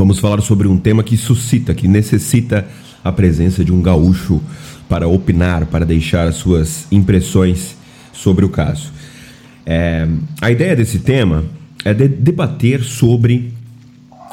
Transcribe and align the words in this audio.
vamos 0.00 0.18
falar 0.18 0.40
sobre 0.40 0.66
um 0.66 0.78
tema 0.78 1.02
que 1.02 1.14
suscita, 1.14 1.74
que 1.74 1.86
necessita 1.86 2.66
a 3.04 3.12
presença 3.12 3.62
de 3.62 3.70
um 3.70 3.82
gaúcho 3.82 4.40
para 4.88 5.06
opinar, 5.06 5.66
para 5.66 5.84
deixar 5.84 6.26
as 6.26 6.36
suas 6.36 6.86
impressões 6.90 7.76
sobre 8.10 8.42
o 8.42 8.48
caso. 8.48 8.90
É, 9.66 10.08
a 10.40 10.50
ideia 10.50 10.74
desse 10.74 11.00
tema 11.00 11.44
é 11.84 11.92
de 11.92 12.08
debater 12.08 12.82
sobre 12.82 13.52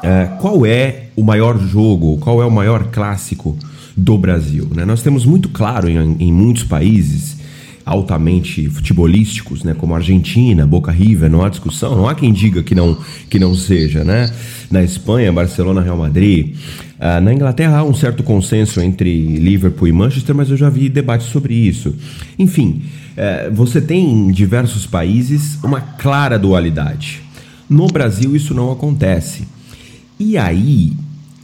é, 0.01 0.29
qual 0.39 0.65
é 0.65 1.07
o 1.17 1.21
maior 1.21 1.59
jogo, 1.59 2.17
qual 2.19 2.41
é 2.41 2.45
o 2.45 2.51
maior 2.51 2.85
clássico 2.85 3.57
do 3.95 4.17
Brasil. 4.17 4.69
Né? 4.73 4.85
Nós 4.85 5.03
temos 5.03 5.25
muito 5.25 5.49
claro 5.49 5.89
em, 5.89 6.15
em 6.17 6.31
muitos 6.31 6.63
países 6.63 7.36
altamente 7.87 8.69
futebolísticos, 8.69 9.63
né, 9.63 9.73
como 9.73 9.95
Argentina, 9.95 10.67
Boca 10.67 10.91
River, 10.91 11.29
não 11.29 11.43
há 11.43 11.49
discussão, 11.49 11.95
não 11.95 12.07
há 12.07 12.13
quem 12.13 12.33
diga 12.33 12.61
que 12.61 12.75
não, 12.75 12.97
que 13.29 13.39
não 13.39 13.55
seja, 13.55 14.03
né? 14.03 14.29
Na 14.69 14.83
Espanha, 14.83 15.31
Barcelona, 15.31 15.81
Real 15.81 15.97
Madrid. 15.97 16.55
Uh, 16.99 17.21
na 17.21 17.33
Inglaterra 17.33 17.77
há 17.77 17.83
um 17.83 17.93
certo 17.93 18.23
consenso 18.23 18.81
entre 18.81 19.37
Liverpool 19.37 19.87
e 19.87 19.93
Manchester, 19.93 20.35
mas 20.35 20.49
eu 20.49 20.57
já 20.57 20.69
vi 20.69 20.89
debates 20.89 21.27
sobre 21.27 21.53
isso. 21.53 21.95
Enfim, 22.37 22.81
uh, 23.13 23.53
você 23.53 23.79
tem 23.79 24.11
em 24.11 24.31
diversos 24.31 24.85
países 24.85 25.57
uma 25.63 25.79
clara 25.79 26.37
dualidade. 26.37 27.21
No 27.69 27.87
Brasil 27.87 28.35
isso 28.35 28.53
não 28.53 28.71
acontece. 28.71 29.47
E 30.19 30.37
aí 30.37 30.91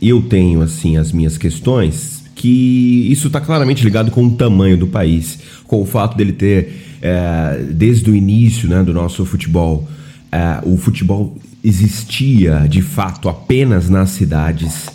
eu 0.01 0.21
tenho 0.23 0.61
assim 0.61 0.97
as 0.97 1.11
minhas 1.11 1.37
questões 1.37 2.22
que 2.43 3.07
isso 3.09 3.27
está 3.27 3.39
claramente 3.39 3.85
ligado 3.85 4.11
com 4.11 4.25
o 4.25 4.31
tamanho 4.31 4.77
do 4.77 4.85
país, 4.85 5.39
com 5.65 5.81
o 5.81 5.85
fato 5.85 6.17
dele 6.17 6.33
ter, 6.33 6.97
é, 7.01 7.63
desde 7.71 8.11
o 8.11 8.13
início 8.13 8.67
né, 8.67 8.83
do 8.83 8.93
nosso 8.93 9.25
futebol, 9.25 9.87
é, 10.29 10.59
o 10.63 10.75
futebol 10.75 11.37
existia 11.63 12.67
de 12.67 12.81
fato 12.81 13.29
apenas 13.29 13.89
nas 13.89 14.09
cidades, 14.09 14.89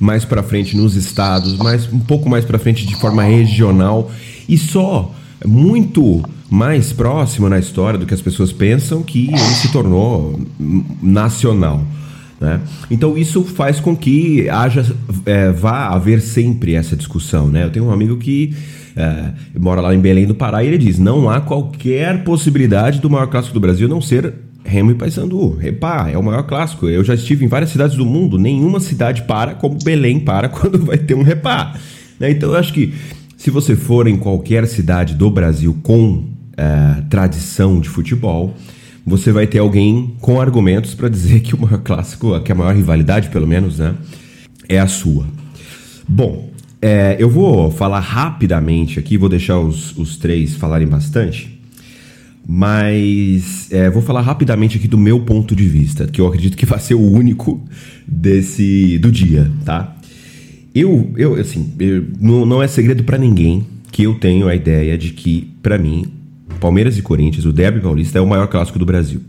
mais 0.00 0.24
para 0.24 0.42
frente 0.42 0.78
nos 0.78 0.96
estados, 0.96 1.58
mais 1.58 1.92
um 1.92 1.98
pouco 1.98 2.26
mais 2.26 2.42
para 2.42 2.58
frente 2.58 2.86
de 2.86 2.96
forma 2.96 3.22
regional 3.22 4.10
e 4.48 4.56
só 4.56 5.14
muito 5.44 6.22
mais 6.48 6.90
próximo 6.90 7.50
na 7.50 7.58
história 7.58 7.98
do 7.98 8.06
que 8.06 8.14
as 8.14 8.22
pessoas 8.22 8.50
pensam 8.50 9.02
que 9.02 9.28
ele 9.28 9.38
se 9.38 9.70
tornou 9.70 10.40
nacional. 11.02 11.84
Né? 12.44 12.60
Então 12.90 13.16
isso 13.16 13.42
faz 13.42 13.80
com 13.80 13.96
que 13.96 14.48
haja, 14.50 14.84
é, 15.24 15.50
vá 15.50 15.88
haver 15.88 16.20
sempre 16.20 16.74
essa 16.74 16.94
discussão. 16.94 17.48
Né? 17.48 17.64
Eu 17.64 17.70
tenho 17.70 17.86
um 17.86 17.90
amigo 17.90 18.18
que 18.18 18.54
é, 18.94 19.30
mora 19.58 19.80
lá 19.80 19.94
em 19.94 19.98
Belém 19.98 20.26
do 20.26 20.34
Pará 20.34 20.62
e 20.62 20.66
ele 20.66 20.78
diz: 20.78 20.98
não 20.98 21.28
há 21.28 21.40
qualquer 21.40 22.22
possibilidade 22.22 23.00
do 23.00 23.08
maior 23.08 23.26
clássico 23.28 23.54
do 23.54 23.60
Brasil 23.60 23.88
não 23.88 24.00
ser 24.00 24.34
Remo 24.62 24.90
e 24.90 24.94
Paysandu. 24.94 25.56
Repá, 25.56 26.10
é 26.10 26.18
o 26.18 26.22
maior 26.22 26.42
clássico. 26.42 26.86
Eu 26.86 27.02
já 27.02 27.14
estive 27.14 27.44
em 27.44 27.48
várias 27.48 27.70
cidades 27.70 27.96
do 27.96 28.04
mundo, 28.04 28.38
nenhuma 28.38 28.78
cidade 28.78 29.22
para 29.22 29.54
como 29.54 29.78
Belém 29.82 30.20
para 30.20 30.48
quando 30.50 30.78
vai 30.78 30.98
ter 30.98 31.14
um 31.14 31.22
repá. 31.22 31.74
Né? 32.20 32.30
Então 32.30 32.50
eu 32.50 32.56
acho 32.56 32.72
que 32.72 32.92
se 33.38 33.50
você 33.50 33.74
for 33.74 34.06
em 34.06 34.16
qualquer 34.16 34.66
cidade 34.66 35.14
do 35.14 35.30
Brasil 35.30 35.76
com 35.82 36.24
é, 36.56 37.02
tradição 37.08 37.80
de 37.80 37.88
futebol, 37.88 38.54
você 39.06 39.30
vai 39.30 39.46
ter 39.46 39.58
alguém 39.58 40.14
com 40.20 40.40
argumentos 40.40 40.94
para 40.94 41.08
dizer 41.08 41.40
que 41.40 41.54
o 41.54 41.60
maior 41.60 41.78
clássico, 41.78 42.40
que 42.40 42.52
a 42.52 42.54
maior 42.54 42.74
rivalidade, 42.74 43.28
pelo 43.28 43.46
menos, 43.46 43.78
né, 43.78 43.94
é 44.68 44.78
a 44.78 44.86
sua. 44.86 45.26
Bom, 46.08 46.50
é, 46.80 47.16
eu 47.18 47.28
vou 47.28 47.70
falar 47.70 48.00
rapidamente 48.00 48.98
aqui, 48.98 49.16
vou 49.16 49.28
deixar 49.28 49.58
os, 49.58 49.96
os 49.96 50.16
três 50.16 50.54
falarem 50.54 50.86
bastante, 50.86 51.58
mas 52.46 53.72
é, 53.72 53.88
vou 53.88 54.02
falar 54.02 54.20
rapidamente 54.20 54.76
aqui 54.76 54.86
do 54.86 54.98
meu 54.98 55.20
ponto 55.20 55.56
de 55.56 55.66
vista, 55.66 56.06
que 56.06 56.20
eu 56.20 56.26
acredito 56.26 56.56
que 56.56 56.66
vai 56.66 56.78
ser 56.78 56.94
o 56.94 57.00
único 57.00 57.62
desse 58.06 58.98
do 58.98 59.10
dia, 59.10 59.50
tá? 59.64 59.96
Eu, 60.74 61.12
eu 61.16 61.34
assim, 61.36 61.72
eu, 61.78 62.04
não, 62.20 62.44
não 62.44 62.62
é 62.62 62.66
segredo 62.66 63.04
para 63.04 63.16
ninguém 63.16 63.66
que 63.90 64.02
eu 64.02 64.14
tenho 64.14 64.48
a 64.48 64.54
ideia 64.54 64.98
de 64.98 65.10
que, 65.10 65.52
para 65.62 65.78
mim, 65.78 66.04
Palmeiras 66.60 66.98
e 66.98 67.02
Corinthians, 67.02 67.44
o 67.44 67.52
Derby 67.52 67.80
Paulista 67.80 68.18
é 68.18 68.22
o 68.22 68.26
maior 68.26 68.46
clássico 68.46 68.78
do 68.78 68.86
Brasil. 68.86 69.20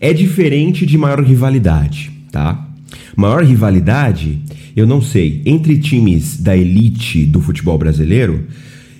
É 0.00 0.12
diferente 0.12 0.86
de 0.86 0.96
maior 0.96 1.22
rivalidade, 1.22 2.10
tá? 2.32 2.68
Maior 3.16 3.44
rivalidade, 3.44 4.38
eu 4.74 4.86
não 4.86 5.02
sei, 5.02 5.42
entre 5.44 5.78
times 5.78 6.40
da 6.40 6.56
elite 6.56 7.26
do 7.26 7.40
futebol 7.40 7.76
brasileiro, 7.76 8.44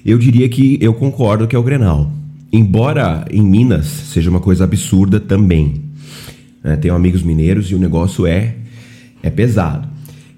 eu 0.04 0.18
diria 0.18 0.48
que 0.48 0.78
eu 0.80 0.92
concordo 0.94 1.46
que 1.46 1.56
é 1.56 1.58
o 1.58 1.62
Grenal. 1.62 2.12
Embora 2.52 3.24
em 3.30 3.42
Minas 3.42 3.86
seja 3.86 4.28
uma 4.28 4.40
coisa 4.40 4.64
absurda 4.64 5.20
também. 5.20 5.74
É, 6.62 6.76
tenho 6.76 6.94
amigos 6.94 7.22
mineiros 7.22 7.70
e 7.70 7.74
o 7.74 7.78
negócio 7.78 8.26
é, 8.26 8.56
é 9.22 9.30
pesado. 9.30 9.88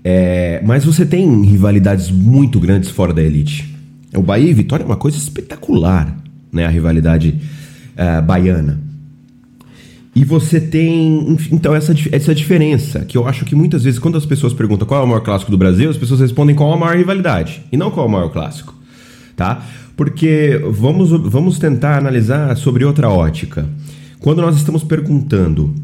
É, 0.05 0.61
mas 0.65 0.85
você 0.85 1.07
tem 1.07 1.43
rivalidades 1.45 2.11
muito 2.11 2.61
grandes 2.61 2.91
fora 2.91 3.13
da 3.13 3.23
elite. 3.23 3.73
O 4.15 4.23
Bahia 4.23 4.51
e 4.51 4.55
Vitória 4.55 4.85
é 4.85 4.87
uma 4.87 4.97
coisa 4.97 5.17
espetacular 5.17 6.23
né, 6.53 6.67
a 6.67 6.69
rivalidade 6.69 7.41
uh, 7.97 8.23
baiana. 8.23 8.79
E 10.15 10.25
você 10.25 10.61
tem, 10.61 11.39
então, 11.51 11.75
essa, 11.75 11.95
essa 12.13 12.35
diferença, 12.35 13.01
que 13.01 13.17
eu 13.17 13.27
acho 13.27 13.47
que 13.47 13.55
muitas 13.55 13.83
vezes, 13.85 13.99
quando 13.99 14.19
as 14.19 14.27
pessoas 14.27 14.53
perguntam 14.53 14.87
qual 14.87 15.01
é 15.01 15.05
o 15.05 15.07
maior 15.07 15.23
clássico 15.23 15.51
do 15.51 15.57
Brasil, 15.57 15.89
as 15.89 15.97
pessoas 15.97 16.21
respondem 16.21 16.55
qual 16.55 16.71
é 16.71 16.75
a 16.75 16.77
maior 16.77 16.97
rivalidade, 16.97 17.63
e 17.73 17.79
não 17.79 17.91
qual 17.91 18.05
é 18.05 18.09
o 18.09 18.13
maior 18.13 18.29
clássico, 18.29 18.75
tá? 19.35 19.65
Porque 19.97 20.61
vamos, 20.71 21.11
vamos 21.11 21.59
tentar 21.59 21.97
analisar 21.97 22.55
sobre 22.59 22.85
outra 22.85 23.09
ótica. 23.09 23.67
Quando 24.21 24.43
nós 24.43 24.57
estamos 24.57 24.85
perguntando 24.85 25.75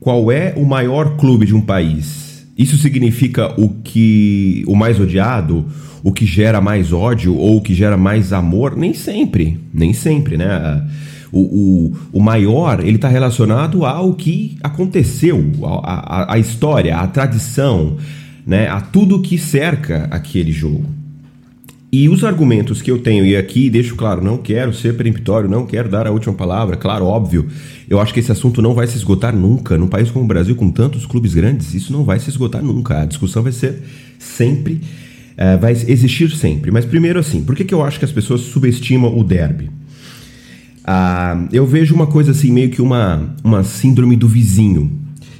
qual 0.00 0.32
é 0.32 0.54
o 0.56 0.66
maior 0.66 1.16
clube 1.16 1.46
de 1.46 1.54
um 1.54 1.60
país, 1.60 2.31
isso 2.56 2.76
significa 2.76 3.52
o 3.60 3.68
que 3.68 4.62
o 4.66 4.74
mais 4.74 5.00
odiado, 5.00 5.66
o 6.02 6.12
que 6.12 6.26
gera 6.26 6.60
mais 6.60 6.92
ódio 6.92 7.36
ou 7.36 7.56
o 7.56 7.60
que 7.60 7.74
gera 7.74 7.96
mais 7.96 8.32
amor, 8.32 8.76
nem 8.76 8.92
sempre, 8.92 9.58
nem 9.72 9.92
sempre, 9.92 10.36
né? 10.36 10.84
O, 11.32 11.40
o, 11.40 11.96
o 12.12 12.20
maior, 12.20 12.80
ele 12.80 12.96
está 12.96 13.08
relacionado 13.08 13.86
ao 13.86 14.12
que 14.12 14.58
aconteceu, 14.62 15.42
a 15.72 16.38
história, 16.38 16.98
a 16.98 17.06
tradição, 17.06 17.96
né? 18.46 18.68
a 18.68 18.82
tudo 18.82 19.22
que 19.22 19.38
cerca 19.38 20.08
aquele 20.10 20.52
jogo. 20.52 20.84
E 21.92 22.08
os 22.08 22.24
argumentos 22.24 22.80
que 22.80 22.90
eu 22.90 22.98
tenho, 22.98 23.26
e 23.26 23.36
aqui 23.36 23.68
deixo 23.68 23.94
claro, 23.94 24.24
não 24.24 24.38
quero 24.38 24.72
ser 24.72 24.96
peremptório, 24.96 25.48
não 25.48 25.66
quero 25.66 25.90
dar 25.90 26.06
a 26.06 26.10
última 26.10 26.32
palavra, 26.32 26.74
claro, 26.76 27.04
óbvio. 27.04 27.46
Eu 27.88 28.00
acho 28.00 28.14
que 28.14 28.20
esse 28.20 28.32
assunto 28.32 28.62
não 28.62 28.72
vai 28.72 28.86
se 28.86 28.96
esgotar 28.96 29.36
nunca. 29.36 29.76
Num 29.76 29.88
país 29.88 30.10
como 30.10 30.24
o 30.24 30.28
Brasil, 30.28 30.56
com 30.56 30.70
tantos 30.70 31.04
clubes 31.04 31.34
grandes, 31.34 31.74
isso 31.74 31.92
não 31.92 32.02
vai 32.02 32.18
se 32.18 32.30
esgotar 32.30 32.62
nunca. 32.62 33.02
A 33.02 33.04
discussão 33.04 33.42
vai 33.42 33.52
ser 33.52 33.82
sempre 34.18 34.80
é, 35.36 35.56
vai 35.56 35.72
existir 35.72 36.30
sempre. 36.30 36.70
Mas 36.70 36.84
primeiro 36.84 37.18
assim, 37.18 37.42
por 37.42 37.54
que, 37.54 37.64
que 37.64 37.74
eu 37.74 37.82
acho 37.82 37.98
que 37.98 38.04
as 38.04 38.12
pessoas 38.12 38.42
subestimam 38.42 39.18
o 39.18 39.24
derby? 39.24 39.70
Ah, 40.84 41.46
eu 41.52 41.66
vejo 41.66 41.94
uma 41.94 42.06
coisa 42.06 42.32
assim, 42.32 42.50
meio 42.50 42.70
que 42.70 42.82
uma, 42.82 43.34
uma 43.42 43.62
síndrome 43.62 44.16
do 44.16 44.28
vizinho, 44.28 44.90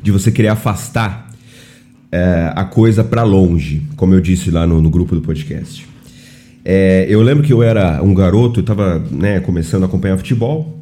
de 0.02 0.10
você 0.10 0.30
querer 0.30 0.48
afastar 0.48 1.30
é, 2.10 2.52
a 2.54 2.64
coisa 2.64 3.02
para 3.02 3.22
longe, 3.22 3.82
como 3.96 4.14
eu 4.14 4.20
disse 4.20 4.50
lá 4.50 4.66
no, 4.66 4.80
no 4.80 4.90
grupo 4.90 5.14
do 5.14 5.20
podcast. 5.20 5.91
É, 6.64 7.06
eu 7.08 7.22
lembro 7.22 7.42
que 7.42 7.52
eu 7.52 7.62
era 7.62 8.02
um 8.02 8.14
garoto, 8.14 8.60
eu 8.60 8.62
estava 8.62 8.98
né, 9.10 9.40
começando 9.40 9.82
a 9.82 9.86
acompanhar 9.86 10.16
futebol, 10.16 10.80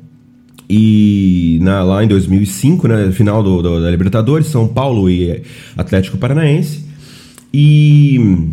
e 0.68 1.58
na, 1.62 1.82
lá 1.82 2.04
em 2.04 2.08
2005, 2.08 2.86
né, 2.86 3.10
final 3.12 3.42
do, 3.42 3.60
do, 3.62 3.82
da 3.82 3.90
Libertadores, 3.90 4.46
São 4.46 4.68
Paulo 4.68 5.10
e 5.10 5.42
Atlético 5.76 6.16
Paranaense, 6.16 6.84
e 7.52 8.50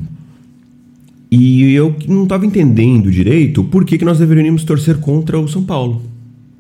e 1.30 1.74
eu 1.74 1.94
não 2.08 2.24
estava 2.24 2.46
entendendo 2.46 3.12
direito 3.12 3.64
por 3.66 3.84
que, 3.84 3.98
que 3.98 4.06
nós 4.06 4.18
deveríamos 4.18 4.64
torcer 4.64 4.98
contra 4.98 5.38
o 5.38 5.48
São 5.48 5.62
Paulo. 5.62 6.02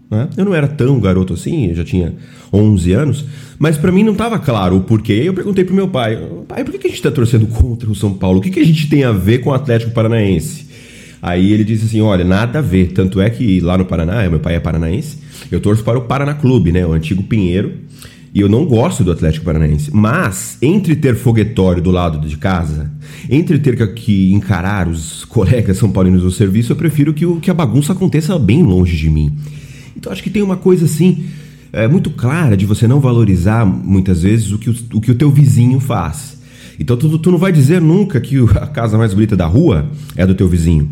Né? 0.09 0.29
Eu 0.37 0.45
não 0.45 0.55
era 0.55 0.67
tão 0.67 0.99
garoto 0.99 1.33
assim, 1.33 1.67
eu 1.67 1.75
já 1.75 1.83
tinha 1.83 2.13
11 2.51 2.93
anos, 2.93 3.25
mas 3.59 3.77
para 3.77 3.91
mim 3.91 4.03
não 4.03 4.13
estava 4.13 4.39
claro 4.39 4.77
o 4.77 4.81
porquê. 4.81 5.21
Eu 5.25 5.33
perguntei 5.33 5.63
pro 5.63 5.75
meu 5.75 5.87
pai: 5.87 6.17
pai, 6.47 6.63
por 6.63 6.71
que, 6.71 6.87
a 6.87 6.89
gente 6.89 6.97
está 6.97 7.11
torcendo 7.11 7.47
contra 7.47 7.89
o 7.89 7.95
São 7.95 8.13
Paulo? 8.13 8.39
O 8.39 8.41
que, 8.41 8.49
que 8.49 8.59
a 8.59 8.65
gente 8.65 8.89
tem 8.89 9.03
a 9.03 9.11
ver 9.11 9.39
com 9.39 9.49
o 9.49 9.53
Atlético 9.53 9.91
Paranaense? 9.91 10.67
Aí 11.21 11.51
ele 11.51 11.63
disse 11.63 11.85
assim: 11.85 12.01
olha, 12.01 12.23
nada 12.23 12.59
a 12.59 12.61
ver. 12.61 12.93
Tanto 12.93 13.19
é 13.19 13.29
que 13.29 13.59
lá 13.59 13.77
no 13.77 13.85
Paraná, 13.85 14.29
meu 14.29 14.39
pai 14.39 14.55
é 14.55 14.59
paranaense, 14.59 15.17
eu 15.51 15.59
torço 15.59 15.83
para 15.83 15.97
o 15.97 16.03
Paraná 16.03 16.33
Clube, 16.33 16.71
né? 16.71 16.85
O 16.85 16.93
antigo 16.93 17.23
Pinheiro. 17.23 17.87
E 18.33 18.41
eu 18.41 18.49
não 18.49 18.65
gosto 18.65 19.03
do 19.03 19.11
Atlético 19.11 19.45
Paranaense. 19.45 19.89
Mas, 19.91 20.57
entre 20.61 20.95
ter 20.95 21.15
foguetório 21.15 21.81
do 21.81 21.89
lado 21.89 22.27
de 22.27 22.37
casa, 22.37 22.91
entre 23.29 23.57
ter 23.57 23.93
que 23.95 24.31
encarar 24.31 24.87
os 24.87 25.25
colegas 25.25 25.77
são 25.77 25.89
paulinos 25.89 26.21
do 26.21 26.29
serviço, 26.29 26.71
eu 26.71 26.75
prefiro 26.75 27.13
que, 27.13 27.25
o, 27.25 27.37
que 27.37 27.49
a 27.49 27.53
bagunça 27.53 27.93
aconteça 27.93 28.37
bem 28.37 28.61
longe 28.61 28.95
de 28.95 29.09
mim. 29.09 29.35
Então, 29.97 30.11
acho 30.11 30.21
que 30.21 30.29
tem 30.29 30.43
uma 30.43 30.55
coisa 30.55 30.85
assim, 30.85 31.25
é, 31.73 31.87
muito 31.87 32.11
clara 32.11 32.55
de 32.55 32.65
você 32.65 32.87
não 32.87 32.99
valorizar, 32.99 33.65
muitas 33.65 34.21
vezes, 34.21 34.51
o 34.51 34.59
que 34.59 34.69
o, 34.69 34.75
o, 34.93 35.01
que 35.01 35.11
o 35.11 35.15
teu 35.15 35.31
vizinho 35.31 35.79
faz. 35.79 36.37
Então, 36.79 36.95
tu, 36.95 37.17
tu 37.17 37.31
não 37.31 37.39
vai 37.39 37.51
dizer 37.51 37.81
nunca 37.81 38.21
que 38.21 38.37
a 38.55 38.67
casa 38.67 38.97
mais 38.97 39.13
bonita 39.13 39.35
da 39.35 39.47
rua 39.47 39.89
é 40.15 40.25
do 40.25 40.35
teu 40.35 40.47
vizinho. 40.47 40.87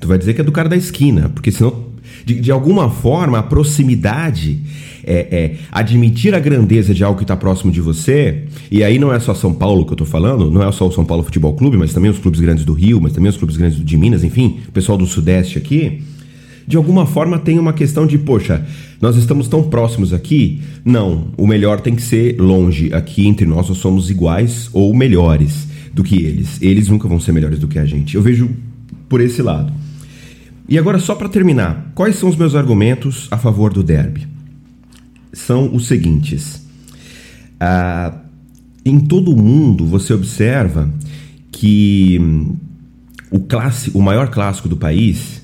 Tu 0.00 0.08
vai 0.08 0.18
dizer 0.18 0.34
que 0.34 0.40
é 0.40 0.44
do 0.44 0.50
cara 0.50 0.68
da 0.68 0.76
esquina, 0.76 1.28
porque 1.28 1.52
senão, 1.52 1.86
de, 2.24 2.40
de 2.40 2.50
alguma 2.50 2.90
forma, 2.90 3.38
a 3.38 3.42
proximidade 3.44 4.60
é, 5.04 5.28
é 5.30 5.56
admitir 5.70 6.34
a 6.34 6.40
grandeza 6.40 6.92
de 6.92 7.04
algo 7.04 7.16
que 7.16 7.24
está 7.24 7.36
próximo 7.36 7.70
de 7.70 7.80
você, 7.80 8.42
e 8.72 8.82
aí 8.82 8.98
não 8.98 9.12
é 9.12 9.20
só 9.20 9.34
São 9.34 9.54
Paulo 9.54 9.84
que 9.84 9.92
eu 9.92 9.94
estou 9.94 10.06
falando, 10.06 10.50
não 10.50 10.66
é 10.66 10.72
só 10.72 10.88
o 10.88 10.92
São 10.92 11.04
Paulo 11.04 11.22
Futebol 11.22 11.54
Clube, 11.54 11.76
mas 11.76 11.92
também 11.92 12.10
os 12.10 12.18
clubes 12.18 12.40
grandes 12.40 12.64
do 12.64 12.72
Rio, 12.72 13.00
mas 13.00 13.12
também 13.12 13.30
os 13.30 13.36
clubes 13.36 13.56
grandes 13.56 13.84
de 13.84 13.96
Minas, 13.96 14.24
enfim, 14.24 14.58
o 14.68 14.72
pessoal 14.72 14.98
do 14.98 15.06
Sudeste 15.06 15.58
aqui, 15.58 16.02
de 16.68 16.76
alguma 16.76 17.06
forma 17.06 17.38
tem 17.38 17.58
uma 17.58 17.72
questão 17.72 18.06
de, 18.06 18.18
poxa, 18.18 18.62
nós 19.00 19.16
estamos 19.16 19.48
tão 19.48 19.62
próximos 19.70 20.12
aqui? 20.12 20.60
Não, 20.84 21.28
o 21.38 21.46
melhor 21.46 21.80
tem 21.80 21.96
que 21.96 22.02
ser 22.02 22.38
longe. 22.38 22.92
Aqui 22.92 23.26
entre 23.26 23.46
nós 23.46 23.70
nós 23.70 23.78
somos 23.78 24.10
iguais 24.10 24.68
ou 24.74 24.94
melhores 24.94 25.66
do 25.94 26.04
que 26.04 26.22
eles. 26.22 26.60
Eles 26.60 26.88
nunca 26.88 27.08
vão 27.08 27.18
ser 27.18 27.32
melhores 27.32 27.58
do 27.58 27.66
que 27.66 27.78
a 27.78 27.86
gente. 27.86 28.16
Eu 28.16 28.22
vejo 28.22 28.50
por 29.08 29.22
esse 29.22 29.40
lado. 29.40 29.72
E 30.68 30.76
agora, 30.76 30.98
só 30.98 31.14
para 31.14 31.30
terminar, 31.30 31.90
quais 31.94 32.16
são 32.16 32.28
os 32.28 32.36
meus 32.36 32.54
argumentos 32.54 33.28
a 33.30 33.38
favor 33.38 33.72
do 33.72 33.82
derby? 33.82 34.28
São 35.32 35.74
os 35.74 35.86
seguintes. 35.86 36.62
Ah, 37.58 38.14
em 38.84 39.00
todo 39.00 39.32
o 39.32 39.42
mundo, 39.42 39.86
você 39.86 40.12
observa 40.12 40.90
que 41.50 42.20
o, 43.30 43.40
o 43.94 44.02
maior 44.02 44.28
clássico 44.28 44.68
do 44.68 44.76
país 44.76 45.37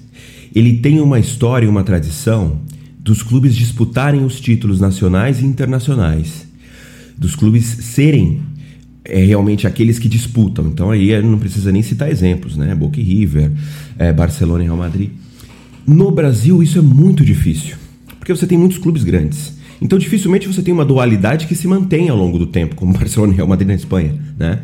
ele 0.55 0.79
tem 0.79 1.01
uma 1.01 1.19
história 1.19 1.67
e 1.67 1.69
uma 1.69 1.83
tradição 1.83 2.61
dos 2.99 3.23
clubes 3.23 3.55
disputarem 3.55 4.25
os 4.25 4.41
títulos 4.41 4.81
nacionais 4.81 5.43
e 5.43 5.45
internacionais, 5.45 6.47
dos 7.19 7.35
clubes 7.35 7.65
serem 7.65 8.41
é, 9.05 9.23
realmente 9.25 9.67
aqueles 9.67 9.99
que 9.99 10.09
disputam. 10.09 10.69
Então 10.69 10.91
aí 10.91 11.21
não 11.23 11.39
precisa 11.39 11.71
nem 11.71 11.83
citar 11.83 12.11
exemplos, 12.11 12.57
né? 12.57 12.75
Boca 12.75 12.99
e 12.99 13.03
River, 13.03 13.51
é, 13.99 14.13
Barcelona 14.13 14.63
e 14.63 14.67
Real 14.67 14.77
Madrid. 14.77 15.11
No 15.87 16.11
Brasil 16.11 16.63
isso 16.63 16.79
é 16.79 16.83
muito 16.83 17.25
difícil, 17.25 17.77
porque 18.19 18.35
você 18.35 18.47
tem 18.47 18.57
muitos 18.57 18.79
clubes 18.79 19.05
grandes. 19.05 19.53
Então 19.83 19.99
dificilmente 19.99 20.47
você 20.47 20.63
tem 20.63 20.73
uma 20.73 20.85
dualidade 20.85 21.47
que 21.47 21.55
se 21.55 21.69
mantém 21.69 22.09
ao 22.09 22.17
longo 22.17 22.39
do 22.39 22.47
tempo, 22.47 22.75
como 22.75 22.95
Barcelona 22.97 23.33
e 23.33 23.37
Real 23.37 23.49
Madrid 23.49 23.69
na 23.69 23.75
Espanha, 23.75 24.15
né? 24.39 24.61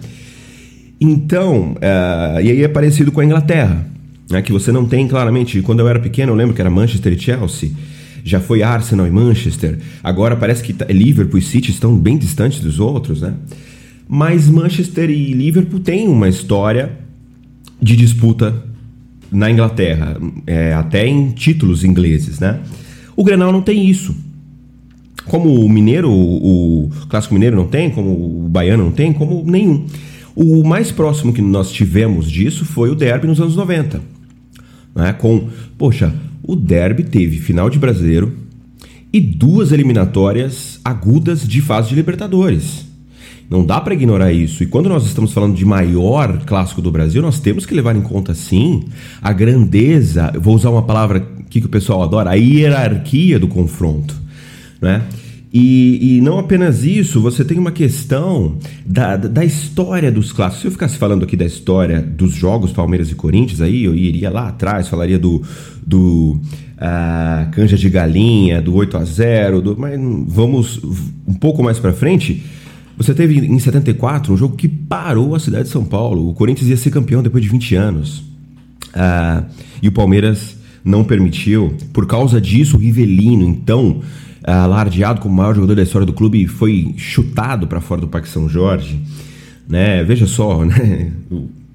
Então, 0.98 1.72
uh, 1.72 2.40
e 2.42 2.50
aí 2.50 2.62
é 2.62 2.68
parecido 2.68 3.10
com 3.10 3.20
a 3.20 3.24
Inglaterra 3.24 3.86
né, 4.30 4.40
que 4.40 4.52
você 4.52 4.70
não 4.70 4.86
tem 4.86 5.06
claramente. 5.08 5.60
Quando 5.60 5.80
eu 5.80 5.88
era 5.88 5.98
pequeno, 5.98 6.32
eu 6.32 6.36
lembro 6.36 6.54
que 6.54 6.60
era 6.60 6.70
Manchester 6.70 7.12
e 7.12 7.18
Chelsea, 7.18 7.70
já 8.24 8.38
foi 8.38 8.62
Arsenal 8.62 9.06
e 9.06 9.10
Manchester, 9.10 9.78
agora 10.02 10.36
parece 10.36 10.62
que 10.62 10.72
tá, 10.72 10.86
Liverpool 10.86 11.38
e 11.38 11.42
City 11.42 11.70
estão 11.70 11.98
bem 11.98 12.16
distantes 12.16 12.60
dos 12.60 12.78
outros, 12.78 13.22
né? 13.22 13.34
Mas 14.08 14.48
Manchester 14.48 15.10
e 15.10 15.32
Liverpool 15.32 15.80
têm 15.80 16.08
uma 16.08 16.28
história 16.28 16.98
de 17.80 17.96
disputa 17.96 18.64
na 19.30 19.50
Inglaterra, 19.50 20.16
é, 20.46 20.74
até 20.74 21.06
em 21.06 21.30
títulos 21.30 21.84
ingleses, 21.84 22.40
né? 22.40 22.60
O 23.16 23.24
Grenal 23.24 23.52
não 23.52 23.62
tem 23.62 23.88
isso. 23.88 24.14
Como 25.26 25.54
o 25.54 25.68
Mineiro, 25.68 26.10
o, 26.10 26.86
o 26.86 26.90
Clássico 27.08 27.34
Mineiro 27.34 27.56
não 27.56 27.66
tem, 27.66 27.90
como 27.90 28.10
o 28.44 28.48
Baiano 28.48 28.84
não 28.84 28.92
tem, 28.92 29.12
como 29.12 29.44
nenhum. 29.44 29.86
O 30.34 30.64
mais 30.64 30.90
próximo 30.90 31.32
que 31.32 31.42
nós 31.42 31.70
tivemos 31.70 32.30
disso 32.30 32.64
foi 32.64 32.90
o 32.90 32.94
Derby 32.94 33.26
nos 33.26 33.40
anos 33.40 33.56
90 33.56 34.19
né? 34.94 35.12
Com, 35.12 35.48
poxa, 35.76 36.14
o 36.42 36.56
Derby 36.56 37.04
teve 37.04 37.38
final 37.38 37.70
de 37.70 37.78
brasileiro 37.78 38.32
e 39.12 39.20
duas 39.20 39.72
eliminatórias 39.72 40.80
agudas 40.84 41.46
de 41.46 41.60
fase 41.60 41.90
de 41.90 41.94
Libertadores. 41.94 42.86
Não 43.50 43.64
dá 43.66 43.80
para 43.80 43.94
ignorar 43.94 44.32
isso. 44.32 44.62
E 44.62 44.66
quando 44.66 44.88
nós 44.88 45.04
estamos 45.04 45.32
falando 45.32 45.56
de 45.56 45.64
maior 45.64 46.38
clássico 46.44 46.80
do 46.80 46.92
Brasil, 46.92 47.20
nós 47.20 47.40
temos 47.40 47.66
que 47.66 47.74
levar 47.74 47.96
em 47.96 48.00
conta, 48.00 48.32
sim, 48.32 48.84
a 49.20 49.32
grandeza. 49.32 50.32
Vou 50.40 50.54
usar 50.54 50.70
uma 50.70 50.84
palavra 50.84 51.26
que, 51.50 51.58
o 51.58 51.68
pessoal 51.68 52.04
adora: 52.04 52.30
a 52.30 52.34
hierarquia 52.34 53.40
do 53.40 53.48
confronto. 53.48 54.14
Né? 54.80 55.02
E, 55.52 56.18
e, 56.18 56.20
não 56.20 56.38
apenas 56.38 56.84
isso, 56.84 57.20
você 57.20 57.44
tem 57.44 57.58
uma 57.58 57.72
questão 57.72 58.56
da, 58.86 59.16
da 59.16 59.44
história 59.44 60.10
dos 60.10 60.30
clássicos. 60.30 60.60
Se 60.60 60.66
eu 60.68 60.70
ficasse 60.70 60.96
falando 60.96 61.24
aqui 61.24 61.36
da 61.36 61.44
história 61.44 62.00
dos 62.00 62.34
jogos 62.34 62.72
Palmeiras 62.72 63.10
e 63.10 63.16
Corinthians, 63.16 63.60
aí 63.60 63.84
eu 63.84 63.94
iria 63.94 64.30
lá 64.30 64.48
atrás, 64.48 64.86
falaria 64.86 65.18
do, 65.18 65.42
do 65.84 66.38
uh, 66.76 67.50
Canja 67.50 67.76
de 67.76 67.90
Galinha, 67.90 68.62
do 68.62 68.74
8 68.76 68.96
a 68.96 69.04
0 69.04 69.60
do, 69.60 69.76
mas 69.76 69.98
vamos 70.28 70.80
um 71.26 71.34
pouco 71.34 71.64
mais 71.64 71.80
para 71.80 71.92
frente. 71.92 72.44
Você 72.96 73.12
teve 73.12 73.38
em 73.38 73.58
74 73.58 74.32
um 74.32 74.36
jogo 74.36 74.56
que 74.56 74.68
parou 74.68 75.34
a 75.34 75.40
cidade 75.40 75.64
de 75.64 75.70
São 75.70 75.84
Paulo. 75.84 76.28
O 76.28 76.34
Corinthians 76.34 76.70
ia 76.70 76.76
ser 76.76 76.90
campeão 76.90 77.24
depois 77.24 77.42
de 77.42 77.50
20 77.50 77.74
anos. 77.74 78.18
Uh, 78.90 79.44
e 79.82 79.88
o 79.88 79.92
Palmeiras 79.92 80.56
não 80.84 81.02
permitiu. 81.02 81.74
Por 81.92 82.06
causa 82.06 82.40
disso, 82.40 82.76
o 82.76 82.80
Rivelino, 82.80 83.48
então 83.48 84.00
alardeado 84.44 85.20
como 85.20 85.34
o 85.34 85.36
maior 85.36 85.54
jogador 85.54 85.74
da 85.74 85.82
história 85.82 86.06
do 86.06 86.12
clube, 86.12 86.46
foi 86.46 86.94
chutado 86.96 87.66
para 87.66 87.80
fora 87.80 88.00
do 88.00 88.08
Parque 88.08 88.28
São 88.28 88.48
Jorge. 88.48 89.00
Né? 89.68 90.02
Veja 90.04 90.26
só 90.26 90.64
né? 90.64 91.10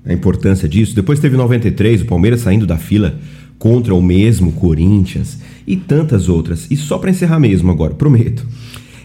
a 0.05 0.13
importância 0.13 0.67
disso. 0.67 0.95
Depois 0.95 1.19
teve 1.19 1.37
93, 1.37 2.01
o 2.01 2.05
Palmeiras 2.05 2.41
saindo 2.41 2.65
da 2.65 2.77
fila 2.77 3.15
contra 3.57 3.93
o 3.95 4.01
mesmo 4.01 4.51
Corinthians 4.51 5.39
e 5.65 5.75
tantas 5.75 6.27
outras. 6.29 6.67
E 6.69 6.75
só 6.75 6.97
para 6.97 7.11
encerrar 7.11 7.39
mesmo 7.39 7.71
agora, 7.71 7.93
prometo. 7.93 8.45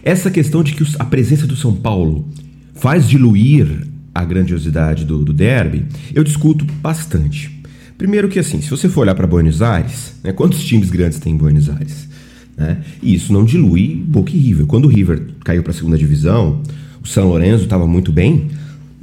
Essa 0.03 0.31
questão 0.31 0.63
de 0.63 0.73
que 0.73 0.83
a 0.99 1.05
presença 1.05 1.45
do 1.45 1.55
São 1.55 1.75
Paulo 1.75 2.27
faz 2.73 3.07
diluir 3.07 3.87
a 4.13 4.25
grandiosidade 4.25 5.05
do, 5.05 5.23
do 5.23 5.31
derby, 5.31 5.85
eu 6.13 6.23
discuto 6.23 6.65
bastante. 6.81 7.61
Primeiro 7.97 8.27
que 8.27 8.39
assim, 8.39 8.61
se 8.61 8.69
você 8.69 8.89
for 8.89 9.01
olhar 9.01 9.15
para 9.15 9.27
Buenos 9.27 9.61
Aires, 9.61 10.15
né, 10.23 10.33
quantos 10.33 10.63
times 10.63 10.89
grandes 10.89 11.19
tem 11.19 11.33
em 11.33 11.37
Buenos 11.37 11.69
Aires? 11.69 12.09
Né? 12.57 12.77
E 13.01 13.13
isso 13.13 13.31
não 13.33 13.43
dilui 13.43 14.03
Boca 14.07 14.31
e 14.31 14.37
River. 14.37 14.65
Quando 14.65 14.85
o 14.85 14.87
River 14.87 15.27
caiu 15.43 15.63
para 15.63 15.71
a 15.71 15.75
segunda 15.75 15.97
divisão, 15.97 16.61
o 17.03 17.07
São 17.07 17.27
Lourenço 17.27 17.63
estava 17.63 17.87
muito 17.87 18.11
bem, 18.11 18.47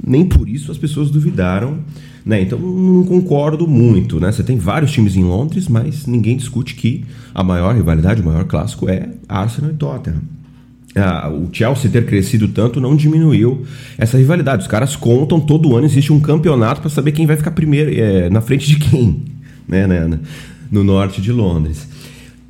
nem 0.05 0.25
por 0.25 0.47
isso 0.47 0.71
as 0.71 0.77
pessoas 0.77 1.09
duvidaram. 1.09 1.79
Né? 2.25 2.41
Então 2.41 2.59
não 2.59 3.03
concordo 3.03 3.67
muito. 3.67 4.19
Né? 4.19 4.31
Você 4.31 4.43
tem 4.43 4.57
vários 4.57 4.91
times 4.91 5.15
em 5.15 5.23
Londres, 5.23 5.67
mas 5.67 6.05
ninguém 6.05 6.37
discute 6.37 6.75
que 6.75 7.05
a 7.33 7.43
maior 7.43 7.75
rivalidade, 7.75 8.21
o 8.21 8.25
maior 8.25 8.45
clássico 8.45 8.89
é 8.89 9.09
Arsenal 9.27 9.71
e 9.71 9.73
Tottenham. 9.73 10.21
Ah, 10.95 11.29
o 11.29 11.47
Chelsea 11.51 11.89
ter 11.89 12.05
crescido 12.05 12.47
tanto 12.47 12.81
não 12.81 12.95
diminuiu 12.95 13.63
essa 13.97 14.17
rivalidade. 14.17 14.63
Os 14.63 14.67
caras 14.67 14.95
contam 14.95 15.39
todo 15.39 15.75
ano 15.75 15.85
existe 15.85 16.11
um 16.11 16.19
campeonato 16.19 16.81
para 16.81 16.89
saber 16.89 17.11
quem 17.11 17.27
vai 17.27 17.37
ficar 17.37 17.51
primeiro 17.51 17.91
é, 17.93 18.29
na 18.29 18.41
frente 18.41 18.67
de 18.67 18.77
quem, 18.77 19.23
né, 19.67 19.85
né, 19.85 20.19
no 20.71 20.83
norte 20.83 21.21
de 21.21 21.31
Londres. 21.31 21.87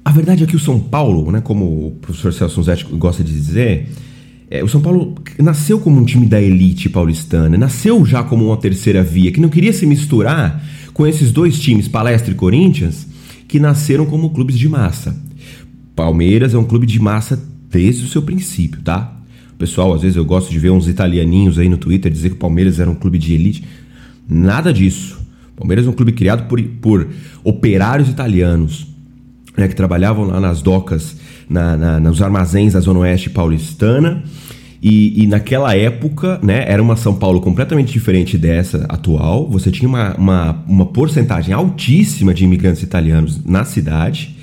A 0.04 0.12
verdade 0.12 0.44
é 0.44 0.48
que 0.48 0.56
o 0.56 0.60
São 0.60 0.80
Paulo, 0.80 1.32
né, 1.32 1.42
como 1.42 1.88
o 1.88 1.92
professor 2.02 2.34
Celso 2.34 2.64
Zetti 2.64 2.86
gosta 2.86 3.24
de 3.24 3.32
dizer, 3.32 3.90
é, 4.50 4.64
o 4.64 4.68
São 4.68 4.82
Paulo 4.82 5.16
nasceu 5.38 5.80
como 5.80 6.00
um 6.00 6.06
time 6.06 6.26
da 6.26 6.42
elite 6.42 6.90
paulistana, 6.90 7.58
nasceu 7.58 8.04
já 8.06 8.24
como 8.24 8.48
uma 8.48 8.58
terceira 8.58 9.04
via, 9.04 9.32
que 9.32 9.40
não 9.40 9.50
queria 9.50 9.72
se 9.72 9.86
misturar 9.86 10.64
com 10.94 11.06
esses 11.06 11.32
dois 11.32 11.60
times, 11.60 11.88
Palestra 11.88 12.32
e 12.32 12.36
Corinthians, 12.36 13.08
que 13.48 13.60
nasceram 13.60 14.06
como 14.06 14.32
clubes 14.32 14.58
de 14.58 14.68
massa. 14.68 15.16
Palmeiras 15.96 16.54
é 16.54 16.58
um 16.58 16.64
clube 16.64 16.88
de 16.88 17.00
massa 17.00 17.42
desde 17.70 18.06
o 18.06 18.08
seu 18.08 18.22
princípio, 18.22 18.82
tá? 18.82 19.16
Pessoal, 19.58 19.94
às 19.94 20.02
vezes 20.02 20.16
eu 20.16 20.26
gosto 20.26 20.50
de 20.50 20.58
ver 20.58 20.72
uns 20.72 20.88
italianinhos 20.88 21.60
aí 21.60 21.68
no 21.68 21.78
Twitter 21.78 22.12
dizer 22.12 22.30
que 22.30 22.36
o 22.36 22.40
Palmeiras 22.40 22.80
era 22.80 22.90
um 22.90 22.96
clube 22.96 23.18
de 23.18 23.34
elite. 23.34 23.64
Nada 24.28 24.72
disso. 24.72 25.20
Palmeiras 25.56 25.86
é 25.86 25.90
um 25.90 25.94
clube 25.94 26.14
criado 26.14 26.48
por, 26.48 26.62
por 26.82 27.08
operários 27.44 28.08
italianos 28.08 28.88
né, 29.58 29.68
que 29.68 29.76
trabalhavam 29.76 30.26
lá 30.26 30.40
nas 30.40 30.62
docas, 30.62 31.16
na, 31.50 31.76
na, 31.76 32.00
nos 32.00 32.22
armazéns 32.22 32.74
da 32.74 32.80
Zona 32.80 33.00
Oeste 33.00 33.30
paulistana. 33.30 34.24
E, 34.82 35.24
e, 35.24 35.28
naquela 35.28 35.76
época, 35.76 36.40
né, 36.42 36.64
era 36.66 36.82
uma 36.82 36.96
São 36.96 37.14
Paulo 37.14 37.42
completamente 37.42 37.92
diferente 37.92 38.38
dessa 38.38 38.86
atual. 38.88 39.50
Você 39.50 39.70
tinha 39.70 39.90
uma, 39.90 40.16
uma, 40.16 40.64
uma 40.66 40.86
porcentagem 40.86 41.54
altíssima 41.54 42.34
de 42.34 42.46
imigrantes 42.46 42.82
italianos 42.82 43.44
na 43.44 43.66
cidade. 43.66 44.36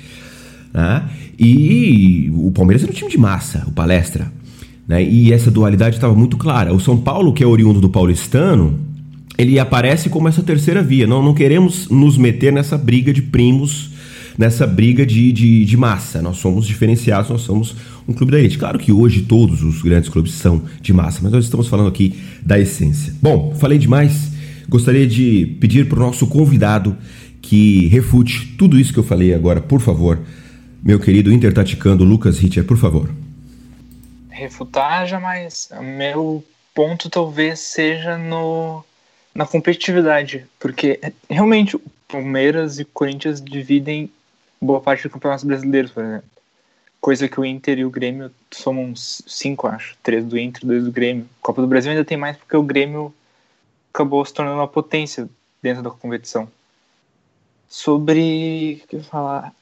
Né? 0.71 1.03
E 1.39 2.31
o 2.35 2.51
Palmeiras 2.51 2.83
era 2.83 2.91
um 2.91 2.95
time 2.95 3.09
de 3.09 3.17
massa, 3.17 3.63
o 3.67 3.71
Palestra. 3.71 4.31
Né? 4.87 5.03
E 5.03 5.33
essa 5.33 5.49
dualidade 5.49 5.95
estava 5.95 6.13
muito 6.13 6.37
clara. 6.37 6.71
O 6.71 6.79
São 6.79 6.97
Paulo, 6.97 7.33
que 7.33 7.43
é 7.43 7.47
oriundo 7.47 7.81
do 7.81 7.89
paulistano, 7.89 8.79
ele 9.39 9.59
aparece 9.59 10.07
como 10.07 10.27
essa 10.27 10.43
terceira 10.43 10.83
via. 10.83 11.07
Não, 11.07 11.23
não 11.23 11.33
queremos 11.33 11.89
nos 11.89 12.15
meter 12.15 12.53
nessa 12.53 12.77
briga 12.77 13.11
de 13.11 13.23
primos 13.23 13.96
nessa 14.37 14.67
briga 14.67 15.05
de, 15.05 15.31
de, 15.31 15.65
de, 15.65 15.77
massa. 15.77 16.21
Nós 16.21 16.37
somos 16.37 16.67
diferenciados, 16.67 17.29
nós 17.29 17.41
somos 17.41 17.75
um 18.07 18.13
clube 18.13 18.31
da 18.31 18.39
elite. 18.39 18.57
Claro 18.57 18.77
que 18.77 18.91
hoje 18.91 19.21
todos 19.23 19.63
os 19.63 19.81
grandes 19.81 20.09
clubes 20.09 20.33
são 20.33 20.63
de 20.79 20.93
massa, 20.93 21.19
mas 21.23 21.31
nós 21.31 21.45
estamos 21.45 21.67
falando 21.67 21.87
aqui 21.87 22.19
da 22.43 22.59
essência. 22.59 23.13
Bom, 23.21 23.55
falei 23.55 23.77
demais. 23.77 24.31
Gostaria 24.69 25.07
de 25.07 25.57
pedir 25.59 25.87
para 25.87 25.97
o 25.97 26.01
nosso 26.01 26.27
convidado 26.27 26.95
que 27.41 27.87
refute 27.87 28.55
tudo 28.57 28.77
isso 28.77 28.93
que 28.93 28.99
eu 28.99 29.03
falei 29.03 29.33
agora, 29.33 29.61
por 29.61 29.79
favor. 29.79 30.19
Meu 30.83 30.99
querido 30.99 31.31
intertaticando 31.31 32.03
Lucas 32.03 32.41
Hitcher, 32.41 32.65
por 32.65 32.77
favor. 32.77 33.09
Refutar 34.29 35.07
jamais. 35.07 35.69
Meu 35.97 36.43
ponto 36.75 37.09
talvez 37.09 37.59
seja 37.59 38.17
no 38.17 38.83
na 39.33 39.45
competitividade, 39.45 40.45
porque 40.59 40.99
realmente 41.29 41.79
Palmeiras 42.07 42.79
e 42.79 42.85
Corinthians 42.85 43.39
dividem 43.39 44.09
boa 44.61 44.81
parte 44.81 45.03
do 45.03 45.09
campeonato 45.09 45.45
brasileiro, 45.45 45.89
por 45.89 46.03
exemplo. 46.03 46.29
coisa 46.99 47.29
que 47.29 47.39
o 47.39 47.45
Inter 47.45 47.79
e 47.79 47.85
o 47.85 47.89
Grêmio 47.89 48.31
somam 48.51 48.93
cinco, 48.95 49.67
acho. 49.67 49.97
Três 50.03 50.25
do 50.25 50.37
Inter, 50.37 50.65
dois 50.65 50.83
do 50.83 50.91
Grêmio. 50.91 51.27
Copa 51.41 51.61
do 51.61 51.67
Brasil 51.67 51.91
ainda 51.91 52.03
tem 52.03 52.17
mais 52.17 52.37
porque 52.37 52.57
o 52.57 52.63
Grêmio 52.63 53.13
acabou 53.93 54.23
se 54.25 54.33
tornando 54.33 54.57
uma 54.57 54.67
potência 54.67 55.29
dentro 55.61 55.81
da 55.81 55.89
competição. 55.89 56.49
Sobre. 57.67 58.81
O 58.83 58.87
que 58.87 58.95
eu 58.97 59.03
falar? 59.03 59.53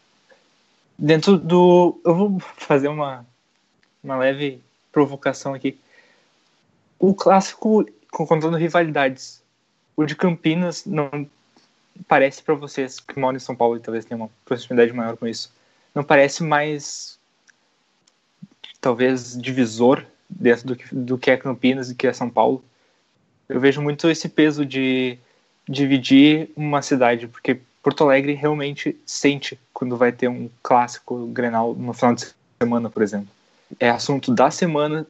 Dentro 0.97 1.37
do. 1.37 1.99
Eu 2.05 2.15
vou 2.15 2.39
fazer 2.39 2.87
uma, 2.87 3.25
uma 4.03 4.17
leve 4.17 4.61
provocação 4.91 5.53
aqui. 5.53 5.77
O 6.97 7.13
clássico, 7.13 7.85
contando 8.11 8.55
rivalidades, 8.55 9.41
o 9.95 10.05
de 10.05 10.15
Campinas 10.15 10.85
não 10.85 11.27
parece 12.07 12.41
para 12.43 12.55
vocês 12.55 12.99
que 12.99 13.19
moram 13.19 13.37
em 13.37 13.39
São 13.39 13.55
Paulo 13.55 13.77
e 13.77 13.79
talvez 13.79 14.05
tenham 14.05 14.21
uma 14.21 14.29
proximidade 14.43 14.91
maior 14.93 15.17
com 15.17 15.27
isso, 15.27 15.51
não 15.93 16.03
parece 16.03 16.43
mais 16.43 17.17
talvez 18.81 19.39
divisor 19.39 20.05
dentro 20.29 20.67
do 20.67 20.75
que, 20.75 20.95
do 20.95 21.17
que 21.17 21.31
é 21.31 21.37
Campinas 21.37 21.89
e 21.89 21.95
que 21.95 22.07
é 22.07 22.13
São 22.13 22.29
Paulo? 22.29 22.63
Eu 23.47 23.59
vejo 23.59 23.81
muito 23.81 24.09
esse 24.09 24.27
peso 24.27 24.65
de 24.65 25.17
dividir 25.67 26.49
uma 26.55 26.81
cidade, 26.81 27.27
porque 27.27 27.59
Porto 27.81 28.03
Alegre 28.03 28.33
realmente 28.33 28.99
sente 29.05 29.59
quando 29.73 29.97
vai 29.97 30.11
ter 30.11 30.27
um 30.27 30.49
clássico 30.61 31.27
Grenal 31.27 31.73
no 31.75 31.93
final 31.93 32.15
de 32.15 32.33
semana, 32.59 32.89
por 32.89 33.01
exemplo. 33.01 33.27
É 33.79 33.89
assunto 33.89 34.33
da 34.33 34.49
semana 34.51 35.05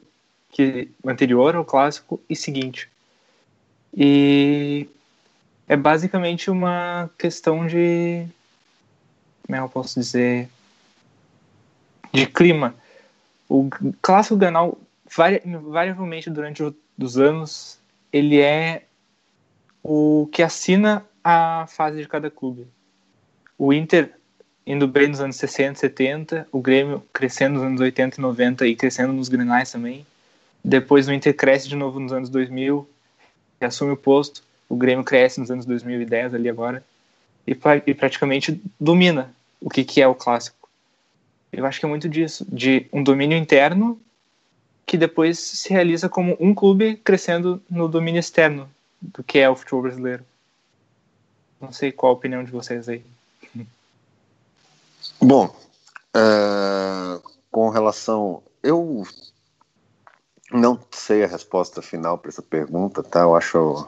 que 0.52 0.90
anterior 1.06 1.56
ao 1.56 1.66
clássico 1.66 2.20
e 2.30 2.36
seguinte. 2.36 2.90
E 3.96 4.88
é 5.68 5.76
basicamente 5.76 6.50
uma 6.50 7.10
questão 7.18 7.66
de. 7.66 8.26
Como 9.44 9.56
é 9.56 9.58
que 9.58 9.64
eu 9.64 9.70
posso 9.70 10.00
dizer? 10.00 10.50
De 12.14 12.26
clima. 12.26 12.76
O 13.50 13.70
clássico 14.02 14.38
Grenal, 14.38 14.78
vari, 15.16 15.42
variavelmente 15.46 16.30
durante 16.30 16.64
os 16.98 17.18
anos, 17.18 17.80
ele 18.12 18.40
é 18.40 18.86
o 19.84 20.28
que 20.32 20.42
assina 20.42 21.06
a 21.24 21.66
fase 21.68 22.02
de 22.02 22.08
cada 22.08 22.30
clube. 22.32 22.68
O 23.58 23.72
Inter 23.72 24.14
indo 24.66 24.88
bem 24.88 25.08
nos 25.08 25.22
anos 25.22 25.36
60, 25.36 25.80
70, 25.80 26.48
o 26.52 26.60
Grêmio 26.60 27.04
crescendo 27.14 27.56
nos 27.56 27.64
anos 27.64 27.82
80 27.82 28.18
e 28.18 28.22
90 28.22 28.68
e 28.68 28.76
crescendo 28.76 29.14
nos 29.14 29.30
Grenais 29.30 29.72
também. 29.72 30.06
Depois 30.64 31.08
o 31.08 31.14
Inter 31.14 31.36
cresce 31.36 31.68
de 31.68 31.76
novo 31.76 32.00
nos 32.00 32.12
anos 32.12 32.30
2000 32.30 32.90
e 33.62 33.66
assume 33.66 33.92
o 33.92 33.98
posto. 33.98 34.44
O 34.68 34.76
Grêmio 34.76 35.04
cresce 35.04 35.40
nos 35.40 35.52
anos 35.52 35.66
2010 35.66 36.34
ali 36.34 36.50
agora 36.50 36.84
e, 37.48 37.58
e 37.86 37.94
praticamente 37.94 38.62
domina 38.80 39.34
o 39.62 39.70
que, 39.70 39.84
que 39.84 40.02
é 40.02 40.08
o 40.08 40.16
clássico. 40.16 40.70
Eu 41.52 41.66
acho 41.66 41.80
que 41.80 41.86
é 41.86 41.90
muito 41.90 42.10
disso, 42.10 42.46
de 42.50 42.88
um 42.92 43.04
domínio 43.04 43.38
interno 43.38 44.00
que 44.86 44.98
depois 44.98 45.40
se 45.40 45.70
realiza 45.70 46.08
como 46.08 46.38
um 46.40 46.54
clube 46.54 46.98
crescendo 46.98 47.62
no 47.70 47.88
domínio 47.88 48.20
externo 48.20 48.70
do 49.02 49.24
que 49.24 49.40
é 49.40 49.50
o 49.50 49.56
futebol 49.56 49.84
brasileiro. 49.84 50.26
Não 51.60 51.72
sei 51.72 51.92
qual 51.92 52.12
a 52.12 52.16
opinião 52.16 52.44
de 52.44 52.52
vocês 52.52 52.88
aí. 52.90 53.04
Bom, 55.20 55.56
uh, 56.16 57.22
com 57.52 57.70
relação. 57.70 58.44
Eu 58.62 59.04
não 60.52 60.80
sei 60.92 61.24
a 61.24 61.28
resposta 61.28 61.82
final 61.82 62.18
para 62.18 62.30
essa 62.30 62.42
pergunta, 62.42 63.02
tá? 63.02 63.22
Eu 63.22 63.36
acho, 63.36 63.88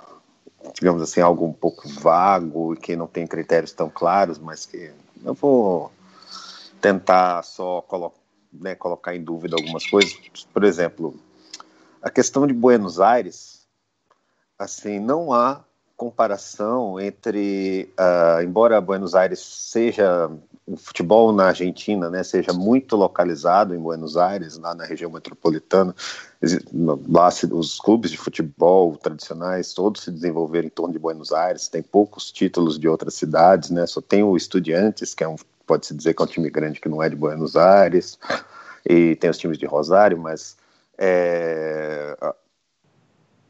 digamos 0.73 1.01
assim, 1.01 1.21
algo 1.21 1.45
um 1.45 1.53
pouco 1.53 1.87
vago 1.89 2.73
e 2.73 2.77
que 2.77 2.95
não 2.95 3.07
tem 3.07 3.27
critérios 3.27 3.71
tão 3.71 3.89
claros, 3.89 4.37
mas 4.37 4.65
que 4.65 4.91
eu 5.23 5.33
vou 5.33 5.91
tentar 6.81 7.43
só 7.43 7.81
colo 7.81 8.13
né, 8.51 8.75
colocar 8.75 9.15
em 9.15 9.23
dúvida 9.23 9.55
algumas 9.55 9.85
coisas. 9.85 10.17
Por 10.53 10.63
exemplo, 10.63 11.15
a 12.01 12.09
questão 12.09 12.47
de 12.47 12.53
Buenos 12.53 12.99
Aires, 12.99 13.67
assim, 14.57 14.99
não 14.99 15.33
há 15.33 15.63
comparação 15.97 16.99
entre, 16.99 17.91
uh, 17.99 18.41
embora 18.43 18.79
Buenos 18.79 19.15
Aires 19.15 19.39
seja 19.39 20.29
o 20.67 20.77
futebol 20.77 21.33
na 21.33 21.47
Argentina, 21.47 22.09
né, 22.09 22.23
seja 22.23 22.53
muito 22.53 22.95
localizado 22.95 23.73
em 23.73 23.79
Buenos 23.79 24.15
Aires, 24.15 24.57
lá 24.57 24.75
na 24.75 24.85
região 24.85 25.09
metropolitana, 25.09 25.95
lá 27.09 27.29
os 27.51 27.79
clubes 27.79 28.11
de 28.11 28.17
futebol 28.17 28.95
tradicionais 28.97 29.73
todos 29.73 30.03
se 30.03 30.11
desenvolveram 30.11 30.67
em 30.67 30.69
torno 30.69 30.93
de 30.93 30.99
Buenos 30.99 31.31
Aires, 31.31 31.67
tem 31.67 31.81
poucos 31.81 32.31
títulos 32.31 32.77
de 32.77 32.87
outras 32.87 33.15
cidades, 33.15 33.71
né, 33.71 33.87
só 33.87 33.99
tem 33.99 34.21
o 34.23 34.37
Estudiantes, 34.37 35.15
que 35.15 35.23
é 35.23 35.27
um 35.27 35.35
pode-se 35.65 35.93
dizer 35.93 36.13
que 36.13 36.21
é 36.21 36.25
um 36.25 36.29
time 36.29 36.49
grande 36.49 36.79
que 36.79 36.87
não 36.87 37.03
é 37.03 37.09
de 37.09 37.15
Buenos 37.15 37.55
Aires, 37.55 38.19
e 38.85 39.15
tem 39.15 39.29
os 39.29 39.37
times 39.37 39.57
de 39.57 39.65
Rosário, 39.65 40.17
mas 40.17 40.57
é, 40.97 42.15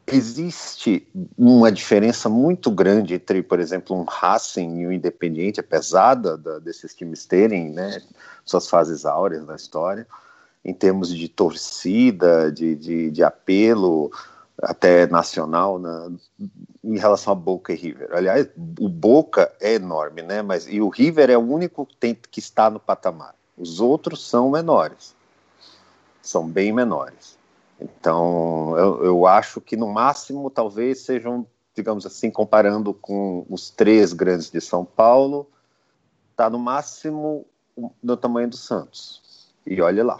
existe 0.08 1.08
uma 1.38 1.72
diferença 1.72 2.30
muito 2.30 2.72
grande 2.72 3.16
entre, 3.16 3.44
por 3.44 3.60
exemplo, 3.60 3.96
um 3.96 4.04
Racing 4.04 4.80
e 4.80 4.88
um 4.88 4.92
Independiente, 4.92 5.60
apesar 5.60 6.16
da, 6.16 6.36
da, 6.36 6.60
desses 6.60 6.96
times 6.96 7.26
terem 7.26 7.70
né, 7.70 8.02
suas 8.46 8.70
fases 8.70 9.06
áureas 9.06 9.46
na 9.46 9.56
história, 9.56 10.08
em 10.64 10.74
termos 10.74 11.14
de 11.14 11.28
torcida, 11.28 12.52
de, 12.52 12.76
de, 12.76 13.12
de 13.12 13.24
apelo, 13.24 14.12
até 14.62 15.06
nacional, 15.08 15.78
né, 15.78 16.12
em 16.84 16.98
relação 16.98 17.34
a 17.34 17.36
Boca 17.36 17.74
e 17.74 17.76
River. 17.76 18.10
Aliás, 18.12 18.48
o 18.80 18.90
Boca 18.90 19.52
é 19.60 19.74
enorme, 19.76 20.22
né? 20.22 20.42
Mas 20.42 20.68
e 20.68 20.82
o 20.82 20.90
River 20.90 21.30
é 21.30 21.38
o 21.38 21.42
único 21.42 21.86
que, 21.86 21.96
tem, 21.96 22.16
que 22.16 22.40
está 22.40 22.70
no 22.70 22.80
patamar. 22.80 23.36
Os 23.58 23.80
outros 23.80 24.28
são 24.28 24.50
menores, 24.50 25.16
são 26.22 26.48
bem 26.48 26.72
menores. 26.72 27.37
Então, 27.80 28.76
eu, 28.78 29.04
eu 29.06 29.28
acho 29.28 29.62
que 29.62 29.76
no 29.76 29.88
máximo 29.88 30.50
talvez 30.50 31.02
sejam, 31.02 31.46
digamos 31.76 32.06
assim, 32.06 32.32
comparando 32.32 32.94
com 32.94 33.46
os 33.50 33.70
três 33.70 34.14
grandes 34.14 34.50
de 34.50 34.60
São 34.60 34.84
Paulo, 34.84 35.48
está 36.32 36.50
no 36.50 36.58
máximo 36.58 37.46
do 38.02 38.18
tamanho 38.18 38.50
do 38.50 38.58
Santos. 38.58 39.52
E 39.66 39.82
olhe 39.82 40.02
lá, 40.02 40.20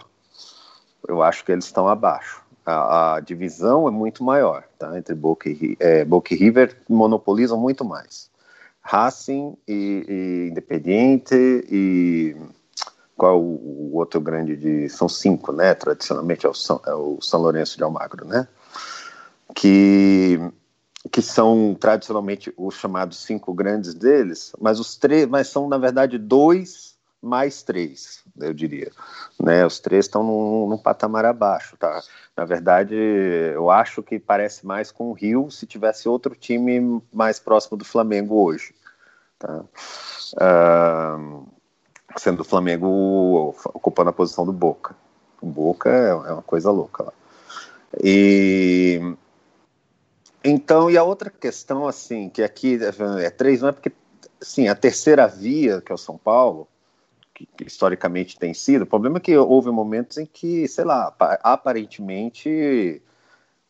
eu 1.06 1.22
acho 1.22 1.44
que 1.44 1.50
eles 1.50 1.64
estão 1.64 1.88
abaixo 1.88 2.46
a, 2.68 3.14
a, 3.14 3.20
divisão 3.20 3.88
é 3.88 3.90
muito 3.90 4.22
maior, 4.22 4.64
tá? 4.78 4.96
Entre 4.98 5.14
Boca 5.14 5.48
e, 5.48 5.74
é, 5.80 6.04
Boca 6.04 6.34
e 6.34 6.36
River 6.36 6.76
monopolizam 6.88 7.58
muito 7.58 7.84
mais. 7.84 8.30
Racing 8.82 9.56
e, 9.66 10.04
e 10.06 10.48
Independiente 10.50 11.34
e 11.34 12.36
qual 13.18 13.42
o, 13.42 13.90
outro 13.94 14.20
grande 14.20 14.56
de 14.56 14.88
são 14.88 15.08
cinco, 15.08 15.52
né? 15.52 15.74
Tradicionalmente 15.74 16.46
é 16.46 16.48
o 16.48 16.54
São, 16.54 16.80
é 16.86 16.94
o 16.94 17.18
São 17.20 17.42
Lourenço 17.42 17.76
de 17.76 17.82
Almagro, 17.82 18.24
né? 18.24 18.46
Que 19.54 20.40
que 21.10 21.22
são 21.22 21.76
tradicionalmente 21.78 22.52
os 22.56 22.74
chamados 22.74 23.18
cinco 23.18 23.54
grandes 23.54 23.94
deles, 23.94 24.52
mas 24.60 24.78
os 24.78 24.96
três, 24.96 25.26
mas 25.26 25.48
são 25.48 25.68
na 25.68 25.78
verdade 25.78 26.18
dois 26.18 26.98
mais 27.22 27.62
três, 27.62 28.22
eu 28.38 28.52
diria. 28.52 28.90
Né? 29.40 29.64
Os 29.64 29.80
três 29.80 30.04
estão 30.04 30.22
num, 30.22 30.68
num, 30.68 30.76
patamar 30.76 31.24
abaixo, 31.24 31.76
tá? 31.76 32.02
Na 32.36 32.44
verdade, 32.44 32.94
eu 32.94 33.70
acho 33.70 34.02
que 34.02 34.18
parece 34.18 34.66
mais 34.66 34.92
com 34.92 35.10
o 35.10 35.12
Rio 35.12 35.50
se 35.50 35.66
tivesse 35.66 36.08
outro 36.08 36.34
time 36.34 37.02
mais 37.12 37.38
próximo 37.38 37.76
do 37.76 37.84
Flamengo 37.84 38.44
hoje, 38.44 38.74
tá? 39.38 39.64
Uh, 40.34 41.48
sendo 42.16 42.40
o 42.40 42.44
Flamengo 42.44 43.54
ocupando 43.74 44.10
a 44.10 44.12
posição 44.12 44.44
do 44.44 44.52
Boca. 44.52 44.96
O 45.40 45.46
Boca 45.46 45.90
é, 45.90 46.08
é 46.08 46.32
uma 46.32 46.42
coisa 46.42 46.70
louca 46.70 47.04
lá. 47.04 47.12
E 48.02 49.00
então, 50.42 50.90
e 50.90 50.96
a 50.96 51.02
outra 51.02 51.30
questão, 51.30 51.86
assim, 51.86 52.28
que 52.28 52.42
aqui 52.42 52.78
é 53.20 53.30
três, 53.30 53.60
não 53.60 53.68
é 53.68 53.72
porque, 53.72 53.92
sim, 54.40 54.68
a 54.68 54.74
terceira 54.74 55.26
via, 55.26 55.80
que 55.80 55.90
é 55.90 55.94
o 55.94 55.98
São 55.98 56.16
Paulo, 56.16 56.68
que, 57.34 57.46
historicamente 57.66 58.38
tem 58.38 58.54
sido. 58.54 58.82
O 58.82 58.86
problema 58.86 59.18
é 59.18 59.20
que 59.20 59.36
houve 59.36 59.70
momentos 59.70 60.16
em 60.16 60.26
que, 60.26 60.66
sei 60.68 60.84
lá, 60.84 61.14
aparentemente 61.42 63.02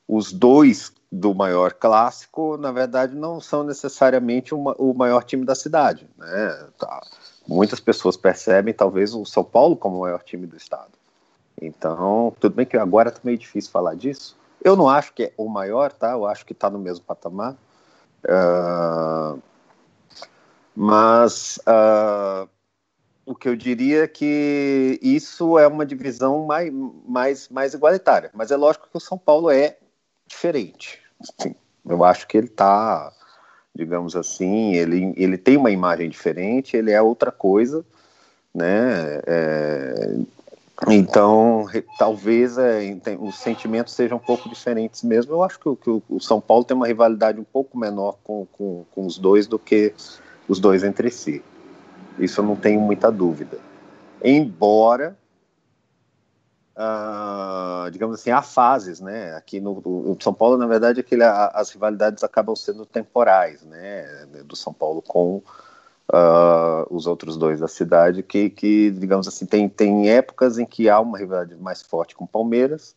os 0.07 0.33
dois 0.33 0.92
do 1.11 1.35
maior 1.35 1.73
clássico, 1.73 2.57
na 2.59 2.71
verdade, 2.71 3.14
não 3.14 3.40
são 3.40 3.64
necessariamente 3.64 4.54
uma, 4.54 4.75
o 4.78 4.92
maior 4.92 5.25
time 5.25 5.45
da 5.45 5.54
cidade. 5.54 6.09
Né? 6.18 6.68
Tá. 6.78 7.02
Muitas 7.49 7.81
pessoas 7.81 8.14
percebem, 8.14 8.75
talvez, 8.75 9.14
o 9.14 9.25
São 9.25 9.43
Paulo 9.43 9.75
como 9.75 9.97
o 9.97 10.00
maior 10.02 10.23
time 10.23 10.47
do 10.47 10.57
estado. 10.57 10.93
Então, 11.61 12.37
tudo 12.38 12.55
bem 12.55 12.67
que 12.67 12.76
agora 12.76 13.09
está 13.09 13.23
meio 13.25 13.38
difícil 13.38 13.71
falar 13.71 13.95
disso. 13.95 14.37
Eu 14.62 14.76
não 14.76 14.88
acho 14.88 15.14
que 15.14 15.25
é 15.25 15.33
o 15.37 15.49
maior, 15.49 15.90
tá? 15.90 16.12
Eu 16.12 16.26
acho 16.26 16.45
que 16.45 16.52
está 16.52 16.69
no 16.69 16.78
mesmo 16.78 17.05
patamar. 17.07 17.57
Uh, 18.25 19.40
mas 20.76 21.59
uh, 21.67 22.49
o 23.25 23.35
que 23.35 23.49
eu 23.49 23.57
diria 23.57 24.05
é 24.05 24.09
que 24.09 24.99
isso 25.02 25.59
é 25.59 25.67
uma 25.67 25.87
divisão 25.87 26.45
mais, 26.45 26.73
mais, 27.07 27.49
mais 27.49 27.75
igualitária. 27.75 28.31
Mas 28.35 28.50
é 28.50 28.57
lógico 28.57 28.88
que 28.90 28.97
o 28.97 29.00
São 29.00 29.17
Paulo 29.17 29.50
é 29.50 29.78
diferente. 30.26 31.00
Sim, 31.40 31.55
eu 31.87 32.05
acho 32.05 32.26
que 32.26 32.37
ele 32.37 32.47
está, 32.47 33.12
digamos 33.78 34.16
assim, 34.16 34.75
ele, 34.75 35.14
ele 35.16 35.38
tem 35.38 35.56
uma 35.56 35.70
imagem 35.70 36.11
diferente, 36.11 36.76
ele 36.76 36.90
é 36.90 37.00
outra 37.00 37.30
coisa, 37.30 37.85
né? 38.52 39.20
É, 39.25 40.16
Então, 40.88 41.66
talvez 41.97 42.58
é, 42.58 42.97
os 43.20 43.38
sentimentos 43.38 43.94
sejam 43.94 44.16
um 44.18 44.20
pouco 44.20 44.49
diferentes 44.49 45.04
mesmo. 45.04 45.32
Eu 45.32 45.44
acho 45.44 45.61
que, 45.61 45.76
que 45.76 45.90
o, 45.90 46.20
São 46.20 46.40
Paulo 46.40 46.64
tem 46.64 46.76
uma 46.76 46.88
rivalidade 46.88 47.38
um 47.38 47.44
pouco 47.44 47.78
menor 47.78 48.18
com, 48.25 48.47
com, 48.52 48.85
com, 48.92 49.06
os 49.06 49.16
dois 49.16 49.47
do 49.47 49.61
que 49.61 49.94
os 50.49 50.58
dois 50.58 50.82
entre 50.82 51.08
si. 51.08 51.40
Isso 52.18 52.40
eu 52.40 52.44
não 52.44 52.56
tenho 52.56 52.80
muita 52.80 53.12
dúvida. 53.12 53.58
Embora, 54.25 55.16
uh, 56.78 57.90
digamos 57.90 58.20
assim, 58.20 58.30
há 58.30 58.40
fases, 58.40 59.00
né? 59.00 59.35
Aqui 59.35 59.61
no, 59.61 59.75
no 59.85 60.16
São 60.23 60.32
Paulo, 60.32 60.56
na 60.56 60.66
verdade, 60.66 61.00
aquele, 61.00 61.25
as 61.25 61.70
rivalidades 61.70 62.23
acabam 62.23 62.54
sendo 62.54 62.87
temporais, 62.87 63.62
né? 63.64 64.26
Do 64.44 64.54
São 64.54 64.73
Paulo 64.73 65.02
com 65.02 65.42
uh, 66.12 66.87
os 66.90 67.06
outros 67.06 67.37
dois 67.37 67.58
da 67.58 67.68
cidade, 67.68 68.23
que, 68.23 68.49
que, 68.49 68.90
digamos 68.92 69.26
assim, 69.26 69.44
tem, 69.44 69.68
tem 69.68 70.08
épocas 70.08 70.58
em 70.58 70.64
que 70.64 70.88
há 70.88 71.00
uma 71.00 71.18
rivalidade 71.18 71.61
mais 71.61 71.82
forte 71.82 72.14
com 72.14 72.25
o 72.25 72.28
Palmeiras, 72.28 72.94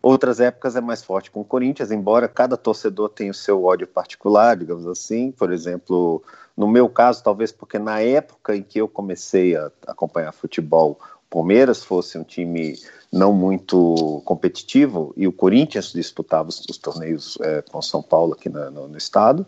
outras 0.00 0.40
épocas 0.40 0.74
é 0.74 0.80
mais 0.80 1.02
forte 1.02 1.30
com 1.30 1.40
o 1.40 1.44
Corinthians, 1.44 1.90
embora 1.90 2.26
cada 2.26 2.56
torcedor 2.56 3.10
tenha 3.10 3.30
o 3.30 3.34
seu 3.34 3.64
ódio 3.64 3.86
particular, 3.86 4.56
digamos 4.56 4.86
assim. 4.86 5.30
Por 5.32 5.52
exemplo, 5.52 6.22
no 6.56 6.66
meu 6.66 6.88
caso, 6.88 7.22
talvez 7.22 7.52
porque 7.52 7.78
na 7.78 8.00
época 8.00 8.56
em 8.56 8.62
que 8.62 8.80
eu 8.80 8.88
comecei 8.88 9.56
a 9.56 9.70
acompanhar 9.86 10.32
futebol, 10.32 10.98
Palmeiras 11.30 11.84
fosse 11.84 12.16
um 12.16 12.24
time 12.24 12.78
não 13.12 13.32
muito 13.32 14.22
competitivo 14.24 15.12
e 15.16 15.26
o 15.26 15.32
Corinthians 15.32 15.92
disputava 15.92 16.48
os, 16.48 16.60
os 16.68 16.78
torneios 16.78 17.38
é, 17.40 17.62
com 17.62 17.80
São 17.82 18.02
Paulo 18.02 18.34
aqui 18.34 18.48
na, 18.48 18.70
no, 18.70 18.88
no 18.88 18.96
estado 18.96 19.46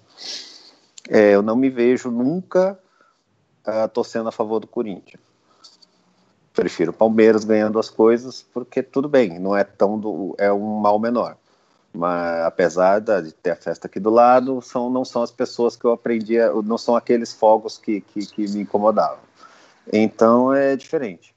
é, 1.08 1.34
eu 1.34 1.42
não 1.42 1.56
me 1.56 1.68
vejo 1.68 2.10
nunca 2.10 2.78
uh, 3.66 3.88
torcendo 3.88 4.28
a 4.28 4.32
favor 4.32 4.60
do 4.60 4.66
Corinthians. 4.66 5.20
Prefiro 6.52 6.92
Palmeiras 6.92 7.44
ganhando 7.44 7.78
as 7.78 7.88
coisas, 7.88 8.46
porque 8.52 8.82
tudo 8.82 9.08
bem, 9.08 9.38
não 9.38 9.56
é 9.56 9.64
tão 9.64 9.98
do, 9.98 10.34
é 10.38 10.52
um 10.52 10.78
mal 10.78 10.98
menor. 10.98 11.36
Mas 11.92 12.44
apesar 12.44 13.00
de 13.00 13.32
ter 13.32 13.50
a 13.50 13.56
festa 13.56 13.88
aqui 13.88 13.98
do 13.98 14.10
lado, 14.10 14.60
são, 14.60 14.88
não 14.88 15.04
são 15.04 15.22
as 15.22 15.32
pessoas 15.32 15.74
que 15.74 15.84
eu 15.84 15.90
aprendia, 15.90 16.52
não 16.64 16.78
são 16.78 16.94
aqueles 16.94 17.32
fogos 17.32 17.78
que, 17.78 18.00
que, 18.00 18.26
que 18.26 18.48
me 18.48 18.60
incomodavam. 18.60 19.18
Então 19.92 20.52
é 20.52 20.76
diferente. 20.76 21.34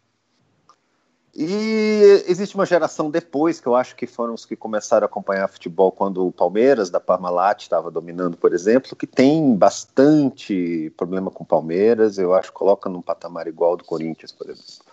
E 1.35 2.23
existe 2.27 2.53
uma 2.53 2.65
geração 2.65 3.09
depois, 3.09 3.59
que 3.59 3.65
eu 3.65 3.75
acho 3.75 3.95
que 3.95 4.05
foram 4.05 4.35
os 4.35 4.45
que 4.45 4.55
começaram 4.55 5.05
a 5.05 5.07
acompanhar 5.07 5.47
futebol 5.47 5.91
quando 5.91 6.27
o 6.27 6.31
Palmeiras, 6.31 6.91
da 6.91 6.99
Parmalat, 6.99 7.63
estava 7.63 7.89
dominando, 7.89 8.37
por 8.37 8.53
exemplo, 8.53 8.95
que 8.95 9.07
tem 9.07 9.55
bastante 9.55 10.93
problema 10.95 11.31
com 11.31 11.43
o 11.43 11.47
Palmeiras, 11.47 12.19
eu 12.19 12.35
acho 12.35 12.53
coloca 12.53 12.87
num 12.87 13.01
patamar 13.01 13.47
igual 13.47 13.71
ao 13.71 13.77
do 13.77 13.83
Corinthians, 13.83 14.31
por 14.31 14.47
exemplo. 14.47 14.85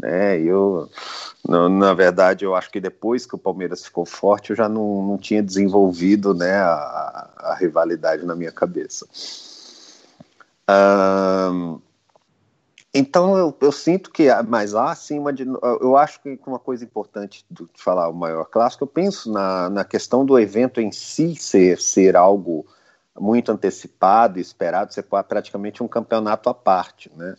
Né, 0.00 0.40
eu, 0.40 0.88
na 1.48 1.94
verdade, 1.94 2.44
eu 2.44 2.54
acho 2.54 2.70
que 2.70 2.80
depois 2.80 3.26
que 3.26 3.34
o 3.34 3.38
Palmeiras 3.38 3.84
ficou 3.84 4.04
forte, 4.06 4.50
eu 4.50 4.56
já 4.56 4.68
não, 4.68 5.02
não 5.02 5.18
tinha 5.18 5.42
desenvolvido 5.42 6.32
né, 6.32 6.54
a, 6.54 7.30
a 7.38 7.56
rivalidade 7.58 8.24
na 8.24 8.36
minha 8.36 8.52
cabeça. 8.52 9.06
Um, 10.70 11.80
então 12.94 13.38
eu, 13.38 13.56
eu, 13.60 13.72
sinto 13.72 14.10
que, 14.10 14.28
mas 14.46 14.74
há 14.74 14.94
sim 14.94 15.18
uma. 15.18 15.32
Eu 15.80 15.96
acho 15.96 16.20
que 16.20 16.38
uma 16.46 16.58
coisa 16.58 16.84
importante 16.84 17.44
de 17.50 17.66
falar 17.74 18.08
o 18.08 18.14
maior 18.14 18.44
clássico, 18.44 18.84
eu 18.84 18.88
penso 18.88 19.32
na, 19.32 19.70
na 19.70 19.84
questão 19.84 20.26
do 20.26 20.38
evento 20.38 20.78
em 20.78 20.92
si 20.92 21.34
ser, 21.34 21.80
ser 21.80 22.16
algo 22.16 22.66
muito 23.18 23.50
antecipado 23.50 24.38
esperado, 24.38 24.92
ser 24.92 25.04
praticamente 25.04 25.82
um 25.82 25.88
campeonato 25.88 26.50
à 26.50 26.54
parte, 26.54 27.10
né? 27.16 27.34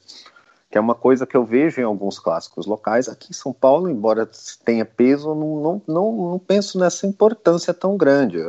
Que 0.72 0.78
é 0.80 0.82
uma 0.82 0.96
coisa 0.96 1.28
que 1.28 1.38
eu 1.38 1.46
vejo 1.46 1.80
em 1.80 1.84
alguns 1.84 2.18
clássicos 2.18 2.66
locais. 2.66 3.08
Aqui 3.08 3.30
em 3.30 3.34
São 3.34 3.54
Paulo, 3.54 3.88
embora 3.88 4.28
tenha 4.66 4.86
peso, 4.86 5.36
não, 5.36 5.62
não, 5.62 5.82
não, 5.88 6.32
não 6.32 6.40
penso 6.40 6.80
nessa 6.80 7.06
importância 7.06 7.72
tão 7.76 7.96
grande. 7.96 8.40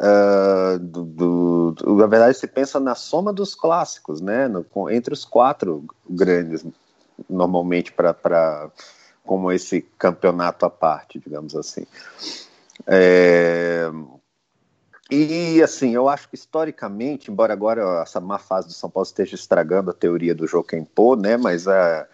Uh, 0.00 0.78
do, 0.78 1.72
do, 1.72 1.94
na 1.96 2.06
verdade, 2.06 2.36
se 2.36 2.48
pensa 2.48 2.80
na 2.80 2.96
soma 2.96 3.32
dos 3.32 3.54
clássicos, 3.54 4.20
né? 4.20 4.48
No, 4.48 4.64
com, 4.64 4.90
entre 4.90 5.14
os 5.14 5.24
quatro 5.24 5.84
grandes, 6.08 6.66
normalmente, 7.28 7.92
para 7.92 8.70
como 9.24 9.50
esse 9.52 9.82
campeonato 9.96 10.66
à 10.66 10.70
parte, 10.70 11.18
digamos 11.18 11.54
assim. 11.56 11.86
É, 12.86 13.88
e 15.10 15.62
assim, 15.62 15.94
eu 15.94 16.08
acho 16.08 16.28
que 16.28 16.34
historicamente, 16.34 17.30
embora 17.30 17.52
agora 17.52 18.02
essa 18.02 18.20
má 18.20 18.38
fase 18.38 18.68
do 18.68 18.72
São 18.72 18.90
Paulo 18.90 19.06
esteja 19.06 19.34
estragando 19.34 19.90
a 19.90 19.94
teoria 19.94 20.34
do 20.34 20.46
Joaquim 20.46 20.86
né? 21.18 21.36
Mas 21.36 21.68
a, 21.68 22.06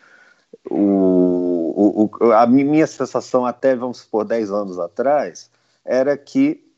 o, 0.68 2.08
o, 2.20 2.32
a 2.32 2.46
minha 2.46 2.86
sensação 2.86 3.46
até, 3.46 3.74
vamos 3.76 3.98
supor, 3.98 4.24
10 4.24 4.50
anos 4.50 4.78
atrás, 4.78 5.50
era 5.84 6.16
que 6.16 6.69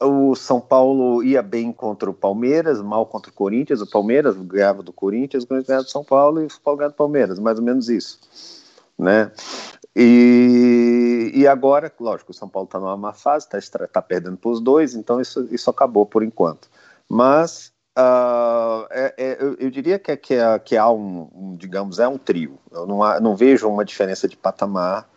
o 0.00 0.34
São 0.34 0.60
Paulo 0.60 1.22
ia 1.22 1.42
bem 1.42 1.72
contra 1.72 2.08
o 2.08 2.14
Palmeiras, 2.14 2.80
mal 2.80 3.04
contra 3.04 3.30
o 3.30 3.34
Corinthians. 3.34 3.82
O 3.82 3.90
Palmeiras 3.90 4.36
ganhava 4.36 4.82
do 4.82 4.92
Corinthians, 4.92 5.44
o 5.44 5.46
Corinthians 5.46 5.68
ganhava 5.68 5.84
do 5.84 5.90
São 5.90 6.04
Paulo 6.04 6.40
e 6.40 6.46
o 6.46 6.50
São 6.50 6.60
Paulo 6.62 6.78
ganhava 6.78 6.94
do 6.94 6.96
Palmeiras, 6.96 7.38
mais 7.38 7.58
ou 7.58 7.64
menos 7.64 7.88
isso, 7.88 8.18
né? 8.98 9.30
E, 9.94 11.32
e 11.34 11.46
agora, 11.46 11.92
lógico, 12.00 12.30
o 12.30 12.34
São 12.34 12.48
Paulo 12.48 12.66
está 12.66 12.78
numa 12.78 12.96
má 12.96 13.12
fase, 13.12 13.46
está 13.52 13.86
tá 13.86 14.00
perdendo 14.00 14.36
para 14.36 14.50
os 14.50 14.60
dois, 14.60 14.94
então 14.94 15.20
isso, 15.20 15.46
isso 15.50 15.68
acabou 15.68 16.06
por 16.06 16.22
enquanto. 16.22 16.70
Mas 17.08 17.72
uh, 17.98 18.86
é, 18.90 19.14
é, 19.18 19.36
eu, 19.40 19.56
eu, 19.58 19.70
diria 19.70 19.98
que, 19.98 20.12
é, 20.12 20.16
que, 20.16 20.34
é, 20.34 20.58
que 20.58 20.76
há 20.76 20.90
um, 20.90 21.28
um, 21.34 21.56
digamos, 21.56 21.98
é 21.98 22.08
um 22.08 22.16
trio. 22.16 22.58
Eu 22.70 22.86
não, 22.86 22.98
não 23.20 23.36
vejo 23.36 23.68
uma 23.68 23.84
diferença 23.84 24.28
de 24.28 24.36
patamar, 24.36 25.08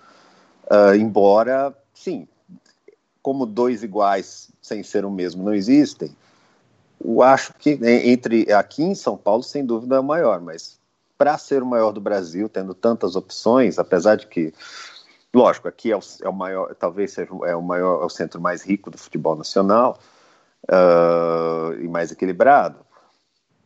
uh, 0.65 0.96
embora, 0.96 1.74
sim, 1.93 2.28
como 3.23 3.45
dois 3.45 3.81
iguais 3.81 4.51
sem 4.62 4.83
ser 4.83 5.05
o 5.05 5.09
mesmo 5.09 5.41
não 5.41 5.53
existem, 5.53 6.15
eu 7.03 7.21
acho 7.21 7.53
que 7.53 7.79
entre 7.81 8.51
aqui 8.51 8.83
em 8.83 8.93
São 8.93 9.17
Paulo, 9.17 9.41
sem 9.41 9.65
dúvida, 9.65 9.95
é 9.95 9.99
o 9.99 10.03
maior, 10.03 10.39
mas 10.41 10.77
para 11.17 11.38
ser 11.38 11.63
o 11.63 11.65
maior 11.65 11.91
do 11.91 12.01
Brasil, 12.01 12.49
tendo 12.49 12.73
tantas 12.73 13.15
opções, 13.15 13.79
apesar 13.79 14.15
de 14.15 14.27
que, 14.27 14.53
lógico, 15.33 15.67
aqui 15.67 15.91
é 15.91 15.97
o, 15.97 16.01
é 16.21 16.29
o 16.29 16.33
maior, 16.33 16.75
talvez 16.75 17.12
seja 17.12 17.29
é 17.45 17.55
o 17.55 17.62
maior, 17.62 18.03
é 18.03 18.05
o 18.05 18.09
centro 18.09 18.41
mais 18.41 18.62
rico 18.62 18.91
do 18.91 18.97
futebol 18.97 19.36
nacional 19.36 19.97
uh, 20.69 21.73
e 21.81 21.88
mais 21.88 22.12
equilibrado, 22.12 22.77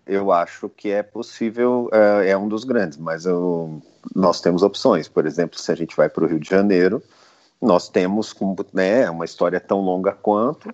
eu 0.05 0.31
acho 0.31 0.69
que 0.69 0.89
é 0.89 1.03
possível, 1.03 1.89
uh, 1.91 2.21
é 2.23 2.37
um 2.37 2.47
dos 2.47 2.63
grandes, 2.63 2.97
mas 2.97 3.25
eu, 3.25 3.81
nós 4.15 4.39
temos 4.39 4.63
opções. 4.63 5.07
Por 5.09 5.25
exemplo, 5.25 5.59
se 5.59 5.71
a 5.71 5.75
gente 5.75 5.95
vai 5.95 6.09
para 6.09 6.23
o 6.23 6.27
Rio 6.27 6.39
de 6.39 6.49
Janeiro, 6.49 7.03
nós 7.61 7.89
temos 7.89 8.35
né, 8.73 9.09
uma 9.09 9.25
história 9.25 9.59
tão 9.59 9.81
longa 9.81 10.11
quanto, 10.11 10.73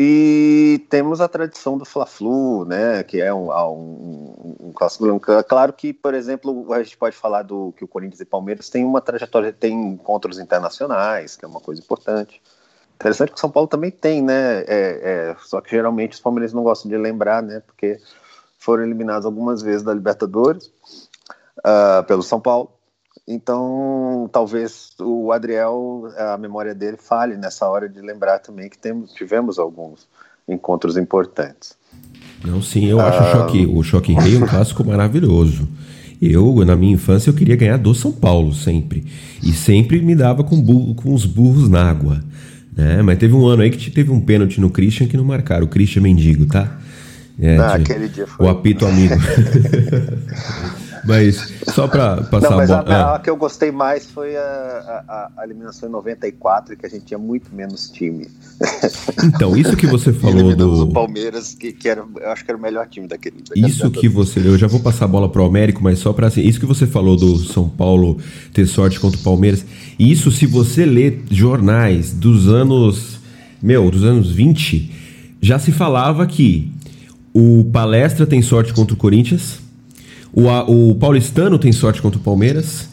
e 0.00 0.86
temos 0.90 1.20
a 1.20 1.26
tradição 1.26 1.76
do 1.76 1.84
Fla-Flu, 1.84 2.64
né, 2.64 3.02
que 3.02 3.20
é 3.20 3.34
um, 3.34 3.50
um, 3.50 4.56
um 4.60 4.72
clássico. 4.72 5.04
Claro 5.48 5.72
que, 5.72 5.92
por 5.92 6.14
exemplo, 6.14 6.72
a 6.72 6.82
gente 6.82 6.96
pode 6.96 7.16
falar 7.16 7.42
do 7.42 7.72
que 7.76 7.82
o 7.82 7.88
Corinthians 7.88 8.20
e 8.20 8.24
Palmeiras 8.24 8.68
têm 8.68 8.84
uma 8.84 9.00
trajetória, 9.00 9.52
tem 9.52 9.74
encontros 9.74 10.38
internacionais, 10.38 11.34
que 11.34 11.44
é 11.44 11.48
uma 11.48 11.60
coisa 11.60 11.80
importante. 11.80 12.40
Interessante 12.94 13.30
que 13.30 13.38
o 13.38 13.40
São 13.40 13.50
Paulo 13.50 13.68
também 13.68 13.90
tem, 13.90 14.22
né? 14.22 14.60
É, 14.62 14.66
é, 14.68 15.36
só 15.40 15.60
que 15.60 15.70
geralmente 15.70 16.12
os 16.12 16.20
palmeirenses 16.20 16.54
não 16.54 16.62
gostam 16.62 16.88
de 16.88 16.96
lembrar, 16.96 17.42
né? 17.42 17.60
Porque 17.66 17.98
foram 18.58 18.82
eliminados 18.84 19.24
algumas 19.24 19.62
vezes 19.62 19.82
da 19.82 19.94
Libertadores 19.94 20.66
uh, 21.58 22.04
pelo 22.06 22.22
São 22.22 22.40
Paulo. 22.40 22.70
Então, 23.30 24.26
talvez 24.32 24.92
o 24.98 25.30
Adriel, 25.32 26.08
a 26.16 26.38
memória 26.38 26.74
dele 26.74 26.96
falhe 26.96 27.36
nessa 27.36 27.68
hora 27.68 27.86
de 27.86 28.00
lembrar 28.00 28.38
também 28.38 28.70
que 28.70 28.78
temos, 28.78 29.12
tivemos 29.12 29.58
alguns 29.58 30.08
encontros 30.48 30.96
importantes. 30.96 31.76
Não, 32.42 32.62
sim, 32.62 32.86
eu 32.86 32.98
acho 32.98 33.18
ah... 33.18 33.28
o 33.28 33.32
Choque, 33.32 33.66
o 33.66 33.82
Choque 33.82 34.12
Rei 34.14 34.38
um 34.38 34.46
clássico 34.46 34.82
maravilhoso. 34.82 35.68
Eu, 36.22 36.64
na 36.64 36.74
minha 36.74 36.94
infância, 36.94 37.28
eu 37.28 37.34
queria 37.34 37.54
ganhar 37.54 37.76
do 37.76 37.94
São 37.94 38.10
Paulo, 38.10 38.54
sempre. 38.54 39.04
E 39.42 39.52
sempre 39.52 40.00
me 40.00 40.14
dava 40.16 40.42
com, 40.42 40.58
burro, 40.58 40.94
com 40.94 41.12
os 41.12 41.26
burros 41.26 41.68
na 41.68 41.82
água. 41.90 42.24
Né? 42.74 43.02
Mas 43.02 43.18
teve 43.18 43.34
um 43.34 43.46
ano 43.46 43.60
aí 43.60 43.68
que 43.68 43.90
teve 43.90 44.10
um 44.10 44.22
pênalti 44.22 44.58
no 44.58 44.70
Christian 44.70 45.06
que 45.06 45.18
não 45.18 45.24
marcaram. 45.24 45.66
O 45.66 45.68
Christian 45.68 46.00
Mendigo, 46.00 46.46
tá? 46.46 46.78
É, 47.38 47.58
ah, 47.58 47.74
aquele 47.74 48.08
dia 48.08 48.26
foi. 48.26 48.46
O 48.46 48.48
apito 48.48 48.86
amigo. 48.86 49.14
Mas 51.08 51.54
só 51.72 51.88
para 51.88 52.18
passar 52.24 52.50
Não, 52.50 52.56
mas 52.58 52.70
a, 52.70 52.80
a, 52.80 53.14
a, 53.14 53.18
que 53.18 53.30
eu 53.30 53.36
gostei 53.36 53.72
mais 53.72 54.04
foi 54.04 54.36
a, 54.36 55.30
a, 55.38 55.42
eliminação 55.42 55.88
em 55.88 55.92
94, 55.92 56.76
que 56.76 56.84
a 56.84 56.88
gente 56.88 57.06
tinha 57.06 57.16
muito 57.16 57.48
menos 57.54 57.88
time. 57.90 58.28
Então, 59.24 59.56
isso 59.56 59.74
que 59.74 59.86
você 59.86 60.12
falou 60.14 60.54
do. 60.54 60.82
O 60.82 60.92
Palmeiras, 60.92 61.54
que, 61.54 61.72
que 61.72 61.88
era, 61.88 62.04
eu 62.20 62.30
acho 62.30 62.44
que 62.44 62.50
era 62.50 62.58
o 62.58 62.60
melhor 62.60 62.86
time 62.88 63.08
daquele. 63.08 63.42
Isso 63.56 63.90
que 63.90 64.06
você. 64.06 64.38
Eu 64.40 64.58
já 64.58 64.66
vou 64.66 64.80
passar 64.80 65.06
a 65.06 65.08
bola 65.08 65.30
para 65.30 65.40
o 65.40 65.46
Américo, 65.46 65.82
mas 65.82 65.98
só 65.98 66.12
para 66.12 66.26
assim. 66.26 66.42
Isso 66.42 66.60
que 66.60 66.66
você 66.66 66.86
falou 66.86 67.16
do 67.16 67.38
São 67.38 67.66
Paulo 67.70 68.18
ter 68.52 68.66
sorte 68.66 69.00
contra 69.00 69.18
o 69.18 69.22
Palmeiras. 69.22 69.64
Isso, 69.98 70.30
se 70.30 70.44
você 70.44 70.84
ler 70.84 71.24
jornais 71.30 72.12
dos 72.12 72.48
anos. 72.48 73.16
Meu, 73.62 73.90
dos 73.90 74.04
anos 74.04 74.30
20, 74.30 74.92
já 75.40 75.58
se 75.58 75.72
falava 75.72 76.24
que 76.26 76.70
o 77.32 77.64
Palestra 77.72 78.24
tem 78.24 78.40
sorte 78.40 78.72
contra 78.72 78.94
o 78.94 78.96
Corinthians 78.96 79.66
o, 80.32 80.90
o 80.90 80.94
paulistano 80.94 81.58
tem 81.58 81.72
sorte 81.72 82.02
contra 82.02 82.18
o 82.18 82.22
Palmeiras 82.22 82.88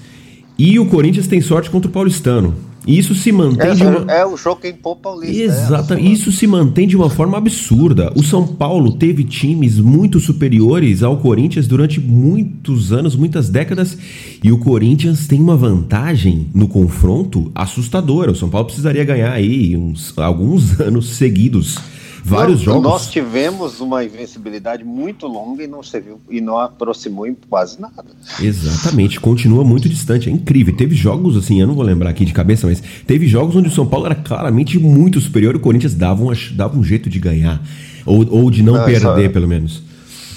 E 0.58 0.80
o 0.80 0.86
Corinthians 0.86 1.28
tem 1.28 1.42
sorte 1.42 1.70
contra 1.70 1.90
o 1.90 1.94
Paulistano. 1.94 2.56
E 2.88 3.00
isso 3.00 3.16
se 3.16 3.32
mantém 3.32 3.72
é, 3.72 3.74
de 3.74 3.84
uma... 3.84 4.12
é 4.12 4.26
o 4.26 4.38
jogo 4.38 4.62
que 4.62 4.70
impôs 4.70 4.98
Paulista. 5.02 5.42
Exatamente. 5.42 6.08
É, 6.08 6.12
isso 6.12 6.32
se 6.32 6.46
mantém 6.46 6.88
de 6.88 6.96
uma 6.96 7.10
forma 7.10 7.38
absurda. 7.38 8.12
O 8.16 8.24
São 8.24 8.46
Paulo 8.46 8.94
teve 8.94 9.24
times 9.24 9.80
muito 9.80 10.20
superiores 10.20 11.02
ao 11.02 11.18
Corinthians 11.18 11.68
durante 11.68 12.00
muitos 12.00 12.94
anos, 12.94 13.16
muitas 13.16 13.50
décadas, 13.50 13.98
e 14.44 14.52
o 14.52 14.60
Corinthians 14.60 15.28
tem 15.28 15.42
uma 15.42 15.58
vantagem 15.58 16.48
no 16.54 16.68
confronto 16.68 17.52
assustadora. 17.56 18.32
O 18.32 18.36
São 18.36 18.50
Paulo 18.50 18.68
precisaria 18.68 19.04
ganhar 19.04 19.32
aí 19.32 19.76
uns 19.76 20.16
alguns 20.18 20.78
anos 20.80 21.10
seguidos 21.16 21.80
vários 22.26 22.60
jogos. 22.60 22.82
Nós 22.82 23.10
tivemos 23.10 23.80
uma 23.80 24.04
invencibilidade 24.04 24.84
muito 24.84 25.28
longa 25.28 25.64
e 25.64 25.68
não 25.68 25.84
serviu 25.84 26.20
e 26.28 26.42
não 26.42 26.58
aproximou 26.58 27.28
em 27.28 27.36
quase 27.48 27.80
nada. 27.80 28.04
Exatamente, 28.42 29.20
continua 29.20 29.64
muito 29.64 29.88
distante, 29.88 30.28
é 30.28 30.32
incrível. 30.32 30.76
Teve 30.76 30.96
jogos 30.96 31.38
assim, 31.38 31.62
eu 31.62 31.68
não 31.68 31.76
vou 31.76 31.84
lembrar 31.84 32.10
aqui 32.10 32.26
de 32.26 32.34
cabeça, 32.34 32.66
mas 32.66 32.82
teve 33.06 33.28
jogos 33.28 33.56
onde 33.56 33.70
o 33.70 33.72
São 33.72 33.86
Paulo 33.86 34.08
era 34.08 34.16
claramente 34.16 34.80
muito 34.80 35.22
superior 35.22 35.54
e 35.54 35.58
o 35.58 35.62
Corinthians 35.62 35.94
dava 35.94 36.24
um, 36.24 36.32
dava 36.54 36.78
um 36.78 36.84
jeito 36.84 37.10
de 37.10 37.20
ganhar 37.20 37.62
ou, 38.06 38.28
ou 38.30 38.50
de 38.50 38.64
não, 38.64 38.74
não 38.74 38.86
perder, 38.86 39.32
pelo 39.32 39.48
menos. 39.48 39.84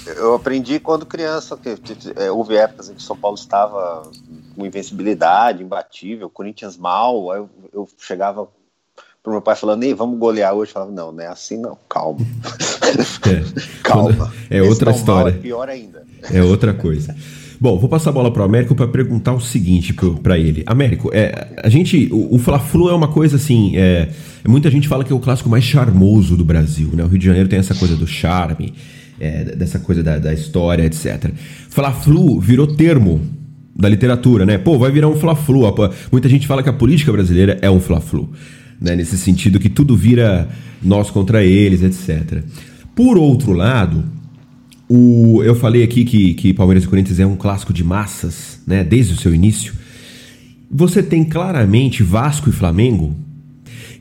Eu 0.06 0.34
aprendi 0.34 0.80
quando 0.80 1.06
criança, 1.06 1.56
que, 1.56 1.76
é, 2.16 2.30
houve 2.30 2.56
épocas 2.56 2.88
em 2.88 2.94
que 2.94 3.00
o 3.00 3.04
São 3.04 3.16
Paulo 3.16 3.36
estava 3.36 4.10
com 4.54 4.66
invencibilidade, 4.66 5.62
imbatível, 5.62 6.26
o 6.26 6.30
Corinthians 6.30 6.76
mal, 6.76 7.34
eu, 7.34 7.50
eu 7.72 7.88
chegava 7.98 8.48
pro 9.22 9.32
meu 9.32 9.42
pai 9.42 9.56
falando, 9.56 9.82
ei, 9.82 9.94
vamos 9.94 10.18
golear 10.18 10.54
hoje. 10.54 10.70
Eu 10.70 10.74
falava, 10.74 10.92
não, 10.92 11.12
não 11.12 11.22
é 11.22 11.26
assim 11.26 11.58
não, 11.58 11.76
calma. 11.88 12.20
É, 13.26 13.62
calma. 13.82 14.32
É 14.50 14.62
outra 14.62 14.90
história. 14.90 15.30
é 15.30 15.34
pior 15.34 15.68
ainda. 15.68 16.02
É 16.32 16.42
outra 16.42 16.72
coisa. 16.72 17.14
Bom, 17.60 17.76
vou 17.76 17.88
passar 17.88 18.10
a 18.10 18.12
bola 18.12 18.32
para 18.32 18.42
o 18.42 18.44
Américo 18.44 18.74
para 18.74 18.86
perguntar 18.86 19.34
o 19.34 19.40
seguinte 19.40 19.92
para 20.22 20.38
ele. 20.38 20.62
Américo, 20.64 21.10
é, 21.12 21.48
a 21.62 21.68
gente, 21.68 22.08
o, 22.12 22.36
o 22.36 22.38
Fla-Flu 22.38 22.88
é 22.88 22.94
uma 22.94 23.08
coisa 23.08 23.34
assim, 23.34 23.76
é, 23.76 24.08
muita 24.46 24.70
gente 24.70 24.86
fala 24.86 25.02
que 25.02 25.12
é 25.12 25.16
o 25.16 25.18
clássico 25.18 25.48
mais 25.48 25.64
charmoso 25.64 26.36
do 26.36 26.44
Brasil, 26.44 26.90
né? 26.92 27.02
O 27.02 27.08
Rio 27.08 27.18
de 27.18 27.26
Janeiro 27.26 27.48
tem 27.48 27.58
essa 27.58 27.74
coisa 27.74 27.96
do 27.96 28.06
charme, 28.06 28.72
é, 29.18 29.56
dessa 29.56 29.80
coisa 29.80 30.04
da, 30.04 30.18
da 30.18 30.32
história, 30.32 30.84
etc. 30.84 31.32
Fla-Flu 31.68 32.38
virou 32.38 32.68
termo 32.76 33.20
da 33.74 33.88
literatura, 33.88 34.46
né? 34.46 34.56
Pô, 34.56 34.78
vai 34.78 34.92
virar 34.92 35.08
um 35.08 35.16
Fla-Flu. 35.16 35.62
Muita 36.12 36.28
gente 36.28 36.46
fala 36.46 36.62
que 36.62 36.68
a 36.68 36.72
política 36.72 37.10
brasileira 37.10 37.58
é 37.60 37.68
um 37.68 37.80
Fla-Flu 37.80 38.30
né? 38.80 38.96
nesse 38.96 39.16
sentido 39.18 39.58
que 39.58 39.68
tudo 39.68 39.96
vira 39.96 40.48
nós 40.82 41.10
contra 41.10 41.44
eles, 41.44 41.82
etc. 41.82 42.42
Por 42.94 43.18
outro 43.18 43.52
lado, 43.52 44.04
o, 44.88 45.42
eu 45.42 45.54
falei 45.54 45.82
aqui 45.82 46.04
que, 46.04 46.34
que 46.34 46.52
Palmeiras 46.54 46.84
e 46.84 46.88
Corinthians 46.88 47.20
é 47.20 47.26
um 47.26 47.36
clássico 47.36 47.72
de 47.72 47.84
massas, 47.84 48.60
né? 48.66 48.82
desde 48.82 49.14
o 49.14 49.16
seu 49.16 49.34
início. 49.34 49.74
Você 50.70 51.02
tem 51.02 51.24
claramente 51.24 52.02
Vasco 52.02 52.48
e 52.50 52.52
Flamengo, 52.52 53.16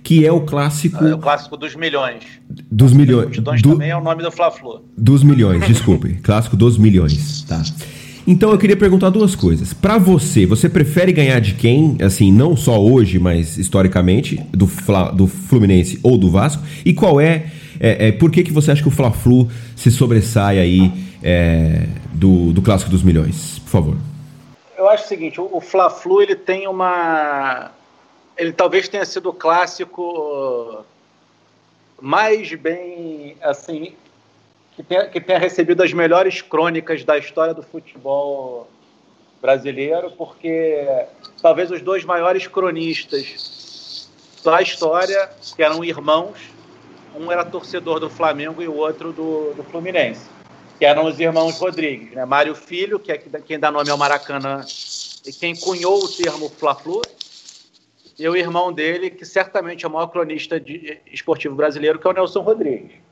que 0.03 0.25
é 0.25 0.31
o 0.31 0.41
clássico. 0.41 1.03
É 1.03 1.13
o 1.13 1.17
clássico 1.17 1.57
dos 1.57 1.75
milhões. 1.75 2.23
Dos 2.71 2.93
milhões. 2.93 3.37
Do, 3.37 3.71
também 3.71 3.89
é 3.89 3.97
o 3.97 4.01
nome 4.01 4.23
do 4.23 4.31
Fla-Flu. 4.31 4.85
Dos 4.97 5.23
milhões, 5.23 5.65
desculpe. 5.67 6.15
clássico 6.23 6.55
dos 6.55 6.77
milhões, 6.77 7.43
tá. 7.43 7.61
Então 8.27 8.51
eu 8.51 8.57
queria 8.57 8.75
perguntar 8.75 9.09
duas 9.09 9.35
coisas. 9.35 9.73
Para 9.73 9.97
você, 9.97 10.45
você 10.45 10.67
prefere 10.67 11.13
ganhar 11.13 11.39
de 11.39 11.53
quem, 11.53 11.95
assim, 12.01 12.29
não 12.29 12.57
só 12.57 12.77
hoje, 12.77 13.17
mas 13.17 13.57
historicamente, 13.57 14.35
do, 14.51 14.67
Fla, 14.67 15.11
do 15.11 15.27
Fluminense 15.27 15.97
ou 16.03 16.17
do 16.17 16.29
Vasco? 16.29 16.61
E 16.83 16.93
qual 16.93 17.21
é, 17.21 17.49
é, 17.79 18.09
é 18.09 18.11
por 18.11 18.29
que, 18.29 18.43
que 18.43 18.51
você 18.51 18.71
acha 18.71 18.81
que 18.81 18.87
o 18.89 18.91
Fla-Flu 18.91 19.49
se 19.77 19.89
sobressai 19.89 20.59
aí 20.59 20.91
é, 21.23 21.87
do, 22.13 22.51
do 22.51 22.61
Clássico 22.61 22.91
dos 22.91 23.01
Milhões? 23.01 23.59
Por 23.59 23.69
favor. 23.69 23.97
Eu 24.77 24.89
acho 24.89 25.05
o 25.05 25.07
seguinte, 25.07 25.39
o, 25.39 25.61
Fla-Flu 25.61 26.21
ele 26.21 26.35
tem 26.35 26.67
uma... 26.67 27.71
Ele 28.37 28.51
talvez 28.51 28.89
tenha 28.89 29.05
sido 29.05 29.29
o 29.29 29.33
clássico 29.33 30.83
mais 31.99 32.53
bem, 32.55 33.37
assim, 33.41 33.93
que 34.77 34.83
tenha, 34.83 35.07
que 35.07 35.19
tenha 35.19 35.39
recebido 35.39 35.81
as 35.81 35.91
melhores 35.91 36.43
crônicas 36.43 37.03
da 37.03 37.17
história 37.17 37.51
do 37.51 37.63
futebol 37.63 38.69
brasileiro, 39.41 40.11
porque 40.11 40.85
talvez 41.41 41.71
os 41.71 41.81
dois 41.81 42.05
maiores 42.05 42.45
cronistas 42.45 44.07
da 44.43 44.61
história, 44.61 45.31
que 45.55 45.63
eram 45.63 45.83
irmãos, 45.83 46.37
um 47.15 47.31
era 47.31 47.43
torcedor 47.43 47.99
do 47.99 48.07
Flamengo 48.07 48.61
e 48.61 48.67
o 48.67 48.75
outro 48.75 49.11
do, 49.11 49.55
do 49.55 49.63
Fluminense, 49.63 50.29
que 50.77 50.85
eram 50.85 51.05
os 51.05 51.19
irmãos 51.19 51.57
Rodrigues, 51.57 52.11
né? 52.11 52.23
Mário 52.23 52.53
Filho, 52.53 52.99
que 52.99 53.11
é 53.11 53.17
quem 53.17 53.59
dá 53.59 53.71
nome 53.71 53.89
ao 53.89 53.97
Maracanã 53.97 54.63
e 55.25 55.33
quem 55.33 55.55
cunhou 55.55 56.03
o 56.03 56.07
termo 56.07 56.49
Fla-Flu, 56.49 57.01
e 58.19 58.29
o 58.29 58.35
irmão 58.35 58.71
dele, 58.71 59.09
que 59.09 59.25
certamente 59.25 59.85
é 59.85 59.87
o 59.87 59.91
maior 59.91 60.07
cronista 60.07 60.59
de, 60.59 60.99
esportivo 61.11 61.55
brasileiro, 61.55 61.97
que 61.97 62.07
é 62.07 62.09
o 62.11 62.13
Nelson 62.13 62.41
Rodrigues 62.41 63.06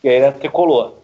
que 0.00 0.08
era 0.08 0.32
tricolor. 0.32 0.94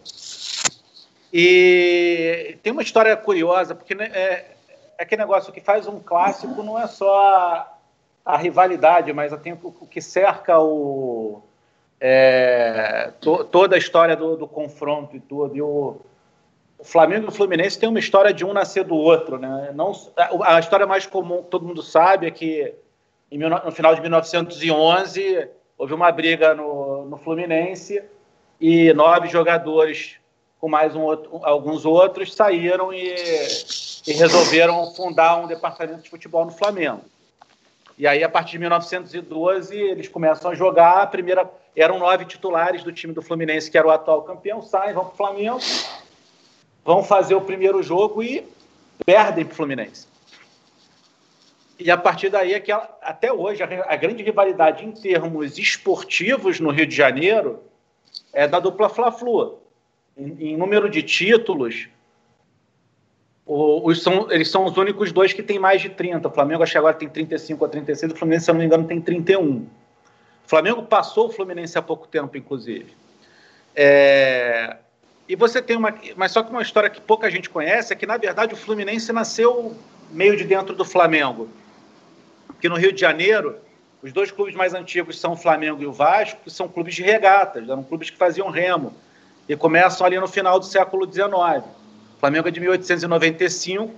E 1.33 2.57
tem 2.63 2.71
uma 2.71 2.81
história 2.81 3.15
curiosa, 3.17 3.75
porque 3.75 3.93
né, 3.93 4.09
é, 4.13 4.55
é 4.97 5.03
aquele 5.03 5.21
negócio 5.21 5.51
que 5.51 5.59
faz 5.59 5.85
um 5.87 5.99
clássico 5.99 6.63
não 6.63 6.79
é 6.79 6.87
só 6.87 7.13
a, 7.13 7.77
a 8.25 8.37
rivalidade, 8.37 9.11
mas 9.11 9.35
tem 9.41 9.53
o, 9.53 9.59
o 9.61 9.85
que 9.85 10.01
cerca 10.01 10.59
o, 10.59 11.41
é, 11.99 13.11
to, 13.19 13.43
toda 13.43 13.75
a 13.75 13.77
história 13.77 14.15
do, 14.15 14.37
do, 14.37 14.47
confronto 14.47 15.15
e 15.17 15.19
tudo. 15.19 15.57
E 15.57 15.61
o, 15.61 15.97
o 16.79 16.83
Flamengo 16.85 17.25
e 17.25 17.27
o 17.27 17.31
Fluminense 17.33 17.77
tem 17.77 17.89
uma 17.89 17.99
história 17.99 18.33
de 18.33 18.45
um 18.45 18.53
nascer 18.53 18.85
do 18.85 18.95
outro. 18.95 19.37
Né? 19.37 19.71
Não, 19.75 19.91
a, 20.15 20.55
a 20.55 20.59
história 20.59 20.87
mais 20.87 21.05
comum, 21.05 21.43
todo 21.43 21.65
mundo 21.65 21.83
sabe, 21.83 22.27
é 22.27 22.31
que 22.31 22.73
em, 23.29 23.39
no 23.39 23.71
final 23.71 23.93
de 23.93 23.99
1911 23.99 25.49
houve 25.77 25.93
uma 25.93 26.09
briga 26.13 26.55
no, 26.55 27.05
no 27.05 27.17
Fluminense 27.17 28.01
e 28.59 28.93
nove 28.93 29.27
jogadores 29.27 30.17
com 30.59 30.69
mais 30.69 30.95
um 30.95 31.01
outro, 31.01 31.41
alguns 31.43 31.85
outros 31.85 32.33
saíram 32.33 32.91
e, 32.91 33.13
e, 34.07 34.13
resolveram 34.13 34.93
fundar 34.93 35.37
um 35.37 35.47
departamento 35.47 36.01
de 36.01 36.09
futebol 36.09 36.45
no 36.45 36.51
Flamengo. 36.51 37.01
E 37.97 38.07
aí, 38.07 38.23
a 38.23 38.29
partir 38.29 38.53
de 38.53 38.59
1912, 38.59 39.75
eles 39.75 40.07
começam 40.07 40.51
a 40.51 40.55
jogar. 40.55 41.03
A 41.03 41.07
primeira 41.07 41.49
eram 41.75 41.99
nove 41.99 42.25
titulares 42.25 42.83
do 42.83 42.91
time 42.91 43.13
do 43.13 43.21
Fluminense, 43.21 43.69
que 43.69 43.77
era 43.77 43.87
o 43.87 43.91
atual 43.91 44.23
campeão, 44.23 44.61
saem, 44.61 44.93
vão 44.93 45.05
para 45.05 45.13
o 45.13 45.17
Flamengo, 45.17 45.59
vão 46.83 47.03
fazer 47.03 47.35
o 47.35 47.41
primeiro 47.41 47.83
jogo 47.83 48.23
e 48.23 48.45
perdem 49.05 49.45
para 49.45 49.53
o 49.53 49.55
Fluminense. 49.55 50.07
E 51.77 51.91
a 51.91 51.97
partir 51.97 52.29
daí, 52.29 52.59
que 52.61 52.71
até 52.71 53.31
hoje, 53.31 53.61
a, 53.61 53.67
a 53.87 53.95
grande 53.95 54.23
rivalidade 54.23 54.85
em 54.85 54.91
termos 54.91 55.57
esportivos 55.57 56.59
no 56.59 56.71
Rio 56.71 56.87
de 56.87 56.95
Janeiro 56.95 57.61
é 58.35 58.47
da 58.47 58.59
dupla 58.59 58.89
Fla-Flu. 58.89 59.57
Em, 60.15 60.51
em, 60.51 60.57
número 60.57 60.89
de 60.89 61.01
títulos, 61.01 61.87
o, 63.45 63.89
os 63.89 64.03
são, 64.03 64.29
eles 64.29 64.51
são 64.51 64.65
os 64.65 64.77
únicos 64.77 65.11
dois 65.11 65.33
que 65.33 65.41
têm 65.41 65.57
mais 65.57 65.81
de 65.81 65.89
30. 65.89 66.27
O 66.27 66.31
Flamengo 66.31 66.61
acho 66.61 66.73
que 66.73 66.77
agora 66.77 66.93
tem 66.93 67.09
35 67.09 67.63
ou 67.63 67.69
36, 67.69 68.11
o 68.11 68.15
Fluminense, 68.15 68.45
se 68.45 68.51
não 68.51 68.59
me 68.59 68.65
engano, 68.65 68.85
tem 68.85 69.01
31. 69.01 69.57
O 69.57 69.67
Flamengo 70.45 70.83
passou 70.83 71.27
o 71.27 71.31
Fluminense 71.31 71.77
há 71.77 71.81
pouco 71.81 72.07
tempo, 72.07 72.37
inclusive. 72.37 72.93
É, 73.73 74.77
e 75.27 75.35
você 75.35 75.61
tem 75.61 75.75
uma. 75.75 75.93
Mas 76.15 76.31
só 76.31 76.43
que 76.43 76.51
uma 76.51 76.61
história 76.61 76.89
que 76.89 77.01
pouca 77.01 77.31
gente 77.31 77.49
conhece 77.49 77.91
é 77.91 77.95
que, 77.95 78.05
na 78.05 78.17
verdade, 78.17 78.53
o 78.53 78.57
Fluminense 78.57 79.11
nasceu 79.11 79.75
meio 80.11 80.35
de 80.37 80.43
dentro 80.43 80.75
do 80.75 80.85
Flamengo. 80.85 81.49
Porque 82.47 82.69
no 82.69 82.75
Rio 82.75 82.93
de 82.93 83.01
Janeiro, 83.01 83.57
os 84.05 84.13
dois 84.13 84.29
clubes 84.29 84.53
mais 84.53 84.75
antigos 84.75 85.19
são 85.19 85.33
o 85.33 85.35
Flamengo 85.35 85.81
e 85.81 85.87
o 85.87 85.91
Vasco, 85.91 86.39
que 86.43 86.51
são 86.51 86.67
clubes 86.67 86.93
de 86.93 87.01
regatas, 87.01 87.67
eram 87.67 87.81
clubes 87.81 88.11
que 88.11 88.17
faziam 88.17 88.51
remo. 88.51 88.93
E 89.49 89.55
começam 89.55 90.05
ali 90.05 90.19
no 90.19 90.27
final 90.27 90.59
do 90.59 90.65
século 90.65 91.11
XIX. 91.11 91.65
O 92.15 92.19
Flamengo 92.19 92.47
é 92.47 92.51
de 92.51 92.59
1895. 92.59 93.91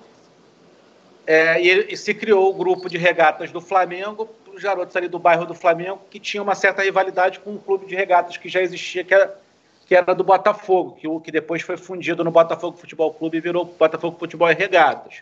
É, 1.25 1.61
e, 1.61 1.93
e, 1.93 1.97
se 1.97 2.13
criou 2.13 2.49
o 2.49 2.53
grupo 2.53 2.87
de 2.87 2.97
regatas 2.97 3.51
do 3.51 3.59
Flamengo, 3.59 4.29
os 4.53 4.63
garotos 4.63 4.95
ali 4.95 5.09
do 5.09 5.19
bairro 5.19 5.45
do 5.45 5.53
Flamengo, 5.53 5.99
que 6.09 6.21
tinham 6.21 6.45
uma 6.45 6.55
certa 6.55 6.83
rivalidade 6.83 7.41
com 7.41 7.51
um 7.51 7.57
clube 7.57 7.85
de 7.85 7.93
regatas 7.93 8.37
que 8.37 8.47
já 8.47 8.61
existia, 8.61 9.03
que 9.03 9.13
era, 9.13 9.37
que 9.85 9.93
era 9.93 10.15
do 10.15 10.23
Botafogo, 10.23 10.95
que, 11.01 11.05
o, 11.05 11.19
que 11.19 11.33
depois 11.33 11.61
foi 11.61 11.75
fundido 11.75 12.23
no 12.23 12.31
Botafogo 12.31 12.77
Futebol 12.77 13.13
Clube 13.13 13.39
e 13.39 13.41
virou 13.41 13.65
Botafogo 13.65 14.17
Futebol 14.17 14.49
e 14.49 14.53
Regatas, 14.53 15.21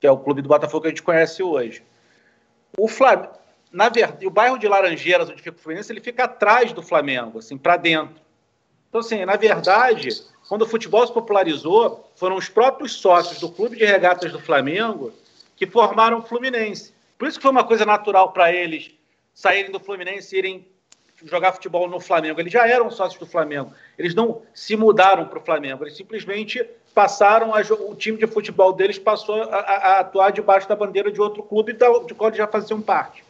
que 0.00 0.06
é 0.06 0.10
o 0.10 0.16
clube 0.16 0.40
do 0.40 0.48
Botafogo 0.48 0.80
que 0.80 0.86
a 0.86 0.90
gente 0.90 1.02
conhece 1.02 1.42
hoje. 1.42 1.82
O 2.78 2.88
Flamengo, 2.88 3.39
na 3.72 3.88
verdade, 3.88 4.26
o 4.26 4.30
bairro 4.30 4.58
de 4.58 4.66
Laranjeiras, 4.66 5.28
onde 5.28 5.42
fica 5.42 5.56
o 5.56 5.60
Fluminense, 5.60 5.92
ele 5.92 6.00
fica 6.00 6.24
atrás 6.24 6.72
do 6.72 6.82
Flamengo, 6.82 7.38
assim, 7.38 7.56
para 7.56 7.76
dentro. 7.76 8.16
Então, 8.88 9.00
assim, 9.00 9.24
na 9.24 9.36
verdade, 9.36 10.08
quando 10.48 10.62
o 10.62 10.66
futebol 10.66 11.06
se 11.06 11.12
popularizou, 11.12 12.10
foram 12.16 12.36
os 12.36 12.48
próprios 12.48 12.92
sócios 12.92 13.38
do 13.38 13.48
Clube 13.48 13.76
de 13.76 13.84
Regatas 13.84 14.32
do 14.32 14.40
Flamengo 14.40 15.12
que 15.54 15.66
formaram 15.66 16.18
o 16.18 16.22
Fluminense. 16.22 16.92
Por 17.16 17.28
isso 17.28 17.38
que 17.38 17.42
foi 17.42 17.52
uma 17.52 17.64
coisa 17.64 17.86
natural 17.86 18.32
para 18.32 18.52
eles 18.52 18.90
saírem 19.32 19.70
do 19.70 19.78
Fluminense 19.78 20.34
e 20.34 20.38
irem 20.38 20.66
jogar 21.24 21.52
futebol 21.52 21.86
no 21.88 22.00
Flamengo. 22.00 22.40
Eles 22.40 22.52
já 22.52 22.66
eram 22.66 22.90
sócios 22.90 23.20
do 23.20 23.26
Flamengo. 23.26 23.72
Eles 23.96 24.14
não 24.14 24.42
se 24.52 24.74
mudaram 24.76 25.26
para 25.26 25.38
o 25.38 25.44
Flamengo. 25.44 25.84
Eles 25.84 25.96
simplesmente 25.96 26.64
passaram, 26.94 27.54
a, 27.54 27.60
o 27.60 27.94
time 27.94 28.18
de 28.18 28.26
futebol 28.26 28.72
deles 28.72 28.98
passou 28.98 29.42
a, 29.44 29.56
a, 29.56 30.00
atuar 30.00 30.32
debaixo 30.32 30.68
da 30.68 30.74
bandeira 30.74 31.12
de 31.12 31.20
outro 31.20 31.42
clube 31.42 31.72
de 31.72 32.14
qual 32.14 32.28
eles 32.28 32.38
já 32.38 32.46
faziam 32.48 32.80
parte. 32.80 33.22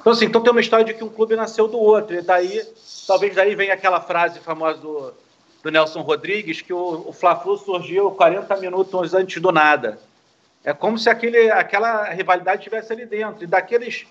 Então, 0.00 0.12
assim, 0.12 0.24
então 0.24 0.40
tem 0.40 0.50
uma 0.50 0.60
história 0.60 0.84
de 0.84 0.94
que 0.94 1.04
um 1.04 1.10
clube 1.10 1.36
nasceu 1.36 1.68
do 1.68 1.78
outro, 1.78 2.16
e 2.16 2.22
daí, 2.22 2.62
talvez 3.06 3.34
daí 3.34 3.54
venha 3.54 3.74
aquela 3.74 4.00
frase 4.00 4.40
famosa 4.40 4.78
do, 4.78 5.12
do 5.62 5.70
Nelson 5.70 6.00
Rodrigues, 6.00 6.62
que 6.62 6.72
o, 6.72 7.04
o 7.08 7.12
Fla-Flu 7.12 7.58
surgiu 7.58 8.10
40 8.12 8.56
minutos 8.56 9.12
antes 9.12 9.40
do 9.42 9.52
nada. 9.52 9.98
É 10.64 10.72
como 10.72 10.98
se 10.98 11.10
aquele, 11.10 11.50
aquela 11.50 12.04
rivalidade 12.10 12.60
estivesse 12.60 12.92
ali 12.92 13.04
dentro. 13.04 13.44
E 13.44 13.46
daqueles 13.46 14.06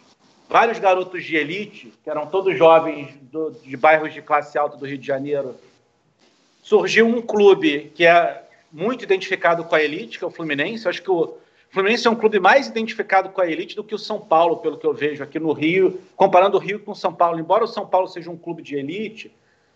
vários 0.48 0.80
garotos 0.80 1.24
de 1.24 1.36
elite, 1.36 1.94
que 2.04 2.10
eram 2.10 2.28
todos 2.28 2.58
jovens 2.58 3.16
do, 3.32 3.52
de 3.52 3.76
bairros 3.76 4.14
de 4.14 4.22
classe 4.22 4.58
alta 4.58 4.78
do 4.78 4.86
Rio 4.86 4.98
de 4.98 5.06
Janeiro, 5.06 5.56
surgiu 6.62 7.08
um 7.08 7.22
clube 7.22 7.92
que 7.96 8.06
é 8.06 8.44
muito 8.72 9.04
identificado 9.04 9.64
com 9.64 9.76
a 9.76 9.82
elite, 9.82 10.20
que 10.20 10.24
é 10.24 10.28
o 10.28 10.32
Fluminense. 10.32 10.88
Acho 10.88 11.02
que 11.02 11.12
o 11.12 11.38
Fluminense 11.72 12.08
é 12.08 12.10
um 12.10 12.16
clube 12.16 12.40
mais 12.40 12.68
identificado 12.68 13.30
com 13.30 13.42
a 13.42 13.48
elite 13.48 13.76
do 13.76 13.84
que 13.84 13.94
o 13.94 14.00
São 14.00 14.20
Paulo, 14.20 14.58
pelo 14.58 14.78
que 14.78 14.86
eu 14.86 14.94
vejo 14.94 15.24
aqui 15.24 15.40
no 15.40 15.54
Rio, 15.54 16.02
comparando 16.16 16.58
o 16.58 16.60
Rio 16.60 16.80
com 16.80 16.92
o 16.92 16.96
São 16.96 17.14
Paulo. 17.14 17.40
Embora 17.40 17.64
o 17.64 17.68
São 17.68 17.86
Paulo 17.86 18.08
seja 18.08 18.32
um 18.32 18.38
clube 18.38 18.64
de 18.64 18.76
elite, 18.76 19.32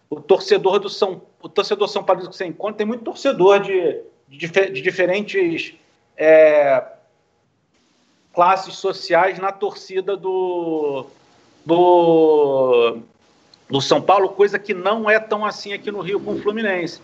o 0.10 0.19
torcedor 0.19 0.79
do 0.79 0.89
São, 0.89 1.21
o 1.41 1.47
torcedor 1.47 1.88
São 1.88 2.03
Paulo 2.03 2.27
que 2.27 2.36
você 2.36 2.45
encontra 2.45 2.77
tem 2.77 2.88
muito 2.88 3.03
torcedor 3.03 3.60
de, 3.60 4.01
de, 4.27 4.47
de 4.47 4.82
diferentes 4.82 5.75
é, 6.17 6.84
classes 8.34 8.75
sociais 8.75 9.38
na 9.38 9.51
torcida 9.51 10.17
do, 10.17 11.06
do, 11.63 12.97
do 13.69 13.82
São 13.82 14.01
Paulo, 14.01 14.29
coisa 14.29 14.58
que 14.58 14.73
não 14.73 15.08
é 15.08 15.19
tão 15.19 15.45
assim 15.45 15.73
aqui 15.73 15.91
no 15.91 16.01
Rio 16.01 16.19
com 16.19 16.34
o 16.34 16.41
Fluminense. 16.41 16.99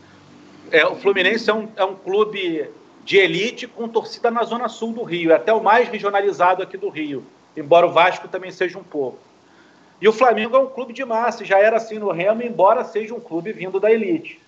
É, 0.72 0.86
o 0.86 0.96
Fluminense 0.96 1.48
é 1.48 1.54
um, 1.54 1.70
é 1.76 1.86
um 1.86 1.96
clube 1.96 2.68
de 3.04 3.18
elite 3.18 3.68
com 3.68 3.88
torcida 3.88 4.30
na 4.30 4.44
zona 4.44 4.68
sul 4.68 4.94
do 4.94 5.04
Rio, 5.04 5.32
é 5.32 5.36
até 5.36 5.54
o 5.54 5.64
mais 5.64 5.90
regionalizado 5.90 6.62
aqui 6.62 6.78
do 6.78 6.90
Rio, 6.90 7.26
embora 7.56 7.88
o 7.88 7.92
Vasco 7.92 8.28
também 8.28 8.52
seja 8.52 8.78
um 8.78 8.84
pouco. 8.84 9.20
E 10.02 10.08
o 10.08 10.14
Flamengo 10.14 10.56
é 10.56 10.60
um 10.60 10.68
clube 10.68 10.94
de 10.94 11.04
massa, 11.04 11.44
já 11.44 11.60
era 11.60 11.78
assim 11.78 12.00
no 12.00 12.12
Remo, 12.12 12.42
embora 12.42 12.84
seja 12.84 13.14
um 13.14 13.20
clube 13.20 13.52
vindo 13.52 13.80
da 13.80 13.92
elite. 13.92 14.40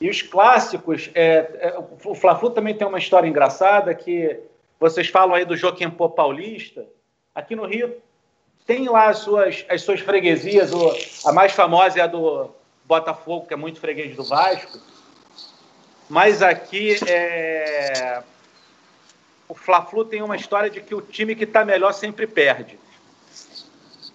E 0.00 0.08
os 0.08 0.22
clássicos, 0.22 1.10
é, 1.14 1.50
é, 1.58 1.84
o 2.04 2.14
Fla-Flu 2.14 2.50
também 2.50 2.74
tem 2.74 2.86
uma 2.86 2.98
história 2.98 3.28
engraçada 3.28 3.94
que 3.94 4.38
vocês 4.78 5.08
falam 5.08 5.34
aí 5.34 5.44
do 5.44 5.56
Joaquim 5.56 5.90
Pô 5.90 6.08
Paulista. 6.08 6.86
Aqui 7.34 7.54
no 7.54 7.66
Rio 7.66 7.94
tem 8.66 8.88
lá 8.88 9.08
as 9.08 9.18
suas, 9.18 9.64
as 9.68 9.82
suas 9.82 10.00
freguesias, 10.00 10.72
o, 10.72 11.28
a 11.28 11.32
mais 11.32 11.52
famosa 11.52 11.98
é 11.98 12.02
a 12.02 12.06
do 12.06 12.50
Botafogo, 12.84 13.46
que 13.46 13.54
é 13.54 13.56
muito 13.56 13.80
freguês 13.80 14.16
do 14.16 14.24
Vasco. 14.24 14.78
Mas 16.10 16.42
aqui 16.42 16.96
é... 17.08 18.20
o 19.48 19.54
Fla-Flu 19.54 20.04
tem 20.04 20.20
uma 20.20 20.34
história 20.34 20.68
de 20.68 20.80
que 20.80 20.92
o 20.92 21.00
time 21.00 21.36
que 21.36 21.44
está 21.44 21.64
melhor 21.64 21.92
sempre 21.92 22.26
perde. 22.26 22.76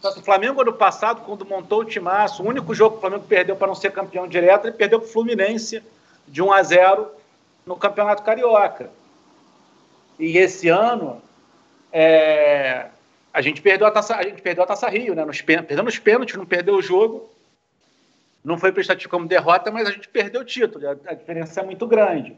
O 0.04 0.22
Flamengo, 0.22 0.62
ano 0.62 0.74
passado, 0.74 1.22
quando 1.22 1.46
montou 1.46 1.80
o 1.80 1.86
timaço, 1.86 2.44
o 2.44 2.48
único 2.48 2.76
jogo 2.76 2.92
que 2.92 2.98
o 2.98 3.02
Flamengo 3.02 3.24
perdeu 3.24 3.56
para 3.56 3.68
não 3.68 3.74
ser 3.74 3.94
campeão 3.94 4.28
direto, 4.28 4.68
ele 4.68 4.76
perdeu 4.76 5.00
para 5.00 5.08
o 5.08 5.12
Fluminense 5.12 5.82
de 6.28 6.42
1 6.44 6.52
a 6.52 6.64
0 6.64 7.08
no 7.66 7.78
Campeonato 7.78 8.24
Carioca. 8.24 8.92
E 10.20 10.38
esse 10.38 10.68
ano, 10.68 11.22
é, 11.94 12.88
a 13.34 13.42
gente 13.42 13.62
perdeu 13.62 13.88
a 13.88 13.92
taça, 13.92 14.18
a 14.18 14.24
gente 14.24 14.42
perdeu 14.42 14.66
a 14.66 14.68
taça 14.68 14.90
Rio, 14.90 15.16
né? 15.16 15.24
Nos, 15.24 15.42
perdeu 15.42 15.82
nos 15.82 15.98
pênaltis, 15.98 16.36
não 16.36 16.46
perdeu 16.46 16.76
o 16.76 16.82
jogo. 16.82 17.30
Não 18.46 18.60
foi 18.60 18.72
prestativo 18.72 19.10
como 19.10 19.28
derrota, 19.28 19.72
mas 19.72 19.88
a 19.88 19.92
gente 19.92 20.08
perdeu 20.08 20.42
o 20.42 20.46
título. 20.46 20.88
A, 20.88 21.14
diferença 21.14 21.62
é 21.62 21.64
muito 21.64 21.88
grande. 21.88 22.38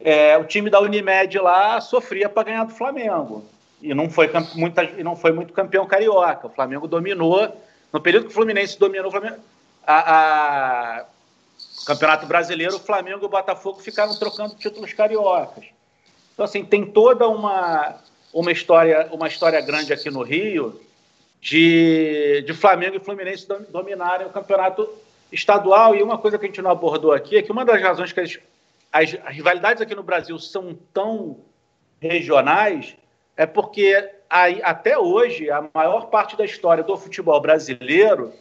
É, 0.00 0.36
o 0.36 0.44
time 0.44 0.68
da 0.68 0.80
Unimed 0.80 1.38
lá 1.38 1.80
sofria 1.80 2.28
para 2.28 2.42
ganhar 2.42 2.64
do 2.64 2.74
Flamengo 2.74 3.44
e 3.80 3.94
não 3.94 4.10
foi 4.10 4.28
muita, 4.54 4.82
e 4.82 5.04
não 5.04 5.14
foi 5.14 5.30
muito 5.30 5.52
campeão 5.52 5.86
carioca. 5.86 6.48
O 6.48 6.50
Flamengo 6.50 6.88
dominou 6.88 7.56
no 7.92 8.00
período 8.00 8.24
que 8.24 8.32
o 8.32 8.34
Fluminense 8.34 8.76
dominou 8.76 9.08
o 9.08 9.10
Flamengo, 9.12 9.36
a, 9.86 10.98
a 10.98 11.04
Campeonato 11.86 12.26
Brasileiro, 12.26 12.76
o 12.76 12.80
Flamengo 12.80 13.22
e 13.22 13.26
o 13.26 13.28
Botafogo 13.28 13.80
ficaram 13.80 14.18
trocando 14.18 14.56
títulos 14.56 14.92
cariocas. 14.92 15.66
Então 16.34 16.44
assim 16.44 16.64
tem 16.64 16.84
toda 16.84 17.28
uma 17.28 17.96
uma 18.32 18.50
história 18.50 19.08
uma 19.12 19.28
história 19.28 19.60
grande 19.60 19.92
aqui 19.92 20.10
no 20.10 20.22
Rio 20.22 20.80
de, 21.40 22.42
de 22.46 22.54
Flamengo 22.54 22.96
e 22.96 23.00
Fluminense 23.00 23.46
dominarem 23.68 24.26
o 24.26 24.30
campeonato 24.30 24.88
estadual 25.32 25.96
e 25.96 26.02
uma 26.02 26.18
coisa 26.18 26.38
que 26.38 26.44
a 26.44 26.48
gente 26.48 26.60
não 26.62 26.70
abordou 26.70 27.12
aqui 27.12 27.36
é 27.36 27.42
que 27.42 27.50
uma 27.50 27.64
das 27.64 27.80
razões 27.80 28.12
que 28.12 28.20
as, 28.20 28.38
as, 28.92 29.12
rivalidades 29.34 29.82
aqui 29.82 29.94
no 29.94 30.02
Brasil 30.02 30.38
são 30.38 30.78
tão 30.92 31.40
regionais 31.98 32.94
é 33.36 33.46
porque 33.46 34.10
aí, 34.28 34.60
até 34.62 34.98
hoje 34.98 35.50
a 35.50 35.66
maior 35.74 36.06
parte 36.06 36.36
da 36.36 36.44
história 36.44 36.84
do 36.84 36.96
futebol 36.96 37.40
brasileiro 37.40 38.32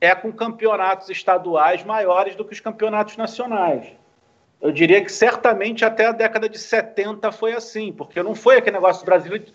é 0.00 0.14
com 0.14 0.32
campeonatos 0.32 1.10
estaduais 1.10 1.84
maiores 1.84 2.34
do 2.34 2.44
que 2.44 2.54
os 2.54 2.60
campeonatos 2.60 3.16
nacionais. 3.16 3.86
Eu 4.60 4.72
diria 4.72 5.04
que 5.04 5.12
certamente 5.12 5.84
até 5.84 6.06
a 6.06 6.12
década 6.12 6.48
de 6.48 6.58
70 6.58 7.30
foi 7.32 7.52
assim, 7.52 7.92
porque 7.92 8.22
não 8.22 8.34
foi 8.34 8.56
aquele 8.56 8.76
negócio 8.76 9.04
brasileiro. 9.04 9.52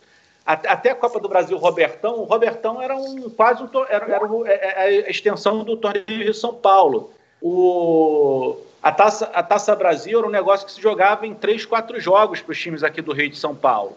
Até 0.51 0.89
a 0.89 0.95
Copa 0.95 1.19
do 1.19 1.29
Brasil, 1.29 1.55
Robertão, 1.59 2.21
o 2.21 2.23
Robertão 2.23 2.81
era 2.81 2.95
um 2.95 3.29
quase 3.29 3.61
um, 3.61 3.69
era, 3.87 4.05
era 4.05 4.27
é, 4.47 4.53
é, 4.53 5.05
a 5.05 5.09
extensão 5.11 5.63
do 5.63 5.77
torneio 5.77 6.25
de 6.25 6.33
São 6.33 6.55
Paulo. 6.55 7.11
O, 7.39 8.57
a, 8.81 8.91
taça, 8.91 9.25
a 9.25 9.43
Taça 9.43 9.75
Brasil 9.75 10.17
era 10.17 10.27
um 10.27 10.31
negócio 10.31 10.65
que 10.65 10.71
se 10.71 10.81
jogava 10.81 11.27
em 11.27 11.35
três, 11.35 11.67
quatro 11.67 11.99
jogos 11.99 12.41
para 12.41 12.51
os 12.51 12.59
times 12.59 12.83
aqui 12.83 12.99
do 12.99 13.13
Rio 13.13 13.29
de 13.29 13.37
São 13.37 13.53
Paulo. 13.53 13.95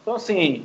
Então, 0.00 0.14
assim, 0.14 0.64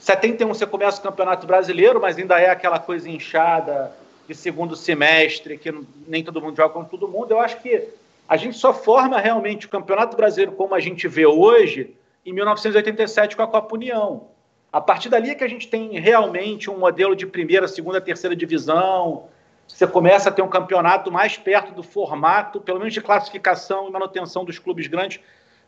71 0.00 0.48
você 0.48 0.66
começa 0.66 0.98
o 0.98 1.02
Campeonato 1.04 1.46
Brasileiro, 1.46 2.00
mas 2.00 2.18
ainda 2.18 2.40
é 2.40 2.50
aquela 2.50 2.80
coisa 2.80 3.08
inchada 3.08 3.92
de 4.26 4.34
segundo 4.34 4.74
semestre, 4.74 5.58
que 5.58 5.72
nem 6.08 6.24
todo 6.24 6.42
mundo 6.42 6.56
joga 6.56 6.74
com 6.74 6.82
todo 6.82 7.06
mundo. 7.06 7.30
Eu 7.30 7.38
acho 7.38 7.60
que 7.60 7.88
a 8.28 8.36
gente 8.36 8.56
só 8.56 8.74
forma 8.74 9.20
realmente 9.20 9.66
o 9.66 9.70
Campeonato 9.70 10.16
Brasileiro 10.16 10.50
como 10.50 10.74
a 10.74 10.80
gente 10.80 11.06
vê 11.06 11.24
hoje 11.24 11.94
em 12.26 12.32
1987 12.32 13.36
com 13.36 13.42
a 13.42 13.46
Copa 13.46 13.76
União. 13.76 14.32
A 14.72 14.80
partir 14.80 15.10
dali 15.10 15.30
é 15.30 15.34
que 15.34 15.44
a 15.44 15.48
gente 15.48 15.68
tem 15.68 16.00
realmente 16.00 16.70
um 16.70 16.78
modelo 16.78 17.14
de 17.14 17.26
primeira, 17.26 17.68
segunda, 17.68 18.00
terceira 18.00 18.34
divisão. 18.34 19.28
Você 19.68 19.86
começa 19.86 20.30
a 20.30 20.32
ter 20.32 20.40
um 20.40 20.48
campeonato 20.48 21.12
mais 21.12 21.36
perto 21.36 21.72
do 21.74 21.82
formato, 21.82 22.58
pelo 22.58 22.78
menos 22.78 22.94
de 22.94 23.02
classificação 23.02 23.88
e 23.88 23.92
manutenção 23.92 24.46
dos 24.46 24.58
clubes 24.58 24.86
grandes 24.86 25.20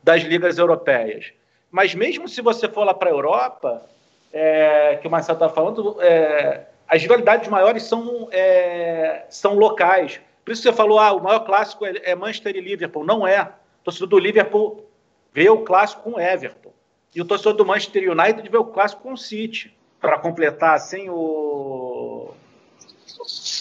das 0.02 0.22
ligas 0.22 0.56
europeias. 0.56 1.32
Mas 1.70 1.94
mesmo 1.94 2.28
se 2.28 2.40
você 2.40 2.68
for 2.68 2.84
lá 2.84 2.94
para 2.94 3.10
a 3.10 3.12
Europa, 3.12 3.86
é, 4.32 4.98
que 5.00 5.06
o 5.06 5.10
Marcelo 5.10 5.36
está 5.36 5.48
falando, 5.48 5.96
é, 6.00 6.66
as 6.88 7.02
rivalidades 7.02 7.48
maiores 7.48 7.82
são, 7.82 8.28
é, 8.32 9.26
são 9.28 9.54
locais. 9.54 10.20
Por 10.44 10.52
isso 10.52 10.62
você 10.62 10.72
falou, 10.72 10.98
ah, 10.98 11.12
o 11.12 11.22
maior 11.22 11.40
clássico 11.40 11.84
é, 11.84 11.94
é 12.04 12.14
Manchester 12.14 12.56
e 12.56 12.60
Liverpool. 12.60 13.04
Não 13.04 13.26
é. 13.26 13.42
O 13.42 13.84
torcedor 13.84 14.08
do 14.08 14.18
Liverpool 14.18 14.84
vê 15.32 15.48
o 15.50 15.58
clássico 15.58 16.02
com 16.02 16.12
o 16.12 16.20
Everton. 16.20 16.73
E 17.14 17.20
o 17.20 17.24
torcedor 17.24 17.54
do 17.54 17.64
Manchester 17.64 18.10
United 18.10 18.48
vê 18.48 18.56
o 18.56 18.64
clássico 18.64 19.02
com 19.02 19.12
o 19.12 19.16
City. 19.16 19.74
Para 20.00 20.18
completar, 20.18 20.74
assim, 20.74 21.08
o, 21.08 22.30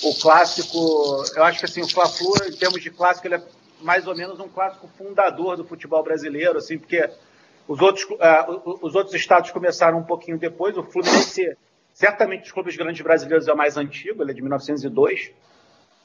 o 0.03 0.15
clássico, 0.21 1.23
eu 1.35 1.43
acho 1.43 1.59
que 1.59 1.65
assim, 1.65 1.81
o 1.81 1.89
Fla-Flu, 1.89 2.33
em 2.49 2.57
termos 2.57 2.81
de 2.81 2.89
clássico, 2.89 3.27
ele 3.27 3.35
é 3.35 3.43
mais 3.81 4.07
ou 4.07 4.15
menos 4.15 4.39
um 4.39 4.49
clássico 4.49 4.89
fundador 4.97 5.55
do 5.55 5.63
futebol 5.63 6.03
brasileiro, 6.03 6.57
assim, 6.57 6.77
porque 6.77 7.09
os 7.67 7.79
outros, 7.81 8.03
uh, 8.05 8.79
os 8.81 8.95
outros 8.95 9.15
estados 9.15 9.51
começaram 9.51 9.99
um 9.99 10.03
pouquinho 10.03 10.37
depois. 10.37 10.75
O 10.77 10.83
Fluminense, 10.83 11.55
certamente, 11.93 12.41
dos 12.41 12.51
clubes 12.51 12.75
grandes 12.75 13.01
brasileiros 13.01 13.47
é 13.47 13.53
o 13.53 13.57
mais 13.57 13.77
antigo, 13.77 14.23
ele 14.23 14.31
é 14.31 14.33
de 14.33 14.41
1902. 14.41 15.31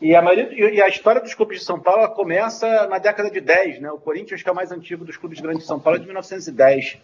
E 0.01 0.15
a, 0.15 0.23
maioria, 0.23 0.71
e 0.71 0.81
a 0.81 0.87
história 0.87 1.21
dos 1.21 1.35
clubes 1.35 1.59
de 1.59 1.65
São 1.65 1.81
Paulo 1.81 2.09
começa 2.11 2.87
na 2.87 2.99
década 2.99 3.29
de 3.29 3.41
10. 3.41 3.81
Né? 3.81 3.91
O 3.91 3.99
Corinthians, 3.99 4.43
que 4.43 4.49
é 4.49 4.53
o 4.53 4.55
mais 4.55 4.71
antigo 4.71 5.05
dos 5.05 5.17
clubes 5.17 5.41
grandes 5.41 5.63
de 5.63 5.67
São 5.67 5.81
Paulo, 5.81 5.97
é 5.97 6.01
de 6.01 6.07
1910. 6.07 6.99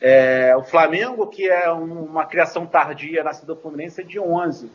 É, 0.00 0.54
o 0.56 0.62
Flamengo, 0.62 1.26
que 1.26 1.48
é 1.48 1.70
uma 1.70 2.26
criação 2.26 2.66
tardia 2.66 3.22
nascida 3.22 3.54
do 3.54 3.60
Fluminense, 3.60 4.00
é 4.00 4.04
de 4.04 4.18
11. 4.18 4.70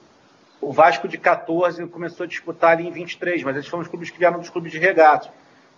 O 0.61 0.73
Vasco, 0.73 1.07
de 1.07 1.17
14, 1.17 1.85
começou 1.87 2.25
a 2.25 2.27
disputar 2.27 2.71
ali 2.71 2.87
em 2.87 2.91
23, 2.91 3.43
mas 3.43 3.55
eles 3.55 3.67
foram 3.67 3.83
os 3.83 3.87
clubes 3.87 4.09
que 4.09 4.17
vieram 4.17 4.39
dos 4.39 4.49
clubes 4.49 4.71
de 4.71 4.79
regato. 4.79 5.29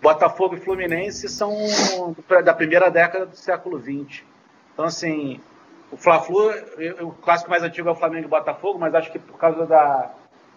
Botafogo 0.02 0.56
e 0.56 0.60
Fluminense 0.60 1.30
são 1.30 1.56
da 2.44 2.54
primeira 2.54 2.90
década 2.90 3.26
do 3.26 3.36
século 3.36 3.80
XX. 3.80 4.24
Então, 4.74 4.86
assim, 4.86 5.40
o 5.92 5.98
Fla-Flu, 5.98 6.52
o 7.02 7.12
clássico 7.12 7.50
mais 7.50 7.62
antigo 7.62 7.90
é 7.90 7.92
o 7.92 7.96
Flamengo 7.96 8.26
e 8.26 8.30
Botafogo, 8.30 8.80
mas 8.80 8.96
acho 8.96 9.12
que 9.12 9.20
por 9.20 9.38
causa 9.38 9.66
da, 9.68 10.12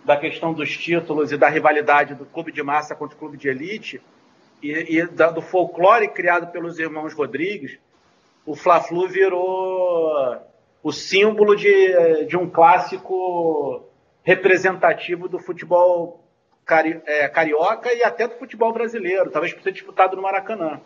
da 0.04 0.16
questão 0.16 0.54
dos 0.54 0.76
títulos 0.76 1.32
e 1.32 1.36
da 1.36 1.48
rivalidade 1.48 2.14
do 2.14 2.24
clube 2.24 2.52
de 2.52 2.62
massa 2.62 2.94
contra 2.94 3.16
o 3.16 3.18
clube 3.18 3.36
de 3.36 3.48
elite 3.48 4.00
e, 4.62 4.98
e 4.98 5.06
da, 5.06 5.30
do 5.30 5.42
folclore 5.42 6.08
criado 6.08 6.52
pelos 6.52 6.78
irmãos 6.78 7.12
Rodrigues, 7.12 7.78
o 8.46 8.54
Fla-Flu 8.54 9.08
virou 9.08 10.38
o 10.82 10.92
símbolo 10.92 11.56
de, 11.56 12.24
de 12.26 12.36
um 12.36 12.48
clássico 12.48 13.84
representativo 14.22 15.28
do 15.28 15.38
futebol 15.38 16.24
cari, 16.64 17.00
é, 17.06 17.28
carioca 17.28 17.92
e 17.92 18.02
até 18.02 18.26
do 18.26 18.34
futebol 18.36 18.72
brasileiro, 18.72 19.30
talvez 19.30 19.52
por 19.52 19.62
ser 19.62 19.72
disputado 19.72 20.16
no 20.16 20.22
Maracanã. 20.22 20.80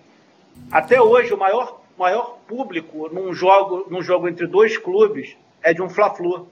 Até 0.71 1.01
hoje, 1.01 1.33
o 1.33 1.39
maior, 1.39 1.81
maior 1.97 2.39
público 2.47 3.09
num 3.13 3.33
jogo, 3.33 3.87
num 3.91 4.03
jogo 4.03 4.29
entre 4.29 4.47
dois 4.47 4.77
clubes 4.77 5.37
é 5.63 5.73
de 5.73 5.83
um 5.83 5.89
Fla-Flu. 5.89 6.49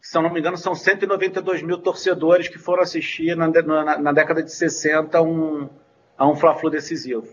Se 0.00 0.16
eu 0.16 0.22
não 0.22 0.32
me 0.32 0.40
engano, 0.40 0.56
são 0.56 0.74
192 0.74 1.62
mil 1.62 1.78
torcedores 1.78 2.48
que 2.48 2.58
foram 2.58 2.82
assistir 2.82 3.36
na, 3.36 3.48
na, 3.48 3.98
na 3.98 4.12
década 4.12 4.42
de 4.42 4.52
60 4.52 5.20
um, 5.20 5.68
a 6.16 6.28
um 6.28 6.36
Fla-Flu 6.36 6.70
decisivo. 6.70 7.26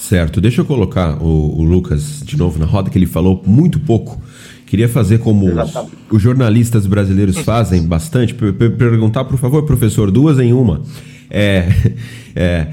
Certo, 0.00 0.40
deixa 0.40 0.62
eu 0.62 0.64
colocar 0.64 1.22
o, 1.22 1.60
o, 1.60 1.62
Lucas 1.62 2.22
de 2.24 2.34
novo 2.34 2.58
na 2.58 2.64
roda, 2.64 2.88
que 2.88 2.96
ele 2.96 3.04
falou 3.04 3.42
muito 3.46 3.78
pouco. 3.78 4.20
Queria 4.66 4.88
fazer 4.88 5.18
como 5.18 5.46
os, 5.46 5.74
os, 6.10 6.22
jornalistas 6.22 6.86
brasileiros 6.86 7.38
fazem 7.40 7.82
bastante, 7.82 8.32
perguntar, 8.34 9.24
por 9.24 9.38
favor, 9.38 9.62
professor, 9.64 10.10
duas 10.10 10.38
em 10.38 10.54
uma. 10.54 10.80
É, 11.28 11.68
é, 12.34 12.68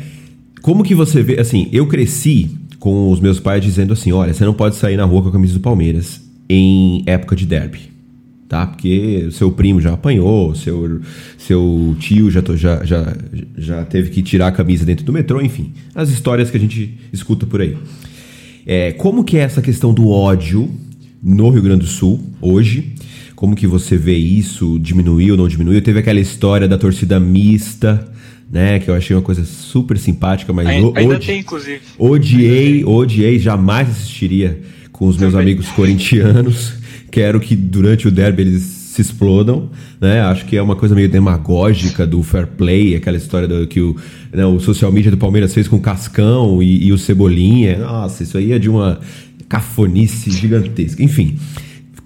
como 0.62 0.86
que 0.86 0.96
você 0.96 1.22
vê, 1.22 1.38
assim, 1.38 1.68
eu 1.74 1.86
cresci 1.86 2.50
com 2.80 3.12
os 3.12 3.20
meus 3.20 3.42
pais 3.42 3.62
dizendo 3.62 3.92
assim, 3.92 4.14
olha, 4.14 4.34
você 4.34 4.46
não 4.46 4.54
pode 4.54 4.78
sair 4.78 4.96
na 4.96 5.04
rua 5.04 5.22
com 5.22 5.28
a 5.30 5.32
camisa 5.34 5.54
do 5.54 5.60
Palmeiras 5.60 6.22
em 6.50 7.04
época 7.06 7.36
de 7.36 7.46
derby 7.46 7.97
tá? 8.48 8.66
Porque 8.66 9.28
seu 9.32 9.52
primo 9.52 9.82
já 9.82 9.94
apanhou, 9.94 10.56
seu, 10.56 11.02
seu 11.38 11.96
tio 12.00 12.32
já, 12.32 12.42
já, 12.56 12.84
já, 12.84 13.16
já 13.58 13.86
teve 13.86 14.10
que 14.10 14.22
tirar 14.22 14.48
a 14.48 14.52
camisa 14.52 14.86
dentro 14.86 15.06
do 15.06 15.12
metrô, 15.12 15.42
enfim, 15.42 15.74
as 15.94 16.10
histórias 16.10 16.50
que 16.50 16.58
a 16.58 16.60
gente 16.60 16.98
escuta 17.12 17.46
por 17.46 17.62
aí. 17.62 17.78
É, 18.66 18.92
como 18.94 19.24
que 19.24 19.38
é 19.38 19.42
essa 19.42 19.62
questão 19.62 19.94
do 19.94 20.10
ódio 20.10 20.70
no 21.22 21.50
Rio 21.50 21.62
Grande 21.62 21.82
do 21.82 21.88
Sul 21.88 22.22
hoje? 22.42 22.94
Como 23.36 23.56
que 23.56 23.68
você 23.68 23.96
vê 23.96 24.16
isso? 24.16 24.80
Diminuiu 24.80 25.36
ou 25.36 25.38
não 25.38 25.48
diminuiu? 25.48 25.82
Teve 25.82 26.00
aquela 26.00 26.20
história 26.20 26.68
da 26.68 26.78
torcida 26.78 27.20
mista, 27.20 28.12
né? 28.52 28.80
Que 28.80 28.90
eu 28.90 28.96
achei 28.96 29.16
uma 29.16 29.22
coisa 29.22 29.46
super 29.46 29.98
simpática, 29.98 30.52
mas 30.52 30.68
ainda, 30.68 31.00
ainda 31.00 31.20
tem, 31.20 31.42
inclusive. 31.42 31.80
Odiei, 32.00 32.84
odiei, 32.84 33.38
jamais 33.38 33.90
assistiria 33.90 34.60
com 34.92 35.08
os 35.08 35.18
meus 35.18 35.34
Também. 35.34 35.46
amigos 35.54 35.70
corintianos. 35.70 36.74
Quero 37.18 37.40
que 37.40 37.56
durante 37.56 38.08
o 38.08 38.12
derby 38.12 38.44
eles 38.44 38.62
se 38.62 39.02
explodam, 39.02 39.72
né? 40.00 40.22
Acho 40.22 40.46
que 40.46 40.56
é 40.56 40.62
uma 40.62 40.76
coisa 40.76 40.94
meio 40.94 41.10
demagógica 41.10 42.06
do 42.06 42.22
fair 42.22 42.46
play, 42.46 42.94
aquela 42.94 43.18
história 43.18 43.48
do, 43.48 43.66
que 43.66 43.82
o, 43.82 43.96
né, 44.32 44.46
o 44.46 44.60
social 44.60 44.92
media 44.92 45.10
do 45.10 45.18
Palmeiras 45.18 45.52
fez 45.52 45.68
com 45.68 45.78
o 45.78 45.82
Cascão 45.82 46.62
e, 46.62 46.86
e 46.86 46.94
o 46.94 46.98
Cebolinha. 46.98 47.80
Nossa, 47.80 48.22
isso 48.22 48.38
aí 48.38 48.52
é 48.52 48.60
de 48.60 48.70
uma 48.70 49.00
cafonice 49.50 50.30
gigantesca. 50.30 51.02
Enfim, 51.02 51.40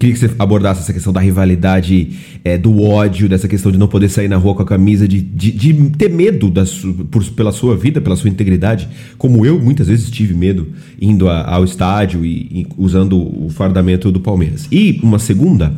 queria 0.02 0.14
que 0.14 0.18
você 0.18 0.34
abordasse 0.36 0.80
essa 0.80 0.92
questão 0.92 1.12
da 1.12 1.20
rivalidade, 1.20 2.10
é, 2.42 2.58
do 2.58 2.82
ódio, 2.82 3.28
dessa 3.28 3.46
questão 3.46 3.70
de 3.70 3.78
não 3.78 3.86
poder 3.86 4.08
sair 4.08 4.26
na 4.26 4.36
rua 4.36 4.52
com 4.52 4.62
a 4.62 4.66
camisa, 4.66 5.06
de, 5.06 5.20
de, 5.20 5.52
de 5.52 5.90
ter 5.90 6.10
medo 6.10 6.50
da 6.50 6.64
por, 7.08 7.24
pela 7.30 7.52
sua 7.52 7.76
vida, 7.76 8.00
pela 8.00 8.16
sua 8.16 8.28
integridade, 8.28 8.88
como 9.16 9.46
eu 9.46 9.60
muitas 9.60 9.86
vezes 9.86 10.10
tive 10.10 10.34
medo 10.34 10.66
indo 11.00 11.28
a, 11.28 11.48
ao 11.48 11.62
estádio 11.62 12.24
e, 12.24 12.30
e, 12.50 12.66
usando 12.76 13.16
o 13.16 13.48
fardamento 13.48 14.10
do 14.10 14.18
Palmeiras. 14.18 14.66
E 14.72 14.98
uma 15.04 15.20
segunda, 15.20 15.72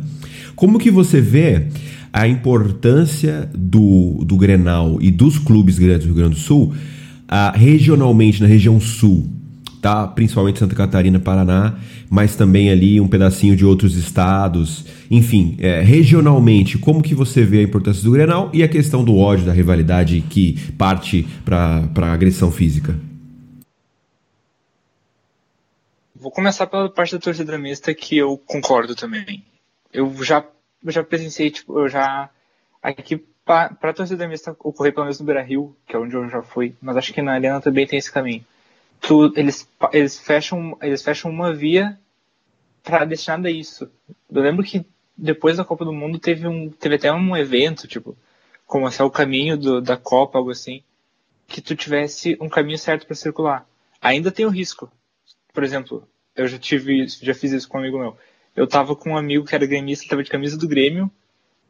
como 0.55 0.79
que 0.79 0.89
você 0.89 1.21
vê 1.21 1.67
a 2.11 2.27
importância 2.27 3.47
do, 3.55 4.23
do 4.25 4.37
Grenal 4.37 4.97
e 5.01 5.11
dos 5.11 5.37
clubes 5.37 5.77
grandes 5.77 6.07
do 6.07 6.13
Rio 6.13 6.15
Grande 6.15 6.33
do 6.33 6.41
Sul 6.41 6.73
a, 7.27 7.51
regionalmente 7.51 8.41
na 8.41 8.47
região 8.47 8.79
sul? 8.79 9.34
Tá? 9.85 10.07
Principalmente 10.07 10.57
Santa 10.57 10.73
Catarina, 10.73 11.19
Paraná, 11.19 11.77
mas 12.09 12.35
também 12.35 12.71
ali 12.71 12.99
um 12.99 13.07
pedacinho 13.07 13.55
de 13.55 13.63
outros 13.63 13.95
estados. 13.95 14.83
Enfim, 15.11 15.55
é, 15.59 15.79
regionalmente, 15.81 16.79
como 16.79 17.03
que 17.03 17.13
você 17.13 17.43
vê 17.43 17.59
a 17.59 17.61
importância 17.61 18.01
do 18.01 18.09
Grenal 18.09 18.49
e 18.51 18.63
a 18.63 18.67
questão 18.67 19.03
do 19.03 19.15
ódio, 19.15 19.45
da 19.45 19.53
rivalidade 19.53 20.21
que 20.21 20.71
parte 20.71 21.27
para 21.45 22.11
agressão 22.11 22.51
física? 22.51 22.99
Vou 26.15 26.31
começar 26.31 26.65
pela 26.65 26.89
parte 26.89 27.13
da 27.13 27.21
torcida 27.21 27.55
mista 27.55 27.93
que 27.93 28.17
eu 28.17 28.39
concordo 28.39 28.95
também. 28.95 29.45
Eu 29.93 30.11
já, 30.23 30.43
eu 30.83 30.91
já 30.91 31.03
presenciei, 31.03 31.51
tipo, 31.51 31.77
eu 31.77 31.87
já. 31.87 32.27
Aqui, 32.81 33.23
para 33.45 33.77
a 33.79 33.93
torcida 33.93 34.27
mista 34.27 34.49
ocorrer 34.63 34.91
pelo 34.91 35.05
menos 35.05 35.19
no 35.19 35.27
Beira 35.27 35.43
Rio, 35.43 35.75
que 35.87 35.95
é 35.95 35.99
onde 35.99 36.15
eu 36.15 36.27
já 36.27 36.41
fui, 36.41 36.73
mas 36.81 36.97
acho 36.97 37.13
que 37.13 37.21
na 37.21 37.33
Arena 37.33 37.61
também 37.61 37.85
tem 37.85 37.99
esse 37.99 38.11
caminho 38.11 38.43
tu, 39.01 39.31
eles, 39.35 39.69
eles, 39.91 40.19
fecham, 40.19 40.77
eles 40.81 41.01
fecham 41.01 41.31
uma 41.31 41.53
via 41.53 41.99
para 42.83 43.05
destinada 43.05 43.47
a 43.47 43.51
isso. 43.51 43.89
Eu 44.31 44.41
lembro 44.41 44.63
que 44.63 44.85
depois 45.17 45.57
da 45.57 45.65
Copa 45.65 45.85
do 45.85 45.93
Mundo 45.93 46.19
teve, 46.19 46.47
um, 46.47 46.69
teve 46.69 46.95
até 46.95 47.11
um 47.11 47.35
evento, 47.35 47.87
tipo, 47.87 48.17
como 48.65 48.89
se 48.91 49.01
é 49.01 49.03
o 49.03 49.11
caminho 49.11 49.57
do, 49.57 49.81
da 49.81 49.97
Copa, 49.97 50.37
algo 50.37 50.51
assim, 50.51 50.83
que 51.47 51.61
tu 51.61 51.75
tivesse 51.75 52.37
um 52.41 52.49
caminho 52.49 52.77
certo 52.77 53.05
para 53.05 53.15
circular. 53.15 53.67
Ainda 54.01 54.31
tem 54.31 54.45
o 54.45 54.49
risco. 54.49 54.91
Por 55.53 55.63
exemplo, 55.63 56.07
eu 56.35 56.47
já 56.47 56.59
tive, 56.59 57.07
já 57.07 57.33
fiz 57.33 57.51
isso 57.51 57.67
com 57.67 57.77
um 57.77 57.81
amigo 57.81 57.97
meu. 57.97 58.17
Eu 58.55 58.67
tava 58.67 58.95
com 58.95 59.11
um 59.11 59.17
amigo 59.17 59.45
que 59.45 59.55
era 59.55 59.65
gremista, 59.65 60.07
tava 60.09 60.23
de 60.23 60.29
camisa 60.29 60.57
do 60.57 60.67
Grêmio, 60.67 61.09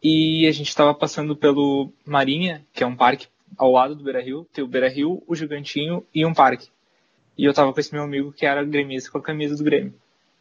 e 0.01 0.47
a 0.47 0.51
gente 0.51 0.75
tava 0.75 0.93
passando 0.93 1.35
pelo 1.35 1.91
Marinha, 2.05 2.65
que 2.73 2.83
é 2.83 2.87
um 2.87 2.95
parque 2.95 3.27
ao 3.57 3.71
lado 3.71 3.95
do 3.95 4.03
Beira 4.03 4.21
Rio, 4.21 4.47
tem 4.53 4.63
o 4.63 4.67
Beira 4.67 4.89
Rio, 4.89 5.23
o 5.27 5.35
Gigantinho 5.35 6.05
e 6.13 6.25
um 6.25 6.33
parque. 6.33 6.69
E 7.37 7.45
eu 7.45 7.53
tava 7.53 7.73
com 7.73 7.79
esse 7.79 7.93
meu 7.93 8.03
amigo 8.03 8.31
que 8.31 8.45
era 8.45 8.63
gremista 8.63 9.11
com 9.11 9.17
a 9.17 9.21
camisa 9.21 9.55
do 9.55 9.63
Grêmio. 9.63 9.93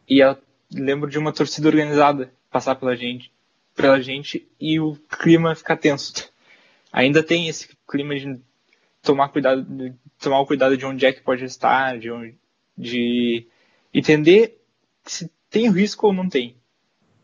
E 0.07 0.19
eu 0.19 0.37
lembro 0.71 1.09
de 1.09 1.17
uma 1.17 1.33
torcida 1.33 1.67
organizada 1.67 2.31
passar 2.49 2.75
pela 2.75 2.95
gente, 2.95 3.31
pela 3.75 4.01
gente 4.01 4.47
e 4.59 4.79
o 4.79 4.95
clima 5.09 5.55
ficar 5.55 5.77
tenso. 5.77 6.13
Ainda 6.91 7.21
tem 7.21 7.49
esse 7.49 7.69
clima 7.87 8.15
de 8.15 8.39
tomar 9.01 9.29
cuidado, 9.29 9.63
de 9.63 9.93
tomar 10.19 10.39
o 10.39 10.45
cuidado 10.45 10.77
de 10.77 10.85
onde 10.85 11.05
é 11.05 11.11
que 11.11 11.21
pode 11.21 11.43
estar, 11.43 11.99
de, 11.99 12.09
onde, 12.09 12.35
de 12.77 13.45
entender 13.93 14.57
se 15.05 15.29
tem 15.49 15.69
risco 15.69 16.07
ou 16.07 16.13
não 16.13 16.29
tem. 16.29 16.55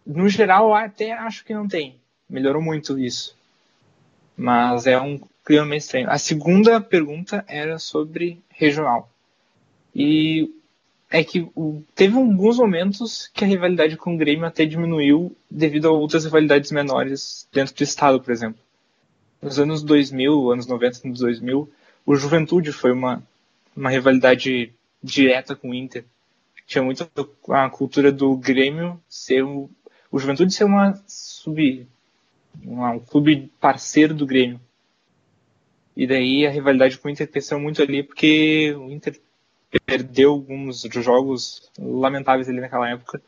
No 0.06 0.28
geral, 0.28 0.74
até 0.74 1.14
acho 1.14 1.46
que 1.46 1.54
não 1.54 1.68
tem. 1.68 2.00
Melhorou 2.30 2.62
muito 2.62 2.98
isso. 2.98 3.38
Mas 4.36 4.88
é 4.88 5.00
um 5.00 5.20
clima 5.46 5.66
meio 5.66 5.78
estranho. 5.78 6.10
A 6.10 6.18
segunda 6.18 6.80
pergunta 6.82 7.44
era 7.48 7.78
sobre 7.78 8.42
regional. 8.50 9.11
E 9.96 10.50
é 11.10 11.24
que 11.24 11.46
teve 11.94 12.16
alguns 12.16 12.58
momentos 12.58 13.30
que 13.34 13.44
a 13.44 13.48
rivalidade 13.48 13.98
com 13.98 14.16
o 14.16 14.18
Grêmio 14.18 14.46
até 14.46 14.66
diminuiu 14.66 15.36
devido 15.50 15.88
a 15.88 15.92
outras 15.92 16.24
rivalidades 16.24 16.72
menores 16.72 17.48
dentro 17.52 17.76
do 17.76 17.84
estado, 17.84 18.22
por 18.22 18.32
exemplo. 18.32 18.62
Nos 19.42 19.60
anos 19.60 19.84
2000, 19.84 20.52
anos 20.52 20.68
90, 20.68 21.08
anos 21.08 21.20
2000, 21.20 21.70
o 22.06 22.16
Juventude 22.16 22.72
foi 22.72 22.94
uma, 22.94 23.22
uma 23.76 23.90
rivalidade 23.90 24.74
direta 25.04 25.56
com 25.56 25.72
o 25.72 25.74
Inter. 25.74 26.06
Tinha 26.66 26.84
muito 26.84 27.10
a 27.50 27.70
cultura 27.70 28.12
do 28.12 28.38
Grêmio 28.38 29.02
ser 29.10 29.44
o, 29.44 29.70
o 30.10 30.18
Juventude 30.18 30.54
ser 30.54 30.64
uma 30.64 31.02
sub 31.06 31.86
um 32.66 33.00
clube 33.00 33.52
parceiro 33.60 34.14
do 34.14 34.26
Grêmio. 34.26 34.60
E 35.96 36.08
daí 36.08 36.46
a 36.46 36.52
rivalidade 36.52 36.98
com 36.98 37.08
o 37.08 37.12
Inter 37.12 37.30
cresceu 37.30 37.60
muito 37.60 37.82
ali 37.82 38.04
porque 38.04 38.74
o 38.78 38.90
Inter 38.90 39.20
perdeu 39.80 40.32
alguns 40.32 40.82
jogos 40.82 41.72
lamentáveis 41.80 42.50
ali 42.50 42.60
naquela 42.60 42.90
época 42.90 43.22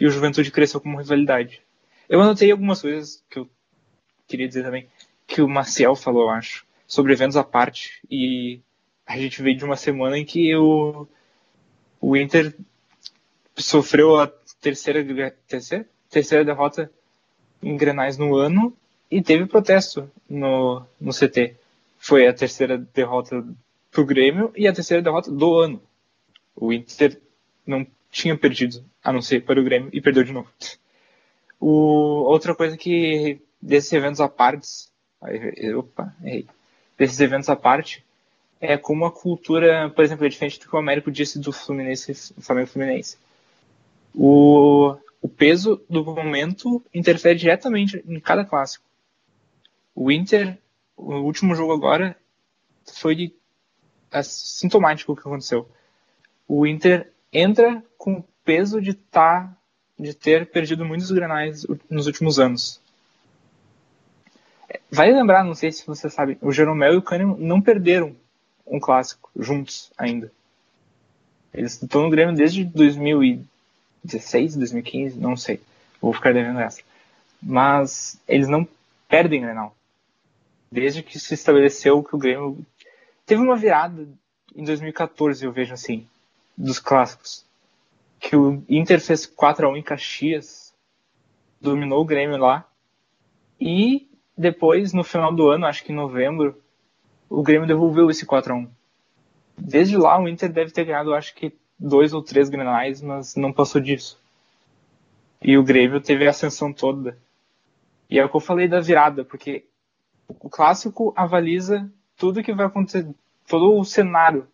e 0.00 0.06
o 0.06 0.10
Juventude 0.10 0.50
cresceu 0.50 0.80
como 0.80 0.98
rivalidade. 0.98 1.60
Eu 2.08 2.20
anotei 2.20 2.50
algumas 2.50 2.82
coisas 2.82 3.22
que 3.30 3.38
eu 3.38 3.48
queria 4.26 4.48
dizer 4.48 4.64
também, 4.64 4.88
que 5.26 5.40
o 5.40 5.48
Marcial 5.48 5.94
falou, 5.94 6.24
eu 6.24 6.30
acho, 6.30 6.66
sobre 6.86 7.12
eventos 7.12 7.36
à 7.36 7.44
parte 7.44 8.00
e 8.10 8.60
a 9.06 9.16
gente 9.16 9.42
veio 9.42 9.56
de 9.56 9.64
uma 9.64 9.76
semana 9.76 10.18
em 10.18 10.24
que 10.24 10.54
o, 10.56 11.06
o 12.00 12.16
Inter 12.16 12.54
sofreu 13.56 14.18
a 14.18 14.26
terceira, 14.60 15.04
terceira, 15.46 15.86
terceira 16.10 16.44
derrota 16.44 16.90
em 17.62 17.76
Grenais 17.76 18.18
no 18.18 18.34
ano 18.34 18.76
e 19.10 19.22
teve 19.22 19.46
protesto 19.46 20.10
no, 20.28 20.84
no 21.00 21.12
CT. 21.12 21.54
Foi 21.98 22.26
a 22.26 22.34
terceira 22.34 22.76
derrota 22.76 23.44
para 23.94 24.02
o 24.02 24.06
Grêmio 24.06 24.52
e 24.56 24.66
a 24.66 24.72
terceira 24.72 25.02
derrota 25.02 25.30
do 25.30 25.54
ano. 25.54 25.80
O 26.56 26.72
Inter 26.72 27.20
não 27.64 27.86
tinha 28.10 28.36
perdido, 28.36 28.84
a 29.02 29.12
não 29.12 29.22
ser 29.22 29.44
para 29.44 29.60
o 29.60 29.64
Grêmio, 29.64 29.88
e 29.92 30.00
perdeu 30.00 30.24
de 30.24 30.32
novo. 30.32 30.50
O, 31.60 32.24
outra 32.26 32.54
coisa 32.54 32.76
que 32.76 33.40
desses 33.62 33.92
eventos 33.92 34.20
à 34.20 34.28
parte, 34.28 34.68
opa, 35.76 36.14
errei, 36.22 36.46
desses 36.98 37.20
eventos 37.20 37.48
à 37.48 37.56
parte, 37.56 38.04
é 38.60 38.76
como 38.76 39.04
a 39.04 39.12
cultura, 39.12 39.90
por 39.90 40.04
exemplo, 40.04 40.26
é 40.26 40.28
diferente 40.28 40.58
do 40.58 40.68
que 40.68 40.74
o 40.74 40.78
Américo 40.78 41.10
disse 41.10 41.38
do 41.38 41.52
Fluminense, 41.52 42.34
Flamengo 42.40 42.68
Fluminense. 42.68 43.16
O, 44.14 44.96
o 45.22 45.28
peso 45.28 45.80
do 45.88 46.04
momento 46.04 46.82
interfere 46.92 47.38
diretamente 47.38 48.02
em 48.06 48.18
cada 48.20 48.44
clássico. 48.44 48.84
O 49.94 50.10
Inter, 50.10 50.58
o 50.96 51.14
último 51.20 51.54
jogo 51.54 51.72
agora, 51.72 52.16
foi 52.84 53.34
é 54.14 54.22
sintomático 54.22 55.12
o 55.12 55.16
que 55.16 55.22
aconteceu. 55.22 55.68
O 56.46 56.66
Inter 56.66 57.10
entra 57.32 57.82
com 57.98 58.14
o 58.14 58.24
peso 58.44 58.80
de 58.80 58.94
tá, 58.94 59.52
de 59.98 60.14
ter 60.14 60.46
perdido 60.46 60.84
muitos 60.84 61.10
granais 61.10 61.66
nos 61.90 62.06
últimos 62.06 62.38
anos. 62.38 62.80
Vale 64.90 65.12
lembrar, 65.12 65.44
não 65.44 65.54
sei 65.54 65.72
se 65.72 65.86
você 65.86 66.08
sabe, 66.08 66.38
o 66.40 66.52
Jeromel 66.52 66.94
e 66.94 66.96
o 66.96 67.02
Kahneman 67.02 67.36
não 67.38 67.60
perderam 67.60 68.14
um 68.64 68.78
clássico 68.78 69.30
juntos 69.36 69.90
ainda. 69.98 70.30
Eles 71.52 71.80
estão 71.82 72.02
no 72.02 72.10
Grêmio 72.10 72.34
desde 72.34 72.64
2016, 72.64 74.56
2015, 74.56 75.18
não 75.18 75.36
sei. 75.36 75.60
Vou 76.00 76.12
ficar 76.12 76.32
devendo 76.32 76.60
essa. 76.60 76.80
Mas 77.42 78.20
eles 78.26 78.48
não 78.48 78.66
perdem 79.08 79.42
Grenal. 79.42 79.76
Desde 80.70 81.02
que 81.02 81.18
se 81.18 81.34
estabeleceu 81.34 82.02
que 82.02 82.14
o 82.14 82.18
Grêmio 82.18 82.58
teve 83.26 83.42
uma 83.42 83.56
virada 83.56 84.08
em 84.54 84.64
2014, 84.64 85.44
eu 85.44 85.52
vejo 85.52 85.74
assim, 85.74 86.06
dos 86.56 86.78
clássicos. 86.78 87.44
Que 88.20 88.36
o 88.36 88.62
Inter 88.68 89.00
fez 89.00 89.26
4 89.26 89.66
a 89.66 89.70
1 89.70 89.76
em 89.76 89.82
Caxias, 89.82 90.74
dominou 91.60 92.00
o 92.00 92.04
Grêmio 92.04 92.36
lá. 92.36 92.66
E 93.60 94.08
depois, 94.36 94.92
no 94.92 95.04
final 95.04 95.34
do 95.34 95.48
ano, 95.48 95.66
acho 95.66 95.84
que 95.84 95.92
em 95.92 95.96
novembro, 95.96 96.60
o 97.28 97.42
Grêmio 97.42 97.66
devolveu 97.66 98.10
esse 98.10 98.24
4 98.24 98.52
a 98.52 98.56
1 98.56 98.68
Desde 99.56 99.96
lá, 99.96 100.20
o 100.20 100.28
Inter 100.28 100.52
deve 100.52 100.72
ter 100.72 100.84
ganhado, 100.84 101.14
acho 101.14 101.34
que, 101.34 101.52
dois 101.78 102.12
ou 102.12 102.22
três 102.22 102.48
grenais, 102.48 103.00
mas 103.00 103.36
não 103.36 103.52
passou 103.52 103.80
disso. 103.80 104.20
E 105.42 105.58
o 105.58 105.62
Grêmio 105.62 106.00
teve 106.00 106.26
a 106.26 106.30
ascensão 106.30 106.72
toda. 106.72 107.18
E 108.08 108.18
é 108.18 108.24
o 108.24 108.28
que 108.28 108.36
eu 108.36 108.40
falei 108.40 108.68
da 108.68 108.80
virada, 108.80 109.24
porque 109.24 109.64
o 110.28 110.48
clássico 110.48 111.12
avaliza 111.16 111.90
tudo 112.16 112.42
que 112.42 112.52
vai 112.52 112.66
acontecer, 112.66 113.06
todo 113.46 113.78
o 113.78 113.84
cenário, 113.84 114.46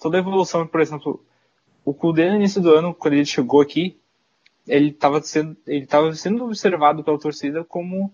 toda 0.00 0.16
a 0.16 0.20
evolução. 0.20 0.66
Por 0.66 0.80
exemplo, 0.80 1.24
o 1.84 1.94
Kudê 1.94 2.28
no 2.30 2.36
início 2.36 2.60
do 2.60 2.74
ano, 2.74 2.94
quando 2.94 3.14
ele 3.14 3.24
chegou 3.24 3.60
aqui, 3.60 3.98
ele 4.66 4.90
estava 4.90 5.22
sendo, 5.22 5.56
ele 5.66 5.86
sendo 6.14 6.44
observado 6.44 7.02
pela 7.02 7.18
torcida 7.18 7.64
como 7.64 8.12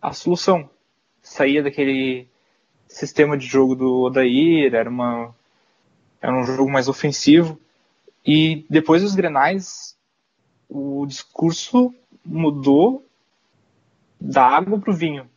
a 0.00 0.12
solução. 0.12 0.68
Saía 1.22 1.62
daquele 1.62 2.28
sistema 2.88 3.36
de 3.36 3.46
jogo 3.46 3.74
do 3.74 4.02
Odair, 4.02 4.74
era, 4.74 4.88
uma, 4.88 5.34
era 6.20 6.32
um 6.34 6.44
jogo 6.44 6.70
mais 6.70 6.88
ofensivo. 6.88 7.60
E 8.26 8.64
depois 8.70 9.02
dos 9.02 9.14
grenais, 9.14 9.96
o 10.68 11.04
discurso 11.06 11.94
mudou 12.24 13.06
da 14.18 14.46
água 14.46 14.78
para 14.78 14.90
o 14.90 14.96
vinho. 14.96 15.28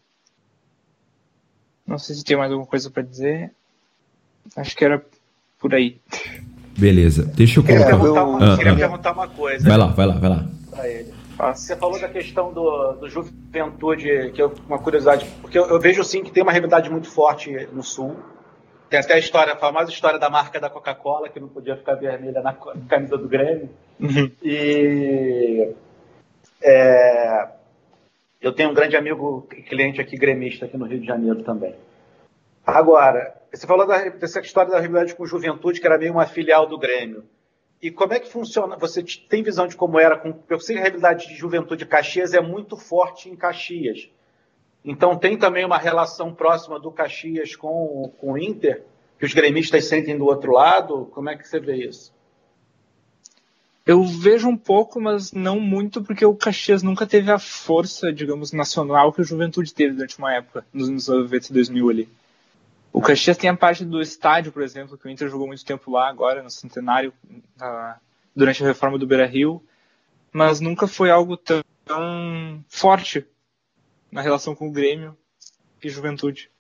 Não 1.88 1.98
sei 1.98 2.16
se 2.16 2.24
tem 2.24 2.36
mais 2.36 2.52
alguma 2.52 2.68
coisa 2.68 2.90
para 2.90 3.02
dizer. 3.02 3.52
Acho 4.56 4.76
que 4.76 4.84
era 4.84 5.02
por 5.60 5.74
aí. 5.74 6.00
Beleza. 6.78 7.24
Deixa 7.24 7.60
eu 7.60 7.64
colocar. 7.64 7.86
Queria 7.86 8.00
perguntar 8.00 8.26
uma, 8.26 8.54
ah, 8.54 8.58
queria 8.58 8.72
ah. 8.74 8.76
perguntar 8.76 9.12
uma 9.14 9.28
coisa. 9.28 9.68
Vai 9.68 9.78
lá, 9.78 9.88
vai 9.88 10.06
lá, 10.06 10.14
vai 10.16 10.30
lá. 10.30 10.46
Você 11.54 11.76
falou 11.76 12.00
da 12.00 12.10
questão 12.10 12.52
do, 12.52 12.94
do 12.94 13.10
Juventude, 13.10 14.32
que 14.34 14.42
é 14.42 14.46
uma 14.68 14.80
curiosidade, 14.80 15.28
porque 15.42 15.58
eu, 15.58 15.68
eu, 15.68 15.80
vejo 15.80 16.04
sim 16.04 16.24
que 16.24 16.32
tem 16.32 16.42
uma 16.42 16.52
rivalidade 16.52 16.90
muito 16.90 17.10
forte 17.10 17.68
no 17.72 17.84
Sul. 17.84 18.16
Tem 18.90 19.00
até 19.00 19.16
a 19.16 19.20
história, 19.20 19.54
a 19.54 19.58
famosa 19.58 19.92
história 19.92 20.18
da 20.18 20.30
marca 20.30 20.60
da 20.60 20.70
Coca-Cola, 20.70 21.30
que 21.30 21.40
não 21.40 21.48
podia 21.48 21.76
ficar 21.76 21.96
vermelha 21.96 22.42
na 22.42 22.54
camisa 22.88 23.18
do 23.18 23.28
Grêmio. 23.28 23.70
Uhum. 24.00 24.32
E 24.42 25.74
é, 26.64 27.48
eu 28.42 28.54
tenho 28.54 28.70
um 28.70 28.74
grande 28.74 28.96
amigo 28.96 29.48
e 29.56 29.62
cliente 29.62 30.00
aqui 30.00 30.16
gremista 30.18 30.66
aqui 30.66 30.78
no 30.78 30.86
Rio 30.86 31.00
de 31.00 31.08
Janeiro 31.08 31.44
também. 31.44 31.76
Agora, 32.66 33.36
você 33.52 33.66
falou 33.66 33.88
da, 33.88 34.10
dessa 34.10 34.40
história 34.40 34.72
da 34.72 34.80
rivalidade 34.80 35.16
com 35.16 35.26
Juventude, 35.26 35.80
que 35.80 35.88
era 35.88 35.98
meio 35.98 36.14
uma 36.14 36.26
filial 36.26 36.68
do 36.68 36.78
Grêmio. 36.78 37.24
E 37.82 37.92
como 37.92 38.14
é 38.14 38.20
que 38.20 38.30
funciona? 38.30 38.76
Você 38.78 39.04
tem 39.04 39.44
visão 39.44 39.68
de 39.68 39.76
como 39.76 40.00
era? 40.00 40.18
Com, 40.18 40.40
eu 40.50 40.60
sei 40.60 40.76
que 40.76 40.82
a 40.82 40.84
realidade 40.84 41.28
de 41.28 41.36
Juventude 41.36 41.86
Caxias 41.86 42.34
é 42.34 42.42
muito 42.42 42.76
forte 42.76 43.30
em 43.30 43.36
Caxias. 43.36 44.10
Então 44.84 45.18
tem 45.18 45.38
também 45.38 45.64
uma 45.64 45.78
relação 45.78 46.34
próxima 46.34 46.80
do 46.80 46.92
Caxias 46.92 47.56
com, 47.56 48.12
com 48.18 48.34
o 48.34 48.38
Inter, 48.38 48.84
que 49.20 49.26
os 49.26 49.34
gremistas 49.34 49.86
sentem 49.86 50.18
do 50.18 50.26
outro 50.26 50.52
lado. 50.52 51.06
Como 51.14 51.30
é 51.30 51.38
que 51.38 51.48
você 51.48 51.60
vê 51.60 51.76
isso? 51.76 52.14
Eu 53.88 54.04
vejo 54.04 54.50
um 54.50 54.58
pouco, 54.58 55.00
mas 55.00 55.32
não 55.32 55.62
muito, 55.62 56.04
porque 56.04 56.26
o 56.26 56.36
Caxias 56.36 56.84
nunca 56.84 57.08
teve 57.08 57.32
a 57.32 57.40
força, 57.40 58.12
digamos, 58.12 58.52
nacional 58.52 59.14
que 59.14 59.22
o 59.22 59.24
Juventude 59.24 59.74
teve 59.74 59.94
durante 59.94 60.20
uma 60.20 60.34
época, 60.34 60.66
nos 60.74 60.90
anos 60.90 61.08
90 61.08 61.48
e 61.48 61.54
2000 61.54 61.90
ali. 61.90 62.10
O 62.92 63.00
Caxias 63.00 63.38
tem 63.38 63.50
a 63.50 63.56
parte 63.56 63.86
do 63.86 64.02
estádio, 64.02 64.52
por 64.52 64.62
exemplo, 64.62 64.98
que 64.98 65.08
o 65.08 65.10
Inter 65.10 65.30
jogou 65.30 65.48
muito 65.48 65.64
tempo 65.64 65.90
lá 65.90 66.10
agora, 66.10 66.44
no 66.44 66.50
centenário, 66.50 67.14
durante 68.36 68.62
a 68.62 68.68
reforma 68.68 68.98
do 68.98 69.08
Beira-Rio, 69.08 69.64
mas 70.34 70.60
nunca 70.60 70.86
foi 70.86 71.10
algo 71.10 71.38
tão, 71.38 71.64
tão 71.86 72.66
forte 72.68 73.26
na 74.12 74.20
relação 74.20 74.54
com 74.54 74.68
o 74.68 74.72
Grêmio 74.72 75.18
e 75.82 75.90
Juventude. 75.90 76.52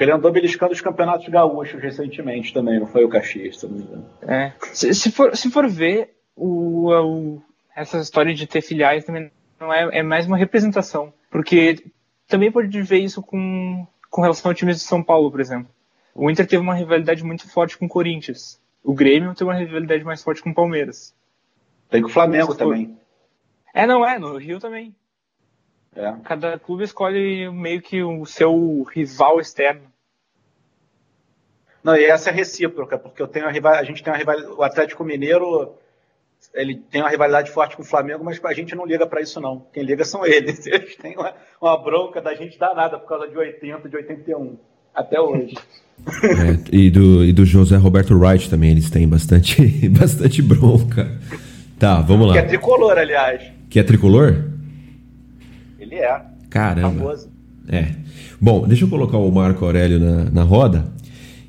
Porque 0.00 0.08
ele 0.08 0.16
andou 0.16 0.32
beliscando 0.32 0.72
os 0.72 0.80
campeonatos 0.80 1.28
gaúchos 1.28 1.78
recentemente 1.78 2.54
também, 2.54 2.80
não 2.80 2.86
foi 2.86 3.04
o 3.04 3.08
Caxias, 3.10 3.60
se 3.60 3.66
não 3.66 3.74
me 3.74 3.82
engano. 3.82 4.06
É. 4.22 4.54
Se, 4.72 4.94
se, 4.94 5.12
for, 5.12 5.36
se 5.36 5.50
for 5.50 5.68
ver, 5.68 6.16
o, 6.34 6.88
o, 6.88 7.42
essa 7.76 7.98
história 7.98 8.32
de 8.32 8.46
ter 8.46 8.62
filiais 8.62 9.04
também 9.04 9.30
não 9.60 9.70
é, 9.70 9.98
é 9.98 10.02
mais 10.02 10.26
uma 10.26 10.38
representação. 10.38 11.12
Porque 11.30 11.84
também 12.26 12.50
pode 12.50 12.80
ver 12.80 13.00
isso 13.00 13.20
com, 13.20 13.86
com 14.08 14.22
relação 14.22 14.50
ao 14.50 14.54
time 14.54 14.72
de 14.72 14.78
São 14.78 15.02
Paulo, 15.02 15.30
por 15.30 15.38
exemplo. 15.38 15.70
O 16.14 16.30
Inter 16.30 16.46
teve 16.46 16.62
uma 16.62 16.74
rivalidade 16.74 17.22
muito 17.22 17.46
forte 17.46 17.76
com 17.76 17.84
o 17.84 17.90
Corinthians. 17.90 18.58
O 18.82 18.94
Grêmio 18.94 19.34
tem 19.34 19.46
uma 19.46 19.54
rivalidade 19.54 20.02
mais 20.02 20.22
forte 20.22 20.42
com 20.42 20.48
o 20.48 20.54
Palmeiras. 20.54 21.14
Tem 21.90 22.00
com 22.00 22.08
o 22.08 22.10
Flamengo 22.10 22.54
também. 22.54 22.96
É, 23.74 23.86
não 23.86 24.02
é, 24.02 24.18
no 24.18 24.38
Rio 24.38 24.58
também. 24.58 24.94
É. 25.94 26.12
Cada 26.24 26.58
clube 26.58 26.84
escolhe 26.84 27.50
meio 27.50 27.82
que 27.82 28.02
o 28.02 28.24
seu 28.24 28.82
rival 28.84 29.40
externo. 29.40 29.82
Não, 31.82 31.96
e 31.96 32.04
essa 32.04 32.30
é 32.30 32.32
recíproca, 32.32 32.98
porque 32.98 33.22
eu 33.22 33.28
tenho 33.28 33.46
a, 33.46 33.50
rival, 33.50 33.74
a 33.74 33.82
gente 33.82 34.02
tem 34.02 34.12
uma 34.12 34.18
rivalidade. 34.18 34.52
O 34.52 34.62
Atlético 34.62 35.02
Mineiro 35.02 35.74
ele 36.54 36.76
tem 36.90 37.02
uma 37.02 37.10
rivalidade 37.10 37.50
forte 37.50 37.76
com 37.76 37.82
o 37.82 37.86
Flamengo, 37.86 38.24
mas 38.24 38.40
a 38.44 38.52
gente 38.52 38.74
não 38.74 38.86
liga 38.86 39.06
para 39.06 39.20
isso, 39.20 39.40
não. 39.40 39.66
Quem 39.72 39.82
liga 39.82 40.04
são 40.04 40.24
eles. 40.26 40.66
Eles 40.66 40.96
têm 40.96 41.16
uma, 41.16 41.34
uma 41.60 41.76
bronca 41.82 42.20
da 42.20 42.34
gente 42.34 42.58
danada 42.58 42.98
por 42.98 43.08
causa 43.08 43.28
de 43.28 43.36
80, 43.36 43.88
de 43.88 43.96
81, 43.96 44.56
até 44.94 45.20
hoje. 45.20 45.54
É, 46.00 46.74
e, 46.74 46.90
do, 46.90 47.22
e 47.22 47.30
do 47.30 47.44
José 47.44 47.76
Roberto 47.76 48.16
Wright 48.18 48.48
também, 48.48 48.70
eles 48.70 48.88
têm 48.88 49.06
bastante, 49.06 49.60
bastante 49.90 50.40
bronca. 50.40 51.20
Tá, 51.78 52.00
vamos 52.00 52.26
lá. 52.26 52.32
Que 52.32 52.38
é 52.38 52.42
tricolor, 52.42 52.96
aliás. 52.96 53.52
Que 53.68 53.80
é 53.80 53.82
tricolor? 53.82 54.49
Ele 55.90 56.00
é. 56.00 56.20
Caramba. 56.48 56.88
Famoso. 56.88 57.28
É. 57.68 57.86
Bom, 58.40 58.66
deixa 58.66 58.84
eu 58.84 58.88
colocar 58.88 59.18
o 59.18 59.30
Marco 59.30 59.64
Aurélio 59.64 59.98
na, 59.98 60.24
na 60.30 60.42
roda 60.42 60.86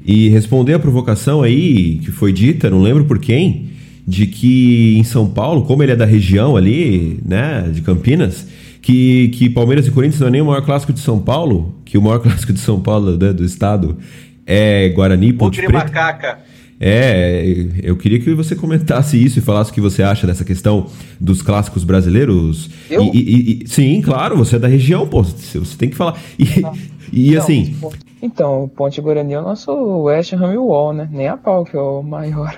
e 0.04 0.30
responder 0.30 0.74
a 0.74 0.80
provocação 0.80 1.42
aí 1.42 2.00
que 2.00 2.12
foi 2.12 2.34
dita, 2.34 2.70
não 2.70 2.82
lembro 2.82 3.06
por 3.06 3.20
quem, 3.20 3.70
de 4.08 4.26
que 4.26 4.98
em 4.98 5.04
São 5.04 5.30
Paulo, 5.30 5.64
como 5.64 5.84
ele 5.84 5.92
é 5.92 5.96
da 5.96 6.06
região 6.06 6.58
ali, 6.58 7.20
né, 7.26 7.70
de 7.72 7.82
Campinas, 7.82 8.48
que, 8.82 9.30
que 9.30 9.50
Palmeiras 9.50 9.88
e 9.88 9.92
Corinthians 9.92 10.20
não 10.20 10.28
é 10.28 10.32
nem 10.32 10.42
o 10.42 10.46
maior 10.46 10.64
clássico 10.64 10.92
de 10.92 11.00
São 11.00 11.20
Paulo, 11.20 11.76
que 11.86 11.98
o 11.98 12.02
maior 12.02 12.20
clássico 12.22 12.52
de 12.52 12.60
São 12.60 12.80
Paulo 12.80 13.18
né, 13.18 13.32
do 13.32 13.46
estado 13.46 13.98
é 14.46 14.90
Guarani 14.90 15.34
Ponte 15.34 15.58
Preta. 15.58 15.74
Macaca. 15.74 16.40
É, 16.84 17.46
eu 17.84 17.96
queria 17.96 18.20
que 18.20 18.34
você 18.34 18.56
comentasse 18.56 19.24
isso 19.24 19.38
e 19.38 19.42
falasse 19.42 19.70
o 19.70 19.74
que 19.74 19.80
você 19.80 20.02
acha 20.02 20.26
dessa 20.26 20.44
questão 20.44 20.88
dos 21.20 21.44
clássicos 21.44 21.84
brasileiros. 21.84 22.72
Eu? 22.90 23.04
E, 23.04 23.10
e, 23.20 23.64
e, 23.64 23.68
sim, 23.68 24.02
claro, 24.02 24.36
você 24.36 24.56
é 24.56 24.60
da 24.60 24.68
região, 24.68 25.08
pô, 25.08 25.22
você 25.22 25.78
tem 25.78 25.92
que 25.92 25.96
falar. 25.96 26.20
E, 26.40 26.66
ah. 26.66 26.74
e 27.14 27.38
assim. 27.38 27.66
Tipo, 27.66 27.94
então, 28.20 28.68
Ponte 28.76 29.00
Guarani 29.00 29.34
é 29.34 29.40
o 29.40 29.44
nosso 29.44 29.72
West 29.72 30.34
Ham 30.34 30.60
Wall, 30.60 30.94
né? 30.94 31.08
Nem 31.12 31.28
a 31.28 31.38
pau 31.38 31.64
que 31.64 31.78
é 31.78 31.80
o 31.80 32.02
maior. 32.02 32.58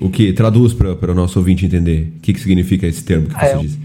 O 0.00 0.10
que? 0.10 0.32
Traduz 0.32 0.74
para 0.74 1.12
o 1.12 1.14
nosso 1.14 1.38
ouvinte 1.38 1.64
entender. 1.64 2.12
O 2.16 2.20
que, 2.20 2.32
que 2.32 2.40
significa 2.40 2.88
esse 2.88 3.04
termo 3.04 3.28
que 3.28 3.36
ah, 3.36 3.38
você 3.38 3.54
é 3.54 3.58
disse? 3.58 3.78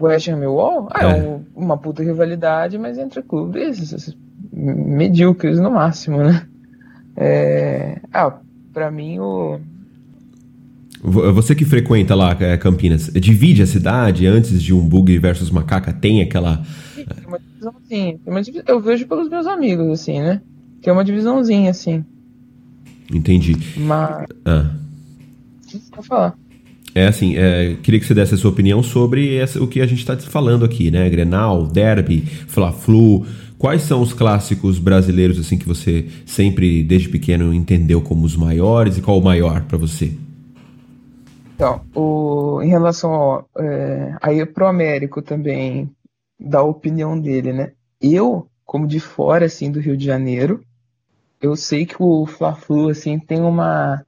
West 0.00 0.28
Ham 0.28 0.36
Millwall? 0.36 0.88
Ah, 0.92 1.08
é, 1.08 1.18
é 1.18 1.22
um, 1.24 1.40
uma 1.56 1.76
puta 1.76 2.04
rivalidade, 2.04 2.78
mas 2.78 2.98
entre 2.98 3.20
clubes 3.20 4.14
medíocres 4.52 5.58
no 5.58 5.72
máximo, 5.72 6.18
né? 6.18 6.46
É, 7.16 8.00
ah, 8.12 8.38
pra 8.72 8.90
mim 8.90 9.18
o... 9.18 9.60
Você 11.02 11.54
que 11.54 11.64
frequenta 11.64 12.14
lá 12.14 12.36
é, 12.38 12.56
Campinas, 12.56 13.10
divide 13.12 13.62
a 13.62 13.66
cidade 13.66 14.26
antes 14.26 14.62
de 14.62 14.72
um 14.72 14.80
bug 14.80 15.18
versus 15.18 15.50
macaca? 15.50 15.92
Tem 15.92 16.22
aquela... 16.22 16.64
Tem 16.94 17.26
uma 17.26 17.38
divisãozinha. 17.38 18.18
Tem 18.24 18.32
uma 18.32 18.42
divisão, 18.42 18.64
eu 18.68 18.80
vejo 18.80 19.06
pelos 19.06 19.28
meus 19.28 19.46
amigos, 19.46 20.00
assim, 20.00 20.20
né? 20.20 20.40
Tem 20.80 20.92
uma 20.92 21.04
divisãozinha, 21.04 21.70
assim. 21.70 22.04
Entendi. 23.12 23.56
Mas. 23.76 24.26
Ah. 24.44 24.70
Vou 25.94 26.02
falar. 26.02 26.34
É 26.94 27.06
assim, 27.06 27.36
é, 27.36 27.76
queria 27.82 27.98
que 27.98 28.06
você 28.06 28.14
desse 28.14 28.34
a 28.34 28.36
sua 28.36 28.50
opinião 28.50 28.82
sobre 28.82 29.36
essa, 29.36 29.62
o 29.62 29.66
que 29.66 29.80
a 29.80 29.86
gente 29.86 30.00
está 30.00 30.16
falando 30.18 30.64
aqui, 30.64 30.90
né? 30.90 31.08
Grenal, 31.08 31.66
Derby, 31.66 32.20
Fla-Flu. 32.46 33.26
Quais 33.62 33.82
são 33.82 34.02
os 34.02 34.12
clássicos 34.12 34.80
brasileiros 34.80 35.38
assim 35.38 35.56
que 35.56 35.68
você 35.68 36.08
sempre, 36.26 36.82
desde 36.82 37.08
pequeno, 37.08 37.54
entendeu 37.54 38.02
como 38.02 38.26
os 38.26 38.34
maiores 38.34 38.98
e 38.98 39.00
qual 39.00 39.16
o 39.16 39.22
maior 39.22 39.62
para 39.66 39.78
você? 39.78 40.12
Então, 41.54 41.80
o, 41.94 42.60
em 42.60 42.68
relação 42.68 43.12
ao, 43.12 43.48
é, 43.56 44.16
aí 44.20 44.44
pro 44.44 44.66
Américo 44.66 45.22
também, 45.22 45.88
da 46.40 46.60
opinião 46.60 47.16
dele, 47.16 47.52
né? 47.52 47.70
Eu 48.00 48.48
como 48.64 48.84
de 48.84 48.98
fora, 48.98 49.46
assim, 49.46 49.70
do 49.70 49.78
Rio 49.78 49.96
de 49.96 50.06
Janeiro. 50.06 50.60
Eu 51.40 51.54
sei 51.54 51.86
que 51.86 51.94
o 52.00 52.26
Fla-Flu, 52.26 52.88
assim, 52.88 53.16
tem 53.16 53.42
uma... 53.42 54.04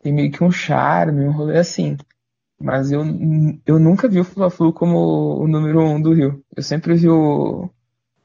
Tem 0.00 0.12
meio 0.12 0.30
que 0.30 0.44
um 0.44 0.52
charme, 0.52 1.26
um 1.26 1.32
rolê 1.32 1.58
assim. 1.58 1.96
Mas 2.56 2.92
eu, 2.92 3.02
eu 3.66 3.80
nunca 3.80 4.06
vi 4.06 4.20
o 4.20 4.24
Fla-Flu 4.24 4.72
como 4.72 5.42
o 5.42 5.48
número 5.48 5.80
um 5.80 6.00
do 6.00 6.12
Rio. 6.12 6.40
Eu 6.56 6.62
sempre 6.62 6.94
vi 6.94 7.08
o 7.08 7.68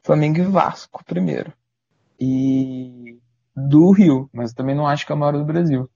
Flamengo 0.08 0.38
e 0.38 0.44
Vasco 0.44 1.04
primeiro. 1.04 1.52
E 2.18 3.18
do 3.54 3.90
Rio, 3.90 4.30
mas 4.32 4.54
também 4.54 4.74
não 4.74 4.86
acho 4.86 5.04
que 5.04 5.12
é 5.12 5.14
o 5.14 5.18
maior 5.18 5.36
do 5.36 5.44
Brasil. 5.44 5.86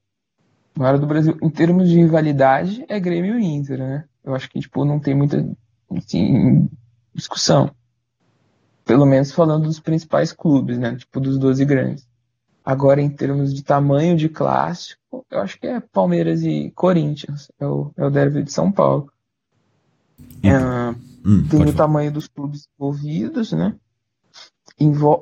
O 0.76 0.80
maior 0.80 0.98
do 0.98 1.06
Brasil, 1.06 1.38
em 1.40 1.48
termos 1.48 1.88
de 1.88 1.96
rivalidade, 1.96 2.84
é 2.90 3.00
Grêmio 3.00 3.40
e 3.40 3.46
Inter, 3.46 3.78
né? 3.78 4.04
Eu 4.22 4.34
acho 4.34 4.50
que, 4.50 4.60
tipo, 4.60 4.84
não 4.84 5.00
tem 5.00 5.14
muita 5.14 5.48
assim, 5.96 6.68
discussão. 7.14 7.70
Pelo 8.84 9.06
menos 9.06 9.32
falando 9.32 9.64
dos 9.64 9.80
principais 9.80 10.30
clubes, 10.30 10.76
né? 10.76 10.94
Tipo, 10.94 11.18
dos 11.18 11.38
12 11.38 11.64
grandes. 11.64 12.06
Agora, 12.62 13.00
em 13.00 13.08
termos 13.08 13.54
de 13.54 13.62
tamanho 13.62 14.14
de 14.14 14.28
clássico, 14.28 15.24
eu 15.30 15.40
acho 15.40 15.58
que 15.58 15.66
é 15.66 15.80
Palmeiras 15.80 16.42
e 16.42 16.70
Corinthians. 16.74 17.50
É 17.58 17.66
o, 17.66 17.90
é 17.96 18.04
o 18.04 18.10
derby 18.10 18.42
de 18.42 18.52
São 18.52 18.70
Paulo. 18.70 19.10
É, 20.42 20.54
hum, 21.26 21.48
tem 21.48 21.62
o 21.62 21.64
falar. 21.64 21.76
tamanho 21.76 22.12
dos 22.12 22.28
clubes 22.28 22.68
envolvidos, 22.76 23.52
né? 23.52 23.74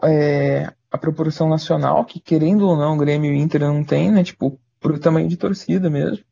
É, 0.05 0.73
a 0.91 0.99
proporção 0.99 1.49
nacional, 1.49 2.05
que 2.05 2.21
querendo 2.21 2.67
ou 2.67 2.77
não, 2.77 2.97
Grêmio 2.97 3.33
e 3.33 3.39
Inter 3.39 3.61
não 3.61 3.85
tem, 3.85 4.11
né? 4.11 4.25
Tipo, 4.25 4.59
pro 4.81 4.99
tamanho 4.99 5.29
de 5.29 5.37
torcida 5.37 5.89
mesmo. 5.89 6.25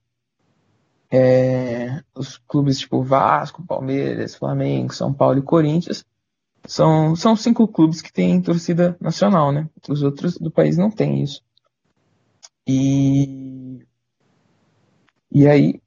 É, 1.10 2.02
os 2.14 2.36
clubes 2.36 2.78
tipo 2.78 3.02
Vasco, 3.02 3.64
Palmeiras, 3.64 4.34
Flamengo, 4.34 4.94
São 4.94 5.12
Paulo 5.12 5.38
e 5.38 5.42
Corinthians 5.42 6.04
são, 6.66 7.16
são 7.16 7.34
cinco 7.34 7.66
clubes 7.66 8.02
que 8.02 8.12
têm 8.12 8.42
torcida 8.42 8.96
nacional, 9.00 9.52
né? 9.52 9.68
Os 9.88 10.02
outros 10.02 10.36
do 10.36 10.50
país 10.50 10.76
não 10.76 10.90
têm 10.90 11.22
isso. 11.22 11.42
E, 12.66 13.86
e 15.32 15.46
aí 15.46 15.80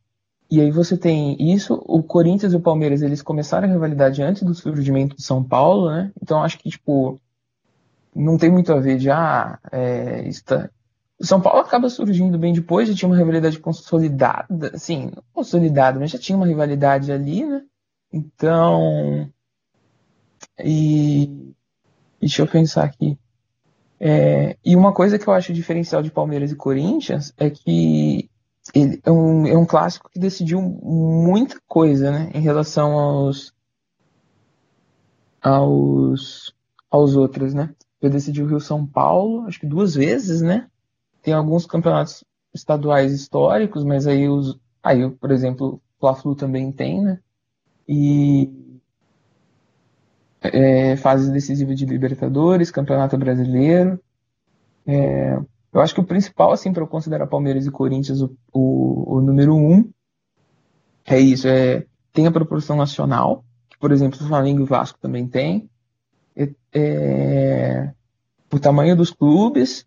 e 0.51 0.59
aí 0.59 0.69
você 0.69 0.97
tem 0.97 1.37
isso, 1.53 1.81
o 1.87 2.03
Corinthians 2.03 2.51
e 2.51 2.57
o 2.57 2.61
Palmeiras, 2.61 3.01
eles 3.01 3.21
começaram 3.21 3.69
a 3.69 3.71
rivalidade 3.71 4.21
antes 4.21 4.43
do 4.43 4.53
surgimento 4.53 5.15
de 5.15 5.23
São 5.23 5.41
Paulo, 5.41 5.89
né? 5.89 6.11
Então 6.21 6.43
acho 6.43 6.59
que, 6.59 6.69
tipo, 6.69 7.19
não 8.13 8.37
tem 8.37 8.51
muito 8.51 8.73
a 8.73 8.79
ver 8.79 8.97
de, 8.97 9.09
ah, 9.09 9.57
é, 9.71 10.29
o 11.17 11.25
São 11.25 11.39
Paulo 11.39 11.59
acaba 11.59 11.87
surgindo 11.87 12.37
bem 12.37 12.51
depois, 12.51 12.89
já 12.89 12.95
tinha 12.95 13.07
uma 13.07 13.17
rivalidade 13.17 13.59
consolidada, 13.59 14.71
assim, 14.73 15.11
não 15.15 15.23
consolidada, 15.31 15.99
mas 15.99 16.09
já 16.09 16.19
tinha 16.19 16.35
uma 16.35 16.47
rivalidade 16.47 17.11
ali, 17.11 17.45
né? 17.45 17.61
Então. 18.11 19.31
E. 20.59 21.53
Deixa 22.19 22.41
eu 22.41 22.47
pensar 22.47 22.85
aqui. 22.85 23.17
É, 23.99 24.57
e 24.65 24.75
uma 24.75 24.91
coisa 24.93 25.19
que 25.19 25.27
eu 25.27 25.33
acho 25.33 25.53
diferencial 25.53 26.01
de 26.01 26.09
Palmeiras 26.11 26.51
e 26.51 26.55
Corinthians 26.55 27.31
é 27.37 27.51
que 27.51 28.30
ele 28.73 29.01
é 29.03 29.11
um, 29.11 29.47
é 29.47 29.57
um 29.57 29.65
clássico 29.65 30.09
que 30.09 30.19
decidiu 30.19 30.61
muita 30.61 31.59
coisa, 31.67 32.11
né? 32.11 32.31
Em 32.33 32.41
relação 32.41 32.93
aos. 32.93 33.53
aos. 35.41 36.53
aos 36.89 37.15
outros, 37.15 37.53
né? 37.53 37.73
Já 38.01 38.09
decidiu 38.09 38.45
o 38.45 38.47
Rio 38.47 38.59
São 38.59 38.85
Paulo, 38.85 39.45
acho 39.45 39.59
que 39.59 39.67
duas 39.67 39.93
vezes, 39.95 40.41
né? 40.41 40.67
tem 41.21 41.33
alguns 41.33 41.65
campeonatos 41.65 42.23
estaduais 42.53 43.13
históricos, 43.13 43.83
mas 43.83 44.07
aí 44.07 44.27
os. 44.27 44.59
Aí, 44.83 45.09
por 45.11 45.31
exemplo, 45.31 45.81
Fla-Flu 45.99 46.35
também 46.35 46.71
tem, 46.71 47.01
né? 47.01 47.19
E 47.87 48.49
é, 50.41 50.95
fases 50.95 51.29
decisivas 51.29 51.77
de 51.77 51.85
Libertadores, 51.85 52.71
Campeonato 52.71 53.17
Brasileiro. 53.17 53.99
É, 54.87 55.39
eu 55.73 55.79
acho 55.79 55.93
que 55.93 56.01
o 56.01 56.05
principal, 56.05 56.51
assim, 56.51 56.73
para 56.73 56.83
eu 56.83 56.87
considerar 56.87 57.27
Palmeiras 57.27 57.65
e 57.65 57.71
Corinthians 57.71 58.21
o, 58.21 58.35
o, 58.51 59.17
o, 59.17 59.21
número 59.21 59.55
um 59.55 59.89
é 61.05 61.19
isso, 61.19 61.47
é, 61.47 61.85
tem 62.11 62.27
a 62.27 62.31
proporção 62.31 62.75
nacional, 62.75 63.43
que, 63.69 63.77
por 63.79 63.91
exemplo, 63.91 64.19
o 64.21 64.27
Flamengo 64.27 64.59
e 64.59 64.63
o 64.63 64.67
Vasco 64.67 64.99
também 64.99 65.27
tem. 65.27 65.69
É, 66.35 66.49
é, 66.73 67.93
o 68.51 68.59
tamanho 68.59 68.95
dos 68.95 69.11
clubes 69.11 69.85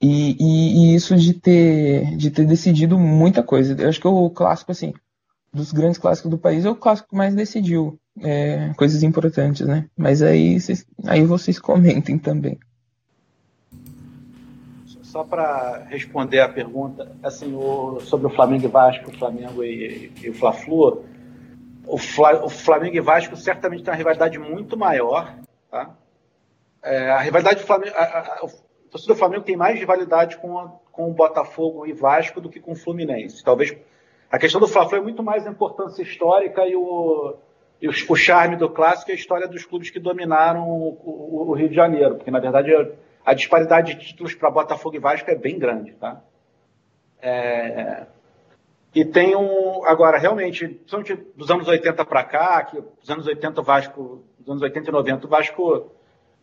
e, 0.00 0.36
e, 0.38 0.92
e, 0.92 0.94
isso 0.94 1.16
de 1.16 1.34
ter, 1.34 2.16
de 2.16 2.30
ter 2.30 2.46
decidido 2.46 2.98
muita 2.98 3.42
coisa. 3.42 3.74
Eu 3.80 3.88
acho 3.88 4.00
que 4.00 4.06
o 4.06 4.30
clássico, 4.30 4.70
assim, 4.70 4.94
dos 5.52 5.72
grandes 5.72 5.98
clássicos 5.98 6.30
do 6.30 6.38
país, 6.38 6.64
é 6.64 6.70
o 6.70 6.76
clássico 6.76 7.10
que 7.10 7.16
mais 7.16 7.34
decidiu 7.34 7.98
é, 8.20 8.72
coisas 8.76 9.02
importantes, 9.02 9.66
né? 9.66 9.88
Mas 9.96 10.22
aí, 10.22 10.56
aí 11.06 11.24
vocês 11.24 11.58
comentem 11.60 12.16
também. 12.16 12.58
Só 15.08 15.24
para 15.24 15.86
responder 15.88 16.40
a 16.40 16.48
pergunta, 16.50 17.16
assim, 17.22 17.54
o, 17.56 17.98
sobre 18.00 18.26
o 18.26 18.30
Flamengo 18.30 18.66
e 18.66 18.68
Vasco, 18.68 19.10
o 19.10 19.18
Flamengo 19.18 19.64
e, 19.64 20.12
e 20.22 20.28
o 20.28 20.34
Fla-Flu, 20.34 21.02
o, 21.86 21.96
Fla, 21.96 22.44
o 22.44 22.50
Flamengo 22.50 22.94
e 22.94 23.00
Vasco 23.00 23.34
certamente 23.34 23.82
tem 23.82 23.90
uma 23.90 23.96
rivalidade 23.96 24.38
muito 24.38 24.76
maior, 24.76 25.34
tá? 25.70 25.96
É, 26.82 27.10
a 27.10 27.20
rivalidade 27.20 27.60
do 27.60 27.66
Flamengo, 27.66 27.94
a, 27.96 28.02
a, 28.02 28.44
o 28.44 28.50
torcedor 28.90 29.16
do 29.16 29.18
Flamengo 29.18 29.44
tem 29.44 29.56
mais 29.56 29.78
rivalidade 29.80 30.36
com, 30.36 30.58
a, 30.58 30.70
com 30.92 31.08
o 31.08 31.14
Botafogo 31.14 31.86
e 31.86 31.94
Vasco 31.94 32.38
do 32.38 32.50
que 32.50 32.60
com 32.60 32.72
o 32.72 32.76
Fluminense. 32.76 33.42
Talvez 33.42 33.74
a 34.30 34.38
questão 34.38 34.60
do 34.60 34.68
Fla-Flu 34.68 34.98
é 34.98 35.02
muito 35.02 35.22
mais 35.22 35.46
a 35.46 35.50
importância 35.50 36.02
histórica 36.02 36.66
e 36.66 36.76
o, 36.76 37.34
e 37.80 37.88
o, 37.88 37.92
o 38.10 38.14
charme 38.14 38.56
do 38.56 38.68
clássico 38.68 39.10
é 39.10 39.14
a 39.14 39.16
história 39.16 39.48
dos 39.48 39.64
clubes 39.64 39.88
que 39.88 39.98
dominaram 39.98 40.68
o, 40.68 40.98
o, 41.02 41.48
o 41.48 41.54
Rio 41.54 41.70
de 41.70 41.74
Janeiro, 41.74 42.16
porque 42.16 42.30
na 42.30 42.40
verdade 42.40 42.70
a, 43.24 43.34
disparidade 43.34 43.94
de 43.94 44.06
títulos 44.06 44.34
para 44.34 44.50
Botafogo 44.50 44.96
e 44.96 44.98
Vasco 44.98 45.30
é 45.30 45.34
bem 45.34 45.58
grande, 45.58 45.92
tá? 45.92 46.20
É, 47.20 48.06
e 48.94 49.04
tem 49.04 49.36
um. 49.36 49.84
Agora, 49.84 50.18
realmente, 50.18 50.80
dos 51.36 51.50
anos 51.50 51.68
80 51.68 52.04
para 52.04 52.24
cá, 52.24 52.62
que 52.64 52.80
dos 52.80 53.10
anos 53.10 53.26
80 53.26 53.60
o 53.60 53.64
Vasco, 53.64 54.24
dos 54.38 54.48
anos 54.48 54.62
80 54.62 54.88
e 54.88 54.92
90, 54.92 55.26
o 55.26 55.30
Vasco 55.30 55.92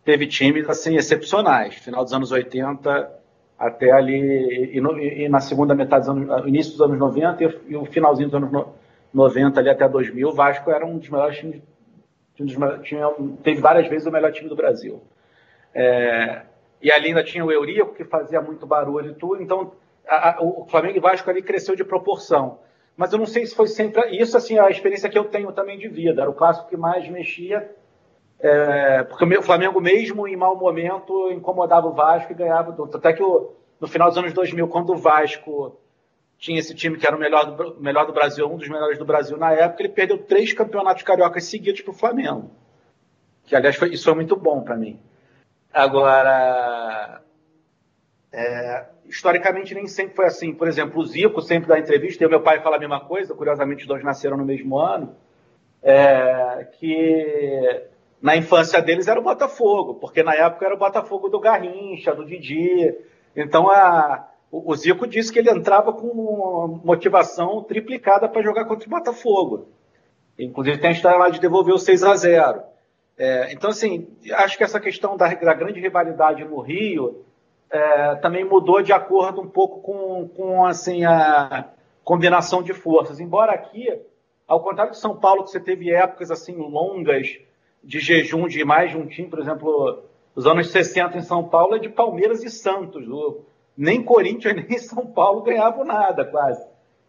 teve 0.03 0.27
times 0.27 0.69
assim 0.69 0.95
excepcionais, 0.95 1.75
final 1.75 2.03
dos 2.03 2.13
anos 2.13 2.31
80 2.31 3.11
até 3.57 3.91
ali 3.91 4.71
e, 4.73 4.81
no, 4.81 4.99
e 4.99 5.27
na 5.29 5.39
segunda 5.39 5.73
metade 5.73 6.05
dos 6.05 6.15
anos, 6.15 6.47
início 6.47 6.73
dos 6.73 6.81
anos 6.81 6.99
90 6.99 7.43
e, 7.43 7.59
e, 7.69 7.75
o 7.75 7.85
finalzinho 7.85 8.29
dos 8.29 8.35
anos 8.35 8.67
90 9.13 9.59
ali 9.59 9.69
até 9.69 9.87
2000, 9.87 10.27
o 10.27 10.33
Vasco 10.33 10.69
era 10.69 10.85
um 10.85 10.97
dos 10.97 11.09
melhores 11.09 11.37
times, 11.37 11.61
tinha, 12.83 13.09
teve 13.43 13.61
várias 13.61 13.87
vezes 13.87 14.05
o 14.05 14.11
melhor 14.11 14.31
time 14.31 14.49
do 14.49 14.55
Brasil. 14.55 15.01
É, 15.73 16.41
e 16.85 16.91
ali 16.91 17.07
ainda 17.07 17.23
tinha 17.23 17.43
o 17.43 17.51
Eurico 17.51 17.93
que 17.93 18.03
fazia 18.03 18.41
muito 18.41 18.65
barulho 18.67 19.11
e 19.11 19.15
tudo, 19.15 19.41
então 19.41 19.71
a, 20.07 20.37
a, 20.37 20.41
o 20.41 20.65
Flamengo 20.69 20.97
e 20.97 21.01
Vasco 21.01 21.29
ali 21.29 21.41
cresceu 21.41 21.75
de 21.75 21.83
proporção. 21.83 22.59
Mas 22.95 23.11
eu 23.11 23.19
não 23.19 23.25
sei 23.25 23.45
se 23.45 23.55
foi 23.55 23.67
sempre 23.67 24.01
isso 24.17 24.37
assim 24.37 24.59
a 24.59 24.69
experiência 24.69 25.09
que 25.09 25.17
eu 25.17 25.25
tenho 25.25 25.51
também 25.51 25.77
de 25.77 25.87
vida. 25.87 26.21
Era 26.21 26.29
o 26.29 26.33
clássico 26.33 26.69
que 26.69 26.77
mais 26.77 27.09
mexia 27.09 27.69
é, 28.39 29.03
porque 29.03 29.25
o 29.37 29.41
Flamengo, 29.41 29.79
mesmo 29.81 30.27
em 30.27 30.35
mau 30.35 30.55
momento, 30.55 31.31
incomodava 31.31 31.87
o 31.87 31.93
Vasco 31.93 32.31
e 32.31 32.35
ganhava. 32.35 32.75
Até 32.93 33.13
que 33.13 33.23
o, 33.23 33.53
no 33.79 33.87
final 33.87 34.09
dos 34.09 34.17
anos 34.17 34.33
2000, 34.33 34.67
quando 34.67 34.91
o 34.91 34.97
Vasco 34.97 35.79
tinha 36.37 36.59
esse 36.59 36.75
time 36.75 36.97
que 36.97 37.07
era 37.07 37.15
o 37.15 37.19
melhor 37.19 37.55
do, 37.55 37.81
melhor 37.81 38.05
do 38.05 38.13
Brasil, 38.13 38.45
um 38.47 38.57
dos 38.57 38.67
melhores 38.67 38.97
do 38.97 39.05
Brasil 39.05 39.37
na 39.37 39.51
época, 39.53 39.81
ele 39.81 39.89
perdeu 39.89 40.17
três 40.17 40.53
campeonatos 40.53 41.03
cariocas 41.03 41.45
seguidos 41.45 41.81
para 41.81 41.91
o 41.91 41.95
Flamengo. 41.95 42.51
Que, 43.45 43.55
aliás, 43.55 43.75
foi, 43.75 43.89
isso 43.89 44.03
foi 44.03 44.15
muito 44.15 44.35
bom 44.35 44.61
para 44.61 44.75
mim. 44.75 44.99
Agora, 45.75 47.21
é, 48.31 48.85
historicamente 49.03 49.75
nem 49.75 49.87
sempre 49.87 50.15
foi 50.15 50.25
assim. 50.25 50.53
Por 50.53 50.69
exemplo, 50.69 51.01
o 51.01 51.05
Zico 51.05 51.41
sempre 51.41 51.67
dá 51.67 51.77
entrevista, 51.77 52.23
e 52.23 52.27
o 52.27 52.29
meu 52.29 52.41
pai 52.41 52.61
fala 52.61 52.77
a 52.77 52.79
mesma 52.79 53.01
coisa, 53.01 53.35
curiosamente 53.35 53.81
os 53.81 53.87
dois 53.87 54.01
nasceram 54.01 54.37
no 54.37 54.45
mesmo 54.45 54.79
ano, 54.79 55.17
é, 55.83 56.65
que 56.79 57.87
na 58.21 58.37
infância 58.37 58.81
deles 58.81 59.09
era 59.09 59.19
o 59.19 59.23
Botafogo, 59.23 59.95
porque 59.95 60.23
na 60.23 60.33
época 60.33 60.65
era 60.65 60.75
o 60.75 60.79
Botafogo 60.79 61.27
do 61.27 61.41
Garrincha, 61.41 62.15
do 62.15 62.25
Didi. 62.25 62.95
Então 63.35 63.69
a, 63.69 64.29
o, 64.49 64.71
o 64.71 64.75
Zico 64.77 65.05
disse 65.05 65.29
que 65.29 65.39
ele 65.39 65.51
entrava 65.51 65.91
com 65.91 66.79
motivação 66.85 67.61
triplicada 67.63 68.29
para 68.29 68.41
jogar 68.41 68.63
contra 68.63 68.87
o 68.87 68.91
Botafogo. 68.91 69.67
Inclusive 70.39 70.77
tem 70.77 70.91
a 70.91 70.93
história 70.93 71.17
lá 71.17 71.27
de 71.27 71.41
devolver 71.41 71.75
o 71.75 71.79
6 71.79 72.01
a 72.01 72.15
0 72.15 72.74
é, 73.17 73.53
Então, 73.53 73.69
assim, 73.69 74.07
acho 74.33 74.57
que 74.57 74.63
essa 74.63 74.79
questão 74.79 75.15
da, 75.15 75.33
da 75.33 75.53
grande 75.53 75.79
rivalidade 75.79 76.43
no 76.43 76.59
Rio 76.59 77.23
é, 77.69 78.15
também 78.15 78.43
mudou 78.43 78.81
de 78.81 78.93
acordo 78.93 79.41
um 79.41 79.47
pouco 79.47 79.81
com, 79.81 80.27
com 80.29 80.65
assim, 80.65 81.05
a 81.05 81.69
combinação 82.03 82.61
de 82.61 82.73
forças. 82.73 83.19
Embora 83.19 83.51
aqui, 83.51 83.87
ao 84.47 84.61
contrário 84.61 84.91
de 84.91 84.99
São 84.99 85.15
Paulo, 85.17 85.43
que 85.43 85.51
você 85.51 85.59
teve 85.59 85.91
épocas 85.91 86.29
assim 86.29 86.55
longas 86.55 87.39
de 87.83 87.99
jejum 87.99 88.47
de 88.47 88.63
mais 88.65 88.91
de 88.91 88.97
um 88.97 89.07
time, 89.07 89.29
por 89.29 89.39
exemplo, 89.39 90.03
os 90.35 90.45
anos 90.45 90.71
60 90.71 91.17
em 91.17 91.21
São 91.21 91.43
Paulo 91.47 91.75
é 91.75 91.79
de 91.79 91.89
Palmeiras 91.89 92.43
e 92.43 92.49
Santos. 92.49 93.05
nem 93.77 94.03
Corinthians 94.03 94.55
nem 94.67 94.77
São 94.77 95.07
Paulo 95.07 95.41
ganhavam 95.41 95.85
nada, 95.85 96.25
quase. 96.25 96.65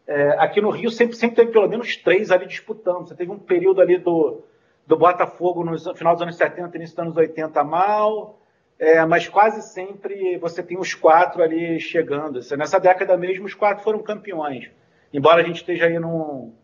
É, 0.07 0.37
aqui 0.39 0.61
no 0.61 0.71
Rio 0.71 0.91
sempre, 0.91 1.17
sempre 1.17 1.37
teve 1.37 1.51
pelo 1.51 1.69
menos 1.69 1.97
três 1.97 2.31
ali 2.31 2.47
disputando. 2.47 3.09
Você 3.09 3.15
teve 3.15 3.31
um 3.31 3.39
período 3.39 3.81
ali 3.81 3.99
do, 3.99 4.43
do 4.87 4.97
Botafogo 4.97 5.65
no 5.65 5.77
final 5.95 6.15
dos 6.15 6.23
anos 6.23 6.37
70, 6.37 6.77
início 6.77 6.97
dos 6.97 7.05
anos 7.05 7.17
80 7.17 7.65
mal, 7.65 8.39
é, 8.79 9.05
mas 9.05 9.29
quase 9.29 9.63
sempre 9.63 10.39
você 10.39 10.63
tem 10.63 10.79
os 10.79 10.95
quatro 10.95 11.43
ali 11.43 11.81
chegando. 11.81 12.41
Nessa 12.57 12.79
década 12.79 13.17
mesmo, 13.17 13.47
os 13.47 13.55
quatro 13.55 13.83
foram 13.83 14.03
campeões. 14.03 14.71
Embora 15.13 15.43
a 15.43 15.45
gente 15.45 15.57
esteja 15.57 15.87
aí 15.87 15.99
num, 15.99 16.55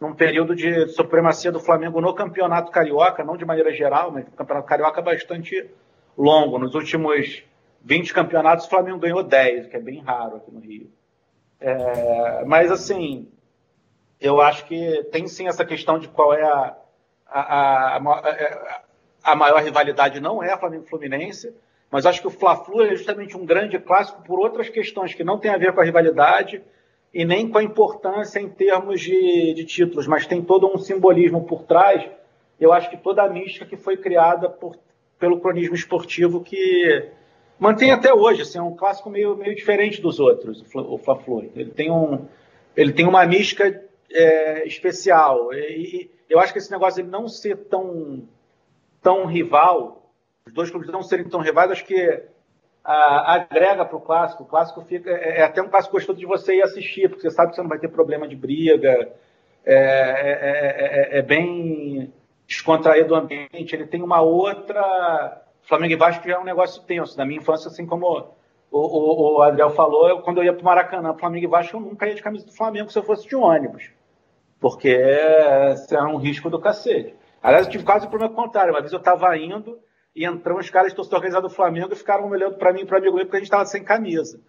num 0.00 0.14
período 0.14 0.54
de 0.54 0.88
supremacia 0.88 1.50
do 1.50 1.58
Flamengo 1.58 2.00
no 2.00 2.14
campeonato 2.14 2.70
carioca, 2.70 3.24
não 3.24 3.36
de 3.36 3.44
maneira 3.44 3.72
geral, 3.72 4.10
mas 4.10 4.26
o 4.26 4.32
campeonato 4.32 4.68
carioca 4.68 5.00
é 5.00 5.04
bastante 5.04 5.70
longo. 6.16 6.58
Nos 6.58 6.74
últimos 6.74 7.42
20 7.82 8.14
campeonatos, 8.14 8.66
o 8.66 8.70
Flamengo 8.70 8.98
ganhou 8.98 9.22
10, 9.22 9.68
que 9.68 9.76
é 9.76 9.80
bem 9.80 10.00
raro 10.00 10.36
aqui 10.36 10.50
no 10.50 10.60
Rio. 10.60 10.90
É, 11.58 12.44
mas, 12.44 12.70
assim, 12.70 13.28
eu 14.20 14.40
acho 14.40 14.66
que 14.66 15.04
tem 15.04 15.26
sim 15.26 15.48
essa 15.48 15.64
questão 15.64 15.98
de 15.98 16.08
qual 16.08 16.34
é 16.34 16.42
a, 16.42 16.76
a, 17.34 17.96
a, 17.96 18.82
a, 19.24 19.34
maior 19.34 19.60
rivalidade, 19.60 20.20
não 20.20 20.42
é 20.42 20.52
a 20.52 20.58
Flamengo-Fluminense, 20.58 21.52
mas 21.90 22.06
acho 22.06 22.20
que 22.20 22.28
o 22.28 22.30
Fla-Flu 22.30 22.82
é 22.82 22.94
justamente 22.94 23.36
um 23.36 23.44
grande 23.44 23.78
clássico 23.78 24.22
por 24.22 24.38
outras 24.38 24.68
questões 24.68 25.14
que 25.14 25.24
não 25.24 25.38
tem 25.38 25.50
a 25.50 25.58
ver 25.58 25.72
com 25.72 25.80
a 25.80 25.84
rivalidade 25.84 26.62
e 27.12 27.24
nem 27.24 27.48
com 27.48 27.58
a 27.58 27.62
importância 27.62 28.38
em 28.38 28.48
termos 28.48 29.00
de, 29.00 29.52
de 29.54 29.64
títulos, 29.64 30.06
mas 30.06 30.26
tem 30.26 30.42
todo 30.42 30.72
um 30.72 30.78
simbolismo 30.78 31.44
por 31.44 31.64
trás. 31.64 32.08
Eu 32.60 32.72
acho 32.72 32.88
que 32.88 32.96
toda 32.96 33.22
a 33.22 33.28
mística 33.28 33.66
que 33.66 33.76
foi 33.76 33.96
criada 33.96 34.48
por, 34.48 34.76
pelo 35.18 35.40
cronismo 35.40 35.74
esportivo 35.74 36.40
que 36.40 37.08
mantém 37.58 37.90
até 37.90 38.14
hoje. 38.14 38.42
Assim, 38.42 38.58
é 38.58 38.62
um 38.62 38.76
clássico 38.76 39.10
meio, 39.10 39.36
meio 39.36 39.54
diferente 39.54 40.00
dos 40.00 40.20
outros, 40.20 40.64
o 40.74 40.98
Fla-Flu. 40.98 41.50
Ele 41.54 41.70
tem 41.70 41.90
um, 41.90 42.26
ele 42.76 42.92
tem 42.92 43.06
uma 43.06 43.26
mística 43.26 43.82
é, 44.12 44.66
especial. 44.66 45.52
E, 45.52 46.10
eu 46.28 46.38
acho 46.40 46.52
que 46.52 46.58
esse 46.58 46.70
negócio 46.70 47.02
de 47.02 47.08
não 47.08 47.28
ser 47.28 47.56
tão, 47.68 48.26
tão 49.02 49.26
rival, 49.26 50.10
os 50.46 50.52
dois 50.52 50.70
clubes 50.70 50.88
não 50.90 51.02
serem 51.02 51.28
tão 51.28 51.40
rivais, 51.40 51.70
acho 51.70 51.84
que 51.84 52.22
a, 52.84 53.34
agrega 53.34 53.84
para 53.84 53.96
o 53.96 54.00
clássico. 54.00 54.42
O 54.42 54.46
clássico 54.46 54.82
fica, 54.82 55.10
é, 55.10 55.40
é, 55.40 55.44
até 55.44 55.62
um 55.62 55.68
clássico 55.68 55.94
gostoso 55.94 56.18
de 56.18 56.26
você 56.26 56.56
ir 56.56 56.62
assistir, 56.62 57.08
porque 57.08 57.22
você 57.22 57.34
sabe 57.34 57.50
que 57.50 57.56
você 57.56 57.62
não 57.62 57.68
vai 57.68 57.78
ter 57.78 57.88
problema 57.88 58.28
de 58.28 58.36
briga. 58.36 59.12
É, 59.66 59.74
é, 59.74 61.16
é, 61.16 61.18
é 61.18 61.22
bem 61.22 62.12
descontraído 62.46 63.14
o 63.14 63.16
ambiente. 63.16 63.74
Ele 63.74 63.86
tem 63.86 64.02
uma 64.02 64.20
outra. 64.20 65.42
Flamengo 65.62 65.94
e 65.94 65.96
Vasco 65.96 66.28
já 66.28 66.34
é 66.34 66.38
um 66.38 66.44
negócio 66.44 66.82
tenso. 66.82 67.16
Na 67.16 67.24
minha 67.24 67.40
infância, 67.40 67.68
assim 67.68 67.86
como 67.86 68.06
o, 68.70 68.78
o, 68.78 69.38
o 69.38 69.42
Adriel 69.42 69.70
falou, 69.70 70.08
eu, 70.08 70.20
quando 70.20 70.38
eu 70.38 70.44
ia 70.44 70.52
para 70.52 70.60
o 70.60 70.64
Maracanã, 70.64 71.14
Flamengo 71.14 71.46
e 71.46 71.48
Vasco, 71.48 71.76
eu 71.76 71.80
nunca 71.80 72.06
ia 72.06 72.14
de 72.14 72.22
camisa 72.22 72.44
do 72.44 72.52
Flamengo 72.52 72.90
se 72.90 72.98
eu 72.98 73.02
fosse 73.02 73.26
de 73.26 73.34
ônibus. 73.34 73.90
Porque 74.64 74.88
é, 74.88 75.74
é 75.90 76.02
um 76.04 76.16
risco 76.16 76.48
do 76.48 76.58
cacete. 76.58 77.12
Aliás, 77.42 77.66
eu 77.66 77.72
tive 77.72 77.84
quase 77.84 78.06
o 78.06 78.08
problema 78.08 78.32
contrário. 78.32 78.72
Uma 78.72 78.80
vez 78.80 78.94
eu 78.94 78.98
estava 78.98 79.36
indo 79.36 79.76
e 80.16 80.24
entrou 80.24 80.58
uns 80.58 80.70
caras 80.70 80.88
de 80.88 80.96
torcida 80.96 81.16
organizada 81.16 81.46
do 81.46 81.52
Flamengo 81.52 81.92
e 81.92 81.96
ficaram 81.96 82.30
olhando 82.30 82.54
para 82.54 82.72
mim 82.72 82.80
e 82.80 82.86
para 82.86 82.96
amigo 82.96 83.14
meu 83.14 83.26
porque 83.26 83.36
a 83.36 83.40
gente 83.40 83.48
estava 83.48 83.66
sem 83.66 83.84
camisa. 83.84 84.40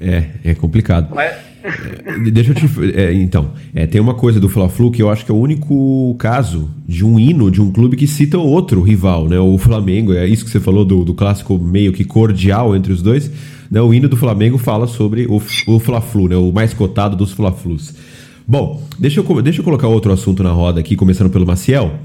É, 0.00 0.50
é 0.50 0.54
complicado. 0.54 1.12
Mas... 1.12 1.32
É, 1.64 2.30
deixa 2.30 2.52
eu 2.52 2.54
te. 2.54 2.66
É, 2.96 3.12
então, 3.12 3.54
é, 3.74 3.88
tem 3.88 4.00
uma 4.00 4.14
coisa 4.14 4.38
do 4.38 4.48
Fla-Flu 4.48 4.92
que 4.92 5.02
eu 5.02 5.10
acho 5.10 5.24
que 5.24 5.32
é 5.32 5.34
o 5.34 5.38
único 5.38 6.14
caso 6.16 6.70
de 6.86 7.04
um 7.04 7.18
hino 7.18 7.50
de 7.50 7.60
um 7.60 7.72
clube 7.72 7.96
que 7.96 8.06
cita 8.06 8.38
outro 8.38 8.82
rival, 8.82 9.28
né? 9.28 9.40
O 9.40 9.58
Flamengo, 9.58 10.12
é 10.12 10.26
isso 10.26 10.44
que 10.44 10.50
você 10.52 10.60
falou 10.60 10.84
do, 10.84 11.04
do 11.04 11.14
clássico 11.14 11.58
meio 11.58 11.92
que 11.92 12.04
cordial 12.04 12.76
entre 12.76 12.92
os 12.92 13.02
dois. 13.02 13.28
Né? 13.68 13.80
O 13.80 13.92
hino 13.92 14.08
do 14.08 14.16
Flamengo 14.16 14.58
fala 14.58 14.86
sobre 14.86 15.26
o, 15.26 15.42
o 15.66 15.80
Fla-Flu, 15.80 16.28
né? 16.28 16.36
O 16.36 16.52
mais 16.52 16.72
cotado 16.72 17.16
dos 17.16 17.32
Fla-Flus. 17.32 18.13
Bom, 18.46 18.82
deixa 18.98 19.20
eu, 19.20 19.42
deixa 19.42 19.60
eu 19.60 19.64
colocar 19.64 19.88
outro 19.88 20.12
assunto 20.12 20.42
na 20.42 20.50
roda 20.50 20.78
aqui, 20.78 20.96
começando 20.96 21.30
pelo 21.30 21.46
Maciel, 21.46 21.98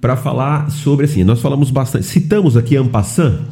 para 0.00 0.16
falar 0.16 0.70
sobre 0.70 1.04
assim. 1.04 1.24
Nós 1.24 1.40
falamos 1.40 1.70
bastante, 1.70 2.06
citamos 2.06 2.56
aqui 2.56 2.76
Ampassan 2.76 3.44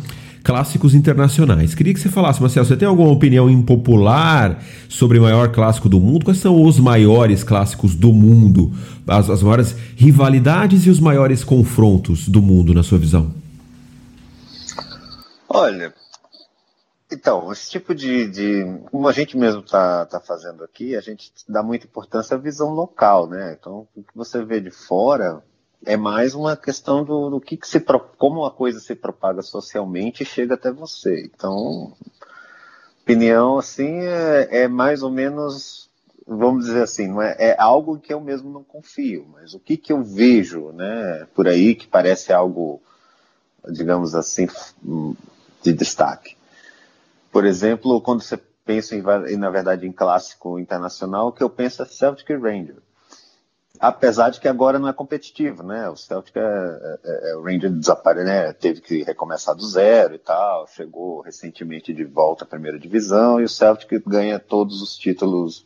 clássicos 0.47 0.95
internacionais. 0.95 1.75
Queria 1.75 1.93
que 1.93 1.99
você 1.99 2.09
falasse, 2.09 2.41
Marcelo, 2.41 2.65
você 2.65 2.77
tem 2.77 2.87
alguma 2.87 3.11
opinião 3.11 3.51
impopular 3.51 4.63
sobre 4.89 5.19
o 5.19 5.23
maior 5.23 5.49
clássico 5.49 5.89
do 5.89 5.99
mundo? 5.99 6.25
Quais 6.25 6.39
são 6.39 6.63
os 6.63 6.79
maiores 6.79 7.43
clássicos 7.43 7.97
do 7.97 8.13
mundo? 8.13 8.73
As, 9.09 9.29
as 9.29 9.43
maiores 9.43 9.75
rivalidades 9.97 10.87
e 10.87 10.91
os 10.91 11.01
maiores 11.01 11.43
confrontos 11.43 12.29
do 12.29 12.41
mundo, 12.41 12.73
na 12.73 12.85
sua 12.85 12.97
visão? 12.97 13.35
Olha, 15.49 15.93
então, 17.17 17.51
esse 17.51 17.71
tipo 17.71 17.95
de, 17.95 18.29
de, 18.29 18.65
Como 18.91 19.09
a 19.09 19.13
gente 19.13 19.37
mesmo 19.39 19.63
está 19.63 20.05
tá 20.05 20.21
fazendo 20.21 20.63
aqui, 20.63 20.95
a 20.95 21.01
gente 21.01 21.33
dá 21.49 21.63
muita 21.63 21.87
importância 21.87 22.37
à 22.37 22.39
visão 22.39 22.71
local, 22.71 23.27
né? 23.27 23.57
Então, 23.59 23.89
o 23.97 24.03
que 24.03 24.15
você 24.15 24.45
vê 24.45 24.61
de 24.61 24.71
fora 24.71 25.43
é 25.85 25.97
mais 25.97 26.35
uma 26.35 26.57
questão 26.57 27.03
do, 27.03 27.31
do 27.31 27.41
que, 27.41 27.57
que 27.57 27.67
se 27.67 27.81
como 28.19 28.45
a 28.45 28.51
coisa 28.51 28.81
se 28.81 28.95
propaga 28.95 29.41
socialmente 29.41 30.23
e 30.23 30.27
chega 30.27 30.55
até 30.55 30.71
você. 30.71 31.25
Então, 31.25 31.93
opinião 33.03 33.57
assim 33.57 34.01
é, 34.01 34.63
é, 34.63 34.69
mais 34.69 35.03
ou 35.03 35.11
menos, 35.11 35.89
vamos 36.27 36.67
dizer 36.67 36.83
assim, 36.83 37.09
não 37.09 37.23
é, 37.23 37.35
é 37.39 37.57
algo 37.59 37.99
que 37.99 38.13
eu 38.13 38.21
mesmo 38.21 38.51
não 38.51 38.63
confio, 38.63 39.27
mas 39.33 39.55
o 39.55 39.61
que, 39.61 39.77
que 39.77 39.93
eu 39.93 40.03
vejo, 40.03 40.71
né, 40.73 41.27
por 41.35 41.49
aí 41.49 41.75
que 41.75 41.87
parece 41.87 42.33
algo, 42.33 42.83
digamos 43.71 44.15
assim, 44.15 44.49
de 45.63 45.73
destaque. 45.73 46.36
Por 47.31 47.45
exemplo, 47.45 48.01
quando 48.01 48.23
você 48.23 48.37
pensa 48.65 48.97
em, 48.97 49.37
na 49.37 49.51
verdade 49.51 49.87
em 49.87 49.93
clássico 49.93 50.59
internacional, 50.59 51.29
o 51.29 51.33
que 51.33 51.43
eu 51.43 51.51
penso 51.51 51.83
é 51.83 51.87
Celtic 51.87 52.29
Rangers 52.31 52.87
apesar 53.81 54.31
de 54.31 54.41
que 54.41 54.49
agora 54.49 54.79
não 54.79 54.89
é 54.89 54.93
competitivo, 54.93 55.63
né? 55.63 55.89
O 55.89 55.97
Celtic, 55.97 56.37
é, 56.37 56.41
é, 56.43 57.31
é, 57.31 57.37
o 57.37 57.43
Ranger 57.43 57.71
desapareceu, 57.71 58.27
né? 58.27 58.53
Teve 58.53 58.81
que 58.81 59.03
recomeçar 59.03 59.55
do 59.55 59.67
zero 59.67 60.15
e 60.15 60.19
tal, 60.19 60.67
chegou 60.69 61.21
recentemente 61.21 61.93
de 61.93 62.05
volta 62.05 62.45
à 62.45 62.47
primeira 62.47 62.79
divisão 62.79 63.41
e 63.41 63.45
o 63.45 63.49
Celtic 63.49 64.03
ganha 64.07 64.39
todos 64.39 64.83
os 64.83 64.97
títulos, 64.97 65.65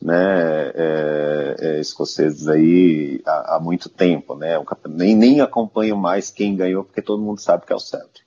né? 0.00 0.70
É, 0.74 1.56
é 1.58 1.80
escoceses 1.80 2.48
aí 2.48 3.22
há, 3.26 3.56
há, 3.56 3.60
muito 3.60 3.88
tempo, 3.88 4.34
né? 4.34 4.54
nem, 4.88 5.16
nem 5.16 5.40
acompanho 5.40 5.96
mais 5.96 6.30
quem 6.30 6.56
ganhou 6.56 6.84
porque 6.84 7.02
todo 7.02 7.22
mundo 7.22 7.40
sabe 7.40 7.66
que 7.66 7.72
é 7.72 7.76
o 7.76 7.80
Celtic. 7.80 8.24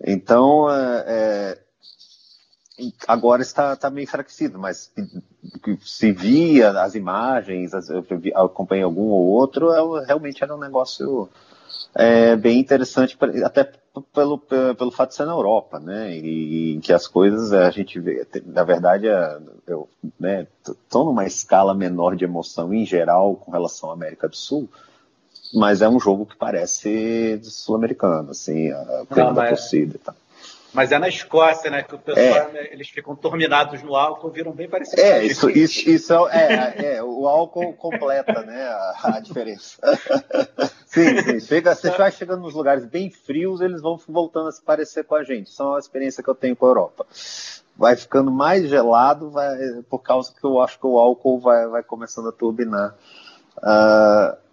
Então, 0.00 0.70
é, 0.70 1.04
é 1.06 1.58
agora 3.06 3.42
está, 3.42 3.72
está 3.72 3.90
meio 3.90 4.04
enfraquecido, 4.04 4.58
mas 4.58 4.92
se 5.80 6.12
via 6.12 6.70
as 6.82 6.94
imagens, 6.94 7.72
eu 7.88 8.04
acompanhei 8.34 8.84
algum 8.84 9.08
ou 9.08 9.26
outro, 9.26 9.72
é 9.72 10.06
realmente 10.06 10.42
era 10.42 10.54
um 10.54 10.60
negócio 10.60 11.28
é, 11.94 12.36
bem 12.36 12.58
interessante, 12.58 13.16
até 13.44 13.72
pelo, 14.12 14.38
pelo 14.38 14.90
fato 14.90 15.10
de 15.10 15.16
ser 15.16 15.24
na 15.24 15.32
Europa, 15.32 15.80
né, 15.80 16.16
e, 16.16 16.74
em 16.74 16.80
que 16.80 16.92
as 16.92 17.06
coisas 17.06 17.52
a 17.52 17.70
gente 17.70 17.98
vê, 17.98 18.26
na 18.46 18.62
verdade, 18.62 19.06
eu 19.66 19.88
né, 20.18 20.46
numa 20.94 21.26
escala 21.26 21.74
menor 21.74 22.14
de 22.14 22.24
emoção 22.24 22.72
em 22.72 22.84
geral 22.86 23.34
com 23.36 23.50
relação 23.50 23.90
à 23.90 23.94
América 23.94 24.28
do 24.28 24.36
Sul, 24.36 24.68
mas 25.52 25.80
é 25.80 25.88
um 25.88 25.98
jogo 25.98 26.26
que 26.26 26.36
parece 26.36 27.40
sul-americano, 27.42 28.30
assim, 28.30 28.70
a 28.70 29.04
da 29.32 29.48
torcida 29.48 29.96
e 29.96 29.98
tal. 29.98 30.14
Mas 30.72 30.92
é 30.92 30.98
na 30.98 31.08
Escócia, 31.08 31.70
né? 31.70 31.82
Que 31.82 31.94
o 31.94 31.98
pessoal, 31.98 32.48
é. 32.48 32.52
né, 32.52 32.68
eles 32.70 32.88
ficam 32.88 33.16
turminados 33.16 33.82
no 33.82 33.96
álcool, 33.96 34.30
viram 34.30 34.52
bem 34.52 34.68
parecido. 34.68 35.00
É, 35.00 35.24
isso, 35.24 35.48
isso, 35.48 35.88
isso 35.88 36.28
é, 36.28 36.74
é, 36.76 36.96
é, 36.96 37.02
o 37.02 37.26
álcool 37.26 37.72
completa, 37.72 38.42
né? 38.42 38.64
A, 38.64 39.16
a 39.16 39.20
diferença. 39.20 39.78
sim, 40.86 41.22
sim. 41.22 41.40
Chega, 41.40 41.74
você 41.74 41.90
vai 41.90 42.12
chegando 42.12 42.42
nos 42.42 42.54
lugares 42.54 42.84
bem 42.84 43.10
frios, 43.10 43.60
eles 43.60 43.80
vão 43.80 43.98
voltando 44.08 44.48
a 44.48 44.52
se 44.52 44.62
parecer 44.62 45.04
com 45.04 45.14
a 45.14 45.24
gente. 45.24 45.46
Isso 45.46 45.62
é 45.62 45.66
uma 45.66 45.78
experiência 45.78 46.22
que 46.22 46.28
eu 46.28 46.34
tenho 46.34 46.54
com 46.54 46.66
a 46.66 46.68
Europa. 46.68 47.06
Vai 47.76 47.96
ficando 47.96 48.30
mais 48.30 48.68
gelado, 48.68 49.30
vai, 49.30 49.56
por 49.88 50.00
causa 50.00 50.34
que 50.38 50.44
eu 50.44 50.60
acho 50.60 50.78
que 50.78 50.86
o 50.86 50.98
álcool 50.98 51.40
vai, 51.40 51.66
vai 51.68 51.82
começando 51.82 52.28
a 52.28 52.32
turbinar. 52.32 52.94
Uh, 53.58 54.47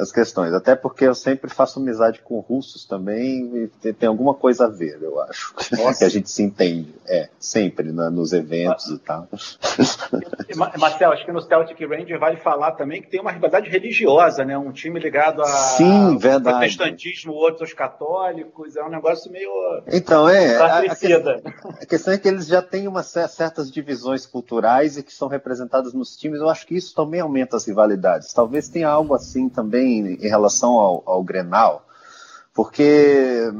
as 0.00 0.12
questões. 0.12 0.52
Até 0.52 0.74
porque 0.74 1.04
eu 1.04 1.14
sempre 1.14 1.50
faço 1.50 1.78
amizade 1.78 2.20
com 2.22 2.38
russos 2.40 2.84
também 2.84 3.70
e 3.84 3.92
tem 3.92 4.08
alguma 4.08 4.34
coisa 4.34 4.66
a 4.66 4.68
ver, 4.68 4.98
eu 5.02 5.20
acho. 5.20 5.54
Nossa. 5.76 5.98
que 5.98 6.04
a 6.04 6.08
gente 6.08 6.30
se 6.30 6.42
entende. 6.42 6.94
É, 7.06 7.28
sempre 7.38 7.90
né, 7.90 8.10
nos 8.10 8.32
eventos 8.32 8.86
e 8.88 8.98
tal. 8.98 9.28
Marcel, 10.78 11.12
acho 11.12 11.24
que 11.24 11.32
no 11.32 11.40
Celtic 11.40 11.80
Ranger 11.80 12.18
vale 12.18 12.36
falar 12.36 12.72
também 12.72 13.00
que 13.00 13.08
tem 13.08 13.20
uma 13.20 13.32
rivalidade 13.32 13.70
religiosa, 13.70 14.44
né? 14.44 14.58
Um 14.58 14.72
time 14.72 15.00
ligado 15.00 15.40
a 15.42 15.46
Sim, 15.46 16.18
verdade. 16.18 16.58
protestantismo, 16.58 17.32
outros 17.32 17.72
católicos. 17.72 18.76
É 18.76 18.84
um 18.84 18.90
negócio 18.90 19.32
meio. 19.32 19.50
Então, 19.90 20.28
é. 20.28 20.56
A, 20.56 20.78
a, 20.80 21.86
questão 21.86 22.12
é 22.12 22.18
que 22.18 22.28
eles 22.28 22.46
já 22.46 22.60
têm 22.60 22.86
uma, 22.86 23.02
certas 23.02 23.70
divisões 23.70 24.26
culturais 24.26 24.98
e 24.98 25.02
que 25.02 25.12
são 25.12 25.28
representadas 25.28 25.94
nos 25.94 26.16
times. 26.16 26.40
Eu 26.40 26.48
acho 26.48 26.66
que 26.66 26.76
isso 26.76 26.94
também 26.94 27.20
aumenta 27.20 27.56
as 27.56 27.66
rivalidades. 27.66 28.32
Talvez 28.32 28.68
tenha 28.68 28.88
algo 28.88 29.14
assim 29.14 29.48
também 29.48 29.87
em, 29.88 30.14
em 30.14 30.28
relação 30.28 30.72
ao, 30.72 31.02
ao, 31.06 31.22
Grenal, 31.22 31.86
porque, 32.54 33.52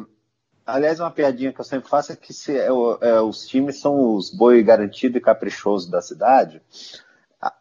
aliás, 0.67 1.01
uma 1.01 1.11
piadinha 1.11 1.53
que 1.53 1.61
eu 1.61 1.65
sempre 1.65 1.89
faço 1.89 2.13
é 2.13 2.17
que 2.17 2.33
se, 2.33 2.57
é, 2.57 2.67
é, 2.67 3.21
os 3.21 3.47
times 3.47 3.81
são 3.81 4.15
os 4.15 4.31
boi 4.31 4.63
garantido 4.63 5.19
e 5.19 5.21
caprichoso 5.21 5.91
da 5.91 6.01
cidade. 6.03 6.63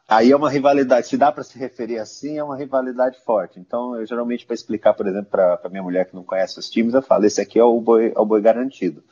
aí 0.07 0.32
é 0.32 0.36
uma 0.36 0.49
rivalidade, 0.49 1.07
se 1.07 1.18
dá 1.18 1.32
para 1.32 1.43
se 1.43 1.57
referir 1.57 1.99
assim, 1.99 2.38
é 2.38 2.43
uma 2.43 2.57
rivalidade 2.57 3.20
forte. 3.24 3.59
Então, 3.59 3.95
eu 3.95 4.05
geralmente, 4.05 4.45
para 4.45 4.55
explicar, 4.55 4.93
por 4.93 5.07
exemplo, 5.07 5.30
para 5.30 5.70
minha 5.70 5.84
mulher 5.84 6.05
que 6.05 6.15
não 6.15 6.24
conhece 6.24 6.59
os 6.59 6.70
times, 6.70 6.93
eu 6.93 7.01
falo: 7.01 7.26
esse 7.26 7.41
aqui 7.41 7.59
é 7.59 7.63
o 7.63 7.80
boi, 7.80 8.13
é 8.15 8.20
o 8.20 8.26
boi 8.26 8.41
garantido, 8.41 9.03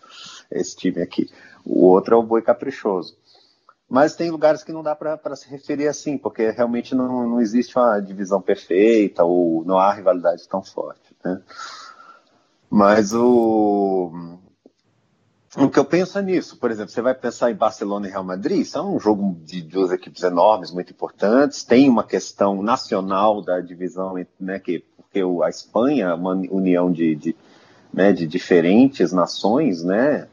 esse 0.52 0.76
time 0.76 1.02
aqui. 1.02 1.30
O 1.64 1.86
outro 1.86 2.16
é 2.16 2.18
o 2.18 2.24
boi 2.24 2.42
caprichoso. 2.42 3.18
Mas 3.90 4.16
tem 4.16 4.32
lugares 4.32 4.64
que 4.64 4.72
não 4.72 4.82
dá 4.82 4.96
para 4.96 5.36
se 5.36 5.48
referir 5.48 5.88
assim, 5.88 6.18
porque 6.18 6.50
realmente 6.50 6.96
não, 6.96 7.30
não 7.30 7.42
existe 7.42 7.78
uma 7.78 8.00
divisão 8.00 8.42
perfeita 8.42 9.24
ou 9.24 9.64
não 9.64 9.78
há 9.78 9.94
rivalidade 9.94 10.48
tão 10.50 10.64
forte. 10.64 11.16
Né? 11.24 11.40
Mas 12.70 13.14
o, 13.14 14.12
o 15.58 15.70
que 15.70 15.80
eu 15.80 15.86
penso 15.86 16.18
é 16.18 16.22
nisso. 16.22 16.58
Por 16.58 16.72
exemplo, 16.72 16.92
você 16.92 17.02
vai 17.02 17.14
pensar 17.14 17.52
em 17.52 17.56
Barcelona 17.56 18.08
e 18.08 18.12
Real 18.12 18.24
Madrid, 18.24 18.60
isso 18.60 18.78
é 18.78 18.82
um 18.82 19.00
jogo 19.00 19.38
de 19.44 19.62
duas 19.62 19.92
equipes 19.92 20.24
enormes, 20.24 20.72
muito 20.72 20.92
importantes. 20.92 21.64
Tem 21.64 21.88
uma 21.88 22.04
questão 22.04 22.62
nacional 22.64 23.42
da 23.42 23.62
divisão, 23.62 24.16
né, 24.40 24.60
que, 24.60 24.84
porque 24.98 25.22
a 25.44 25.50
Espanha 25.50 26.08
é 26.08 26.14
uma 26.14 26.34
união 26.34 26.92
de, 26.92 27.16
de, 27.16 27.36
né, 27.94 28.12
de 28.12 28.26
diferentes 28.26 29.14
nações, 29.14 29.84
né, 29.84 30.28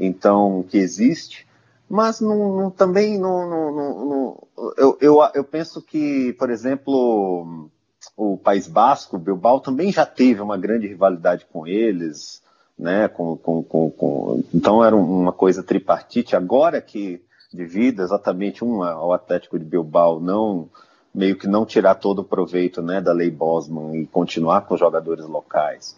então, 0.00 0.64
que 0.68 0.78
existe. 0.78 1.43
Mas 1.88 2.20
não, 2.20 2.56
não, 2.56 2.70
também 2.70 3.18
não, 3.18 3.48
não, 3.48 4.48
eu, 4.76 4.98
eu, 5.00 5.18
eu 5.34 5.44
penso 5.44 5.82
que, 5.82 6.32
por 6.34 6.50
exemplo, 6.50 7.68
o 8.16 8.38
País 8.38 8.66
Basco, 8.66 9.16
o 9.16 9.20
Bilbao, 9.20 9.60
também 9.60 9.92
já 9.92 10.06
teve 10.06 10.40
uma 10.40 10.56
grande 10.56 10.86
rivalidade 10.86 11.46
com 11.52 11.66
eles 11.66 12.42
né? 12.78 13.08
Com, 13.08 13.36
com, 13.36 13.62
com, 13.62 13.90
com... 13.90 14.44
Então 14.52 14.84
era 14.84 14.94
uma 14.94 15.32
coisa 15.32 15.62
tripartite. 15.62 16.36
Agora 16.36 16.80
que 16.80 17.22
devido 17.52 18.02
exatamente 18.02 18.64
um 18.64 18.82
ao 18.82 19.12
Atlético 19.12 19.58
de 19.58 19.64
Bilbao 19.64 20.20
não 20.20 20.68
meio 21.14 21.38
que 21.38 21.46
não 21.46 21.64
tirar 21.64 21.94
todo 21.94 22.20
o 22.20 22.24
proveito 22.24 22.82
né, 22.82 23.00
da 23.00 23.12
lei 23.12 23.30
Bosman 23.30 23.96
e 23.96 24.06
continuar 24.06 24.62
com 24.62 24.74
os 24.74 24.80
jogadores 24.80 25.24
locais 25.26 25.96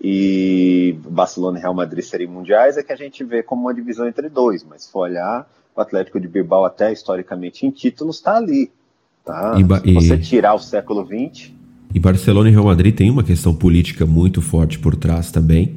e 0.00 0.96
Barcelona 1.08 1.58
e 1.58 1.62
Real 1.62 1.74
Madrid 1.74 2.04
serem 2.04 2.26
mundiais 2.26 2.76
é 2.76 2.82
que 2.82 2.92
a 2.92 2.96
gente 2.96 3.24
vê 3.24 3.42
como 3.42 3.62
uma 3.62 3.74
divisão 3.74 4.06
entre 4.06 4.28
dois, 4.28 4.64
mas 4.64 4.84
se 4.84 4.92
for 4.92 5.00
olhar 5.00 5.48
o 5.74 5.80
Atlético 5.80 6.20
de 6.20 6.28
Bilbao 6.28 6.64
até 6.64 6.92
historicamente 6.92 7.66
em 7.66 7.70
títulos 7.70 8.16
está 8.16 8.36
ali, 8.36 8.70
tá? 9.24 9.54
E, 9.56 9.88
se 9.88 9.94
você 9.94 10.18
tirar 10.18 10.54
o 10.54 10.58
século 10.58 11.04
XX 11.04 11.52
e 11.94 12.00
Barcelona 12.00 12.48
e 12.48 12.52
Real 12.52 12.64
Madrid 12.64 12.92
tem 12.92 13.08
uma 13.08 13.22
questão 13.22 13.54
política 13.54 14.04
muito 14.04 14.42
forte 14.42 14.80
por 14.80 14.96
trás 14.96 15.30
também. 15.30 15.76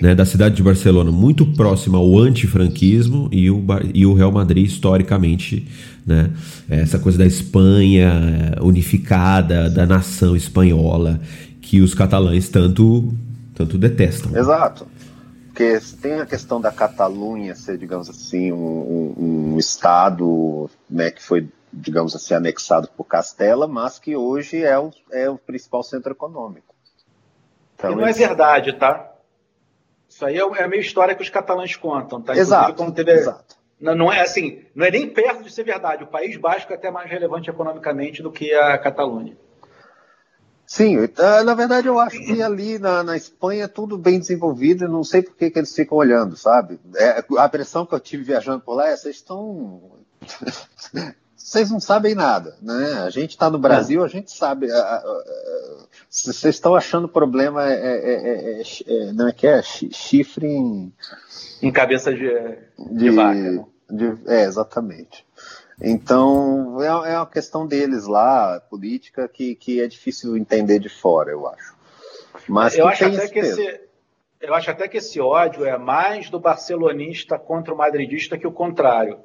Né, 0.00 0.14
da 0.14 0.24
cidade 0.24 0.56
de 0.56 0.62
Barcelona, 0.62 1.10
muito 1.10 1.44
próxima 1.44 1.98
ao 1.98 2.18
antifranquismo, 2.18 3.28
e 3.32 3.50
o, 3.50 3.64
e 3.92 4.06
o 4.06 4.14
Real 4.14 4.30
Madrid, 4.30 4.64
historicamente, 4.64 5.66
né, 6.06 6.30
essa 6.68 7.00
coisa 7.00 7.18
da 7.18 7.26
Espanha 7.26 8.56
unificada, 8.60 9.68
da 9.68 9.84
nação 9.84 10.36
espanhola, 10.36 11.20
que 11.60 11.80
os 11.80 11.94
catalães 11.94 12.48
tanto, 12.48 13.12
tanto 13.54 13.78
detestam. 13.78 14.36
Exato. 14.36 14.86
Porque 15.48 15.78
tem 16.00 16.20
a 16.20 16.26
questão 16.26 16.60
da 16.60 16.72
Catalunha 16.72 17.54
ser, 17.54 17.76
digamos 17.76 18.08
assim, 18.08 18.52
um, 18.52 19.14
um, 19.18 19.52
um 19.54 19.58
estado 19.58 20.70
né, 20.88 21.10
que 21.10 21.22
foi 21.22 21.48
digamos 21.72 22.14
assim, 22.14 22.34
anexado 22.34 22.88
por 22.88 23.04
Castela, 23.04 23.66
mas 23.66 23.98
que 23.98 24.14
hoje 24.14 24.62
é 24.62 24.78
o, 24.78 24.90
é 25.10 25.30
o 25.30 25.38
principal 25.38 25.82
centro 25.82 26.12
econômico. 26.12 26.74
Então, 27.74 27.92
e 27.92 27.96
não 27.96 28.06
é 28.06 28.12
verdade, 28.12 28.74
tá? 28.74 29.10
Isso 30.08 30.24
aí 30.26 30.36
é, 30.36 30.40
é 30.40 30.64
a 30.64 30.68
meia 30.68 30.80
história 30.80 31.14
que 31.14 31.22
os 31.22 31.30
catalães 31.30 31.74
contam, 31.74 32.20
tá? 32.20 32.36
Exato, 32.36 32.92
teve... 32.92 33.12
exato. 33.12 33.56
Não, 33.80 33.94
não, 33.94 34.12
é 34.12 34.20
assim, 34.20 34.62
não 34.74 34.86
é 34.86 34.90
nem 34.90 35.08
perto 35.08 35.42
de 35.42 35.50
ser 35.50 35.64
verdade. 35.64 36.04
O 36.04 36.06
País 36.06 36.36
Basco 36.36 36.72
é 36.72 36.76
até 36.76 36.90
mais 36.90 37.10
relevante 37.10 37.50
economicamente 37.50 38.22
do 38.22 38.30
que 38.30 38.52
a 38.52 38.78
Catalunha. 38.78 39.36
Sim, 40.72 40.96
eh, 41.00 41.42
na 41.44 41.52
verdade 41.52 41.86
eu 41.86 42.00
acho 42.00 42.18
que 42.18 42.40
ali 42.40 42.78
na, 42.78 43.02
na 43.02 43.14
Espanha 43.14 43.64
é 43.64 43.68
tudo 43.68 43.98
bem 43.98 44.18
desenvolvido, 44.18 44.88
não 44.88 45.04
sei 45.04 45.20
por 45.20 45.36
que, 45.36 45.50
que 45.50 45.58
eles 45.58 45.74
ficam 45.74 45.98
olhando, 45.98 46.34
sabe? 46.34 46.80
É, 46.96 47.22
a 47.38 47.44
impressão 47.44 47.84
que 47.84 47.94
eu 47.94 48.00
tive 48.00 48.22
viajando 48.22 48.60
por 48.60 48.76
lá 48.76 48.88
é 48.88 48.96
vocês 48.96 49.16
estão 49.16 49.82
vocês 51.36 51.70
não 51.70 51.78
sabem 51.78 52.14
nada, 52.14 52.56
né? 52.62 53.02
A 53.04 53.10
gente 53.10 53.32
está 53.32 53.50
no 53.50 53.58
Brasil, 53.58 54.02
a 54.02 54.08
gente 54.08 54.32
sabe. 54.32 54.66
Vocês 56.08 56.54
estão 56.54 56.74
achando 56.74 57.06
problema 57.06 57.70
é, 57.70 57.74
é, 57.74 58.62
é, 58.62 58.62
é, 58.62 59.12
não 59.12 59.28
é 59.28 59.32
que 59.32 59.46
é 59.46 59.60
chifre 59.62 60.46
em, 60.46 60.90
em 61.60 61.70
cabeça 61.70 62.14
de, 62.14 62.30
de, 62.78 62.94
de 62.94 63.10
vaca. 63.10 63.34
Né? 63.34 63.64
De, 63.90 64.16
é, 64.26 64.44
exatamente. 64.44 65.26
Então 65.82 66.80
é, 66.80 67.12
é 67.12 67.16
uma 67.16 67.26
questão 67.26 67.66
deles 67.66 68.06
lá, 68.06 68.60
política, 68.70 69.28
que, 69.28 69.54
que 69.54 69.80
é 69.80 69.86
difícil 69.86 70.36
entender 70.36 70.78
de 70.78 70.88
fora, 70.88 71.30
eu 71.30 71.46
acho. 71.48 71.74
Mas 72.48 72.76
eu 72.76 72.86
acho 72.86 73.04
até 73.04 73.28
que 73.28 73.38
esse, 73.38 73.80
eu 74.40 74.54
acho 74.54 74.70
até 74.70 74.88
que 74.88 74.98
esse 74.98 75.20
ódio 75.20 75.64
é 75.64 75.76
mais 75.76 76.30
do 76.30 76.40
barcelonista 76.40 77.38
contra 77.38 77.74
o 77.74 77.76
madridista 77.76 78.38
que 78.38 78.46
o 78.46 78.52
contrário 78.52 79.18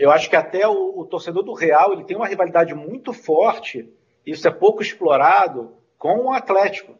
eu 0.00 0.10
acho 0.10 0.30
que 0.30 0.36
até 0.36 0.66
o, 0.66 0.98
o, 0.98 1.04
torcedor 1.04 1.42
do 1.42 1.52
Real 1.52 1.92
ele 1.92 2.04
tem 2.04 2.16
uma 2.16 2.26
rivalidade 2.26 2.74
muito 2.74 3.12
forte, 3.12 3.86
isso 4.24 4.48
é 4.48 4.50
pouco 4.50 4.80
explorado, 4.80 5.76
com 5.98 6.24
o 6.24 6.32
Atlético, 6.32 6.94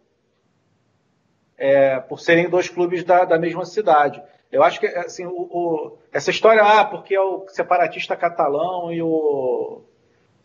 é, 1.57 1.99
por 1.99 2.21
serem 2.21 2.51
dois 2.51 2.69
clubes 2.69 3.03
da, 3.03 3.25
da, 3.25 3.39
mesma 3.39 3.65
cidade. 3.65 4.23
Eu 4.53 4.63
acho 4.63 4.81
que 4.81 4.87
assim, 4.87 5.25
o, 5.27 5.31
o, 5.31 5.99
essa 6.13 6.31
história, 6.31 6.63
ah, 6.63 6.85
porque 6.85 7.15
é 7.15 7.21
o 7.21 7.47
separatista 7.49 8.17
catalão 8.17 8.93
e 8.93 9.01
o, 9.01 9.83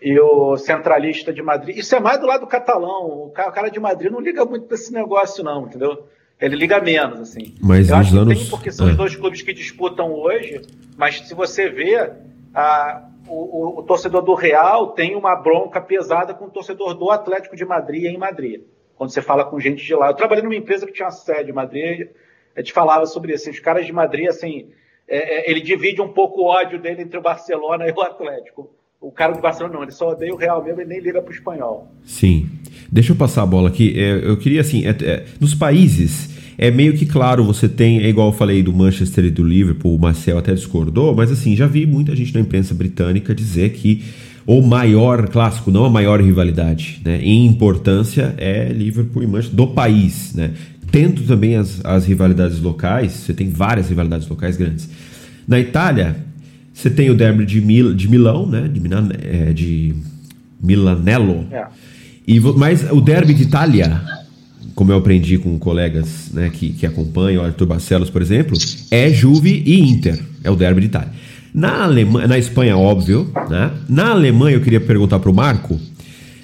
e 0.02 0.20
o 0.20 0.58
centralista 0.58 1.34
de 1.34 1.42
Madrid, 1.42 1.78
isso 1.78 1.96
é 1.96 2.00
mais 2.00 2.20
do 2.20 2.28
lado 2.28 2.46
catalão. 2.46 3.26
O 3.26 3.32
cara, 3.32 3.50
o 3.50 3.52
cara 3.52 3.70
de 3.70 3.80
Madrid 3.80 4.12
não 4.12 4.20
liga 4.20 4.46
muito 4.46 4.68
para 4.68 4.76
esse 4.76 4.94
negócio, 4.94 5.44
não, 5.44 5.66
entendeu? 5.66 6.06
Ele 6.40 6.56
liga 6.56 6.80
menos, 6.82 7.20
assim. 7.20 7.56
Mas 7.62 7.90
eu 7.90 7.96
acho 7.96 8.18
anos... 8.18 8.34
que 8.34 8.40
tem, 8.42 8.50
porque 8.50 8.72
são 8.72 8.88
é. 8.88 8.92
os 8.92 8.98
dois 8.98 9.16
clubes 9.16 9.42
que 9.42 9.54
disputam 9.54 10.14
hoje, 10.14 10.62
mas 10.98 11.22
se 11.22 11.34
você 11.34 11.70
vê, 11.70 12.12
a, 12.54 13.10
o, 13.28 13.80
o, 13.80 13.84
torcedor 13.84 14.22
do 14.22 14.36
Real 14.36 14.92
tem 14.92 15.16
uma 15.16 15.36
bronca 15.36 15.82
pesada 15.82 16.34
com 16.34 16.46
o 16.46 16.52
torcedor 16.52 16.94
do 16.94 17.10
Atlético 17.10 17.56
de 17.56 17.66
Madrid 17.66 18.04
em 18.06 18.18
Madrid. 18.18 18.62
Quando 18.96 19.12
você 19.12 19.22
fala 19.22 19.46
com 19.46 19.60
gente 19.60 19.84
de 19.84 19.96
lá. 19.96 20.10
Eu 20.10 20.14
trabalhei 20.14 20.44
numa 20.44 20.56
empresa 20.56 20.86
que 20.86 20.94
tinha 20.94 21.08
uma 21.08 21.12
sede 21.12 21.52
em 21.52 21.54
Madrid, 21.54 22.10
a 22.56 22.62
gente 22.62 22.74
falava 22.74 23.06
sobre 23.06 23.34
isso. 23.34 23.50
Os 23.50 23.60
caras 23.60 23.86
de 23.86 23.92
Madrid, 23.92 24.28
assim, 24.28 24.68
é, 25.08 25.50
é, 25.50 25.52
ele 25.52 25.62
divide 25.62 26.02
um 26.02 26.08
pouco 26.08 26.42
o 26.42 26.46
ódio 26.46 26.80
dele 26.80 27.04
entre 27.04 27.18
o 27.18 27.22
Barcelona 27.22 27.88
e 27.88 27.92
o 27.92 28.02
Atlético. 28.02 28.70
O 29.00 29.12
cara 29.12 29.34
do 29.34 29.42
Barcelona 29.42 29.76
não, 29.76 29.84
ele 29.84 29.92
só 29.92 30.12
odeia 30.12 30.34
o 30.34 30.38
Real 30.38 30.64
mesmo 30.64 30.82
e 30.82 30.86
nem 30.86 31.00
liga 31.00 31.22
para 31.22 31.30
o 31.30 31.34
espanhol. 31.34 31.92
Sim. 32.04 32.50
Deixa 32.92 33.12
eu 33.12 33.16
passar 33.16 33.44
a 33.44 33.46
bola 33.46 33.70
aqui. 33.70 33.94
É, 34.00 34.28
eu 34.28 34.38
queria, 34.38 34.62
assim, 34.62 34.86
é, 34.88 34.96
é, 35.04 35.26
nos 35.40 35.54
países 35.54 36.34
é 36.58 36.72
meio 36.72 36.94
que 36.94 37.06
claro, 37.06 37.44
você 37.44 37.68
tem, 37.68 38.02
é 38.02 38.08
igual 38.08 38.30
eu 38.30 38.34
falei 38.34 38.64
do 38.64 38.74
Manchester 38.74 39.26
e 39.26 39.30
do 39.30 39.44
Liverpool, 39.44 39.96
o 39.96 40.00
Marcel 40.00 40.38
até 40.38 40.54
discordou, 40.54 41.14
mas 41.14 41.32
assim, 41.32 41.56
já 41.56 41.68
vi 41.68 41.86
muita 41.86 42.16
gente 42.16 42.34
na 42.34 42.40
imprensa 42.40 42.74
britânica 42.74 43.36
dizer 43.36 43.74
que 43.74 44.04
o 44.48 44.62
maior 44.62 45.28
clássico, 45.28 45.72
não 45.72 45.86
a 45.86 45.90
maior 45.90 46.22
rivalidade, 46.22 47.02
né, 47.04 47.20
em 47.22 47.46
importância 47.46 48.36
é 48.38 48.70
Liverpool 48.70 49.24
e 49.24 49.28
Manchester 49.28 49.56
do 49.56 49.68
país, 49.68 50.34
né? 50.34 50.54
Tendo 50.96 51.24
também 51.24 51.58
as, 51.58 51.82
as 51.84 52.06
rivalidades 52.06 52.58
locais, 52.62 53.12
você 53.12 53.34
tem 53.34 53.50
várias 53.50 53.90
rivalidades 53.90 54.30
locais 54.30 54.56
grandes. 54.56 54.88
Na 55.46 55.60
Itália, 55.60 56.16
você 56.74 56.90
tem 56.90 57.10
o 57.10 57.14
derby 57.14 57.46
de, 57.46 57.60
Mil, 57.60 57.94
de 57.94 58.08
Milão, 58.08 58.48
né? 58.48 58.70
De, 58.72 58.80
Milan, 58.80 59.10
é, 59.22 59.52
de 59.52 59.94
Milanello. 60.64 61.48
É. 61.52 61.66
E, 62.26 62.40
mas 62.40 62.90
o 62.90 63.02
derby 63.02 63.34
de 63.34 63.44
Itália 63.44 64.02
como 64.74 64.94
eu 64.94 64.98
aprendi 64.98 65.38
com 65.38 65.60
colegas 65.60 66.32
né, 66.34 66.50
que, 66.50 66.70
que 66.70 66.86
acompanham, 66.86 67.44
o 67.44 67.46
Arthur 67.46 67.66
Barcelos, 67.66 68.10
por 68.10 68.22
exemplo, 68.22 68.58
é 68.90 69.10
Juve 69.10 69.64
e 69.66 69.82
Inter. 69.82 70.18
É 70.46 70.50
o 70.50 70.56
derby 70.56 70.80
de 70.80 70.88
Itália. 70.88 71.12
Na, 71.54 71.84
Alemanha, 71.84 72.28
na 72.28 72.38
Espanha, 72.38 72.78
óbvio. 72.78 73.30
Né? 73.50 73.72
Na 73.90 74.12
Alemanha, 74.12 74.56
eu 74.56 74.62
queria 74.62 74.80
perguntar 74.80 75.20
para 75.20 75.30
o 75.30 75.34
Marco. 75.34 75.78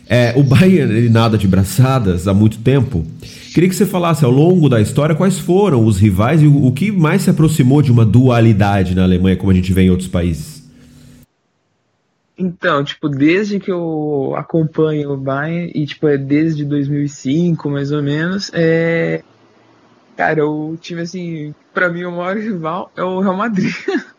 É, 0.10 0.34
o 0.36 0.43
Bayern 0.43 0.93
ele 0.93 1.08
nada 1.08 1.38
de 1.38 1.47
braçadas 1.47 2.28
há 2.28 2.34
muito 2.34 2.58
tempo. 2.58 3.08
Queria 3.54 3.68
que 3.68 3.76
você 3.76 3.86
falasse 3.86 4.24
ao 4.24 4.32
longo 4.32 4.70
da 4.70 4.80
história 4.80 5.14
quais 5.14 5.38
foram 5.38 5.86
os 5.86 5.99
rivais 5.99 6.41
e 6.41 6.47
o, 6.47 6.68
o 6.68 6.72
que 6.72 6.89
mais 6.89 7.24
se 7.24 7.30
aproximou 7.30 7.82
de 7.82 7.91
uma 7.91 8.06
dualidade 8.06 8.95
na 8.95 9.04
Alemanha, 9.04 9.36
como 9.36 9.52
a 9.52 9.54
gente 9.54 9.74
vê 9.74 9.82
em 9.82 9.89
outros 9.89 10.08
países. 10.08 10.62
Então, 12.38 12.82
tipo, 12.82 13.10
desde 13.10 13.60
que 13.60 13.70
eu 13.70 14.34
acompanho 14.38 15.12
o 15.12 15.18
Bayern, 15.18 15.70
e 15.76 15.86
tipo, 15.86 16.08
é 16.08 16.18
desde 16.18 16.64
2005, 16.64 17.70
mais 17.70 17.91
ou 17.91 18.02
menos, 18.02 18.49
é... 18.54 19.22
Cara, 20.16 20.39
eu 20.39 20.78
tive 20.80 21.02
assim, 21.02 21.54
pra 21.74 21.89
mim 21.89 22.06
o 22.06 22.12
maior 22.12 22.38
rival 22.38 22.89
é 22.95 23.04
o 23.04 23.20
Real 23.20 23.36
Madrid. 23.36 23.74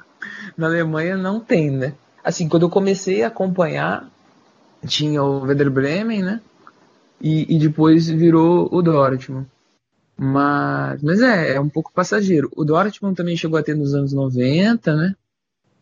Na 0.57 0.67
Alemanha 0.67 1.17
não 1.17 1.41
tem, 1.41 1.71
né? 1.71 1.95
Assim, 2.23 2.49
quando 2.49 2.65
eu 2.65 2.71
comecei 2.71 3.23
a 3.23 3.29
acompanhar, 3.29 4.09
tinha 4.87 5.23
o 5.23 5.41
Werder 5.41 5.71
Bremen, 5.71 6.23
né? 6.23 6.41
E, 7.23 7.55
e 7.55 7.59
depois 7.59 8.09
virou 8.09 8.69
o 8.73 8.83
Dortmund. 8.83 9.47
Mas, 10.19 11.03
mas 11.03 11.23
é, 11.23 11.55
é 11.55 11.61
um 11.61 11.69
pouco 11.69 11.93
passageiro. 11.93 12.51
O 12.57 12.65
Dortmund 12.65 13.17
também 13.17 13.37
chegou 13.37 13.59
a 13.59 13.63
ter 13.63 13.77
nos 13.77 13.95
anos 13.95 14.13
90, 14.13 14.95
né? 14.95 15.15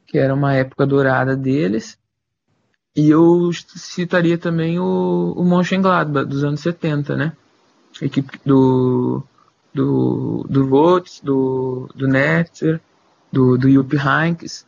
Que 0.06 0.18
era 0.18 0.34
uma 0.34 0.54
época 0.54 0.86
dourada 0.86 1.34
deles. 1.34 1.98
E 2.94 3.08
eu 3.08 3.50
citaria 3.52 4.36
também 4.36 4.78
o, 4.78 5.32
o 5.36 5.44
Mönchengladbach 5.44 6.28
dos 6.28 6.44
anos 6.44 6.60
70, 6.60 7.16
né? 7.16 7.32
Equipe 8.02 8.38
do 8.44 9.22
do 9.72 10.46
do 10.48 10.66
Votes, 10.66 11.20
do 11.20 11.88
do 11.94 12.08
Netzer, 12.08 12.80
do 13.32 13.56
do 13.56 13.70
Jupp 13.70 13.96
Heynckes, 13.96 14.66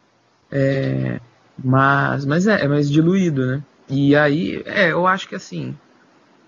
é, 0.51 1.21
mas 1.63 2.25
mas 2.25 2.47
é, 2.47 2.65
é 2.65 2.69
mais 2.69 2.91
diluído, 2.91 3.47
né? 3.47 3.63
E 3.89 4.15
aí, 4.15 4.63
é, 4.65 4.93
eu 4.93 5.07
acho 5.07 5.29
que 5.29 5.35
assim, 5.35 5.77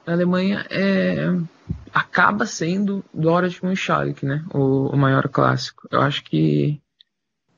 a 0.06 0.12
Alemanha 0.12 0.66
é 0.70 1.34
acaba 1.92 2.44
sendo 2.44 3.04
Dortmund 3.14 3.74
e 3.74 3.76
Schalke, 3.76 4.26
né? 4.26 4.44
O, 4.52 4.88
o 4.88 4.96
maior 4.96 5.28
clássico. 5.28 5.88
Eu 5.90 6.00
acho 6.00 6.24
que 6.24 6.80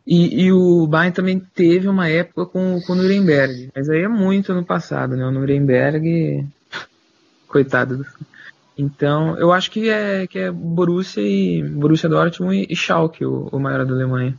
e, 0.06 0.44
e, 0.44 0.52
o 0.52 0.86
Bayern 0.86 1.12
também 1.12 1.40
teve 1.40 1.88
uma 1.88 2.08
época 2.08 2.46
com, 2.46 2.80
com 2.86 2.92
o 2.92 2.96
Nuremberg, 2.96 3.70
mas 3.74 3.90
aí 3.90 4.02
é 4.02 4.08
muito 4.08 4.54
no 4.54 4.64
passado, 4.64 5.16
né? 5.16 5.26
O 5.26 5.32
Nuremberg, 5.32 6.46
coitado. 7.48 8.06
Então, 8.78 9.36
eu 9.38 9.52
acho 9.52 9.70
que 9.70 9.88
é 9.88 10.26
que 10.28 10.38
é 10.38 10.52
Borussia 10.52 11.22
e 11.22 11.62
Borussia 11.62 12.08
Dortmund 12.08 12.66
e 12.70 12.76
Schalke 12.76 13.24
o, 13.24 13.48
o 13.50 13.58
maior 13.58 13.84
da 13.84 13.94
Alemanha. 13.94 14.38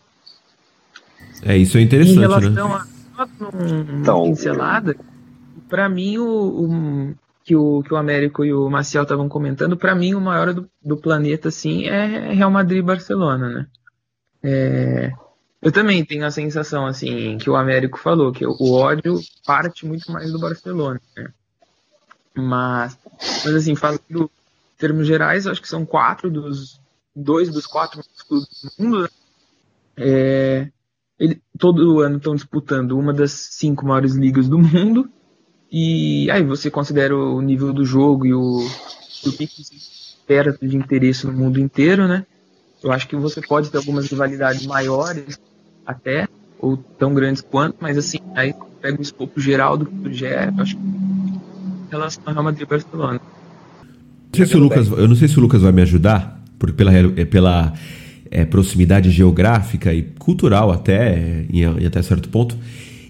É 1.43 1.57
isso 1.57 1.77
é 1.77 1.81
interessante, 1.81 2.17
em 2.17 2.21
relação 2.21 2.69
né? 2.69 2.81
a 3.17 3.25
uma 3.25 3.99
então, 3.99 4.23
pincelada, 4.23 4.95
para 5.67 5.89
mim 5.89 6.17
o, 6.17 6.25
o, 6.25 7.15
que 7.47 7.55
o 7.55 7.81
que 7.81 7.93
o 7.93 7.97
Américo 7.97 8.43
e 8.43 8.53
o 8.53 8.69
Maciel 8.69 9.03
estavam 9.03 9.29
comentando, 9.29 9.77
para 9.77 9.95
mim 9.95 10.13
o 10.13 10.19
maior 10.19 10.53
do, 10.53 10.69
do 10.83 10.97
planeta 10.97 11.47
assim 11.47 11.85
é 11.85 12.33
Real 12.33 12.51
Madrid 12.51 12.79
e 12.79 12.85
Barcelona, 12.85 13.47
né? 13.47 13.67
É, 14.43 15.13
eu 15.61 15.71
também 15.71 16.03
tenho 16.03 16.25
a 16.25 16.29
sensação, 16.29 16.85
assim, 16.85 17.37
que 17.37 17.49
o 17.49 17.55
Américo 17.55 17.97
falou, 17.97 18.33
que 18.33 18.45
o 18.45 18.73
ódio 18.73 19.17
parte 19.45 19.85
muito 19.85 20.11
mais 20.11 20.29
do 20.29 20.39
Barcelona, 20.39 20.99
né? 21.15 21.31
Mas, 22.35 22.99
mas 23.45 23.55
assim, 23.55 23.75
falando 23.77 24.01
em 24.11 24.29
termos 24.77 25.07
gerais, 25.07 25.47
acho 25.47 25.61
que 25.61 25.69
são 25.69 25.85
quatro 25.85 26.29
dos 26.29 26.81
dois 27.15 27.49
dos 27.49 27.65
quatro 27.65 28.03
clubes 28.27 28.49
do 28.77 28.83
mundo. 28.83 29.03
Né? 29.03 29.09
É, 29.95 30.69
ele, 31.17 31.41
todo 31.57 32.01
ano 32.01 32.17
estão 32.17 32.35
disputando 32.35 32.99
uma 32.99 33.13
das 33.13 33.31
cinco 33.31 33.85
maiores 33.85 34.15
ligas 34.15 34.49
do 34.49 34.59
mundo. 34.59 35.09
E 35.71 36.29
aí 36.31 36.43
você 36.43 36.71
considera 36.71 37.15
o 37.15 37.41
nível 37.41 37.73
do 37.73 37.83
jogo 37.83 38.25
e 38.25 38.33
o, 38.33 38.65
o 39.25 39.31
que 39.31 39.45
espera 39.45 40.57
de 40.61 40.75
interesse 40.75 41.25
no 41.27 41.33
mundo 41.33 41.59
inteiro, 41.59 42.07
né? 42.07 42.25
Eu 42.83 42.91
acho 42.91 43.07
que 43.07 43.15
você 43.15 43.41
pode 43.41 43.69
ter 43.69 43.77
algumas 43.77 44.07
rivalidades 44.07 44.65
maiores 44.65 45.39
até, 45.85 46.27
ou 46.59 46.77
tão 46.77 47.13
grandes 47.13 47.41
quanto, 47.41 47.77
mas 47.79 47.97
assim, 47.97 48.19
aí 48.35 48.53
pega 48.81 48.99
o 48.99 49.01
escopo 49.01 49.39
geral 49.39 49.77
do 49.77 49.89
já 50.13 50.27
é, 50.27 50.53
acho 50.57 50.75
que 50.75 50.81
em 50.81 51.89
relação 51.89 52.23
ao 52.25 52.33
Real 52.33 52.43
Madrid 52.43 52.63
e 52.63 52.69
Barcelona. 52.69 53.21
Não 54.33 54.35
sei 54.35 54.45
se 54.45 54.55
o 54.55 54.59
Lucas, 54.59 54.87
eu 54.89 55.07
não 55.07 55.15
sei 55.15 55.27
se 55.27 55.37
o 55.37 55.41
Lucas 55.41 55.61
vai 55.61 55.71
me 55.71 55.81
ajudar, 55.81 56.41
porque 56.59 56.75
pela, 56.75 56.93
é, 56.93 57.25
pela 57.25 57.73
é, 58.29 58.45
proximidade 58.45 59.09
geográfica 59.09 59.93
e 59.93 60.03
cultural 60.03 60.71
até, 60.71 61.45
em, 61.49 61.61
em 61.61 61.85
até 61.85 62.01
certo 62.01 62.29
ponto, 62.29 62.57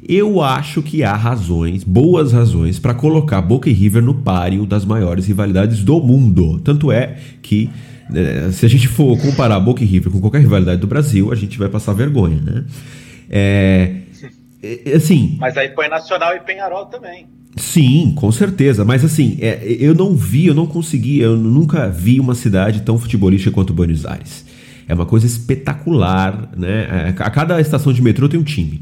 eu 0.08 0.42
acho 0.42 0.82
que 0.82 1.04
há 1.04 1.14
razões, 1.14 1.84
boas 1.84 2.32
razões, 2.32 2.80
para 2.80 2.94
colocar 2.94 3.42
Boca 3.42 3.70
e 3.70 3.74
River 3.74 4.02
no 4.02 4.16
páreo 4.16 4.66
das 4.66 4.86
maiores 4.86 5.28
rivalidades 5.28 5.84
do 5.84 6.00
mundo. 6.00 6.60
Tanto 6.60 6.92
é 6.92 7.18
que 7.42 7.70
é, 8.14 8.50
se 8.52 8.66
a 8.66 8.70
gente 8.70 8.88
for 8.88 9.20
comparar 9.20 9.60
Boca 9.60 9.84
e 9.84 9.86
River 9.86 10.12
com 10.12 10.22
qualquer 10.22 10.40
rivalidade 10.40 10.80
do 10.80 10.88
Brasil, 10.88 11.32
a 11.32 11.36
gente 11.36 11.60
vai 11.60 11.68
passar 11.68 11.94
vergonha, 11.94 12.40
né? 12.42 12.66
É, 13.30 13.96
é, 14.64 14.96
assim. 14.96 15.36
Mas 15.40 15.58
aí 15.58 15.70
põe 15.70 15.90
Nacional 15.90 16.36
e 16.36 16.40
Penharol 16.40 16.86
também. 16.86 17.28
Sim, 17.58 18.14
com 18.16 18.32
certeza. 18.32 18.86
Mas 18.86 19.04
assim, 19.04 19.38
é, 19.42 19.60
eu 19.80 19.94
não 19.94 20.16
vi, 20.16 20.48
eu 20.48 20.54
não 20.54 20.68
consegui, 20.68 21.20
eu 21.20 21.36
nunca 21.36 21.90
vi 21.90 22.20
uma 22.20 22.36
cidade 22.36 22.82
tão 22.82 22.98
futebolística 22.98 23.52
quanto 23.52 23.74
Buenos 23.74 24.06
Aires. 24.06 24.46
É 24.88 24.94
uma 24.94 25.06
coisa 25.06 25.26
espetacular, 25.26 26.50
né? 26.56 27.14
A 27.20 27.30
cada 27.30 27.60
estação 27.60 27.92
de 27.92 28.02
metrô 28.02 28.30
tem 28.30 28.40
um 28.40 28.44
time. 28.44 28.82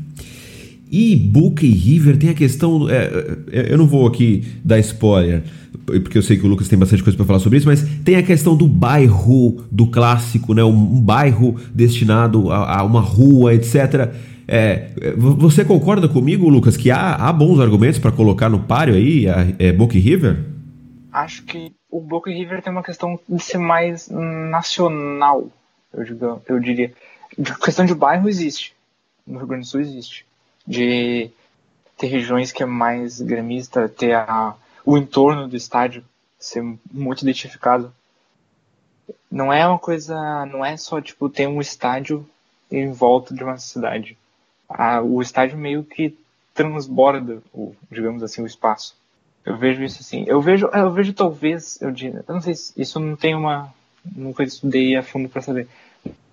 E 0.97 1.13
Boca 1.13 1.65
e 1.65 1.71
River 1.71 2.15
tem 2.15 2.29
a 2.29 2.33
questão. 2.33 2.89
É, 2.89 3.09
é, 3.51 3.73
eu 3.73 3.77
não 3.77 3.85
vou 3.85 4.07
aqui 4.07 4.47
dar 4.63 4.79
spoiler, 4.79 5.43
porque 5.83 6.17
eu 6.17 6.21
sei 6.21 6.37
que 6.37 6.45
o 6.45 6.47
Lucas 6.47 6.69
tem 6.69 6.79
bastante 6.79 7.03
coisa 7.03 7.17
para 7.17 7.25
falar 7.25 7.39
sobre 7.39 7.57
isso, 7.57 7.67
mas 7.67 7.83
tem 8.05 8.15
a 8.15 8.23
questão 8.23 8.55
do 8.55 8.65
bairro 8.65 9.61
do 9.69 9.87
clássico, 9.87 10.53
né? 10.53 10.63
Um, 10.63 11.01
bairro 11.01 11.59
destinado 11.73 12.49
a, 12.49 12.79
a, 12.79 12.83
uma 12.85 13.01
rua, 13.01 13.53
etc. 13.53 14.09
É, 14.47 14.91
você 15.17 15.65
concorda 15.65 16.07
comigo, 16.07 16.47
Lucas, 16.47 16.77
que 16.77 16.89
há, 16.89 17.15
há 17.15 17.33
bons 17.33 17.59
argumentos 17.59 17.99
para 17.99 18.13
colocar 18.13 18.47
no 18.47 18.61
páreo 18.61 18.95
aí 18.95 19.27
a, 19.27 19.47
é, 19.59 19.73
Boca 19.73 19.97
e 19.97 19.99
River? 19.99 20.45
Acho 21.11 21.43
que 21.43 21.73
o 21.91 21.99
Boca 21.99 22.31
e 22.31 22.37
River 22.37 22.61
tem 22.61 22.71
uma 22.71 22.83
questão 22.83 23.19
de 23.27 23.43
ser 23.43 23.57
mais 23.57 24.09
nacional, 24.09 25.49
eu, 25.93 26.05
digo, 26.05 26.41
eu 26.47 26.57
diria. 26.57 26.93
A 27.37 27.65
questão 27.65 27.85
de 27.85 27.93
bairro 27.93 28.29
existe. 28.29 28.73
No 29.27 29.39
Rio 29.39 29.47
Grande 29.47 29.65
do 29.65 29.67
Sul 29.67 29.81
existe 29.81 30.25
de 30.65 31.29
ter 31.97 32.07
regiões 32.07 32.51
que 32.51 32.63
é 32.63 32.65
mais 32.65 33.21
gremista, 33.21 33.87
ter 33.87 34.13
a, 34.13 34.55
o 34.85 34.97
entorno 34.97 35.47
do 35.47 35.55
estádio 35.55 36.03
ser 36.39 36.63
muito 36.91 37.21
identificado. 37.21 37.93
Não 39.31 39.51
é 39.51 39.65
uma 39.67 39.79
coisa, 39.79 40.45
não 40.45 40.63
é 40.63 40.77
só 40.77 41.01
tipo 41.01 41.29
ter 41.29 41.47
um 41.47 41.61
estádio 41.61 42.27
em 42.71 42.91
volta 42.91 43.33
de 43.33 43.43
uma 43.43 43.57
cidade. 43.57 44.17
A, 44.67 45.01
o 45.01 45.21
estádio 45.21 45.57
meio 45.57 45.83
que 45.83 46.17
transborda, 46.53 47.41
o, 47.53 47.75
digamos 47.91 48.23
assim, 48.23 48.41
o 48.41 48.47
espaço. 48.47 48.95
Eu 49.45 49.57
vejo 49.57 49.83
isso 49.83 49.99
assim. 50.01 50.23
Eu 50.27 50.41
vejo, 50.41 50.67
eu 50.67 50.91
vejo 50.91 51.13
talvez, 51.13 51.79
eu 51.81 51.91
diria, 51.91 52.23
eu 52.27 52.33
não 52.33 52.41
sei 52.41 52.55
se 52.55 52.73
isso 52.75 52.99
não 52.99 53.15
tem 53.15 53.35
uma, 53.35 53.73
nunca 54.15 54.43
estudei 54.43 54.95
a 54.95 55.03
fundo 55.03 55.29
para 55.29 55.41
saber, 55.41 55.67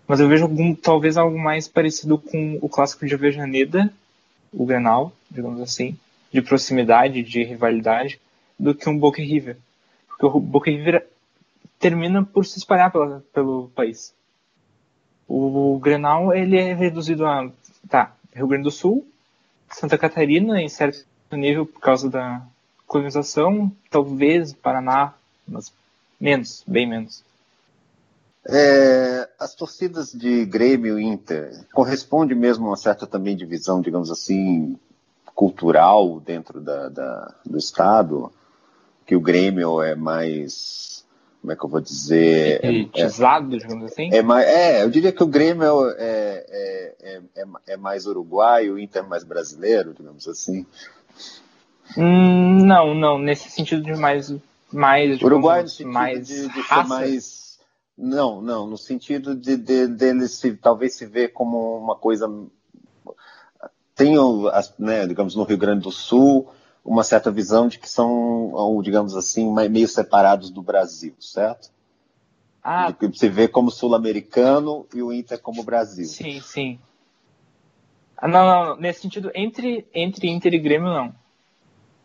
mas 0.06 0.20
eu 0.20 0.28
vejo 0.28 0.44
algum, 0.44 0.74
talvez 0.74 1.16
algo 1.16 1.38
mais 1.38 1.68
parecido 1.68 2.18
com 2.18 2.58
o 2.60 2.68
clássico 2.68 3.06
de 3.06 3.14
Avejaneda 3.14 3.92
o 4.52 4.66
Grenal, 4.66 5.12
digamos 5.30 5.60
assim, 5.60 5.96
de 6.32 6.42
proximidade, 6.42 7.22
de 7.22 7.42
rivalidade, 7.42 8.20
do 8.58 8.74
que 8.74 8.88
um 8.88 8.98
Boca 8.98 9.22
River. 9.22 9.56
Porque 10.06 10.26
o 10.26 10.40
Boca 10.40 10.70
River 10.70 11.06
termina 11.78 12.24
por 12.24 12.44
se 12.44 12.58
espalhar 12.58 12.90
pela, 12.92 13.24
pelo 13.32 13.68
país. 13.74 14.14
O, 15.26 15.74
o 15.74 15.78
Grenal, 15.78 16.34
ele 16.34 16.56
é 16.56 16.74
reduzido 16.74 17.26
a, 17.26 17.50
tá, 17.88 18.14
Rio 18.34 18.46
Grande 18.46 18.64
do 18.64 18.70
Sul, 18.70 19.06
Santa 19.70 19.98
Catarina, 19.98 20.60
em 20.60 20.68
certo 20.68 21.06
nível, 21.32 21.66
por 21.66 21.80
causa 21.80 22.08
da 22.08 22.42
colonização, 22.86 23.72
talvez 23.90 24.52
Paraná, 24.52 25.14
mas 25.48 25.72
menos, 26.20 26.62
bem 26.66 26.86
menos. 26.86 27.24
É, 28.48 29.28
as 29.38 29.54
torcidas 29.54 30.12
de 30.12 30.44
Grêmio 30.44 30.98
e 30.98 31.04
Inter 31.04 31.64
corresponde 31.72 32.34
mesmo 32.34 32.66
a 32.66 32.70
uma 32.70 32.76
certa 32.76 33.06
também 33.06 33.36
divisão, 33.36 33.80
digamos 33.80 34.10
assim, 34.10 34.76
cultural 35.34 36.18
dentro 36.18 36.60
da, 36.60 36.88
da, 36.88 37.34
do 37.46 37.56
Estado, 37.56 38.32
que 39.06 39.14
o 39.14 39.20
Grêmio 39.20 39.80
é 39.80 39.94
mais, 39.94 41.04
como 41.40 41.52
é 41.52 41.56
que 41.56 41.64
eu 41.64 41.68
vou 41.68 41.80
dizer? 41.80 42.64
É, 42.64 42.68
Elitizado, 42.68 43.54
é, 43.54 43.58
digamos 43.58 43.84
assim? 43.84 44.12
É, 44.12 44.22
mais, 44.22 44.46
é, 44.46 44.82
eu 44.82 44.90
diria 44.90 45.12
que 45.12 45.22
o 45.22 45.26
Grêmio 45.26 45.88
é, 45.90 46.44
é, 46.48 46.94
é, 47.00 47.20
é, 47.36 47.46
é 47.68 47.76
mais 47.76 48.06
uruguaio, 48.06 48.74
o 48.74 48.78
Inter 48.78 49.04
é 49.04 49.06
mais 49.06 49.22
brasileiro, 49.22 49.94
digamos 49.94 50.26
assim. 50.26 50.66
Hum, 51.96 52.64
não, 52.64 52.92
não, 52.92 53.18
nesse 53.18 53.50
sentido 53.50 53.82
de 53.82 53.94
mais 53.94 54.34
mais 54.72 55.20
Uruguai 55.20 55.62
no 55.62 55.68
sentido 55.68 55.92
mais 55.92 56.26
de, 56.26 56.48
de 56.48 56.62
ser 56.62 56.84
mais 56.86 57.41
não, 57.96 58.40
não, 58.40 58.66
no 58.66 58.78
sentido 58.78 59.34
de, 59.34 59.56
de, 59.56 59.86
de 59.86 60.28
se, 60.28 60.56
talvez 60.56 60.96
se 60.96 61.06
ver 61.06 61.28
como 61.28 61.78
uma 61.78 61.96
coisa. 61.96 62.28
Tem, 63.94 64.14
né, 64.78 65.06
digamos, 65.06 65.36
no 65.36 65.44
Rio 65.44 65.58
Grande 65.58 65.82
do 65.82 65.90
Sul, 65.90 66.48
uma 66.84 67.04
certa 67.04 67.30
visão 67.30 67.68
de 67.68 67.78
que 67.78 67.88
são, 67.88 68.80
digamos 68.82 69.14
assim, 69.14 69.52
meio 69.68 69.86
separados 69.86 70.50
do 70.50 70.62
Brasil, 70.62 71.14
certo? 71.20 71.70
Ah. 72.62 72.90
De 72.90 73.18
se 73.18 73.28
vê 73.28 73.46
como 73.46 73.70
sul-americano 73.70 74.86
e 74.94 75.02
o 75.02 75.12
Inter 75.12 75.40
como 75.40 75.62
Brasil. 75.62 76.06
Sim, 76.06 76.40
sim. 76.40 76.78
Ah, 78.16 78.28
não, 78.28 78.46
não, 78.46 78.66
não, 78.68 78.76
nesse 78.76 79.00
sentido, 79.00 79.30
entre, 79.34 79.86
entre 79.92 80.28
Inter 80.28 80.54
e 80.54 80.58
Grêmio, 80.58 80.88
não. 80.88 81.14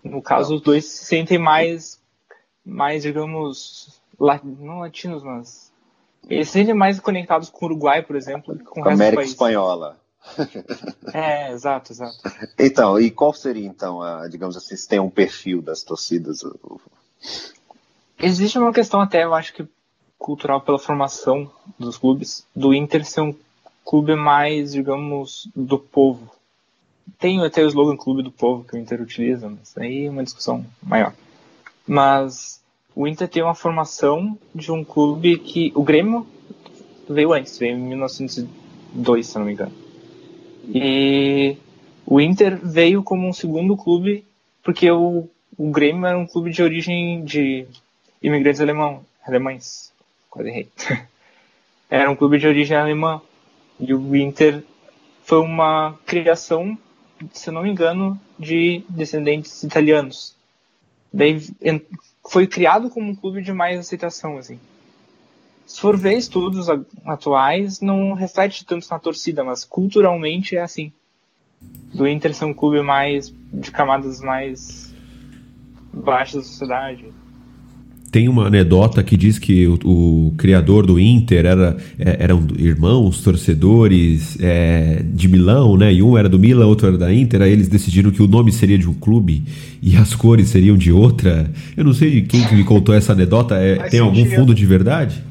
No 0.04 0.22
caso, 0.22 0.50
não. 0.50 0.58
os 0.58 0.64
dois 0.64 0.86
se 0.86 1.06
sentem 1.06 1.38
mais, 1.38 2.02
mais 2.66 3.04
digamos, 3.04 4.02
não 4.20 4.80
latinos, 4.80 5.24
mas 5.24 5.67
eles 6.30 6.50
sentem 6.50 6.74
mais 6.74 7.00
conectados 7.00 7.50
com 7.50 7.66
o 7.66 7.70
Uruguai, 7.70 8.02
por 8.04 8.16
exemplo, 8.16 8.58
com, 8.60 8.82
com 8.82 8.90
a 8.90 8.94
América 8.94 9.24
Espanhola. 9.24 9.98
É, 11.14 11.54
exato, 11.54 11.94
exato. 11.94 12.18
Então, 12.60 13.00
e 13.00 13.10
qual 13.10 13.32
seria 13.32 13.66
então, 13.66 14.02
a, 14.02 14.28
digamos 14.28 14.58
assim, 14.58 14.76
se 14.76 14.86
tem 14.86 15.00
um 15.00 15.10
perfil 15.10 15.62
das 15.62 15.84
torcidas? 15.84 16.42
Existe 18.20 18.60
uma 18.60 18.74
questão 18.74 19.00
até, 19.00 19.24
eu 19.24 19.34
acho 19.34 19.54
que 19.54 19.66
cultural 20.18 20.60
pela 20.60 20.78
formação 20.78 21.50
dos 21.80 21.98
clubes, 21.98 22.46
do 22.54 22.74
Inter 22.74 23.06
ser 23.06 23.22
um 23.22 23.34
clube 23.86 24.16
mais, 24.16 24.74
digamos, 24.74 25.50
do 25.56 25.80
povo. 25.80 26.30
tem 27.18 27.44
até 27.46 27.64
o 27.64 27.68
slogan 27.68 27.96
Clube 27.96 28.22
do 28.22 28.32
Povo 28.32 28.66
que 28.66 28.76
o 28.76 28.78
Inter 28.78 29.02
utiliza, 29.02 29.48
mas 29.48 29.78
aí 29.78 30.06
é 30.06 30.10
uma 30.10 30.24
discussão 30.24 30.66
maior. 30.84 31.14
Mas 31.88 32.62
o 32.98 33.08
Inter 33.08 33.28
tem 33.28 33.44
uma 33.44 33.56
formação 33.56 34.38
de 34.54 34.72
um 34.72 34.84
clube 34.84 35.38
que. 35.38 35.72
O 35.76 35.84
Grêmio 35.84 36.26
veio 37.10 37.34
antes, 37.34 37.58
veio 37.58 37.76
em 37.76 37.82
1902, 37.82 39.28
se 39.28 39.38
não 39.38 39.46
me 39.46 39.54
engano. 39.54 39.72
E 40.68 41.58
o 42.06 42.20
Inter 42.20 42.58
veio 42.62 43.04
como 43.04 43.28
um 43.28 43.34
segundo 43.34 43.78
clube, 43.78 44.26
porque 44.64 44.90
o, 44.90 45.30
o 45.58 45.70
Grêmio 45.70 46.06
era 46.06 46.18
um 46.18 46.26
clube 46.26 46.52
de 46.52 46.64
origem 46.64 47.24
de 47.24 47.66
imigrantes 48.22 48.62
alemão, 48.62 49.06
alemães. 49.26 49.94
Quase 50.30 50.50
errei. 50.50 50.68
era 51.90 52.10
um 52.10 52.16
clube 52.16 52.40
de 52.40 52.48
origem 52.48 52.76
alemã. 52.76 53.22
E 53.80 53.94
o 53.94 54.16
Inter 54.16 54.64
foi 55.24 55.40
uma 55.40 55.94
criação 56.06 56.78
se 57.32 57.52
não 57.52 57.64
me 57.64 57.70
engano, 57.70 58.20
de 58.38 58.84
descendentes 58.90 59.64
italianos. 59.64 60.36
Daí 61.12 61.42
foi 62.30 62.46
criado 62.48 62.90
como 62.90 63.10
um 63.10 63.16
clube 63.16 63.42
de 63.42 63.54
mais 63.54 63.80
aceitação, 63.80 64.38
assim. 64.38 64.60
Se 65.66 65.82
for 65.82 65.98
ver 65.98 66.18
estudos 66.18 66.68
atuais, 67.06 67.82
não 67.82 68.14
reflete 68.14 68.66
tanto 68.66 68.88
na 68.90 69.00
torcida, 69.00 69.44
mas 69.44 69.64
culturalmente 69.66 70.56
é 70.56 70.62
assim. 70.62 70.92
Do 71.94 72.08
Inter 72.08 72.34
ser 72.34 72.46
um 72.46 72.54
clube 72.54 72.82
mais 72.82 73.34
de 73.52 73.72
camadas 73.72 74.22
mais 74.22 74.94
baixas 75.92 76.44
da 76.44 76.50
sociedade. 76.50 77.14
Tem 78.10 78.30
uma 78.30 78.48
anedota 78.48 79.04
que 79.04 79.18
diz 79.18 79.38
que 79.38 79.68
o, 79.68 79.80
o 79.84 80.34
criador 80.38 80.86
do 80.86 80.98
Inter 80.98 81.46
era, 81.46 81.78
é, 82.00 82.24
eram 82.24 82.48
irmãos, 82.58 83.22
torcedores 83.22 84.38
é, 84.40 85.02
de 85.04 85.28
Milão, 85.28 85.76
né? 85.76 85.92
E 85.94 86.02
um 86.02 86.18
era 86.18 86.30
do 86.30 86.40
Milan, 86.40 86.68
outro 86.68 86.88
era 86.88 86.98
da 86.98 87.14
Inter. 87.14 87.42
Aí 87.42 87.52
eles 87.52 87.68
decidiram 87.68 88.10
que 88.10 88.22
o 88.22 88.28
nome 88.28 88.52
seria 88.52 88.78
de 88.78 88.88
um 88.88 88.94
clube 88.94 89.44
e 89.82 89.98
as 89.98 90.16
cores 90.16 90.50
seriam 90.50 90.78
de 90.78 90.92
outra. 90.92 91.52
Eu 91.76 91.84
não 91.84 91.94
sei 91.94 92.10
de 92.10 92.22
quem 92.22 92.48
que 92.48 92.56
me 92.56 92.64
contou 92.64 92.96
essa 92.96 93.12
anedota. 93.12 93.56
É, 93.56 93.76
tem 93.90 94.00
algum 94.00 94.26
fundo 94.26 94.56
de 94.56 94.66
verdade? 94.66 95.22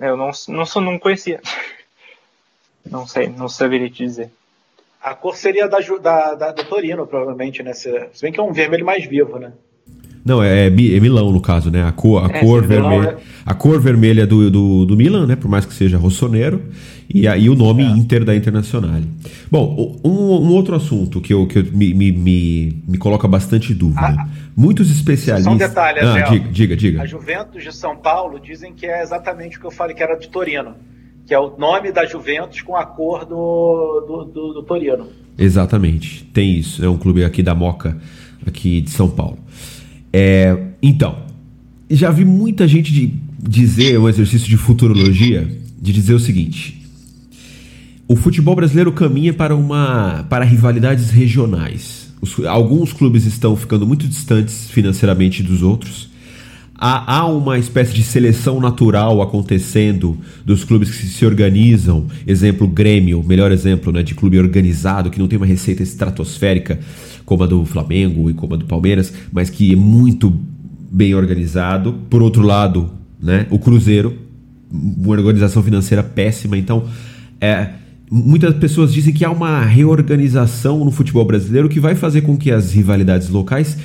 Eu 0.00 0.16
não, 0.16 0.30
não, 0.48 0.64
sou, 0.64 0.80
não 0.80 0.98
conhecia. 0.98 1.40
Não 2.90 3.06
sei, 3.06 3.28
não 3.28 3.48
saberia 3.48 3.90
te 3.90 4.04
dizer. 4.04 4.30
A 5.02 5.14
cor 5.14 5.36
seria 5.36 5.68
da, 5.68 5.78
da, 5.78 6.34
da, 6.34 6.52
do 6.52 6.64
Torino, 6.64 7.06
provavelmente, 7.06 7.62
né? 7.62 7.72
Se, 7.74 7.90
se 8.12 8.22
bem 8.22 8.32
que 8.32 8.40
é 8.40 8.42
um 8.42 8.52
vermelho 8.52 8.86
mais 8.86 9.04
vivo, 9.04 9.38
né? 9.38 9.52
Não, 10.28 10.42
é, 10.42 10.66
é, 10.66 10.70
Milão 10.70 11.32
no 11.32 11.40
caso, 11.40 11.70
né? 11.70 11.82
A 11.82 11.90
cor, 11.90 12.22
a 12.22 12.36
é, 12.36 12.40
cor 12.40 12.62
vermelha, 12.62 13.08
é... 13.08 13.16
a 13.46 13.54
cor 13.54 13.80
vermelha 13.80 14.26
do, 14.26 14.50
do, 14.50 14.84
do, 14.84 14.94
Milan, 14.94 15.26
né? 15.26 15.34
Por 15.34 15.50
mais 15.50 15.64
que 15.64 15.72
seja 15.72 15.96
rossoneiro, 15.96 16.62
e 17.12 17.26
aí 17.26 17.48
o 17.48 17.54
nome 17.54 17.82
é. 17.82 17.86
Inter 17.86 18.26
da 18.26 18.36
Internacional. 18.36 19.00
Bom, 19.50 19.98
um, 20.04 20.10
um, 20.10 20.52
outro 20.52 20.76
assunto 20.76 21.18
que, 21.22 21.32
eu, 21.32 21.46
que 21.46 21.60
eu, 21.60 21.64
me, 21.72 21.94
me, 21.94 22.12
me, 22.12 22.82
me 22.86 22.98
coloca 22.98 23.26
bastante 23.26 23.72
dúvida. 23.72 24.16
Ah, 24.18 24.28
Muitos 24.54 24.90
especialistas. 24.90 25.44
Só 25.44 25.54
um 25.54 25.56
detalhe, 25.56 26.00
ah, 26.00 26.20
diga, 26.28 26.48
diga, 26.50 26.76
diga. 26.76 27.02
A 27.02 27.06
Juventus 27.06 27.62
de 27.62 27.74
São 27.74 27.96
Paulo 27.96 28.38
dizem 28.38 28.74
que 28.74 28.84
é 28.84 29.02
exatamente 29.02 29.56
o 29.56 29.60
que 29.60 29.66
eu 29.66 29.70
falei 29.70 29.96
que 29.96 30.02
era 30.02 30.14
de 30.14 30.28
Torino, 30.28 30.74
que 31.26 31.32
é 31.32 31.38
o 31.38 31.56
nome 31.56 31.90
da 31.90 32.04
Juventus 32.04 32.60
com 32.60 32.76
a 32.76 32.84
cor 32.84 33.24
do, 33.24 34.04
do, 34.06 34.24
do, 34.24 34.52
do 34.52 34.62
Torino. 34.62 35.06
Exatamente, 35.38 36.22
tem 36.34 36.52
isso. 36.52 36.84
É 36.84 36.88
um 36.88 36.98
clube 36.98 37.24
aqui 37.24 37.42
da 37.42 37.54
Moca, 37.54 37.96
aqui 38.46 38.82
de 38.82 38.90
São 38.90 39.08
Paulo. 39.08 39.38
É, 40.12 40.56
então, 40.82 41.24
já 41.90 42.10
vi 42.10 42.24
muita 42.24 42.66
gente 42.66 42.92
de 42.92 43.12
dizer, 43.38 43.98
um 43.98 44.08
exercício 44.08 44.48
de 44.48 44.56
futurologia, 44.56 45.48
de 45.80 45.92
dizer 45.92 46.14
o 46.14 46.20
seguinte: 46.20 46.82
o 48.06 48.16
futebol 48.16 48.56
brasileiro 48.56 48.92
caminha 48.92 49.32
para 49.32 49.54
uma 49.54 50.24
para 50.28 50.44
rivalidades 50.44 51.10
regionais. 51.10 52.08
Os, 52.20 52.44
alguns 52.46 52.92
clubes 52.92 53.24
estão 53.26 53.54
ficando 53.54 53.86
muito 53.86 54.08
distantes 54.08 54.68
financeiramente 54.70 55.42
dos 55.42 55.62
outros. 55.62 56.08
Há, 56.80 57.16
há, 57.16 57.26
uma 57.26 57.58
espécie 57.58 57.92
de 57.92 58.04
seleção 58.04 58.60
natural 58.60 59.20
acontecendo 59.20 60.16
dos 60.46 60.62
clubes 60.62 60.88
que 60.88 61.06
se 61.06 61.26
organizam. 61.26 62.06
Exemplo, 62.24 62.68
Grêmio, 62.68 63.20
melhor 63.24 63.50
exemplo 63.50 63.92
né, 63.92 64.00
de 64.00 64.14
clube 64.14 64.38
organizado, 64.38 65.10
que 65.10 65.18
não 65.18 65.26
tem 65.26 65.36
uma 65.36 65.46
receita 65.46 65.82
estratosférica 65.82 66.78
como 67.24 67.42
a 67.42 67.46
do 67.48 67.64
Flamengo 67.64 68.30
e 68.30 68.34
como 68.34 68.54
a 68.54 68.56
do 68.56 68.64
Palmeiras, 68.64 69.12
mas 69.32 69.50
que 69.50 69.72
é 69.72 69.76
muito 69.76 70.32
bem 70.88 71.16
organizado. 71.16 71.94
Por 72.08 72.22
outro 72.22 72.42
lado, 72.42 72.88
né, 73.20 73.48
o 73.50 73.58
Cruzeiro, 73.58 74.16
uma 74.70 75.10
organização 75.10 75.64
financeira 75.64 76.04
péssima. 76.04 76.56
Então, 76.56 76.84
é, 77.40 77.70
muitas 78.08 78.54
pessoas 78.54 78.92
dizem 78.92 79.12
que 79.12 79.24
há 79.24 79.30
uma 79.32 79.62
reorganização 79.64 80.84
no 80.84 80.92
futebol 80.92 81.24
brasileiro 81.24 81.68
que 81.68 81.80
vai 81.80 81.96
fazer 81.96 82.20
com 82.20 82.36
que 82.36 82.52
as 82.52 82.72
rivalidades 82.72 83.28
locais 83.30 83.76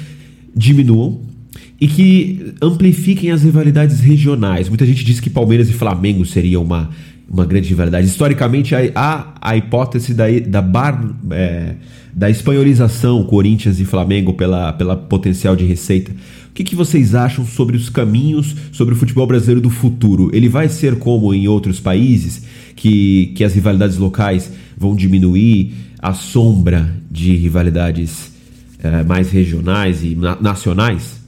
diminuam 0.55 1.32
e 1.79 1.87
que 1.87 2.53
amplifiquem 2.61 3.31
as 3.31 3.43
rivalidades 3.43 3.99
regionais. 3.99 4.69
Muita 4.69 4.85
gente 4.85 5.03
diz 5.03 5.19
que 5.19 5.29
Palmeiras 5.29 5.69
e 5.69 5.73
Flamengo 5.73 6.25
seria 6.25 6.59
uma, 6.59 6.89
uma 7.29 7.45
grande 7.45 7.69
rivalidade. 7.69 8.07
Historicamente, 8.07 8.73
há 8.95 9.33
a 9.41 9.57
hipótese 9.57 10.13
da, 10.13 10.25
da 10.47 10.61
bar. 10.61 11.15
É, 11.31 11.75
da 12.15 12.29
espanholização 12.29 13.23
Corinthians 13.23 13.79
e 13.79 13.85
Flamengo 13.85 14.33
pela, 14.33 14.71
pela 14.73 14.95
potencial 14.95 15.55
de 15.55 15.65
receita. 15.65 16.11
O 16.11 16.53
que, 16.53 16.63
que 16.63 16.75
vocês 16.75 17.15
acham 17.15 17.45
sobre 17.45 17.75
os 17.75 17.89
caminhos 17.89 18.55
sobre 18.71 18.93
o 18.93 18.97
futebol 18.97 19.25
brasileiro 19.25 19.59
do 19.59 19.71
futuro? 19.71 20.29
Ele 20.31 20.47
vai 20.47 20.69
ser 20.69 20.99
como 20.99 21.33
em 21.33 21.47
outros 21.47 21.79
países, 21.79 22.43
que, 22.75 23.33
que 23.35 23.43
as 23.43 23.55
rivalidades 23.55 23.97
locais 23.97 24.51
vão 24.77 24.95
diminuir 24.95 25.73
a 25.99 26.13
sombra 26.13 26.95
de 27.09 27.35
rivalidades 27.35 28.31
é, 28.77 29.03
mais 29.03 29.31
regionais 29.31 30.03
e 30.03 30.13
na, 30.13 30.39
nacionais? 30.39 31.22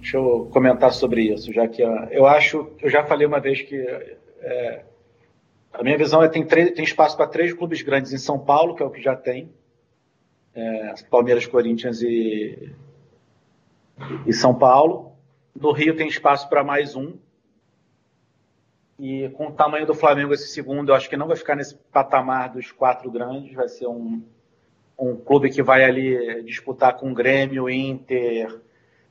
Deixa 0.00 0.16
eu 0.16 0.48
comentar 0.50 0.92
sobre 0.92 1.32
isso, 1.32 1.52
já 1.52 1.68
que 1.68 1.84
uh, 1.84 2.08
eu 2.10 2.26
acho, 2.26 2.72
eu 2.80 2.88
já 2.88 3.04
falei 3.04 3.26
uma 3.26 3.38
vez 3.38 3.60
que 3.60 3.76
é, 3.76 4.82
a 5.72 5.82
minha 5.82 5.98
visão 5.98 6.22
é 6.22 6.28
tem, 6.28 6.44
tem 6.44 6.82
espaço 6.82 7.16
para 7.16 7.26
três 7.26 7.52
clubes 7.52 7.82
grandes 7.82 8.12
em 8.12 8.18
São 8.18 8.38
Paulo, 8.38 8.74
que 8.74 8.82
é 8.82 8.86
o 8.86 8.90
que 8.90 9.02
já 9.02 9.14
tem, 9.14 9.52
é, 10.54 10.94
Palmeiras, 11.10 11.46
Corinthians 11.46 12.00
e, 12.02 12.72
e 14.26 14.32
São 14.32 14.54
Paulo. 14.54 15.12
No 15.54 15.70
Rio 15.70 15.94
tem 15.94 16.08
espaço 16.08 16.48
para 16.48 16.64
mais 16.64 16.96
um. 16.96 17.18
E 18.98 19.28
com 19.30 19.48
o 19.48 19.52
tamanho 19.52 19.86
do 19.86 19.94
Flamengo, 19.94 20.34
esse 20.34 20.48
segundo, 20.48 20.90
eu 20.90 20.94
acho 20.94 21.08
que 21.08 21.16
não 21.16 21.28
vai 21.28 21.36
ficar 21.36 21.56
nesse 21.56 21.74
patamar 21.92 22.52
dos 22.52 22.72
quatro 22.72 23.10
grandes. 23.10 23.54
Vai 23.54 23.68
ser 23.68 23.86
um, 23.86 24.22
um 24.98 25.16
clube 25.16 25.50
que 25.50 25.62
vai 25.62 25.84
ali 25.84 26.42
disputar 26.42 26.96
com 26.96 27.14
Grêmio, 27.14 27.68
Inter, 27.70 28.60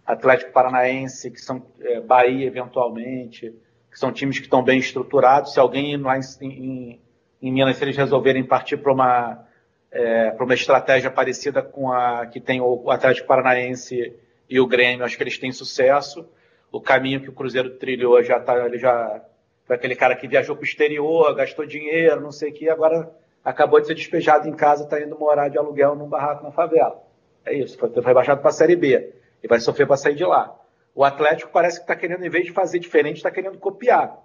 Atlético 0.10 0.52
Paranaense, 0.52 1.30
que 1.30 1.40
são 1.40 1.64
é, 1.80 2.02
Bahia, 2.02 2.48
eventualmente, 2.48 3.54
que 3.92 4.00
são 4.00 4.12
times 4.12 4.40
que 4.40 4.46
estão 4.46 4.64
bem 4.64 4.80
estruturados. 4.80 5.54
Se 5.54 5.60
alguém 5.60 5.96
lá 5.98 6.18
em, 6.18 6.22
em, 6.42 7.02
em 7.40 7.52
Minas, 7.52 7.78
se 7.78 7.84
eles 7.84 7.96
resolverem 7.96 8.44
partir 8.44 8.78
para 8.78 8.92
uma 8.92 9.46
é, 9.92 10.36
uma 10.40 10.54
estratégia 10.56 11.12
parecida 11.12 11.62
com 11.62 11.92
a 11.92 12.26
que 12.26 12.42
tem 12.42 12.60
o 12.60 12.90
Atlético 12.90 13.28
Paranaense 13.28 14.16
e 14.50 14.60
o 14.60 14.66
Grêmio. 14.66 15.06
Acho 15.06 15.16
que 15.16 15.22
eles 15.22 15.38
têm 15.38 15.52
sucesso. 15.52 16.28
O 16.72 16.82
caminho 16.82 17.22
que 17.22 17.30
o 17.30 17.34
Cruzeiro 17.34 17.70
trilhou 17.78 18.24
já 18.24 18.38
está, 18.38 18.66
ele 18.66 18.80
já 18.80 19.24
foi 19.66 19.76
aquele 19.76 19.96
cara 19.96 20.16
que 20.16 20.28
viajou 20.28 20.56
para 20.56 20.64
o 20.64 20.66
exterior, 20.66 21.36
gastou 21.36 21.68
dinheiro, 21.68 22.20
não 22.20 22.32
sei 22.32 22.50
o 22.50 22.54
que, 22.54 22.68
agora 22.68 23.12
acabou 23.46 23.80
de 23.80 23.86
ser 23.86 23.94
despejado 23.94 24.48
em 24.48 24.54
casa, 24.54 24.84
está 24.84 25.00
indo 25.00 25.18
morar 25.18 25.50
de 25.50 25.58
aluguel 25.58 25.96
num 25.96 26.08
barraco 26.08 26.44
na 26.44 26.52
favela. 26.52 27.04
É 27.46 27.54
isso, 27.54 27.78
foi, 27.78 27.90
foi 27.90 28.14
baixado 28.14 28.42
para 28.42 28.50
a 28.50 28.54
Série 28.54 28.76
B 28.76 29.19
e 29.44 29.48
vai 29.48 29.60
sofrer 29.60 29.88
para 29.88 29.98
sair 29.98 30.16
de 30.16 30.26
lá. 30.26 30.56
O 30.96 31.04
Atlético 31.04 31.52
parece 31.52 31.78
que 31.78 31.84
está 31.84 31.96
querendo, 31.96 32.26
em 32.26 32.30
vez 32.30 32.46
de 32.46 32.52
fazer 32.52 32.80
diferente, 32.80 33.18
está 33.18 33.32
querendo 33.32 33.58
copiar. 33.58 34.18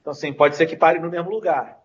Então, 0.00 0.12
assim, 0.12 0.32
pode 0.32 0.56
ser 0.56 0.66
que 0.66 0.76
pare 0.76 0.98
no 0.98 1.10
mesmo 1.10 1.30
lugar. 1.30 1.78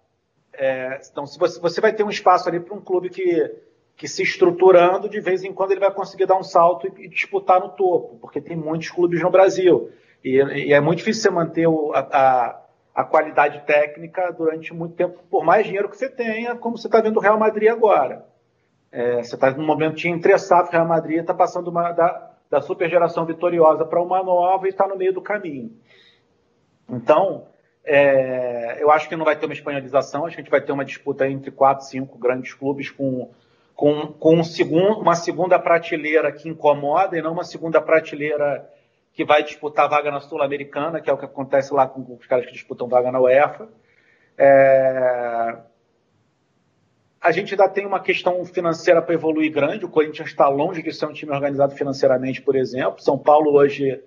É, 0.53 0.99
então, 1.11 1.25
se 1.25 1.37
você, 1.37 1.59
você 1.59 1.81
vai 1.81 1.93
ter 1.93 2.03
um 2.03 2.09
espaço 2.09 2.47
ali 2.47 2.59
para 2.59 2.73
um 2.73 2.81
clube 2.81 3.09
que, 3.09 3.51
que 3.95 4.07
se 4.07 4.23
estruturando, 4.23 5.09
de 5.09 5.19
vez 5.19 5.43
em 5.43 5.53
quando 5.53 5.71
ele 5.71 5.79
vai 5.79 5.91
conseguir 5.91 6.25
dar 6.25 6.37
um 6.37 6.43
salto 6.43 6.87
e, 6.87 7.05
e 7.05 7.09
disputar 7.09 7.59
no 7.59 7.69
topo, 7.69 8.17
porque 8.19 8.39
tem 8.39 8.55
muitos 8.55 8.89
clubes 8.89 9.21
no 9.21 9.29
Brasil. 9.29 9.91
E, 10.23 10.37
e 10.37 10.73
é 10.73 10.79
muito 10.79 10.99
difícil 10.99 11.23
você 11.23 11.29
manter 11.29 11.67
o, 11.67 11.91
a, 11.93 12.61
a, 12.95 13.03
qualidade 13.03 13.65
técnica 13.65 14.31
durante 14.31 14.73
muito 14.73 14.95
tempo, 14.95 15.19
por 15.29 15.43
mais 15.43 15.65
dinheiro 15.65 15.89
que 15.89 15.97
você 15.97 16.09
tenha, 16.09 16.55
como 16.55 16.77
você 16.77 16.87
está 16.87 17.01
vendo 17.01 17.17
o 17.17 17.21
Real 17.21 17.37
Madrid 17.37 17.69
agora. 17.69 18.25
É, 18.91 19.23
você 19.23 19.35
está 19.35 19.51
num 19.51 19.65
momento 19.65 19.95
de 19.95 20.07
entre 20.07 20.33
o 20.33 20.69
Real 20.71 20.87
Madrid 20.87 21.19
está 21.19 21.33
passando 21.33 21.69
uma, 21.69 21.91
da, 21.91 22.32
da 22.53 22.61
super 22.61 22.87
geração 22.87 23.25
vitoriosa 23.25 23.83
para 23.83 23.99
uma 23.99 24.21
nova 24.21 24.67
e 24.67 24.69
está 24.69 24.87
no 24.87 24.95
meio 24.95 25.11
do 25.11 25.23
caminho. 25.23 25.71
Então, 26.87 27.47
é, 27.83 28.77
eu 28.79 28.91
acho 28.91 29.09
que 29.09 29.15
não 29.15 29.25
vai 29.25 29.35
ter 29.35 29.47
uma 29.47 29.55
espanholização, 29.55 30.23
acho 30.23 30.35
que 30.35 30.41
a 30.41 30.43
gente 30.43 30.51
vai 30.51 30.61
ter 30.61 30.71
uma 30.71 30.85
disputa 30.85 31.27
entre 31.27 31.49
quatro, 31.49 31.83
cinco 31.83 32.15
grandes 32.19 32.53
clubes 32.53 32.91
com, 32.91 33.31
com, 33.73 34.13
com 34.13 34.35
um 34.35 34.43
segundo, 34.43 34.99
uma 34.99 35.15
segunda 35.15 35.57
prateleira 35.57 36.31
que 36.31 36.47
incomoda 36.47 37.17
e 37.17 37.23
não 37.23 37.33
uma 37.33 37.43
segunda 37.43 37.81
prateleira 37.81 38.69
que 39.13 39.25
vai 39.25 39.41
disputar 39.41 39.89
vaga 39.89 40.11
na 40.11 40.19
Sul-Americana, 40.19 41.01
que 41.01 41.09
é 41.09 41.13
o 41.13 41.17
que 41.17 41.25
acontece 41.25 41.73
lá 41.73 41.87
com 41.87 42.01
os 42.19 42.27
caras 42.27 42.45
que 42.45 42.53
disputam 42.53 42.87
vaga 42.87 43.11
na 43.11 43.19
UEFA. 43.19 43.67
É, 44.37 45.57
a 47.23 47.31
gente 47.31 47.53
ainda 47.53 47.69
tem 47.69 47.85
uma 47.85 48.01
questão 48.01 48.43
financeira 48.43 49.01
para 49.01 49.15
evoluir 49.15 49.49
grande. 49.49 49.85
O 49.85 49.89
Corinthians 49.89 50.27
está 50.27 50.49
longe 50.49 50.83
de 50.83 50.91
ser 50.91 51.05
um 51.05 51.13
time 51.13 51.31
organizado 51.31 51.73
financeiramente, 51.73 52.41
por 52.41 52.53
exemplo. 52.53 53.01
São 53.01 53.17
Paulo 53.17 53.53
hoje 53.53 54.03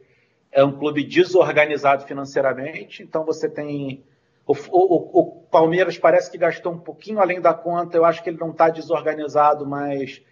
é 0.53 0.63
um 0.63 0.79
clube 0.79 1.03
desorganizado 1.03 2.05
financeiramente. 2.05 3.03
Então 3.03 3.25
você 3.25 3.49
tem. 3.49 4.05
O, 4.47 4.53
o, 4.53 5.21
o 5.21 5.43
Palmeiras 5.51 5.97
parece 5.97 6.31
que 6.31 6.37
gastou 6.37 6.75
um 6.75 6.79
pouquinho 6.79 7.19
além 7.19 7.41
da 7.41 7.55
conta. 7.55 7.97
Eu 7.97 8.05
acho 8.05 8.23
que 8.23 8.29
ele 8.29 8.39
não 8.39 8.51
está 8.51 8.69
desorganizado, 8.69 9.67
mas 9.67 10.23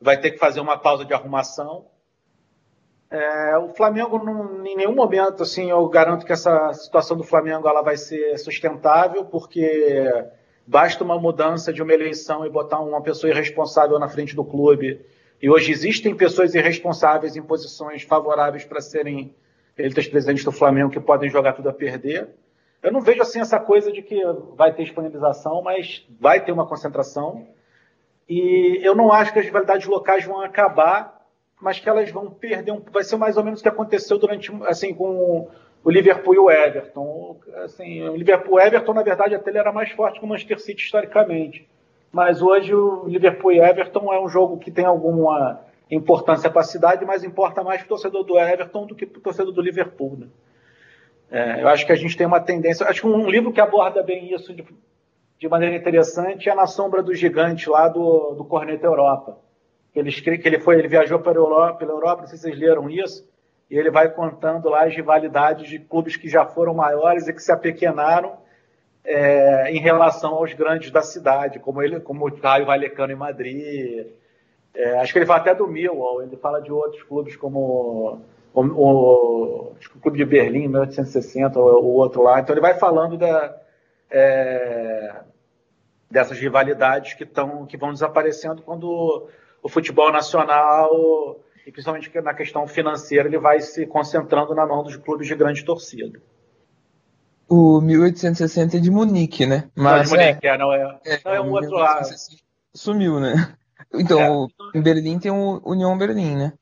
vai 0.00 0.20
ter 0.20 0.32
que 0.32 0.38
fazer 0.38 0.58
uma 0.58 0.76
pausa 0.76 1.04
de 1.04 1.14
arrumação. 1.14 1.86
É, 3.08 3.56
o 3.58 3.68
Flamengo, 3.68 4.18
não, 4.18 4.66
em 4.66 4.74
nenhum 4.74 4.96
momento, 4.96 5.44
assim, 5.44 5.70
eu 5.70 5.86
garanto 5.88 6.26
que 6.26 6.32
essa 6.32 6.72
situação 6.72 7.16
do 7.16 7.22
Flamengo 7.22 7.68
ela 7.68 7.82
vai 7.82 7.96
ser 7.96 8.36
sustentável, 8.38 9.26
porque 9.26 10.10
basta 10.66 11.02
uma 11.02 11.18
mudança 11.18 11.72
de 11.72 11.82
uma 11.82 11.92
eleição 11.92 12.46
e 12.46 12.50
botar 12.50 12.80
uma 12.80 13.00
pessoa 13.00 13.30
irresponsável 13.30 13.98
na 13.98 14.08
frente 14.08 14.34
do 14.34 14.44
clube. 14.44 15.00
E 15.40 15.50
hoje 15.50 15.72
existem 15.72 16.14
pessoas 16.14 16.54
irresponsáveis 16.54 17.36
em 17.36 17.42
posições 17.42 18.02
favoráveis 18.02 18.64
para 18.64 18.80
serem 18.80 19.34
eleitas 19.76 20.06
presidentes 20.06 20.44
do 20.44 20.52
Flamengo 20.52 20.90
que 20.90 21.00
podem 21.00 21.28
jogar 21.28 21.54
tudo 21.54 21.68
a 21.68 21.72
perder. 21.72 22.28
Eu 22.82 22.92
não 22.92 23.00
vejo 23.00 23.22
assim 23.22 23.40
essa 23.40 23.58
coisa 23.58 23.92
de 23.92 24.02
que 24.02 24.20
vai 24.56 24.72
ter 24.72 24.84
disponibilização, 24.84 25.62
mas 25.62 26.06
vai 26.20 26.44
ter 26.44 26.52
uma 26.52 26.66
concentração. 26.66 27.46
E 28.28 28.80
eu 28.82 28.94
não 28.94 29.12
acho 29.12 29.32
que 29.32 29.38
as 29.38 29.44
rivalidades 29.44 29.86
locais 29.86 30.24
vão 30.24 30.40
acabar 30.40 31.22
mas 31.62 31.78
que 31.78 31.88
elas 31.88 32.10
vão 32.10 32.28
perder 32.28 32.72
um, 32.72 32.82
vai 32.90 33.04
ser 33.04 33.16
mais 33.16 33.36
ou 33.36 33.44
menos 33.44 33.60
o 33.60 33.62
que 33.62 33.68
aconteceu 33.68 34.18
durante 34.18 34.50
assim 34.66 34.92
com 34.92 35.48
o 35.84 35.90
Liverpool 35.90 36.34
e 36.34 36.38
o 36.38 36.50
Everton. 36.50 37.38
Assim, 37.64 38.02
o 38.08 38.16
Liverpool 38.16 38.60
e 38.60 38.66
Everton, 38.66 38.94
na 38.94 39.02
verdade, 39.02 39.34
até 39.34 39.50
ele 39.50 39.58
era 39.58 39.72
mais 39.72 39.90
forte 39.92 40.18
que 40.18 40.24
o 40.24 40.28
Manchester 40.28 40.60
City 40.60 40.82
historicamente. 40.82 41.68
Mas 42.10 42.42
hoje 42.42 42.74
o 42.74 43.06
Liverpool 43.06 43.52
e 43.52 43.60
Everton 43.60 44.12
é 44.12 44.20
um 44.20 44.28
jogo 44.28 44.58
que 44.58 44.70
tem 44.70 44.84
alguma 44.84 45.60
importância 45.90 46.50
para 46.50 46.60
a 46.60 46.64
cidade, 46.64 47.04
mas 47.04 47.24
importa 47.24 47.62
mais 47.62 47.80
para 47.80 47.86
o 47.86 47.88
torcedor 47.88 48.24
do 48.24 48.38
Everton 48.38 48.86
do 48.86 48.94
que 48.94 49.06
para 49.06 49.18
o 49.18 49.22
torcedor 49.22 49.52
do 49.52 49.62
Liverpool. 49.62 50.18
Né? 50.18 50.26
É, 51.30 51.62
eu 51.62 51.68
acho 51.68 51.86
que 51.86 51.92
a 51.92 51.96
gente 51.96 52.16
tem 52.16 52.26
uma 52.26 52.40
tendência. 52.40 52.86
Acho 52.86 53.02
que 53.02 53.06
um 53.06 53.30
livro 53.30 53.52
que 53.52 53.60
aborda 53.60 54.02
bem 54.02 54.32
isso 54.32 54.54
de, 54.54 54.64
de 55.38 55.48
maneira 55.48 55.74
interessante 55.74 56.48
é 56.48 56.54
Na 56.54 56.66
Sombra 56.66 57.02
do 57.02 57.14
Gigante, 57.14 57.68
lá 57.68 57.88
do, 57.88 58.34
do 58.34 58.44
Corneta 58.44 58.86
Europa 58.86 59.38
ele, 59.94 60.10
que 60.10 60.48
ele 60.48 60.58
foi, 60.58 60.78
ele 60.78 60.88
viajou 60.88 61.18
pela 61.20 61.36
Europa, 61.36 61.78
pela 61.78 61.92
Europa, 61.92 62.22
não 62.22 62.28
sei 62.28 62.38
se 62.38 62.44
vocês 62.44 62.58
leram 62.58 62.88
isso, 62.88 63.28
e 63.72 63.78
ele 63.78 63.90
vai 63.90 64.10
contando 64.10 64.68
lá 64.68 64.84
as 64.84 64.94
rivalidades 64.94 65.66
de 65.66 65.78
clubes 65.78 66.14
que 66.14 66.28
já 66.28 66.44
foram 66.44 66.74
maiores 66.74 67.26
e 67.26 67.32
que 67.32 67.42
se 67.42 67.50
apequenaram 67.50 68.36
é, 69.02 69.72
em 69.72 69.78
relação 69.78 70.34
aos 70.34 70.52
grandes 70.52 70.90
da 70.90 71.00
cidade, 71.00 71.58
como 71.58 71.82
ele, 71.82 71.98
como 71.98 72.28
o 72.28 72.32
Caio 72.32 72.66
Valecano 72.66 73.14
em 73.14 73.16
Madrid. 73.16 74.08
É, 74.74 74.98
acho 74.98 75.10
que 75.10 75.20
ele 75.20 75.24
fala 75.24 75.40
até 75.40 75.54
do 75.54 75.66
Millwall, 75.66 76.22
ele 76.22 76.36
fala 76.36 76.60
de 76.60 76.70
outros 76.70 77.02
clubes 77.04 77.34
como 77.34 78.18
o, 78.52 78.60
o, 78.60 79.72
o 79.72 80.00
Clube 80.02 80.18
de 80.18 80.26
Berlim, 80.26 80.68
1860, 80.68 81.58
o, 81.58 81.62
o 81.62 81.94
outro 81.94 82.22
lá. 82.22 82.40
Então 82.40 82.52
ele 82.52 82.60
vai 82.60 82.74
falando 82.74 83.16
da, 83.16 83.58
é, 84.10 85.14
dessas 86.10 86.38
rivalidades 86.38 87.14
que, 87.14 87.24
tão, 87.24 87.64
que 87.64 87.78
vão 87.78 87.90
desaparecendo 87.90 88.60
quando 88.60 89.30
o 89.62 89.68
futebol 89.70 90.12
nacional, 90.12 91.40
e 91.66 91.70
principalmente 91.70 92.10
na 92.20 92.34
questão 92.34 92.66
financeira, 92.66 93.28
ele 93.28 93.38
vai 93.38 93.60
se 93.60 93.86
concentrando 93.86 94.54
na 94.54 94.66
mão 94.66 94.82
dos 94.82 94.96
clubes 94.96 95.26
de 95.26 95.34
grande 95.34 95.64
torcida. 95.64 96.20
O 97.48 97.80
1860 97.80 98.76
é 98.76 98.80
de 98.80 98.90
Munique, 98.90 99.46
né? 99.46 99.70
Mas 99.74 100.10
não, 100.10 100.16
de 100.16 100.24
Munique, 100.24 100.46
é, 100.46 100.50
é, 100.50 100.58
não 100.58 100.72
é, 100.72 101.00
é, 101.04 101.20
não 101.24 101.32
é 101.32 101.40
um 101.40 101.50
outro 101.52 101.76
lado. 101.76 102.08
Sumiu, 102.74 103.20
né? 103.20 103.54
Então, 103.92 104.48
é. 104.74 104.78
em 104.78 104.82
Berlim 104.82 105.18
tem 105.18 105.30
o 105.30 105.60
União 105.64 105.96
Berlim, 105.98 106.36
né? 106.36 106.52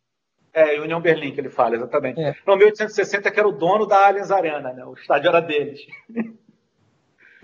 É, 0.53 0.81
União 0.81 1.01
Berlim 1.01 1.33
que 1.33 1.41
ele 1.41 1.51
fala, 1.51 1.77
exatamente. 1.77 2.21
É. 2.21 2.35
No 2.45 2.57
1860 2.57 3.31
que 3.31 3.39
era 3.39 3.49
o 3.49 3.53
dono 3.53 3.87
da 3.87 4.09
Allianz 4.09 4.33
Arena, 4.33 4.73
né? 4.73 4.85
O 4.85 4.95
estádio 4.95 5.29
era 5.29 5.41
deles. 5.41 5.81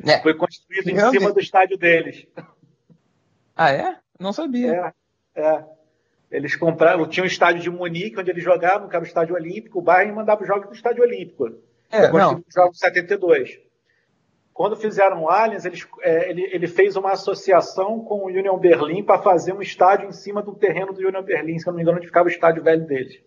É. 0.05 0.21
Foi 0.21 0.35
construído 0.35 0.91
em 0.91 1.11
cima 1.11 1.33
do 1.33 1.41
estádio 1.41 1.79
deles. 1.79 2.27
Ah, 3.55 3.71
é? 3.71 3.97
Não 4.21 4.33
sabia. 4.33 4.93
É. 5.35 5.41
É. 5.41 5.65
Eles 6.31 6.57
compraram, 6.57 7.07
tinha 7.09 7.23
um 7.23 7.27
estádio 7.27 7.63
de 7.63 7.71
Munique, 7.71 8.19
onde 8.19 8.31
eles 8.31 8.43
jogavam, 8.43 8.89
que 8.89 8.97
era 8.97 9.05
o 9.05 9.07
estádio 9.07 9.35
olímpico, 9.35 9.79
o 9.79 9.83
Bayern 9.83 10.13
mandava 10.13 10.43
os 10.43 10.49
jogos 10.49 10.69
do 10.69 10.75
estádio 10.75 11.03
olímpico. 11.03 11.51
É, 11.91 12.11
não. 12.11 12.43
jogos 12.53 12.79
72. 12.79 13.61
Quando 14.53 14.75
fizeram 14.75 15.23
o 15.23 15.31
Allianz, 15.31 15.65
eles, 15.65 15.87
é, 16.01 16.31
ele, 16.31 16.43
ele, 16.53 16.67
fez 16.67 16.97
uma 16.97 17.13
associação 17.13 18.01
com 18.01 18.21
o 18.21 18.27
Union 18.27 18.59
Berlin 18.59 19.05
para 19.05 19.21
fazer 19.21 19.53
um 19.53 19.61
estádio 19.61 20.09
em 20.09 20.13
cima 20.13 20.43
do 20.43 20.55
terreno 20.55 20.93
do 20.93 21.07
Union 21.07 21.23
Berlin, 21.23 21.59
se 21.59 21.67
não 21.67 21.75
me 21.75 21.83
engano, 21.83 21.99
onde 21.99 22.07
ficava 22.07 22.27
o 22.27 22.31
estádio 22.31 22.63
velho 22.63 22.87
deles. 22.87 23.21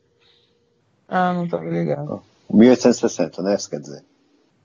Ah, 1.08 1.32
não 1.32 1.45
estava 1.45 1.64
ligado. 1.66 2.22
1860, 2.52 3.43
né? 3.43 3.56
Isso 3.56 3.70
quer 3.70 3.80
dizer. 3.80 4.04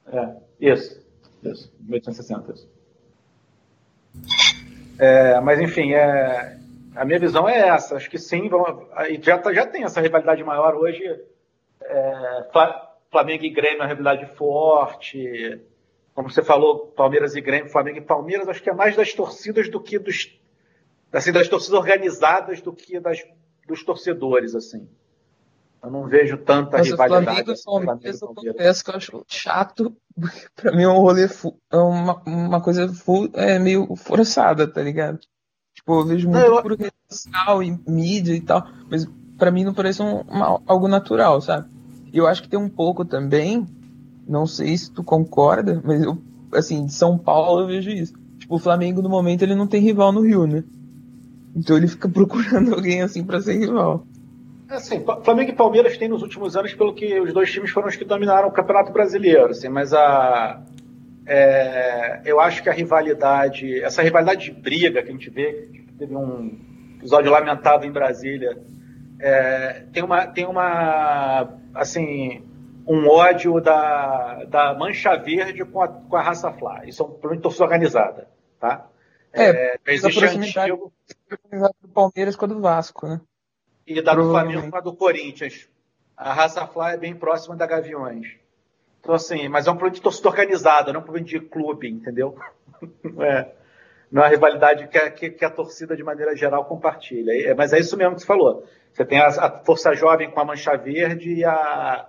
É, 0.06 0.36
isso. 0.58 1.04
Isso, 1.42 1.70
1860. 1.80 2.52
Isso. 2.52 2.68
É, 4.98 5.40
mas 5.40 5.60
enfim, 5.60 5.92
é, 5.92 6.58
a 6.94 7.04
minha 7.04 7.18
visão 7.18 7.48
é 7.48 7.68
essa. 7.68 7.96
Acho 7.96 8.10
que 8.10 8.18
sim, 8.18 8.48
vão, 8.48 8.88
já, 9.20 9.38
tá, 9.38 9.52
já 9.52 9.66
tem 9.66 9.84
essa 9.84 10.00
rivalidade 10.00 10.42
maior 10.44 10.74
hoje. 10.76 11.02
É, 11.82 12.46
Flamengo 13.10 13.44
e 13.44 13.50
Grêmio 13.50 13.78
é 13.78 13.82
uma 13.82 13.86
rivalidade 13.86 14.26
forte. 14.36 15.60
Como 16.14 16.30
você 16.30 16.42
falou, 16.42 16.86
Palmeiras 16.96 17.34
e 17.34 17.40
Grêmio, 17.40 17.70
Flamengo 17.70 17.98
e 17.98 18.02
Palmeiras, 18.02 18.48
acho 18.48 18.62
que 18.62 18.70
é 18.70 18.74
mais 18.74 18.94
das 18.96 19.12
torcidas 19.12 19.68
do 19.68 19.80
que 19.80 19.98
dos. 19.98 20.38
Assim, 21.12 21.32
das 21.32 21.48
torcidas 21.48 21.78
organizadas 21.78 22.60
do 22.60 22.72
que 22.72 22.98
das, 23.00 23.24
dos 23.66 23.84
torcedores, 23.84 24.54
assim. 24.54 24.88
Eu 25.82 25.90
não 25.90 26.06
vejo 26.06 26.38
tanta 26.38 26.78
Mas 26.78 26.88
rivalidade. 26.88 27.24
Flamengo, 27.24 27.50
assim, 27.50 27.64
Palmeiras, 27.64 28.22
eu 28.22 28.28
confesso 28.28 28.84
que 28.84 28.90
eu 28.90 28.94
acho 28.94 29.24
chato, 29.28 29.96
pra 30.56 30.72
mim 30.72 30.84
é 30.84 30.88
um 30.88 30.98
rolê 30.98 31.24
é 31.70 31.76
uma, 31.76 32.22
uma 32.26 32.62
coisa 32.62 32.90
é 33.34 33.58
meio 33.58 33.94
forçada, 33.96 34.66
tá 34.66 34.80
ligado? 34.80 35.20
Tipo, 35.84 36.00
eu 36.00 36.06
vejo 36.06 36.30
muito 36.30 36.42
eu... 36.42 36.62
por 36.62 36.70
rede 36.72 36.94
social 37.10 37.62
e 37.62 37.78
mídia 37.86 38.34
e 38.34 38.40
tal, 38.40 38.66
mas 38.90 39.06
para 39.36 39.50
mim 39.50 39.64
não 39.64 39.74
parece 39.74 40.02
um, 40.02 40.22
uma, 40.22 40.58
algo 40.66 40.88
natural, 40.88 41.42
sabe? 41.42 41.68
Eu 42.10 42.26
acho 42.26 42.42
que 42.42 42.48
tem 42.48 42.58
um 42.58 42.70
pouco 42.70 43.04
também, 43.04 43.66
não 44.26 44.46
sei 44.46 44.78
se 44.78 44.90
tu 44.90 45.04
concorda, 45.04 45.82
mas 45.84 46.02
eu, 46.02 46.16
assim, 46.54 46.86
de 46.86 46.94
São 46.94 47.18
Paulo 47.18 47.60
eu 47.60 47.66
vejo 47.66 47.90
isso. 47.90 48.14
Tipo, 48.38 48.54
o 48.54 48.58
Flamengo 48.58 49.02
no 49.02 49.10
momento 49.10 49.42
ele 49.42 49.54
não 49.54 49.66
tem 49.66 49.82
rival 49.82 50.10
no 50.10 50.22
Rio, 50.22 50.46
né? 50.46 50.64
Então 51.54 51.76
ele 51.76 51.86
fica 51.86 52.08
procurando 52.08 52.74
alguém 52.74 53.02
assim 53.02 53.22
para 53.22 53.42
ser 53.42 53.58
rival. 53.58 54.06
Assim, 54.70 55.04
Flamengo 55.22 55.50
e 55.50 55.54
Palmeiras 55.54 55.98
têm 55.98 56.08
nos 56.08 56.22
últimos 56.22 56.56
anos, 56.56 56.72
pelo 56.72 56.94
que 56.94 57.20
os 57.20 57.34
dois 57.34 57.52
times 57.52 57.70
foram 57.70 57.88
os 57.88 57.96
que 57.96 58.06
dominaram 58.06 58.48
o 58.48 58.52
Campeonato 58.52 58.90
Brasileiro, 58.90 59.50
assim, 59.50 59.68
mas 59.68 59.92
a, 59.92 60.62
é, 61.26 62.20
eu 62.24 62.38
acho 62.40 62.62
que 62.62 62.68
a 62.68 62.72
rivalidade, 62.72 63.82
essa 63.82 64.02
rivalidade 64.02 64.46
de 64.46 64.52
briga 64.52 65.02
que 65.02 65.08
a 65.08 65.12
gente 65.12 65.30
vê, 65.30 65.68
teve 65.98 66.14
um 66.14 66.58
episódio 66.96 67.30
lamentável 67.30 67.88
em 67.88 67.92
Brasília, 67.92 68.58
é, 69.20 69.84
tem 69.92 70.02
uma, 70.02 70.26
tem 70.26 70.46
uma, 70.46 71.58
assim, 71.74 72.42
um 72.86 73.08
ódio 73.08 73.60
da, 73.60 74.44
da 74.44 74.74
Mancha 74.74 75.16
Verde 75.16 75.64
com 75.64 75.80
a, 75.82 75.88
com 75.88 76.16
a 76.16 76.22
raça 76.22 76.52
Flá. 76.52 76.84
Isso 76.84 77.02
é 77.02 77.06
um 77.06 77.10
problema 77.10 77.36
de 77.36 77.42
torcida 77.42 77.64
organizada, 77.64 78.28
tá? 78.60 78.86
É, 79.32 79.76
é 79.76 79.78
existe 79.88 80.24
antigo... 80.24 80.92
do 81.82 81.88
Palmeiras 81.88 82.36
com 82.36 82.44
a 82.44 82.48
do 82.48 82.60
Vasco, 82.60 83.08
né? 83.08 83.20
E 83.86 84.00
da 84.00 84.14
do 84.14 84.30
Flamengo 84.30 84.70
com 84.70 84.76
a 84.76 84.80
do 84.80 84.94
Corinthians. 84.94 85.68
A 86.16 86.32
raça 86.32 86.66
Flá 86.66 86.92
é 86.92 86.96
bem 86.96 87.14
próxima 87.14 87.56
da 87.56 87.66
Gaviões. 87.66 88.43
Então, 89.04 89.14
assim, 89.14 89.48
mas 89.48 89.66
é 89.66 89.70
um 89.70 89.74
problema 89.74 89.94
de 89.94 90.00
torcida 90.00 90.30
organizada, 90.30 90.90
não 90.90 91.00
é 91.00 91.02
um 91.02 91.04
problema 91.04 91.26
de 91.26 91.38
clube, 91.38 91.90
entendeu? 91.90 92.34
Não 93.04 93.20
é, 93.22 93.52
não 94.10 94.22
é 94.22 94.24
uma 94.24 94.30
rivalidade 94.30 94.88
que 94.88 94.96
a, 94.96 95.10
que, 95.10 95.30
que 95.30 95.44
a 95.44 95.50
torcida, 95.50 95.94
de 95.94 96.02
maneira 96.02 96.34
geral, 96.34 96.64
compartilha. 96.64 97.30
É, 97.32 97.52
mas 97.52 97.74
é 97.74 97.78
isso 97.78 97.98
mesmo 97.98 98.14
que 98.14 98.22
você 98.22 98.26
falou. 98.26 98.64
Você 98.90 99.04
tem 99.04 99.20
a, 99.20 99.26
a 99.26 99.50
Força 99.62 99.92
Jovem 99.92 100.30
com 100.30 100.40
a 100.40 100.44
Mancha 100.44 100.74
Verde 100.76 101.34
e 101.34 101.44
a. 101.44 102.08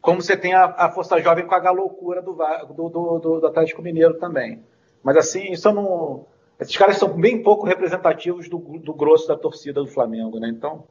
Como 0.00 0.22
você 0.22 0.36
tem 0.36 0.54
a, 0.54 0.66
a 0.66 0.92
Força 0.92 1.20
Jovem 1.20 1.44
com 1.44 1.54
a 1.56 1.60
galoucura 1.60 2.22
do, 2.22 2.34
do, 2.34 2.88
do, 2.88 3.18
do, 3.18 3.40
do 3.40 3.46
Atlético 3.48 3.82
Mineiro 3.82 4.14
também. 4.14 4.62
Mas, 5.02 5.16
assim, 5.16 5.50
isso 5.50 5.72
não. 5.72 6.24
Esses 6.60 6.76
caras 6.76 6.98
são 6.98 7.08
bem 7.20 7.42
pouco 7.42 7.66
representativos 7.66 8.48
do, 8.48 8.58
do 8.58 8.94
grosso 8.94 9.26
da 9.26 9.36
torcida 9.36 9.80
do 9.80 9.88
Flamengo, 9.88 10.38
né? 10.38 10.48
Então. 10.48 10.84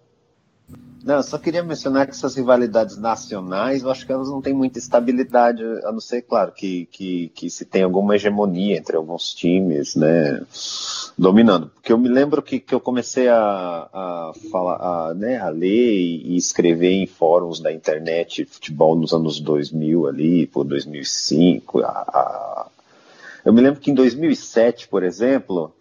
Não, 1.07 1.15
eu 1.15 1.23
só 1.23 1.38
queria 1.38 1.64
mencionar 1.64 2.06
que 2.06 2.11
essas 2.11 2.35
rivalidades 2.35 2.98
nacionais, 2.98 3.81
eu 3.81 3.89
acho 3.89 4.06
que 4.06 4.11
elas 4.11 4.27
não 4.27 4.41
têm 4.41 4.53
muita 4.53 4.77
estabilidade, 4.77 5.64
a 5.85 5.91
não 5.94 6.02
ser, 6.02 6.23
claro, 6.23 6.52
que, 6.52 6.85
que, 6.88 7.30
que 7.30 7.49
se 7.49 7.64
tem 7.64 7.84
alguma 7.84 8.15
hegemonia 8.15 8.76
entre 8.76 8.98
alguns 8.98 9.34
times, 9.34 9.95
né, 9.95 10.41
dominando. 11.18 11.69
Porque 11.69 11.94
eu 11.94 11.98
me 11.98 12.10
lembro 12.10 12.41
que, 12.41 12.60
que 12.60 12.76
eu 12.76 12.81
comecei 12.81 13.30
a, 13.30 13.38
a 13.39 14.31
falar, 14.52 14.76
a, 14.81 15.14
né, 15.14 15.38
a 15.38 15.48
ler 15.48 15.94
e, 15.94 16.35
escrever 16.35 16.91
em 16.91 17.07
fóruns 17.07 17.61
da 17.61 17.72
internet 17.72 18.44
futebol 18.44 18.94
nos 18.94 19.14
anos 19.14 19.39
2000 19.39 20.07
ali, 20.07 20.45
por 20.45 20.65
2005. 20.65 21.80
A, 21.84 21.88
a... 21.89 22.68
Eu 23.45 23.53
me 23.53 23.61
lembro 23.61 23.80
que 23.80 23.91
em 23.91 23.94
2007, 23.94 24.89
por 24.89 25.03
exemplo, 25.03 25.73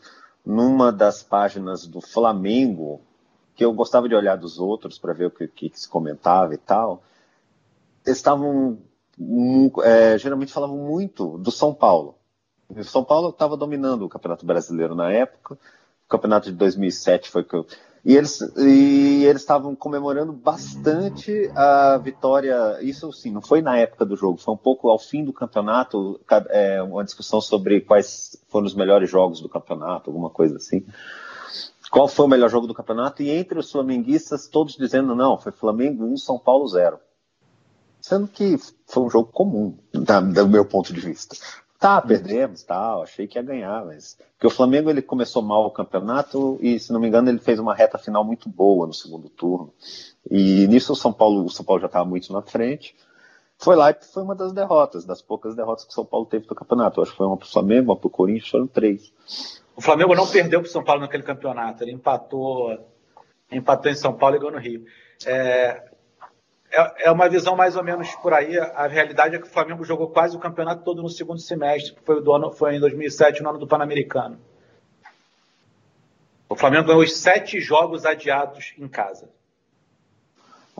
numa 0.45 0.93
das 0.93 1.21
páginas 1.21 1.85
do 1.85 2.01
Flamengo, 2.01 3.01
que 3.57 3.65
eu 3.65 3.73
gostava 3.73 4.09
de 4.09 4.15
olhar 4.15 4.37
dos 4.37 4.59
outros 4.59 4.99
para 4.99 5.15
ver 5.15 5.27
o 5.27 5.31
que, 5.31 5.49
que, 5.49 5.73
se 5.75 5.89
comentava 5.89 6.55
e 6.55 6.59
tal, 6.59 7.03
eles 8.05 8.19
estavam. 8.19 8.79
É, 9.83 10.19
geralmente 10.19 10.53
falavam 10.53 10.77
muito 10.77 11.39
do 11.39 11.51
São 11.51 11.73
Paulo. 11.73 12.17
O 12.69 12.85
São 12.85 13.03
Paulo 13.03 13.31
estava 13.31 13.57
dominando 13.57 14.05
o 14.05 14.09
Campeonato 14.09 14.45
Brasileiro 14.45 14.95
na 14.95 15.11
época. 15.11 15.55
O 15.55 16.09
campeonato 16.09 16.51
de 16.51 16.57
2007 16.57 17.31
foi 17.31 17.43
que 17.43 17.55
eu, 17.55 17.67
e 18.05 18.15
eles 18.15 18.41
e 18.57 19.25
eles 19.25 19.43
estavam 19.43 19.75
comemorando 19.75 20.33
bastante 20.33 21.51
a 21.57 21.97
vitória. 21.97 22.79
Isso 22.81 23.11
sim, 23.13 23.33
não 23.33 23.43
foi 23.43 23.61
na 23.63 23.77
época 23.79 24.05
do 24.05 24.15
jogo, 24.15 24.39
foi 24.39 24.55
um 24.55 24.59
pouco 24.59 24.89
ao 24.89 24.99
fim 24.99 25.25
do 25.25 25.33
campeonato, 25.33 26.21
é, 26.51 26.81
uma 26.83 27.03
discussão 27.03 27.41
sobre 27.41 27.81
quais 27.81 28.41
foram 28.49 28.67
os 28.67 28.75
melhores 28.77 29.11
jogos 29.11 29.41
do 29.41 29.49
campeonato, 29.49 30.11
alguma 30.11 30.31
coisa 30.31 30.57
assim. 30.57 30.87
Qual 31.97 32.09
foi 32.09 32.27
o 32.27 32.29
melhor 32.29 32.51
jogo 32.51 32.67
do 32.67 32.75
campeonato? 32.75 33.23
E 33.23 33.31
entre 33.31 33.59
os 33.59 33.73
flamenguistas, 33.73 34.47
todos 34.47 34.77
dizendo 34.77 35.15
não, 35.15 35.39
foi 35.39 35.51
Flamengo 35.51 36.05
1, 36.05 36.19
São 36.19 36.39
Paulo 36.39 36.69
0. 36.69 36.99
Sendo 38.03 38.29
que 38.29 38.59
foi 38.87 39.03
um 39.03 39.09
jogo 39.09 39.33
comum, 39.33 39.79
da, 39.95 40.21
do 40.21 40.47
meu 40.47 40.67
ponto 40.67 40.93
de 40.93 41.01
vista. 41.01 41.35
Tá, 41.79 42.03
perdemos, 42.03 42.63
tal, 42.65 43.03
achei 43.03 43.27
que 43.27 43.39
ia 43.39 43.43
ganhar, 43.43 43.83
mas 43.87 44.19
porque 44.35 44.47
o 44.47 44.51
Flamengo 44.51 44.91
ele 44.91 45.01
começou 45.01 45.41
mal 45.41 45.65
o 45.65 45.71
campeonato 45.71 46.59
e 46.61 46.79
se 46.79 46.93
não 46.93 47.01
me 47.01 47.09
engano 47.09 47.31
ele 47.31 47.39
fez 47.39 47.59
uma 47.59 47.75
reta 47.75 47.97
final 47.97 48.23
muito 48.23 48.47
boa 48.47 48.87
no 48.87 48.93
segundo 48.93 49.31
turno. 49.31 49.73
E 50.31 50.67
nisso 50.69 50.93
o 50.93 50.97
São 50.97 51.15
Paulo, 51.15 51.47
o 51.47 51.51
São 51.51 51.65
Paulo 51.65 51.81
já 51.81 51.87
estava 51.87 52.05
muito 52.05 52.31
na 52.31 52.43
frente. 52.43 52.95
Foi 53.57 53.75
lá 53.75 53.91
e 53.91 53.97
foi 54.03 54.23
uma 54.23 54.35
das 54.35 54.53
derrotas, 54.53 55.07
das 55.07 55.23
poucas 55.23 55.57
derrotas 55.57 55.87
que 55.87 55.93
o 55.93 55.95
São 55.95 56.05
Paulo 56.05 56.27
teve 56.27 56.47
no 56.47 56.55
campeonato. 56.55 57.01
Eu 57.01 57.05
acho 57.05 57.13
que 57.13 57.17
foi 57.17 57.27
uma 57.27 57.39
para 57.39 57.47
o 57.47 57.51
Flamengo, 57.51 57.91
uma 57.91 57.97
para 57.97 58.07
o 58.07 58.11
Corinthians, 58.11 58.51
foram 58.51 58.67
três. 58.67 59.11
O 59.77 59.83
Flamengo 59.83 60.15
não 60.15 60.27
perdeu 60.27 60.61
para 60.61 60.69
o 60.69 60.73
São 60.73 60.83
Paulo 60.83 61.03
naquele 61.03 61.23
campeonato, 61.23 61.85
ele 61.85 61.93
empatou, 61.93 62.91
empatou 63.53 63.93
em 63.93 63.95
São 63.95 64.15
Paulo 64.15 64.37
e 64.37 64.39
ganhou 64.39 64.55
no 64.55 64.59
Rio. 64.59 64.87
É, 65.27 65.83
é, 66.73 67.09
é 67.09 67.11
uma 67.11 67.29
visão 67.29 67.55
mais 67.55 67.77
ou 67.77 67.85
menos 67.85 68.11
por 68.17 68.33
aí. 68.33 68.59
A 68.59 68.87
realidade 68.87 69.37
é 69.37 69.39
que 69.39 69.47
o 69.47 69.51
Flamengo 69.51 69.85
jogou 69.85 70.09
quase 70.09 70.35
o 70.35 70.41
campeonato 70.41 70.83
todo 70.83 71.03
no 71.03 71.11
segundo 71.11 71.41
semestre, 71.41 71.95
que 71.95 72.03
foi, 72.03 72.23
do 72.23 72.33
ano, 72.33 72.51
foi 72.51 72.77
em 72.77 72.81
2007, 72.81 73.43
no 73.43 73.51
ano 73.51 73.59
do 73.59 73.67
Pan-Americano. 73.67 74.39
O 76.49 76.57
Flamengo 76.57 76.87
ganhou 76.87 77.03
os 77.03 77.15
sete 77.15 77.61
jogos 77.61 78.07
adiados 78.07 78.73
em 78.79 78.89
casa. 78.89 79.29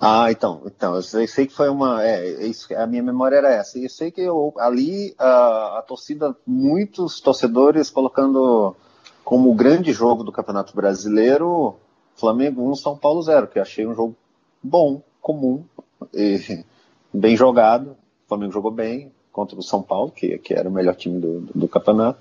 Ah, 0.01 0.31
então, 0.31 0.63
então 0.67 0.95
eu 0.95 1.03
sei, 1.03 1.47
que 1.47 1.55
foi 1.55 1.69
uma. 1.69 2.05
É, 2.05 2.27
é 2.27 2.47
isso, 2.47 2.75
a 2.75 2.87
minha 2.87 3.03
memória 3.03 3.37
era 3.37 3.53
essa. 3.53 3.79
Eu 3.79 3.89
sei 3.89 4.11
que 4.11 4.21
eu, 4.21 4.55
ali 4.59 5.15
a, 5.19 5.79
a 5.79 5.83
torcida, 5.83 6.37
muitos 6.47 7.21
torcedores 7.21 7.91
colocando 7.91 8.77
como 9.27 9.51
o 9.51 9.55
grande 9.57 9.93
jogo 9.93 10.23
do 10.23 10.31
Campeonato 10.31 10.73
Brasileiro 10.77 11.75
Flamengo 12.15 12.71
1, 12.71 12.77
São 12.77 12.97
Paulo 12.97 13.21
0, 13.21 13.49
que 13.49 13.59
eu 13.59 13.63
achei 13.63 13.85
um 13.85 13.93
jogo 13.93 14.15
bom, 14.63 15.03
comum, 15.21 15.65
bem 17.13 17.37
jogado. 17.37 17.97
O 18.25 18.29
Flamengo 18.29 18.53
jogou 18.53 18.71
bem 18.71 19.11
contra 19.33 19.59
o 19.59 19.63
São 19.65 19.83
Paulo, 19.83 20.13
que, 20.13 20.39
que 20.39 20.55
era 20.55 20.69
o 20.69 20.73
melhor 20.73 20.95
time 20.95 21.19
do, 21.19 21.41
do, 21.41 21.59
do 21.59 21.69
campeonato. 21.69 22.21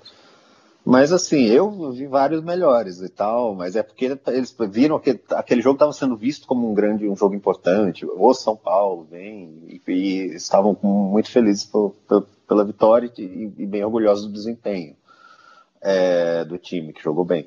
Mas 0.84 1.12
assim, 1.12 1.44
eu 1.44 1.92
vi 1.92 2.08
vários 2.08 2.42
melhores 2.42 3.00
e 3.00 3.08
tal, 3.08 3.54
mas 3.54 3.76
é 3.76 3.84
porque 3.84 4.18
eles 4.26 4.56
viram 4.68 4.98
que 4.98 5.20
aquele 5.30 5.62
jogo 5.62 5.76
estava 5.76 5.92
sendo 5.92 6.16
visto 6.16 6.44
como 6.44 6.68
um 6.68 6.74
grande, 6.74 7.08
um 7.08 7.14
jogo 7.14 7.36
importante. 7.36 8.04
O 8.04 8.34
São 8.34 8.56
Paulo 8.56 9.06
vem 9.08 9.62
e, 9.68 9.80
e 9.92 10.34
estavam 10.34 10.76
muito 10.82 11.30
felizes 11.30 11.70
pela 12.48 12.64
vitória 12.64 13.08
e, 13.16 13.52
e, 13.58 13.64
bem 13.64 13.84
orgulhosos 13.84 14.26
do 14.26 14.32
desempenho 14.32 14.96
é, 15.86 16.44
do 16.44 16.58
time 16.58 16.92
que 16.92 17.02
jogou 17.02 17.24
bem. 17.24 17.46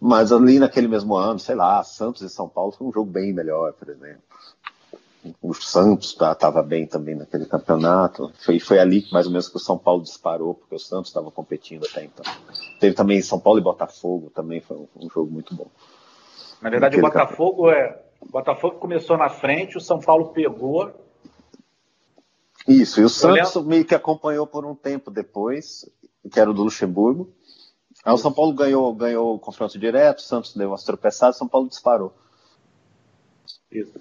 Mas 0.00 0.30
ali 0.30 0.58
naquele 0.58 0.86
mesmo 0.86 1.16
ano, 1.16 1.38
sei 1.38 1.54
lá, 1.54 1.82
Santos 1.82 2.22
e 2.22 2.28
São 2.28 2.48
Paulo 2.48 2.72
foi 2.72 2.86
um 2.86 2.92
jogo 2.92 3.10
bem 3.10 3.32
melhor, 3.32 3.72
por 3.72 3.88
exemplo 3.88 4.22
o 5.40 5.54
Santos 5.54 6.08
estava 6.08 6.36
tá, 6.36 6.62
bem 6.62 6.86
também 6.86 7.14
naquele 7.14 7.46
campeonato. 7.46 8.32
Foi, 8.44 8.58
foi 8.58 8.78
ali 8.78 9.06
mais 9.12 9.26
ou 9.26 9.32
menos 9.32 9.48
que 9.48 9.56
o 9.56 9.60
São 9.60 9.78
Paulo 9.78 10.02
disparou, 10.02 10.54
porque 10.54 10.74
o 10.74 10.78
Santos 10.78 11.10
estava 11.10 11.30
competindo 11.30 11.86
até 11.88 12.04
então. 12.04 12.24
Teve 12.80 12.94
também 12.94 13.22
São 13.22 13.38
Paulo 13.38 13.60
e 13.60 13.62
Botafogo, 13.62 14.30
também 14.34 14.60
foi 14.60 14.76
um, 14.76 14.88
um 14.96 15.08
jogo 15.08 15.30
muito 15.30 15.54
bom. 15.54 15.68
Na 16.60 16.70
verdade, 16.70 16.96
naquele 16.96 17.06
o 17.06 17.10
Botafogo 17.10 17.70
é. 17.70 18.02
O 18.20 18.30
Botafogo 18.30 18.78
começou 18.78 19.16
na 19.16 19.28
frente, 19.28 19.76
o 19.76 19.80
São 19.80 19.98
Paulo 19.98 20.28
pegou. 20.28 20.92
Isso, 22.68 23.00
e 23.00 23.04
o 23.04 23.08
Santos 23.08 23.64
meio 23.64 23.84
que 23.84 23.96
acompanhou 23.96 24.46
por 24.46 24.64
um 24.64 24.74
tempo 24.74 25.10
depois, 25.10 25.84
que 26.30 26.38
era 26.38 26.50
o 26.50 26.54
do 26.54 26.62
Luxemburgo. 26.62 27.32
Aí 28.04 28.12
o 28.12 28.18
São 28.18 28.32
Paulo 28.32 28.52
ganhou, 28.52 28.92
ganhou 28.94 29.34
o 29.34 29.38
confronto 29.38 29.78
direto, 29.78 30.18
o 30.18 30.22
Santos 30.22 30.54
deu 30.54 30.68
umas 30.68 30.84
tropeçadas, 30.84 31.36
o 31.36 31.38
São 31.38 31.48
Paulo 31.48 31.68
disparou. 31.68 32.12
Isso. 33.70 33.92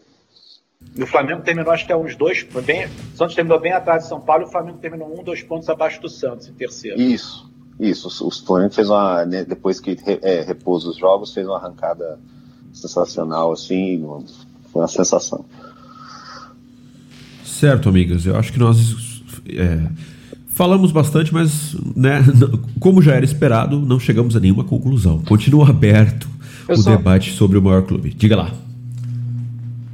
E 0.96 1.04
o 1.04 1.08
Flamengo 1.08 1.44
terminou, 1.44 1.72
acho 1.72 1.86
que 1.86 1.92
é 1.92 1.96
uns 1.96 2.16
dois. 2.16 2.44
Bem, 2.66 2.88
o 2.88 3.18
Santos 3.18 3.36
terminou 3.36 3.60
bem 3.60 3.72
atrás 3.72 4.04
de 4.04 4.10
São 4.10 4.20
Paulo 4.20 4.44
e 4.44 4.48
o 4.48 4.52
Flamengo 4.52 4.80
terminou 4.80 5.20
um, 5.20 5.24
dois 5.24 5.44
pontos 5.44 5.70
abaixo 5.70 6.02
do 6.02 6.10
Santos, 6.10 6.48
em 6.48 6.54
terceiro. 6.54 7.00
Isso, 7.00 7.50
isso. 7.80 8.28
O 8.28 8.32
Flamengo 8.32 8.74
fez 8.74 8.90
uma. 8.90 9.24
Né, 9.26 9.46
depois 9.46 9.80
que 9.80 9.98
é, 10.22 10.42
repôs 10.42 10.84
os 10.86 10.98
jogos, 10.98 11.34
fez 11.34 11.46
uma 11.46 11.58
arrancada 11.58 12.20
sensacional, 12.74 13.52
assim. 13.52 14.04
Foi 14.72 14.82
uma 14.82 14.88
sensação. 14.88 15.46
Certo, 17.46 17.90
amigas. 17.90 18.26
Eu 18.26 18.36
acho 18.36 18.52
que 18.52 18.60
nós. 18.60 18.78
É, 19.48 19.88
falamos 20.54 20.92
bastante, 20.92 21.34
mas, 21.34 21.76
né, 21.96 22.20
como 22.80 23.02
já 23.02 23.16
era 23.16 23.26
esperado, 23.26 23.80
não 23.80 24.00
chegamos 24.00 24.36
a 24.36 24.40
nenhuma 24.40 24.64
conclusão. 24.64 25.20
Continua 25.24 25.70
aberto 25.70 26.30
Eu 26.68 26.76
o 26.76 26.78
só... 26.78 26.96
debate 26.96 27.32
sobre 27.34 27.58
o 27.58 27.62
maior 27.62 27.84
clube. 27.84 28.14
Diga 28.14 28.36
lá. 28.36 28.54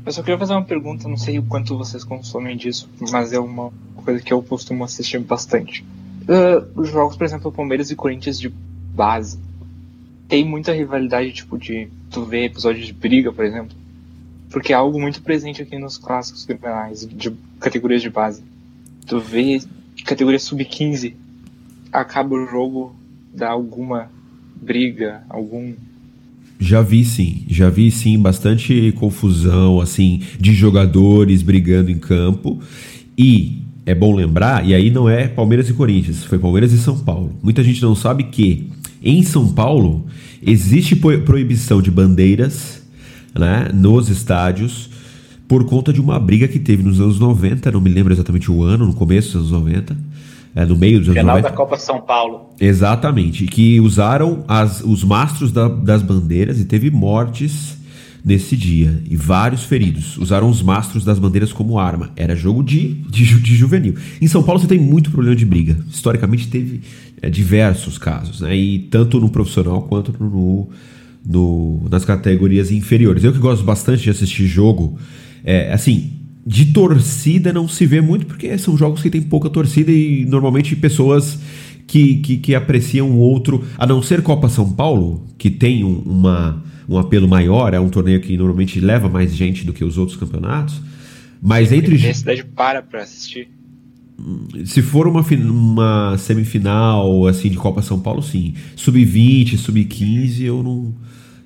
Eu 0.06 0.12
só 0.12 0.22
queria 0.22 0.38
fazer 0.38 0.54
uma 0.54 0.64
pergunta, 0.64 1.08
não 1.08 1.18
sei 1.18 1.38
o 1.38 1.44
quanto 1.44 1.78
vocês 1.78 2.04
consomem 2.04 2.56
disso, 2.56 2.90
mas 3.12 3.34
é 3.34 3.40
uma 3.40 3.72
coisa 3.96 4.22
que 4.22 4.32
eu 4.32 4.42
costumo 4.42 4.84
assistir 4.84 5.20
bastante. 5.20 5.86
Uh, 6.24 6.80
os 6.80 6.90
jogos, 6.90 7.18
por 7.18 7.26
exemplo, 7.26 7.52
Palmeiras 7.52 7.92
e 7.92 7.96
Corinthians 7.96 8.40
de 8.40 8.50
base, 8.96 9.38
tem 10.28 10.46
muita 10.46 10.74
rivalidade, 10.74 11.32
tipo, 11.34 11.58
de 11.58 11.90
tu 12.10 12.24
ver 12.24 12.46
episódios 12.46 12.86
de 12.86 12.94
briga, 12.94 13.34
por 13.34 13.44
exemplo. 13.44 13.76
Porque 14.50 14.72
é 14.72 14.76
algo 14.76 15.00
muito 15.00 15.22
presente 15.22 15.62
aqui 15.62 15.78
nos 15.78 15.98
clássicos 15.98 16.46
criminais, 16.46 17.06
de 17.06 17.32
categorias 17.60 18.02
de 18.02 18.10
base. 18.10 18.42
Tu 19.06 19.20
vê 19.20 19.60
categoria 20.08 20.40
sub-15, 20.40 21.14
acaba 21.92 22.34
o 22.34 22.48
jogo, 22.48 22.96
dá 23.34 23.50
alguma 23.50 24.10
briga, 24.56 25.22
algum 25.30 25.74
já 26.60 26.82
vi 26.82 27.06
sim, 27.06 27.46
já 27.48 27.70
vi 27.70 27.92
sim 27.92 28.18
bastante 28.18 28.92
confusão 28.94 29.80
assim 29.80 30.24
de 30.40 30.54
jogadores 30.54 31.44
brigando 31.44 31.92
em 31.92 32.00
campo 32.00 32.60
e 33.16 33.62
é 33.86 33.94
bom 33.94 34.16
lembrar, 34.16 34.66
e 34.66 34.74
aí 34.74 34.90
não 34.90 35.08
é 35.08 35.28
Palmeiras 35.28 35.70
e 35.70 35.74
Corinthians, 35.74 36.24
foi 36.24 36.40
Palmeiras 36.40 36.74
e 36.74 36.78
São 36.80 36.98
Paulo. 36.98 37.38
Muita 37.44 37.64
gente 37.64 37.82
não 37.82 37.96
sabe 37.96 38.24
que 38.24 38.70
em 39.04 39.22
São 39.22 39.54
Paulo 39.54 40.08
existe 40.42 40.96
proibição 40.96 41.82
de 41.82 41.92
bandeiras 41.92 42.82
né, 43.38 43.70
nos 43.74 44.10
estádios 44.10 44.87
por 45.48 45.66
conta 45.66 45.94
de 45.94 46.02
uma 46.02 46.20
briga 46.20 46.48
que 46.48 46.60
teve 46.60 46.84
nos 46.84 47.00
anos 47.00 47.20
90, 47.20 47.72
não 47.72 47.82
me 47.82 47.90
lembro 47.90 48.14
exatamente 48.14 48.52
o 48.52 48.64
ano, 48.64 48.86
no 48.86 48.94
começo 48.94 49.38
dos 49.38 49.52
anos 49.52 49.64
90 49.64 49.98
é, 50.58 50.66
no 50.66 50.76
meio 50.76 51.00
dos 51.00 51.10
anos 51.10 51.20
Final 51.20 51.36
90. 51.36 51.50
da 51.50 51.56
Copa 51.56 51.78
São 51.78 52.02
Paulo. 52.02 52.50
Exatamente, 52.60 53.46
que 53.46 53.80
usaram 53.80 54.44
as, 54.48 54.82
os 54.82 55.04
mastros 55.04 55.52
da, 55.52 55.68
das 55.68 56.02
bandeiras 56.02 56.60
e 56.60 56.66
teve 56.66 56.90
mortes 56.90 57.78
nesse 58.26 58.58
dia 58.58 59.02
e 59.08 59.16
vários 59.16 59.64
feridos. 59.64 60.18
Usaram 60.18 60.50
os 60.50 60.64
mastros 60.64 61.06
das 61.06 61.20
bandeiras 61.20 61.54
como 61.54 61.78
arma. 61.78 62.10
Era 62.16 62.36
jogo 62.36 62.64
de, 62.64 62.96
de, 63.10 63.24
de 63.40 63.56
juvenil. 63.56 63.94
Em 64.20 64.28
São 64.28 64.42
Paulo 64.42 64.60
você 64.60 64.68
tem 64.68 64.80
muito 64.80 65.12
problema 65.12 65.36
de 65.36 65.46
briga. 65.46 65.78
Historicamente 65.88 66.48
teve 66.48 66.82
é, 67.22 67.30
diversos 67.30 68.00
casos, 68.00 68.42
né? 68.42 68.56
E 68.56 68.80
tanto 68.80 69.20
no 69.20 69.30
profissional 69.30 69.84
quanto 69.84 70.12
no, 70.20 70.70
no, 71.24 71.88
nas 71.88 72.04
categorias 72.04 72.72
inferiores. 72.72 73.24
Eu 73.24 73.32
que 73.32 73.40
gosto 73.40 73.64
bastante 73.64 74.04
de 74.04 74.10
assistir 74.10 74.48
jogo, 74.48 74.98
é, 75.44 75.72
assim, 75.72 76.14
de 76.46 76.66
torcida 76.68 77.52
não 77.52 77.68
se 77.68 77.86
vê 77.86 78.00
muito, 78.00 78.26
porque 78.26 78.58
são 78.58 78.78
jogos 78.78 79.02
que 79.02 79.10
tem 79.10 79.22
pouca 79.22 79.50
torcida 79.50 79.92
e 79.92 80.26
normalmente 80.26 80.76
pessoas 80.76 81.40
que, 81.86 82.16
que, 82.18 82.38
que 82.38 82.56
apreciam 82.56 83.10
o 83.12 83.18
outro, 83.18 83.66
a 83.78 83.86
não 83.86 84.02
ser 84.02 84.22
Copa 84.22 84.50
São 84.50 84.72
Paulo, 84.72 85.26
que 85.38 85.50
tem 85.50 85.84
um, 85.84 86.00
uma, 86.06 86.64
um 86.88 86.98
apelo 86.98 87.28
maior, 87.28 87.74
é 87.74 87.80
um 87.80 87.90
torneio 87.90 88.22
que 88.22 88.38
normalmente 88.38 88.80
leva 88.80 89.10
mais 89.10 89.36
gente 89.36 89.66
do 89.66 89.74
que 89.74 89.84
os 89.84 89.98
outros 89.98 90.18
campeonatos. 90.18 90.82
Mas 91.42 91.72
entre. 91.72 91.96
A 92.08 92.14
cidade 92.14 92.44
para 92.44 92.82
para 92.82 93.02
assistir. 93.04 93.50
Se 94.66 94.82
for 94.82 95.08
uma, 95.08 95.22
uma 95.22 96.18
semifinal 96.18 97.28
assim 97.28 97.50
de 97.50 97.58
Copa 97.58 97.82
São 97.82 98.00
Paulo, 98.00 98.24
sim. 98.24 98.56
Sub-20, 98.76 99.58
sub-15, 99.58 100.42
eu 100.42 100.64
não. 100.64 100.96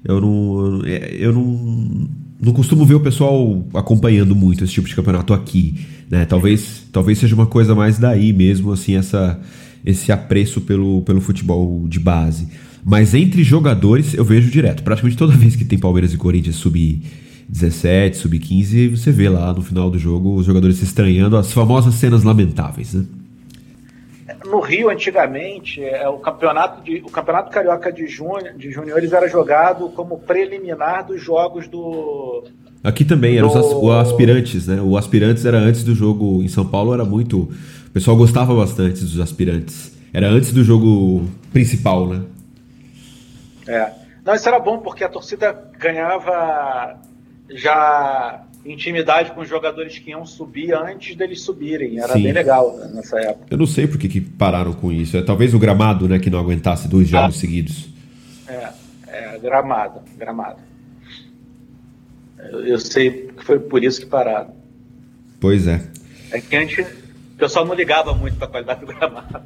Eu 0.04 0.22
não. 0.22 0.86
Eu 0.86 1.34
não 1.34 2.10
não 2.42 2.54
costumo 2.54 2.86
ver 2.86 2.96
o 2.96 3.00
pessoal 3.00 3.64
acompanhando 3.74 4.36
muito 4.36 4.64
esse 4.64 4.74
tipo 4.74 4.88
de 4.88 4.96
campeonato 4.96 5.34
aqui, 5.34 5.86
né? 6.10 6.26
Talvez, 6.26 6.84
talvez 6.92 7.20
seja 7.20 7.36
uma 7.36 7.46
coisa 7.46 7.76
mais 7.76 8.00
daí 8.00 8.34
mesmo, 8.34 8.72
assim, 8.72 8.96
essa, 8.96 9.40
esse 9.86 10.12
apreço 10.12 10.60
pelo, 10.62 11.04
pelo 11.04 11.22
futebol 11.22 11.88
de 11.88 12.00
base. 12.00 12.48
Mas 12.84 13.14
entre 13.14 13.44
jogadores 13.44 14.16
eu 14.16 14.26
vejo 14.26 14.50
direto. 14.50 14.82
Praticamente 14.82 15.18
toda 15.18 15.34
vez 15.38 15.56
que 15.56 15.64
tem 15.64 15.78
Palmeiras 15.78 16.14
e 16.14 16.18
Corinthians 16.18 16.56
sub 16.56 17.02
17, 17.48 18.18
sub 18.18 18.40
15, 18.40 18.88
você 18.88 19.12
vê 19.12 19.30
lá 19.30 19.54
no 19.54 19.62
final 19.62 19.92
do 19.92 20.00
jogo 20.00 20.36
os 20.36 20.46
jogadores 20.46 20.78
se 20.78 20.86
estranhando, 20.86 21.38
as 21.38 21.52
famosas 21.52 21.94
cenas 21.96 22.24
lamentáveis, 22.24 22.94
né? 22.94 23.06
No 24.52 24.60
Rio, 24.60 24.90
antigamente, 24.90 25.82
é, 25.82 26.10
o 26.10 26.18
campeonato, 26.18 26.84
de, 26.84 26.98
o 26.98 27.10
campeonato 27.10 27.50
carioca 27.50 27.90
de, 27.90 28.06
juni, 28.06 28.52
de 28.58 28.70
juniores 28.70 29.14
era 29.14 29.26
jogado 29.30 29.88
como 29.92 30.20
preliminar 30.20 31.08
dos 31.08 31.24
jogos 31.24 31.70
do. 31.70 32.44
Aqui 32.84 33.06
também, 33.06 33.38
eram 33.38 33.48
do... 33.48 33.86
os 33.86 34.08
aspirantes, 34.08 34.68
né? 34.68 34.82
O 34.82 34.98
aspirantes 34.98 35.46
era 35.46 35.58
antes 35.58 35.86
do 35.86 35.96
jogo 35.96 36.44
em 36.44 36.50
São 36.50 36.68
Paulo, 36.68 36.94
era 36.94 37.06
muito. 37.06 37.44
O 37.88 37.92
pessoal 37.94 38.18
gostava 38.18 38.54
bastante 38.54 39.02
dos 39.02 39.22
aspirantes. 39.22 39.98
Era 40.14 40.28
antes 40.28 40.52
do 40.52 40.66
jogo 40.66 41.26
principal, 41.54 42.06
né? 42.08 42.22
É. 43.66 43.90
Não, 44.26 44.36
isso 44.36 44.50
era 44.50 44.60
bom 44.60 44.80
porque 44.80 45.06
a 45.06 45.10
torcida 45.10 45.72
ganhava 45.80 46.98
já 47.50 48.44
intimidade 48.66 49.32
com 49.32 49.42
os 49.42 49.50
jogadores 49.50 49.98
que 49.98 50.12
iam 50.12 50.26
subir 50.26 50.74
antes 50.74 51.16
deles 51.16 51.42
subirem. 51.42 52.00
Era 52.00 52.14
Sim. 52.14 52.24
bem 52.24 52.32
legal 52.32 52.78
né, 52.78 52.92
nessa 52.94 53.20
época. 53.20 53.46
Eu 53.50 53.58
não 53.58 53.66
sei 53.66 53.88
por 53.88 53.98
que, 53.98 54.08
que 54.08 54.22
pararam 54.22 54.74
com 54.74 54.92
isso. 54.92 55.18
É 55.18 55.22
talvez 55.22 55.54
o 55.54 55.60
gramado, 55.60 56.08
né, 56.08 56.20
que 56.20 56.30
não 56.30 56.40
aguentasse 56.40 56.88
dois 56.88 57.08
ah. 57.08 57.22
jogos 57.22 57.38
ah. 57.38 57.40
seguidos. 57.40 57.90
É, 58.48 58.70
é, 59.08 59.40
gramado, 59.40 60.02
gramado. 60.18 60.60
Eu, 62.38 62.66
eu, 62.66 62.80
sei 62.80 63.30
que 63.38 63.44
foi 63.46 63.60
por 63.60 63.84
isso 63.84 64.02
que 64.02 64.08
pararam. 64.08 64.54
Pois 65.40 65.68
é. 65.68 65.82
É 66.32 66.40
que 66.40 66.56
antes 66.56 66.86
o 66.86 67.38
pessoal 67.38 67.66
não 67.66 67.74
ligava 67.74 68.14
muito 68.14 68.38
para 68.38 68.48
a 68.48 68.50
qualidade 68.50 68.82
do 68.82 68.88
gramado. 68.88 69.42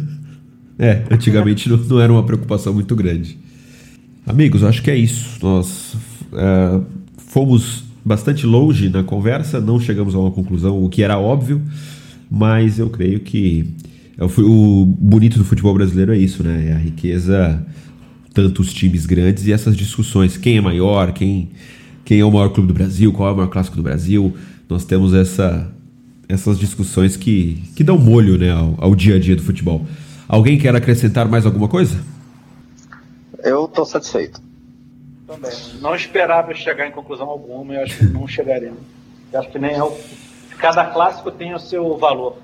é, 0.78 1.04
antigamente 1.10 1.68
não, 1.68 1.76
não, 1.76 2.00
era 2.00 2.12
uma 2.12 2.24
preocupação 2.24 2.72
muito 2.72 2.94
grande. 2.96 3.38
Amigos, 4.26 4.62
acho 4.62 4.82
que 4.82 4.90
é 4.90 4.96
isso. 4.96 5.38
Nós 5.42 5.96
é, 6.32 6.80
fomos 7.16 7.87
bastante 8.08 8.46
longe 8.46 8.88
na 8.88 9.04
conversa, 9.04 9.60
não 9.60 9.78
chegamos 9.78 10.14
a 10.14 10.18
uma 10.18 10.30
conclusão, 10.30 10.82
o 10.82 10.88
que 10.88 11.02
era 11.02 11.18
óbvio, 11.18 11.60
mas 12.30 12.78
eu 12.78 12.88
creio 12.88 13.20
que 13.20 13.66
é 14.16 14.24
o 14.24 14.84
bonito 14.84 15.38
do 15.38 15.44
futebol 15.44 15.74
brasileiro 15.74 16.12
é 16.12 16.16
isso, 16.16 16.42
né? 16.42 16.70
É 16.70 16.72
a 16.72 16.78
riqueza, 16.78 17.64
tantos 18.32 18.72
times 18.72 19.04
grandes 19.04 19.46
e 19.46 19.52
essas 19.52 19.76
discussões, 19.76 20.38
quem 20.38 20.56
é 20.56 20.60
maior, 20.60 21.12
quem, 21.12 21.50
quem 22.04 22.18
é 22.18 22.24
o 22.24 22.32
maior 22.32 22.48
clube 22.48 22.68
do 22.68 22.74
Brasil, 22.74 23.12
qual 23.12 23.28
é 23.28 23.32
o 23.32 23.36
maior 23.36 23.48
clássico 23.48 23.76
do 23.76 23.82
Brasil. 23.82 24.34
Nós 24.68 24.84
temos 24.84 25.12
essa, 25.12 25.70
essas 26.28 26.58
discussões 26.58 27.14
que, 27.16 27.62
que 27.76 27.84
dão 27.84 27.98
molho 27.98 28.38
né, 28.38 28.50
ao, 28.50 28.74
ao 28.78 28.94
dia 28.94 29.16
a 29.16 29.18
dia 29.20 29.36
do 29.36 29.42
futebol. 29.42 29.86
Alguém 30.26 30.58
quer 30.58 30.74
acrescentar 30.74 31.28
mais 31.28 31.44
alguma 31.44 31.68
coisa? 31.68 32.00
Eu 33.44 33.66
estou 33.66 33.84
satisfeito. 33.84 34.47
Também. 35.28 35.52
Não 35.82 35.94
esperava 35.94 36.54
chegar 36.54 36.88
em 36.88 36.90
conclusão 36.90 37.28
alguma 37.28 37.74
e 37.74 37.76
acho 37.76 37.98
que 37.98 38.04
não 38.06 38.26
chegaremos. 38.26 38.80
acho 39.34 39.50
que 39.50 39.58
nem 39.58 39.74
é 39.74 39.84
o... 39.84 39.94
cada 40.58 40.86
clássico 40.86 41.30
tem 41.30 41.54
o 41.54 41.58
seu 41.58 41.98
valor. 41.98 42.38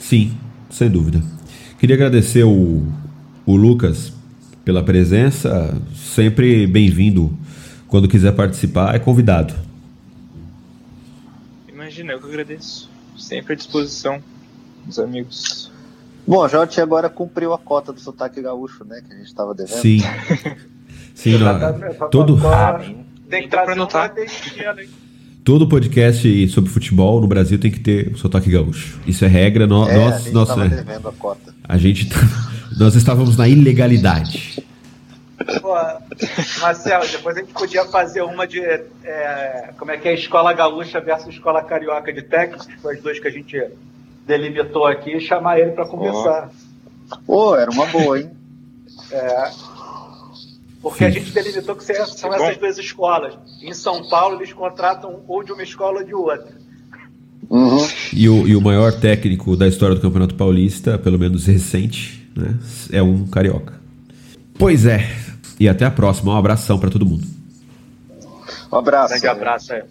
Sim, 0.00 0.36
sem 0.68 0.90
dúvida. 0.90 1.22
Queria 1.78 1.94
agradecer 1.94 2.42
o, 2.42 2.82
o 3.46 3.54
Lucas 3.54 4.12
pela 4.64 4.82
presença, 4.82 5.80
sempre 5.94 6.66
bem-vindo. 6.66 7.32
Quando 7.86 8.08
quiser 8.08 8.32
participar, 8.32 8.96
é 8.96 8.98
convidado. 8.98 9.54
Imagina, 11.68 12.14
eu 12.14 12.20
que 12.20 12.26
agradeço. 12.26 12.90
Sempre 13.16 13.52
à 13.52 13.56
disposição, 13.56 14.20
os 14.88 14.98
amigos. 14.98 15.70
Bom, 16.26 16.42
a 16.42 16.48
Jote 16.48 16.80
agora 16.80 17.08
cumpriu 17.08 17.52
a 17.52 17.58
cota 17.58 17.92
do 17.92 18.00
sotaque 18.00 18.42
gaúcho, 18.42 18.84
né? 18.84 19.00
Que 19.06 19.12
a 19.12 19.16
gente 19.18 19.28
estava 19.28 19.54
devendo. 19.54 19.80
Sim. 19.80 20.00
Sim, 21.14 21.38
não, 21.38 22.08
todo. 22.10 22.38
tem 23.30 23.42
que 23.42 23.48
trazer 23.48 23.80
um 23.80 23.86
Todo 25.44 25.68
podcast 25.68 26.48
sobre 26.48 26.70
futebol 26.70 27.20
no 27.20 27.26
Brasil 27.26 27.58
tem 27.58 27.70
que 27.70 27.78
ter 27.78 28.08
o 28.08 28.18
sotaque 28.18 28.50
gaúcho. 28.50 28.98
Isso 29.06 29.24
é 29.24 29.28
regra. 29.28 29.66
No, 29.66 29.86
é, 29.86 29.94
nós, 29.94 30.14
a 30.14 30.18
gente 30.18 30.32
nós, 30.32 30.50
é, 30.50 30.68
devendo 30.68 31.08
a 31.08 31.12
cota. 31.12 31.54
A 31.68 31.76
gente, 31.76 32.08
tá, 32.08 32.16
nós 32.78 32.94
estávamos 32.94 33.36
na 33.36 33.46
ilegalidade. 33.46 34.64
Pô, 35.60 35.74
Marcelo, 36.62 37.06
depois 37.06 37.36
a 37.36 37.40
gente 37.40 37.52
podia 37.52 37.84
fazer 37.84 38.22
uma 38.22 38.46
de. 38.46 38.60
É, 38.60 39.70
como 39.78 39.90
é 39.90 39.98
que 39.98 40.08
é? 40.08 40.14
Escola 40.14 40.52
gaúcha 40.54 40.98
versus 41.00 41.34
escola 41.34 41.62
carioca 41.62 42.10
de 42.10 42.22
técnicos, 42.22 42.66
que 42.66 42.78
foi 42.78 42.94
as 42.94 43.02
duas 43.02 43.18
que 43.18 43.28
a 43.28 43.30
gente 43.30 43.62
delimitou 44.26 44.86
aqui, 44.86 45.14
e 45.14 45.20
chamar 45.20 45.60
ele 45.60 45.72
para 45.72 45.86
conversar. 45.86 46.50
Pô, 47.26 47.50
oh. 47.50 47.50
oh, 47.50 47.56
era 47.56 47.70
uma 47.70 47.86
boa, 47.86 48.18
hein? 48.18 48.30
É. 49.10 49.50
Porque 50.84 50.98
Sim. 50.98 51.04
a 51.06 51.10
gente 51.10 51.32
delimitou 51.32 51.74
que 51.74 51.82
são 51.82 52.34
essas 52.34 52.58
duas 52.58 52.76
escolas. 52.76 53.38
Em 53.62 53.72
São 53.72 54.06
Paulo, 54.06 54.36
eles 54.36 54.52
contratam 54.52 55.22
ou 55.26 55.42
de 55.42 55.50
uma 55.50 55.62
escola 55.62 56.00
ou 56.00 56.04
de 56.04 56.14
outra. 56.14 56.58
Uhum. 57.48 57.88
E, 58.12 58.28
o, 58.28 58.46
e 58.46 58.54
o 58.54 58.60
maior 58.60 58.92
técnico 58.92 59.56
da 59.56 59.66
história 59.66 59.94
do 59.94 60.02
Campeonato 60.02 60.34
Paulista, 60.34 60.98
pelo 60.98 61.18
menos 61.18 61.46
recente, 61.46 62.28
né, 62.36 62.58
é 62.92 63.02
um 63.02 63.26
carioca. 63.26 63.80
Pois 64.58 64.84
é. 64.84 65.10
E 65.58 65.66
até 65.70 65.86
a 65.86 65.90
próxima. 65.90 66.34
Um 66.34 66.36
abração 66.36 66.78
para 66.78 66.90
todo 66.90 67.06
mundo. 67.06 67.26
Um 68.70 68.76
abraço. 68.76 69.08
Grande 69.08 69.26
abraço. 69.26 69.72
É. 69.72 69.86